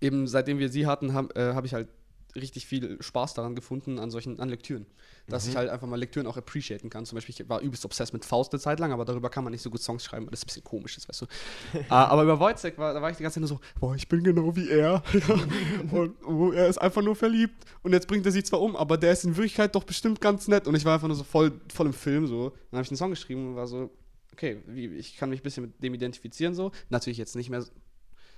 eben 0.00 0.26
seitdem 0.26 0.58
wir 0.58 0.70
sie 0.70 0.86
hatten, 0.86 1.12
habe 1.12 1.34
äh, 1.36 1.54
hab 1.54 1.64
ich 1.66 1.74
halt 1.74 1.88
richtig 2.36 2.66
viel 2.66 3.00
Spaß 3.00 3.34
daran 3.34 3.54
gefunden, 3.54 3.98
an 3.98 4.10
solchen, 4.10 4.40
an 4.40 4.48
Lektüren. 4.48 4.86
Dass 5.26 5.46
ich 5.46 5.56
halt 5.56 5.70
einfach 5.70 5.86
mal 5.86 5.98
Lektüren 5.98 6.26
auch 6.26 6.36
appreciaten 6.36 6.90
kann. 6.90 7.06
Zum 7.06 7.16
Beispiel, 7.16 7.34
ich 7.38 7.48
war 7.48 7.60
übelst 7.60 7.84
obsessed 7.84 8.12
mit 8.12 8.24
Faust 8.24 8.52
eine 8.52 8.60
Zeit 8.60 8.78
lang, 8.78 8.92
aber 8.92 9.04
darüber 9.04 9.30
kann 9.30 9.42
man 9.42 9.52
nicht 9.52 9.62
so 9.62 9.70
gut 9.70 9.80
Songs 9.80 10.04
schreiben, 10.04 10.26
weil 10.26 10.32
das 10.32 10.42
ein 10.42 10.46
bisschen 10.46 10.64
komisch 10.64 10.96
ist, 10.96 11.08
weißt 11.08 11.22
du. 11.22 11.26
Ah, 11.88 12.06
aber 12.06 12.24
über 12.24 12.40
Wojciech 12.40 12.76
war, 12.78 12.92
da 12.92 13.00
war 13.00 13.10
ich 13.10 13.16
die 13.16 13.22
ganze 13.22 13.34
Zeit 13.34 13.40
nur 13.42 13.48
so, 13.48 13.60
boah, 13.78 13.94
ich 13.94 14.08
bin 14.08 14.22
genau 14.22 14.54
wie 14.56 14.68
er. 14.68 15.02
und 15.92 16.14
oh, 16.24 16.52
er 16.52 16.68
ist 16.68 16.78
einfach 16.78 17.02
nur 17.02 17.16
verliebt. 17.16 17.64
Und 17.82 17.92
jetzt 17.92 18.06
bringt 18.06 18.26
er 18.26 18.32
sich 18.32 18.44
zwar 18.44 18.60
um, 18.60 18.76
aber 18.76 18.96
der 18.98 19.12
ist 19.12 19.24
in 19.24 19.36
Wirklichkeit 19.36 19.74
doch 19.74 19.84
bestimmt 19.84 20.20
ganz 20.20 20.48
nett. 20.48 20.66
Und 20.66 20.74
ich 20.74 20.84
war 20.84 20.94
einfach 20.94 21.08
nur 21.08 21.16
so 21.16 21.24
voll, 21.24 21.52
voll 21.72 21.86
im 21.86 21.92
Film 21.92 22.26
so. 22.26 22.50
Dann 22.70 22.78
habe 22.78 22.82
ich 22.82 22.90
einen 22.90 22.96
Song 22.96 23.10
geschrieben 23.10 23.48
und 23.48 23.56
war 23.56 23.66
so, 23.66 23.90
okay, 24.32 24.62
wie, 24.66 24.86
ich 24.86 25.16
kann 25.16 25.30
mich 25.30 25.40
ein 25.40 25.42
bisschen 25.42 25.64
mit 25.64 25.82
dem 25.82 25.94
identifizieren 25.94 26.54
so. 26.54 26.72
Natürlich 26.90 27.18
jetzt 27.18 27.36
nicht 27.36 27.50
mehr 27.50 27.64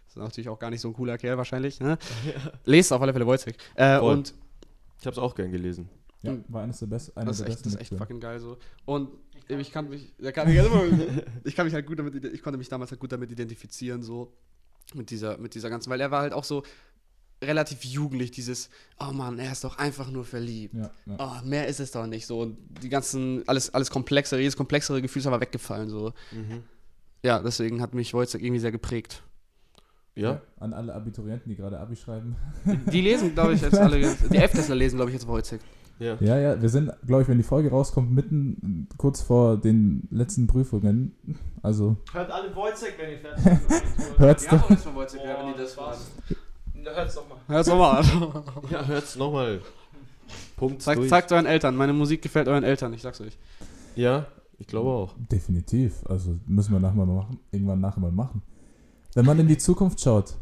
ist 0.08 0.16
natürlich 0.16 0.48
auch 0.48 0.58
gar 0.58 0.70
nicht 0.70 0.80
so 0.80 0.88
ein 0.88 0.94
cooler 0.94 1.18
Kerl 1.18 1.36
wahrscheinlich. 1.36 1.80
Ne? 1.80 1.98
Lest 2.64 2.92
auf 2.92 3.00
alle 3.02 3.12
Fälle 3.12 3.26
Wojciech. 3.26 3.56
Äh, 3.74 3.98
und 3.98 4.34
Ich 5.00 5.06
habe 5.06 5.12
es 5.12 5.18
auch 5.18 5.34
gern 5.34 5.50
gelesen. 5.50 5.88
ja, 6.22 6.36
war 6.48 6.62
eines 6.62 6.78
der 6.78 6.86
besten. 6.86 7.16
Eine 7.16 7.26
das 7.26 7.36
ist 7.36 7.40
der 7.40 7.48
echt, 7.48 7.56
besten 7.58 7.76
das 7.76 7.82
ist 7.82 7.92
echt 7.92 7.98
fucking 7.98 8.20
geil 8.20 8.40
so. 8.40 8.58
Und 8.84 9.10
ich 9.48 9.70
kann 9.70 9.88
mich, 9.88 10.12
da 10.18 10.32
kann 10.32 10.48
ich, 10.48 10.56
immer, 10.56 10.82
ich 11.44 11.54
kann 11.54 11.66
mich 11.66 11.74
halt 11.74 11.86
gut 11.86 11.98
damit, 11.98 12.24
ich 12.24 12.42
konnte 12.42 12.58
mich 12.58 12.68
damals 12.68 12.90
halt 12.90 13.00
gut 13.00 13.12
damit 13.12 13.30
identifizieren 13.30 14.02
so 14.02 14.32
mit 14.94 15.10
dieser, 15.10 15.38
mit 15.38 15.54
dieser 15.54 15.70
ganzen, 15.70 15.90
weil 15.90 16.00
er 16.00 16.10
war 16.10 16.22
halt 16.22 16.32
auch 16.32 16.44
so 16.44 16.62
relativ 17.42 17.84
jugendlich 17.84 18.30
dieses, 18.30 18.70
oh 18.98 19.12
Mann, 19.12 19.38
er 19.38 19.52
ist 19.52 19.62
doch 19.62 19.76
einfach 19.78 20.10
nur 20.10 20.24
verliebt. 20.24 20.74
Ja, 20.74 20.90
ja. 21.04 21.16
Oh, 21.18 21.46
mehr 21.46 21.68
ist 21.68 21.80
es 21.80 21.90
doch 21.90 22.06
nicht 22.06 22.26
so. 22.26 22.40
Und 22.40 22.56
die 22.82 22.88
ganzen, 22.88 23.46
alles, 23.46 23.72
alles 23.74 23.90
komplexere, 23.90 24.40
jedes 24.40 24.56
komplexere 24.56 25.02
Gefühl 25.02 25.20
ist 25.20 25.26
aber 25.26 25.40
weggefallen 25.40 25.90
so. 25.90 26.12
Ja, 27.22 27.40
deswegen 27.40 27.82
hat 27.82 27.94
mich 27.94 28.14
Wojciech 28.14 28.42
irgendwie 28.42 28.60
sehr 28.60 28.72
geprägt. 28.72 29.22
Ja? 30.16 30.40
An 30.58 30.72
alle 30.72 30.94
Abiturienten, 30.94 31.50
die 31.50 31.56
gerade 31.56 31.78
Abi 31.78 31.94
schreiben. 31.96 32.36
Die 32.92 33.00
lesen, 33.02 33.34
glaube 33.34 33.52
ich, 33.52 33.60
jetzt 33.60 33.76
alle, 33.78 33.98
die 34.00 34.36
Elftklässler 34.36 34.74
lesen, 34.74 34.96
glaube 34.96 35.10
ich, 35.10 35.14
jetzt 35.14 35.28
Wojciech. 35.28 35.60
Ja. 35.98 36.16
Ja, 36.20 36.38
ja, 36.38 36.60
wir 36.60 36.68
sind, 36.68 36.90
glaube 37.06 37.22
ich, 37.22 37.28
wenn 37.28 37.38
die 37.38 37.42
Folge 37.44 37.70
rauskommt, 37.70 38.10
mitten 38.12 38.86
kurz 38.98 39.22
vor 39.22 39.56
den 39.58 40.06
letzten 40.10 40.46
Prüfungen. 40.46 41.14
Also 41.62 41.96
Hört 42.12 42.30
alle 42.30 42.54
Wojciech, 42.54 42.94
wenn 42.98 43.10
ihr 43.10 43.18
fertig 43.18 43.44
seid. 43.68 44.18
hört's 44.18 44.46
doch. 44.46 44.68
nichts 44.70 44.84
von 44.84 44.94
Wojciech, 44.94 45.20
Boah, 45.22 45.36
wenn 45.46 45.52
die 45.54 45.58
das 45.58 45.76
war's. 45.76 46.10
Hört's 46.84 47.14
doch 47.14 47.28
mal. 47.28 47.38
Hör's 47.48 47.66
doch 47.66 47.78
mal 47.78 47.98
an. 47.98 48.42
Ja, 48.70 48.86
hört's 48.86 49.16
nochmal. 49.16 49.60
Punkt 50.56 50.82
Zeigt, 50.82 50.98
durch. 51.00 51.08
zeigt 51.10 51.32
euren 51.32 51.46
Eltern, 51.46 51.76
meine 51.76 51.92
Musik 51.92 52.22
gefällt 52.22 52.48
euren 52.48 52.64
Eltern, 52.64 52.92
ich 52.94 53.02
sag's 53.02 53.20
euch. 53.20 53.36
Ja, 53.94 54.26
ich 54.58 54.66
glaube 54.66 54.90
auch. 54.90 55.14
Definitiv. 55.30 56.04
Also 56.06 56.36
müssen 56.46 56.72
wir 56.72 56.80
nachher 56.80 56.96
mal 56.96 57.06
machen, 57.06 57.38
irgendwann 57.52 57.80
nachher 57.80 58.00
mal 58.00 58.12
machen. 58.12 58.42
Wenn 59.16 59.24
man 59.24 59.38
in 59.38 59.48
die 59.48 59.56
Zukunft 59.56 59.98
schaut, 59.98 60.34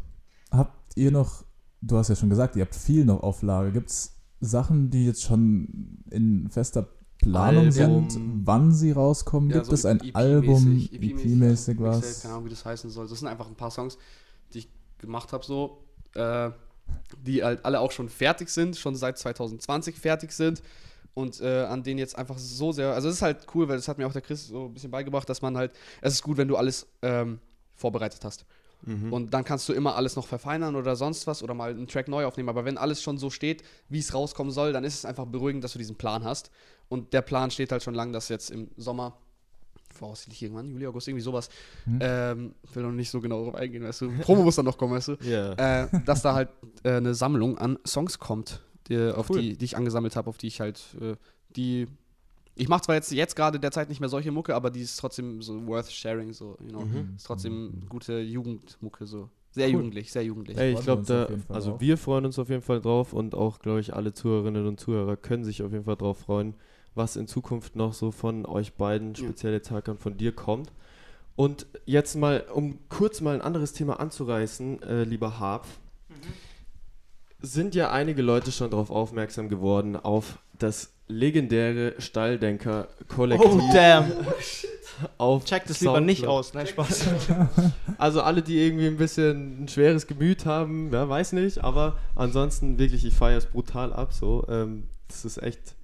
habt 0.51 0.97
ihr 0.97 1.09
noch, 1.09 1.45
du 1.79 1.95
hast 1.95 2.09
ja 2.09 2.15
schon 2.15 2.29
gesagt, 2.29 2.57
ihr 2.57 2.63
habt 2.65 2.75
viel 2.75 3.05
noch 3.05 3.23
auf 3.23 3.41
Lager. 3.41 3.71
Gibt 3.71 3.89
es 3.89 4.17
Sachen, 4.41 4.89
die 4.89 5.05
jetzt 5.05 5.23
schon 5.23 6.03
in 6.11 6.49
fester 6.49 6.89
Planung 7.19 7.67
Album. 7.67 8.09
sind, 8.09 8.45
wann 8.45 8.73
sie 8.73 8.91
rauskommen? 8.91 9.47
Gibt 9.49 9.71
es 9.71 9.85
ein 9.85 10.01
EP-mäßig, 10.01 10.15
Album, 10.17 10.89
EP-mäßig, 10.91 11.79
Mixtape, 11.79 11.79
was? 11.79 12.21
Keine 12.21 12.33
Ahnung, 12.33 12.45
wie 12.47 12.49
das 12.49 12.65
heißen 12.65 12.89
soll. 12.89 13.07
Das 13.07 13.17
sind 13.17 13.29
einfach 13.29 13.47
ein 13.47 13.55
paar 13.55 13.71
Songs, 13.71 13.97
die 14.53 14.57
ich 14.57 14.69
gemacht 14.97 15.31
habe, 15.31 15.45
so, 15.45 15.85
äh, 16.13 16.49
die 17.25 17.45
halt 17.45 17.63
alle 17.63 17.79
auch 17.79 17.93
schon 17.93 18.09
fertig 18.09 18.49
sind, 18.49 18.75
schon 18.75 18.97
seit 18.97 19.17
2020 19.17 19.95
fertig 19.95 20.33
sind 20.33 20.61
und 21.13 21.39
äh, 21.39 21.63
an 21.63 21.81
denen 21.81 21.99
jetzt 21.99 22.17
einfach 22.17 22.37
so 22.37 22.73
sehr, 22.73 22.93
also 22.93 23.07
es 23.07 23.15
ist 23.15 23.21
halt 23.21 23.47
cool, 23.55 23.69
weil 23.69 23.77
das 23.77 23.87
hat 23.87 23.97
mir 23.97 24.05
auch 24.05 24.11
der 24.11 24.21
Chris 24.21 24.49
so 24.49 24.65
ein 24.65 24.73
bisschen 24.73 24.91
beigebracht, 24.91 25.29
dass 25.29 25.41
man 25.41 25.55
halt, 25.55 25.71
es 26.01 26.15
ist 26.15 26.23
gut, 26.23 26.35
wenn 26.35 26.49
du 26.49 26.57
alles 26.57 26.85
ähm, 27.01 27.39
vorbereitet 27.73 28.25
hast. 28.25 28.45
Mhm. 28.85 29.11
Und 29.11 29.33
dann 29.33 29.43
kannst 29.43 29.67
du 29.69 29.73
immer 29.73 29.95
alles 29.95 30.15
noch 30.15 30.27
verfeinern 30.27 30.75
oder 30.75 30.95
sonst 30.95 31.27
was 31.27 31.41
oder 31.43 31.53
mal 31.53 31.71
einen 31.71 31.87
Track 31.87 32.07
neu 32.07 32.25
aufnehmen. 32.25 32.49
Aber 32.49 32.65
wenn 32.65 32.77
alles 32.77 33.01
schon 33.01 33.17
so 33.17 33.29
steht, 33.29 33.63
wie 33.89 33.99
es 33.99 34.13
rauskommen 34.13 34.51
soll, 34.51 34.73
dann 34.73 34.83
ist 34.83 34.95
es 34.95 35.05
einfach 35.05 35.25
beruhigend, 35.25 35.63
dass 35.63 35.73
du 35.73 35.79
diesen 35.79 35.95
Plan 35.95 36.23
hast. 36.23 36.51
Und 36.89 37.13
der 37.13 37.21
Plan 37.21 37.49
steht 37.51 37.71
halt 37.71 37.81
schon 37.83 37.95
lang, 37.95 38.13
dass 38.13 38.29
jetzt 38.29 38.51
im 38.51 38.69
Sommer, 38.77 39.17
voraussichtlich 39.93 40.43
irgendwann, 40.43 40.67
Juli, 40.69 40.87
August, 40.87 41.07
irgendwie 41.07 41.23
sowas, 41.23 41.49
Hm? 41.85 41.99
ähm, 42.01 42.55
will 42.73 42.83
noch 42.83 42.91
nicht 42.91 43.09
so 43.09 43.21
genau 43.21 43.45
drauf 43.45 43.55
eingehen, 43.55 43.83
weißt 43.83 44.01
du. 44.01 44.11
Promo 44.21 44.43
muss 44.43 44.55
dann 44.57 44.65
noch 44.65 44.77
kommen, 44.77 44.93
weißt 44.93 45.07
du. 45.09 45.17
ja. 45.21 45.53
Äh, 45.83 45.87
dass 46.05 46.21
da 46.21 46.33
halt 46.35 46.49
äh, 46.83 46.91
eine 46.97 47.13
Sammlung 47.15 47.57
an 47.57 47.79
Songs 47.87 48.19
kommt, 48.19 48.61
die, 48.89 48.97
auf 49.11 49.29
Cool. 49.29 49.39
die, 49.41 49.57
die 49.57 49.65
ich 49.65 49.77
angesammelt 49.77 50.15
habe, 50.15 50.29
auf 50.29 50.37
die 50.37 50.47
ich 50.47 50.59
halt, 50.61 50.83
äh, 51.01 51.15
die. 51.55 51.87
Ich 52.55 52.69
mache 52.69 52.83
zwar 52.83 52.95
jetzt, 52.95 53.11
jetzt 53.11 53.35
gerade 53.35 53.59
derzeit 53.59 53.89
nicht 53.89 53.99
mehr 53.99 54.09
solche 54.09 54.31
Mucke, 54.31 54.55
aber 54.55 54.71
die 54.71 54.81
ist 54.81 54.97
trotzdem 54.97 55.41
so 55.41 55.65
worth 55.67 55.91
sharing, 55.91 56.31
so, 56.33 56.57
you 56.61 56.69
know. 56.69 56.85
Mhm. 56.85 57.13
Ist 57.15 57.25
trotzdem 57.25 57.83
gute 57.89 58.19
Jugendmucke, 58.19 59.05
so. 59.05 59.29
Sehr 59.51 59.67
Cool. 59.67 59.73
jugendlich, 59.73 60.11
sehr 60.11 60.23
jugendlich. 60.23 60.57
Ey, 60.57 60.71
ich 60.71 60.79
wir 60.79 60.83
glaube, 60.83 61.03
da, 61.03 61.27
also 61.53 61.71
drauf. 61.71 61.81
wir 61.81 61.97
freuen 61.97 62.25
uns 62.25 62.37
auf 62.39 62.49
jeden 62.49 62.61
Fall 62.61 62.81
drauf 62.81 63.13
und 63.13 63.35
auch, 63.35 63.59
glaube 63.59 63.79
ich, 63.79 63.93
alle 63.93 64.13
Zuhörerinnen 64.13 64.67
und 64.67 64.79
Zuhörer 64.79 65.15
können 65.15 65.45
sich 65.45 65.63
auf 65.63 65.71
jeden 65.71 65.85
Fall 65.85 65.95
drauf 65.95 66.19
freuen, 66.19 66.55
was 66.93 67.15
in 67.15 67.27
Zukunft 67.27 67.75
noch 67.75 67.93
so 67.93 68.11
von 68.11 68.45
euch 68.45 68.73
beiden, 68.73 69.15
speziell 69.15 69.53
jetzt 69.53 69.71
Hakan, 69.71 69.97
von 69.97 70.17
dir 70.17 70.33
kommt. 70.33 70.71
Und 71.37 71.67
jetzt 71.85 72.15
mal, 72.15 72.45
um 72.53 72.79
kurz 72.89 73.19
mal 73.21 73.35
ein 73.35 73.41
anderes 73.41 73.73
Thema 73.73 73.99
anzureißen, 73.99 74.81
äh, 74.83 75.03
lieber 75.03 75.39
Harp, 75.39 75.65
sind 77.41 77.75
ja 77.75 77.91
einige 77.91 78.21
Leute 78.21 78.51
schon 78.51 78.69
darauf 78.71 78.89
aufmerksam 78.89 79.49
geworden, 79.49 79.95
auf 79.95 80.39
das 80.57 80.91
legendäre 81.07 81.93
Stalldenker-Kollektiv 81.99 83.51
Oh, 83.51 83.61
damn. 83.73 84.11
auf 85.17 85.45
Check 85.45 85.65
das 85.67 85.81
lieber 85.81 85.99
nicht 86.01 86.25
aus. 86.25 86.53
Nein, 86.53 86.67
Spaß. 86.67 87.05
Also 87.97 88.21
alle, 88.21 88.41
die 88.41 88.57
irgendwie 88.59 88.87
ein 88.87 88.97
bisschen 88.97 89.63
ein 89.63 89.67
schweres 89.67 90.07
Gemüt 90.07 90.45
haben, 90.45 90.91
ja, 90.91 91.07
weiß 91.07 91.33
nicht, 91.33 91.63
aber 91.63 91.97
ansonsten 92.15 92.77
wirklich, 92.79 93.05
ich 93.05 93.13
feiere 93.13 93.37
es 93.37 93.45
brutal 93.45 93.93
ab. 93.93 94.11
So, 94.13 94.45
ähm, 94.49 94.83
das 95.07 95.23
ist 95.25 95.41
echt 95.41 95.75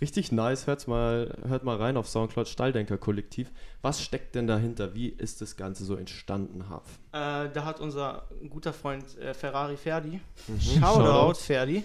richtig 0.00 0.32
nice. 0.32 0.66
Hört's 0.66 0.86
mal, 0.86 1.36
hört 1.46 1.64
mal 1.64 1.76
rein 1.76 1.96
auf 1.98 2.08
Soundcloud 2.08 2.48
Stalldenker 2.48 2.96
Kollektiv. 2.96 3.50
Was 3.82 4.00
steckt 4.02 4.34
denn 4.34 4.46
dahinter? 4.46 4.94
Wie 4.94 5.08
ist 5.08 5.40
das 5.42 5.56
Ganze 5.56 5.84
so 5.84 5.96
entstanden, 5.96 6.64
Haf? 6.70 6.82
Äh, 7.12 7.50
da 7.52 7.64
hat 7.64 7.80
unser 7.80 8.22
guter 8.48 8.72
Freund 8.72 9.04
äh, 9.18 9.34
Ferrari 9.34 9.76
Ferdi, 9.76 10.20
Mhm. 10.48 10.60
Shoutout 10.80 11.34
Ferdi, 11.40 11.82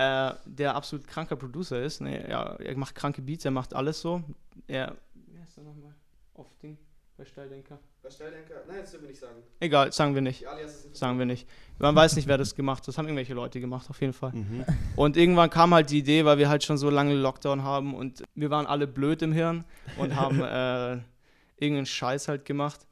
äh, 0.00 0.34
der 0.46 0.74
absolut 0.74 1.06
kranker 1.06 1.36
Producer 1.36 1.82
ist. 1.82 2.00
Ne, 2.00 2.26
ja, 2.28 2.54
er 2.56 2.76
macht 2.76 2.94
kranke 2.94 3.20
Beats, 3.20 3.44
er 3.44 3.50
macht 3.50 3.74
alles 3.74 4.00
so. 4.00 4.22
Er, 4.66 4.96
wie 5.12 5.38
heißt 5.38 5.58
er 5.58 5.64
nochmal? 5.64 5.94
Auf 6.34 6.46
Ding 6.62 6.78
bei 7.18 7.24
Steildenker. 7.26 7.78
Was 8.02 8.14
Stelldenker? 8.14 8.62
Nein, 8.66 8.78
das 8.80 8.92
dürfen 8.92 9.02
wir 9.04 9.10
nicht 9.10 9.20
sagen. 9.20 9.42
Egal, 9.60 9.92
sagen 9.92 10.14
wir 10.14 10.22
nicht. 10.22 10.46
Sagen 10.94 11.18
wir 11.18 11.26
nicht. 11.26 11.46
Man 11.78 11.94
weiß 11.94 12.16
nicht, 12.16 12.26
wer 12.26 12.38
das 12.38 12.54
gemacht 12.54 12.78
hat. 12.78 12.88
Das 12.88 12.96
haben 12.96 13.04
irgendwelche 13.04 13.34
Leute 13.34 13.60
gemacht, 13.60 13.90
auf 13.90 14.00
jeden 14.00 14.14
Fall. 14.14 14.32
Mhm. 14.32 14.64
Und 14.96 15.18
irgendwann 15.18 15.50
kam 15.50 15.74
halt 15.74 15.90
die 15.90 15.98
Idee, 15.98 16.24
weil 16.24 16.38
wir 16.38 16.48
halt 16.48 16.64
schon 16.64 16.78
so 16.78 16.88
lange 16.88 17.14
Lockdown 17.14 17.62
haben 17.62 17.94
und 17.94 18.22
wir 18.34 18.48
waren 18.48 18.64
alle 18.66 18.86
blöd 18.86 19.20
im 19.20 19.32
Hirn 19.32 19.64
und 19.98 20.16
haben 20.16 20.40
äh, 20.42 20.92
irgendeinen 21.62 21.84
Scheiß 21.84 22.28
halt 22.28 22.46
gemacht. 22.46 22.86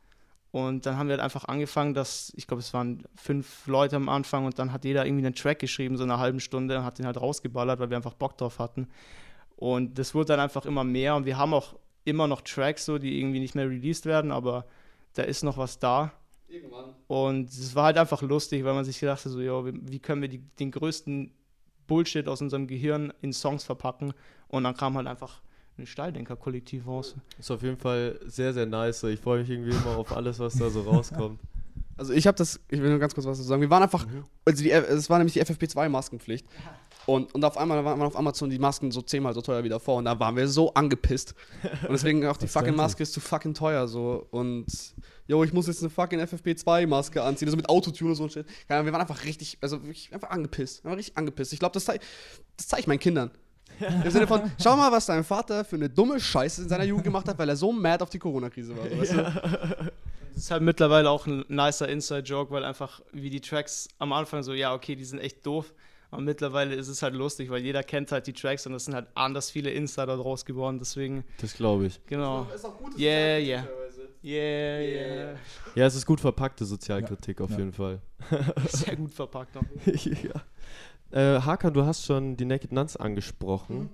Und 0.50 0.86
dann 0.86 0.96
haben 0.96 1.08
wir 1.08 1.14
halt 1.14 1.22
einfach 1.22 1.44
angefangen, 1.44 1.92
dass, 1.92 2.32
ich 2.36 2.46
glaube, 2.46 2.60
es 2.60 2.72
waren 2.72 3.04
fünf 3.14 3.66
Leute 3.66 3.96
am 3.96 4.08
Anfang 4.08 4.46
und 4.46 4.58
dann 4.58 4.72
hat 4.72 4.84
jeder 4.84 5.04
irgendwie 5.04 5.26
einen 5.26 5.34
Track 5.34 5.58
geschrieben, 5.58 5.96
so 5.96 6.04
eine 6.04 6.18
halben 6.18 6.40
Stunde 6.40 6.78
und 6.78 6.84
hat 6.84 6.98
den 6.98 7.06
halt 7.06 7.20
rausgeballert, 7.20 7.78
weil 7.80 7.90
wir 7.90 7.96
einfach 7.96 8.14
Bock 8.14 8.38
drauf 8.38 8.58
hatten. 8.58 8.88
Und 9.56 9.98
das 9.98 10.14
wurde 10.14 10.28
dann 10.28 10.40
einfach 10.40 10.64
immer 10.64 10.84
mehr 10.84 11.16
und 11.16 11.26
wir 11.26 11.36
haben 11.36 11.52
auch 11.52 11.76
immer 12.04 12.26
noch 12.26 12.40
Tracks 12.40 12.86
so, 12.86 12.96
die 12.98 13.20
irgendwie 13.20 13.40
nicht 13.40 13.54
mehr 13.54 13.68
released 13.68 14.06
werden, 14.06 14.32
aber 14.32 14.66
da 15.14 15.22
ist 15.22 15.42
noch 15.42 15.58
was 15.58 15.78
da. 15.78 16.12
Irgendwann. 16.48 16.94
Und 17.08 17.50
es 17.50 17.74
war 17.74 17.84
halt 17.84 17.98
einfach 17.98 18.22
lustig, 18.22 18.64
weil 18.64 18.72
man 18.72 18.84
sich 18.84 18.98
gedacht 18.98 19.22
hat, 19.22 19.30
so, 19.30 19.38
wie, 19.38 19.72
wie 19.82 19.98
können 19.98 20.22
wir 20.22 20.28
die, 20.28 20.38
den 20.38 20.70
größten 20.70 21.30
Bullshit 21.86 22.26
aus 22.26 22.40
unserem 22.40 22.66
Gehirn 22.66 23.12
in 23.20 23.34
Songs 23.34 23.64
verpacken? 23.64 24.14
Und 24.46 24.64
dann 24.64 24.74
kam 24.74 24.96
halt 24.96 25.06
einfach 25.06 25.42
ein 25.78 25.86
Steildenker-Kollektiv 25.86 26.86
raus. 26.86 27.14
Ist 27.38 27.50
auf 27.50 27.62
jeden 27.62 27.76
Fall 27.76 28.18
sehr, 28.26 28.52
sehr 28.52 28.66
nice. 28.66 29.02
Ich 29.04 29.20
freue 29.20 29.40
mich 29.40 29.50
irgendwie 29.50 29.70
immer 29.70 29.96
auf 29.96 30.16
alles, 30.16 30.38
was 30.38 30.56
da 30.56 30.70
so 30.70 30.82
rauskommt. 30.82 31.40
Also 31.98 32.12
ich 32.12 32.28
habe 32.28 32.38
das, 32.38 32.60
ich 32.68 32.80
will 32.80 32.90
nur 32.90 33.00
ganz 33.00 33.12
kurz 33.12 33.26
was 33.26 33.38
dazu 33.38 33.48
sagen. 33.48 33.60
Wir 33.60 33.70
waren 33.70 33.82
einfach, 33.82 34.06
also 34.44 34.62
die, 34.62 34.70
es 34.70 35.10
war 35.10 35.18
nämlich 35.18 35.32
die 35.32 35.42
FFP2-Maskenpflicht. 35.42 36.46
Und, 37.06 37.34
und 37.34 37.44
auf 37.44 37.56
einmal 37.56 37.84
waren 37.84 38.00
auf 38.02 38.16
Amazon 38.16 38.50
die 38.50 38.58
Masken 38.58 38.92
so 38.92 39.02
zehnmal 39.02 39.34
so 39.34 39.40
teuer 39.40 39.64
wie 39.64 39.68
davor. 39.68 39.96
Und 39.96 40.04
da 40.04 40.20
waren 40.20 40.36
wir 40.36 40.46
so 40.46 40.74
angepisst. 40.74 41.34
Und 41.82 41.92
deswegen 41.92 42.24
auch 42.26 42.36
die 42.36 42.46
fucking. 42.46 42.76
Maske 42.76 43.02
ist 43.02 43.14
zu 43.14 43.20
fucking 43.20 43.54
teuer 43.54 43.88
so. 43.88 44.26
Und 44.30 44.66
yo, 45.26 45.42
ich 45.42 45.52
muss 45.52 45.66
jetzt 45.66 45.82
eine 45.82 45.90
fucking 45.90 46.20
FFP2-Maske 46.20 47.22
anziehen, 47.22 47.50
so 47.50 47.56
mit 47.56 47.68
Autotune 47.68 48.10
und 48.10 48.16
so 48.16 48.24
ein 48.24 48.30
Shit. 48.30 48.46
Ahnung, 48.68 48.84
wir 48.84 48.92
waren 48.92 49.00
einfach 49.00 49.24
richtig, 49.24 49.58
also 49.60 49.82
wirklich 49.82 50.12
einfach 50.12 50.30
angepisst. 50.30 50.84
Wir 50.84 50.90
waren 50.90 50.98
richtig 50.98 51.16
angepisst. 51.16 51.52
Ich 51.52 51.58
glaube, 51.58 51.72
das, 51.72 51.86
das 51.86 51.98
zeige 52.58 52.82
ich 52.82 52.86
meinen 52.86 53.00
Kindern. 53.00 53.30
Im 54.04 54.10
Sinne 54.10 54.26
von, 54.26 54.50
schau 54.62 54.76
mal, 54.76 54.90
was 54.92 55.06
dein 55.06 55.24
Vater 55.24 55.64
für 55.64 55.76
eine 55.76 55.88
dumme 55.88 56.18
Scheiße 56.20 56.62
in 56.62 56.68
seiner 56.68 56.84
Jugend 56.84 57.04
gemacht 57.04 57.28
hat, 57.28 57.38
weil 57.38 57.48
er 57.48 57.56
so 57.56 57.72
mad 57.72 58.02
auf 58.02 58.10
die 58.10 58.18
Corona-Krise 58.18 58.76
war. 58.76 58.88
So, 58.88 58.98
weißt 58.98 59.12
du? 59.12 59.92
Das 60.34 60.44
ist 60.44 60.50
halt 60.50 60.62
mittlerweile 60.62 61.10
auch 61.10 61.26
ein 61.26 61.44
nicer 61.48 61.88
Inside-Joke, 61.88 62.52
weil 62.52 62.64
einfach 62.64 63.00
wie 63.12 63.30
die 63.30 63.40
Tracks 63.40 63.88
am 63.98 64.12
Anfang 64.12 64.42
so, 64.42 64.52
ja, 64.52 64.72
okay, 64.74 64.94
die 64.94 65.04
sind 65.04 65.18
echt 65.20 65.44
doof. 65.44 65.72
Aber 66.10 66.22
mittlerweile 66.22 66.74
ist 66.74 66.88
es 66.88 67.02
halt 67.02 67.14
lustig, 67.14 67.50
weil 67.50 67.60
jeder 67.60 67.82
kennt 67.82 68.12
halt 68.12 68.26
die 68.26 68.32
Tracks 68.32 68.66
und 68.66 68.72
es 68.72 68.86
sind 68.86 68.94
halt 68.94 69.08
anders 69.14 69.50
viele 69.50 69.70
Insider 69.70 70.16
draus 70.16 70.44
geworden. 70.46 70.78
Deswegen, 70.78 71.24
Das 71.40 71.54
glaube 71.54 71.86
ich. 71.86 72.00
genau. 72.06 72.46
Ist 72.54 72.64
auch 72.64 72.78
gut, 72.78 72.98
Yeah, 72.98 73.38
yeah. 73.38 73.64
Yeah, 74.24 74.80
Yeah. 74.80 74.80
yeah. 75.30 75.34
Ja, 75.74 75.86
es 75.86 75.94
ist 75.94 76.06
gut 76.06 76.20
verpackte 76.20 76.64
Sozialkritik 76.64 77.40
auf 77.40 77.50
Ja. 77.50 77.58
jeden 77.58 77.72
Fall. 77.72 78.00
Sehr 78.68 78.96
gut 78.96 79.12
verpackt 79.12 79.54
ja. 79.86 80.42
Äh, 81.10 81.40
Hakan, 81.40 81.72
du 81.74 81.84
hast 81.84 82.04
schon 82.04 82.36
die 82.36 82.44
Naked 82.44 82.72
Nuns 82.72 82.96
angesprochen. 82.96 83.78
Mhm. 83.78 83.88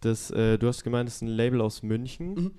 Das, 0.00 0.30
äh, 0.30 0.58
du 0.58 0.68
hast 0.68 0.84
gemeint, 0.84 1.08
das 1.08 1.16
ist 1.16 1.22
ein 1.22 1.28
Label 1.28 1.60
aus 1.60 1.82
München, 1.82 2.34
Mhm. 2.34 2.50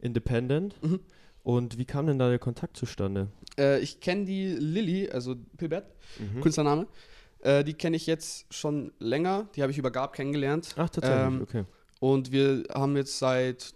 Independent. 0.00 0.82
Mhm. 0.82 1.00
Und 1.42 1.78
wie 1.78 1.84
kam 1.84 2.06
denn 2.06 2.18
da 2.18 2.28
der 2.28 2.38
Kontakt 2.38 2.76
zustande? 2.76 3.28
Äh, 3.58 3.80
ich 3.80 4.00
kenne 4.00 4.24
die 4.24 4.48
Lilly, 4.48 5.08
also 5.10 5.36
Pilbert, 5.56 5.86
Mhm. 6.18 6.40
Künstlername. 6.42 6.86
Äh, 7.40 7.64
die 7.64 7.72
kenne 7.74 7.96
ich 7.96 8.06
jetzt 8.06 8.52
schon 8.52 8.92
länger. 8.98 9.48
Die 9.56 9.62
habe 9.62 9.72
ich 9.72 9.78
über 9.78 9.90
Gab 9.90 10.12
kennengelernt. 10.12 10.74
Ach, 10.76 10.90
tatsächlich, 10.90 11.26
Ähm, 11.26 11.40
okay. 11.42 11.64
Und 11.98 12.32
wir 12.32 12.64
haben 12.74 12.96
jetzt 12.96 13.18
seit 13.18 13.74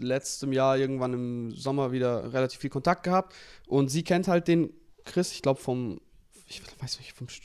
letztem 0.00 0.52
Jahr 0.52 0.78
irgendwann 0.78 1.12
im 1.12 1.50
Sommer 1.50 1.92
wieder 1.92 2.32
relativ 2.32 2.60
viel 2.60 2.70
Kontakt 2.70 3.02
gehabt. 3.02 3.34
Und 3.66 3.88
sie 3.90 4.02
kennt 4.04 4.28
halt 4.28 4.48
den 4.48 4.70
Chris, 5.04 5.32
ich 5.32 5.42
glaube 5.42 5.60
vom, 5.60 6.00
ich 6.46 6.62
weiß 6.80 6.98
nicht, 6.98 7.12
vom 7.12 7.26
St- 7.26 7.42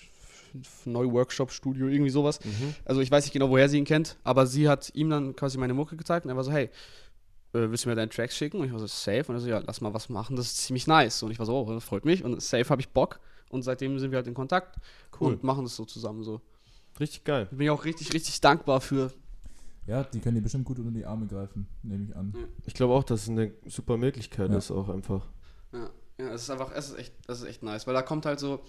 Neu-Workshop-Studio, 0.85 1.87
irgendwie 1.87 2.09
sowas. 2.11 2.39
Mhm. 2.43 2.75
Also 2.85 3.01
ich 3.01 3.09
weiß 3.11 3.23
nicht 3.25 3.33
genau, 3.33 3.49
woher 3.49 3.69
sie 3.69 3.77
ihn 3.77 3.85
kennt, 3.85 4.17
aber 4.23 4.45
sie 4.45 4.69
hat 4.69 4.91
ihm 4.95 5.09
dann 5.09 5.35
quasi 5.35 5.57
meine 5.57 5.73
Mucke 5.73 5.95
gezeigt 5.95 6.25
und 6.25 6.29
er 6.31 6.35
war 6.35 6.43
so, 6.43 6.51
hey, 6.51 6.65
äh, 7.53 7.69
willst 7.69 7.85
du 7.85 7.89
mir 7.89 7.95
deinen 7.95 8.09
Tracks 8.09 8.35
schicken? 8.35 8.59
Und 8.59 8.65
ich 8.67 8.71
war 8.71 8.79
so, 8.79 8.87
safe. 8.87 9.25
Und 9.27 9.35
er 9.35 9.39
so, 9.39 9.47
ja, 9.47 9.59
lass 9.65 9.81
mal 9.81 9.93
was 9.93 10.09
machen, 10.09 10.35
das 10.35 10.47
ist 10.47 10.57
ziemlich 10.57 10.87
nice. 10.87 11.21
Und 11.23 11.31
ich 11.31 11.39
war 11.39 11.45
so, 11.45 11.55
oh, 11.55 11.71
das 11.73 11.83
freut 11.83 12.05
mich. 12.05 12.23
Und 12.23 12.41
safe 12.41 12.67
habe 12.69 12.81
ich 12.81 12.89
Bock. 12.89 13.19
Und 13.49 13.61
seitdem 13.61 13.99
sind 13.99 14.11
wir 14.11 14.17
halt 14.17 14.27
in 14.27 14.33
Kontakt 14.33 14.77
Cool. 15.19 15.33
und 15.33 15.43
machen 15.43 15.63
das 15.63 15.75
so 15.75 15.85
zusammen 15.85 16.23
so. 16.23 16.41
Richtig 16.99 17.23
geil. 17.23 17.47
Bin 17.51 17.61
ich 17.61 17.69
auch 17.69 17.85
richtig, 17.85 18.11
richtig 18.13 18.41
dankbar 18.41 18.81
für. 18.81 19.11
Ja, 19.85 20.03
die 20.03 20.19
können 20.19 20.35
die 20.35 20.41
bestimmt 20.41 20.65
gut 20.65 20.79
unter 20.79 20.91
die 20.91 21.05
Arme 21.05 21.27
greifen, 21.27 21.67
nehme 21.83 22.05
ich 22.05 22.15
an. 22.15 22.33
Ich 22.65 22.73
glaube 22.73 22.93
auch, 22.93 23.03
dass 23.03 23.23
es 23.23 23.29
eine 23.29 23.51
super 23.67 23.97
Möglichkeit 23.97 24.49
Ja. 24.49 24.57
ist, 24.57 24.71
auch 24.71 24.87
einfach. 24.89 25.27
Ja, 25.73 25.89
ja, 26.19 26.27
es 26.33 26.43
ist 26.43 26.49
einfach, 26.51 26.71
es 26.73 26.89
ist 26.91 26.97
echt, 26.97 27.13
es 27.27 27.41
ist 27.41 27.47
echt 27.47 27.63
nice, 27.63 27.85
weil 27.85 27.93
da 27.93 28.01
kommt 28.01 28.25
halt 28.25 28.39
so, 28.39 28.63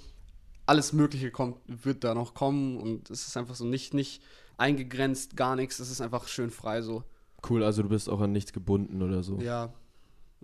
alles 0.66 0.93
Mögliche 0.93 1.31
kommt, 1.31 1.57
wird 1.66 2.05
da 2.05 2.15
noch 2.15 2.35
kommen 2.35 2.77
und 2.78 3.11
es 3.11 3.27
ist 3.27 3.36
einfach 3.36 3.55
so 3.55 3.65
nicht, 3.65 3.95
nicht 3.95 4.23
eingegrenzt, 4.57 5.36
gar 5.36 5.57
nichts, 5.57 5.78
es 5.78 5.91
ist 5.91 6.01
einfach 6.01 6.28
schön 6.28 6.51
frei 6.51 6.81
so. 6.82 7.03
Cool, 7.49 7.62
also 7.62 7.82
du 7.82 7.89
bist 7.89 8.09
auch 8.09 8.20
an 8.20 8.32
nichts 8.32 8.53
gebunden 8.53 9.03
oder 9.03 9.23
so. 9.23 9.39
Ja. 9.41 9.73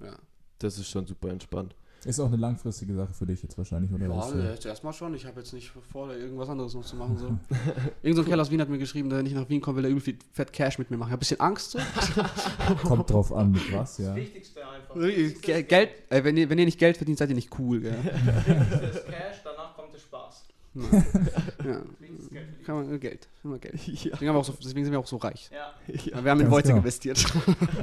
Ja. 0.03 0.17
Das 0.59 0.77
ist 0.79 0.89
schon 0.89 1.07
super 1.07 1.31
entspannt. 1.31 1.75
Ist 2.05 2.19
auch 2.19 2.29
eine 2.29 2.39
langfristige 2.39 2.95
Sache 2.95 3.13
für 3.13 3.27
dich 3.27 3.43
jetzt 3.43 3.59
wahrscheinlich, 3.59 3.93
oder? 3.93 4.07
Ja, 4.07 4.17
was, 4.17 4.33
jetzt 4.33 4.65
erstmal 4.65 4.95
schon. 4.95 5.13
Ich 5.13 5.27
habe 5.27 5.41
jetzt 5.41 5.53
nicht 5.53 5.71
vor, 5.71 6.09
da 6.09 6.15
irgendwas 6.15 6.49
anderes 6.49 6.73
noch 6.73 6.85
zu 6.85 6.97
machen. 6.97 7.19
So. 7.19 7.27
Irgend 8.03 8.17
so 8.17 8.23
ein 8.23 8.27
Kerl 8.27 8.41
aus 8.41 8.51
Wien 8.51 8.59
hat 8.63 8.71
mir 8.71 8.79
geschrieben, 8.79 9.11
der 9.11 9.23
nicht 9.23 9.35
nach 9.35 9.47
Wien 9.51 9.61
kommt, 9.61 9.77
will 9.77 9.85
er 9.85 9.91
übel 9.91 10.01
viel 10.01 10.17
Fett 10.33 10.51
Cash 10.51 10.79
mit 10.79 10.91
mir 10.91 10.97
machen. 10.97 11.09
Ich 11.09 11.13
habe 11.13 11.19
ein 11.19 11.21
bisschen 11.21 11.41
Angst 11.41 11.73
so. 11.73 11.79
kommt 12.89 13.11
drauf 13.11 13.31
an, 13.35 13.51
mit 13.51 13.71
was, 13.75 13.99
ja. 13.99 14.15
Wichtigste 14.17 14.67
einfach. 14.67 14.95
Ge- 14.95 15.63
Geld, 15.63 15.91
äh, 16.09 16.25
wenn, 16.25 16.39
ihr, 16.39 16.49
wenn 16.49 16.59
ihr 16.59 16.65
nicht 16.65 16.79
Geld 16.79 16.97
verdient, 16.97 17.19
seid 17.19 17.29
ihr 17.29 17.35
nicht 17.35 17.59
cool, 17.59 17.81
gell? 17.81 17.95
Das 18.03 19.05
Cash, 19.05 19.41
danach 19.45 19.50
kommt 19.50 19.50
Spaß. 20.75 20.91
ja. 21.65 21.83
Kann 22.65 22.75
man, 22.75 22.95
äh, 22.95 22.99
Geld. 22.99 23.29
Immer 23.43 23.59
Geld. 23.59 23.75
Deswegen, 23.87 24.13
haben 24.15 24.23
wir 24.23 24.35
auch 24.35 24.45
so, 24.45 24.55
deswegen 24.63 24.85
sind 24.85 24.93
wir 24.93 25.01
auch 25.01 25.07
so 25.07 25.17
reich. 25.17 25.51
Ja. 25.53 25.73
Weil 26.15 26.25
Wir 26.25 26.31
haben 26.31 26.41
in 26.41 26.45
Ganz 26.47 26.53
Wojtek 26.53 26.67
genau. 26.67 26.79
investiert. 26.79 27.25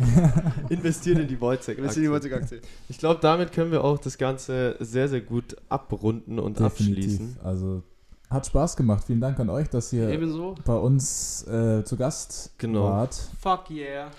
Investieren 0.69 1.19
in 1.19 1.27
die 1.27 1.39
Wojcek. 1.39 1.77
Investiert 1.77 2.05
in 2.05 2.11
die 2.11 2.11
Wojtek-Aktie. 2.11 2.61
Ich 2.89 2.97
glaube, 2.97 3.19
damit 3.21 3.51
können 3.51 3.71
wir 3.71 3.83
auch 3.83 3.97
das 3.97 4.17
Ganze 4.17 4.77
sehr, 4.79 5.09
sehr 5.09 5.21
gut 5.21 5.57
abrunden 5.69 6.39
und 6.39 6.61
abschließen. 6.61 7.35
Definitiv. 7.35 7.45
Also, 7.45 7.83
hat 8.29 8.45
Spaß 8.45 8.75
gemacht. 8.75 9.05
Vielen 9.07 9.21
Dank 9.21 9.39
an 9.39 9.49
euch, 9.49 9.69
dass 9.69 9.93
ihr 9.93 10.09
Ebenso. 10.09 10.55
bei 10.65 10.75
uns 10.75 11.47
äh, 11.47 11.83
zu 11.85 11.95
Gast 11.95 12.51
Genau. 12.57 12.83
wart. 12.83 13.15
Fuck 13.39 13.69
yeah. 13.71 14.11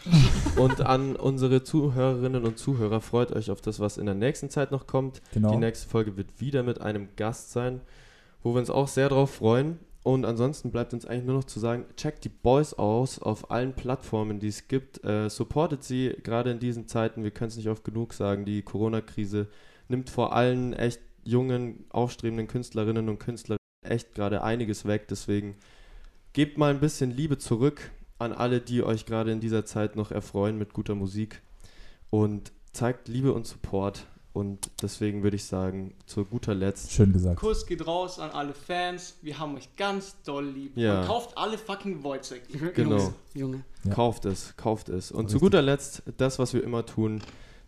Und 0.57 0.81
an 0.81 1.15
unsere 1.15 1.63
Zuhörerinnen 1.63 2.45
und 2.45 2.59
Zuhörer 2.59 3.03
freut 3.03 3.33
euch 3.33 3.51
auf 3.51 3.61
das, 3.61 3.81
was 3.81 3.99
in 3.99 4.07
der 4.07 4.15
nächsten 4.15 4.49
Zeit 4.49 4.73
noch 4.73 4.87
kommt. 4.87 5.21
Genau. 5.35 5.51
Die 5.51 5.59
nächste 5.59 5.89
Folge 5.89 6.17
wird 6.17 6.41
wieder 6.41 6.63
mit 6.63 6.81
einem 6.81 7.09
Gast 7.17 7.53
sein, 7.53 7.83
wo 8.43 8.55
wir 8.55 8.61
uns 8.61 8.71
auch 8.71 8.89
sehr 8.89 9.09
drauf 9.09 9.35
freuen. 9.35 9.79
Und 10.05 10.25
ansonsten 10.25 10.71
bleibt 10.71 10.95
uns 10.95 11.05
eigentlich 11.05 11.27
nur 11.27 11.37
noch 11.37 11.45
zu 11.45 11.61
sagen, 11.61 11.85
checkt 11.97 12.25
die 12.25 12.31
Boys 12.31 12.73
aus 12.73 13.19
auf 13.19 13.51
allen 13.51 13.75
Plattformen, 13.75 14.39
die 14.39 14.49
es 14.49 14.69
gibt. 14.69 15.05
Äh, 15.05 15.29
supportet 15.29 15.85
sie 15.85 16.17
gerade 16.23 16.51
in 16.51 16.61
diesen 16.61 16.87
Zeiten. 16.87 17.25
Wir 17.25 17.31
können 17.31 17.49
es 17.49 17.57
nicht 17.57 17.69
oft 17.69 17.85
genug 17.85 18.15
sagen. 18.15 18.45
Die 18.45 18.63
Corona-Krise 18.63 19.49
nimmt 19.89 20.09
vor 20.09 20.33
allen 20.33 20.73
echt 20.73 21.01
jungen, 21.25 21.85
aufstrebenden 21.91 22.47
Künstlerinnen 22.47 23.09
und 23.09 23.19
Künstlern 23.19 23.59
echt 23.87 24.15
gerade 24.15 24.43
einiges 24.43 24.87
weg. 24.87 25.09
Deswegen 25.09 25.57
gebt 26.33 26.57
mal 26.59 26.71
ein 26.71 26.81
bisschen 26.81 27.11
Liebe 27.11 27.39
zurück 27.39 27.91
an 28.19 28.33
alle, 28.33 28.61
die 28.61 28.83
euch 28.83 29.05
gerade 29.05 29.31
in 29.31 29.41
dieser 29.41 29.65
Zeit 29.65 29.95
noch 29.95 30.11
erfreuen 30.11 30.59
mit 30.59 30.73
guter 30.73 30.95
Musik. 30.95 31.43
Und 32.11 32.53
zeigt 32.73 33.09
Liebe 33.09 33.33
und 33.33 33.47
Support. 33.47 34.07
Und 34.39 34.71
deswegen 34.83 35.25
würde 35.25 35.35
ich 35.35 35.47
sagen, 35.47 35.95
zu 36.07 36.25
guter 36.25 36.55
Letzt, 36.55 36.93
Schön 36.93 37.13
gesagt. 37.13 37.41
Kuss 37.41 37.67
geht 37.67 37.85
raus 37.85 38.21
an 38.21 38.31
alle 38.31 38.55
Fans. 38.55 39.17
Wir 39.21 39.37
haben 39.41 39.57
euch 39.57 39.75
ganz 39.75 40.15
doll 40.23 40.47
lieb. 40.47 40.77
Ja. 40.77 41.01
Und 41.01 41.07
kauft 41.09 41.37
alle 41.37 41.59
fucking 41.59 42.05
Wojcek. 42.05 42.43
genau, 42.77 43.13
Junge. 43.35 43.65
Ja. 43.83 43.95
kauft 43.95 44.27
es, 44.27 44.57
kauft 44.57 44.91
es. 44.91 45.11
Und 45.11 45.29
zu 45.29 45.39
Richtig. 45.39 45.41
guter 45.41 45.63
Letzt, 45.63 46.05
das, 46.19 46.39
was 46.39 46.55
wir 46.55 46.63
immer 46.63 46.87
tun, 46.87 47.21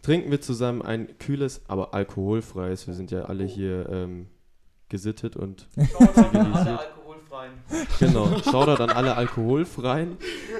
trinken 0.02 0.30
wir 0.30 0.40
zusammen 0.40 0.80
ein 0.80 1.18
kühles, 1.18 1.60
aber 1.66 1.92
alkoholfreies. 1.92 2.86
Wir 2.86 2.94
sind 2.94 3.10
ja 3.10 3.22
alle 3.24 3.42
hier 3.42 3.88
ähm, 3.90 4.28
gesittet 4.88 5.34
und 5.34 5.66
Alle 5.76 5.88
zivilisiert. 5.88 6.78
alkoholfrei. 6.78 6.78
alkoholfreien. 6.78 7.52
Genau, 7.98 8.38
Shoutout 8.38 8.80
an 8.80 8.90
alle 8.90 9.16
Alkoholfreien. 9.16 10.18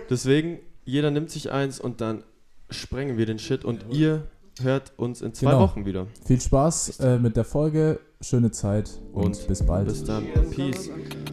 Deswegen, 0.09 0.59
jeder 0.85 1.13
nimmt 1.13 1.31
sich 1.31 1.53
eins 1.53 1.79
und 1.79 2.01
dann 2.01 2.25
sprengen 2.69 3.17
wir 3.17 3.27
den 3.27 3.39
Shit 3.39 3.65
und 3.65 3.85
ihr 3.91 4.27
hört 4.63 4.93
uns 4.97 5.23
in 5.23 5.33
zwei 5.35 5.51
Genau. 5.51 5.63
Wochen 5.63 5.85
wieder. 5.85 6.07
Viel 6.25 6.41
Spaß 6.41 7.01
äh, 7.01 7.19
mit 7.19 7.37
der 7.37 7.45
Folge, 7.45 8.01
schöne 8.21 8.51
Zeit 8.51 8.91
und, 9.13 9.25
Und 9.27 9.47
bis 9.49 9.65
bald. 9.65 9.87
Bis 9.89 10.05
dann. 10.05 10.25
Peace. 10.51 10.91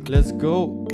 Let's 0.08 0.38
go. 0.38 0.88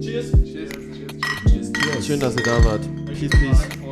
Cheers. 0.00 0.32
Cheers. 0.44 2.06
Schön, 2.06 2.20
dass 2.20 2.36
ihr 2.36 2.42
da 2.44 2.64
wart. 2.64 2.80
Peace, 3.06 3.30
peace. 3.30 3.87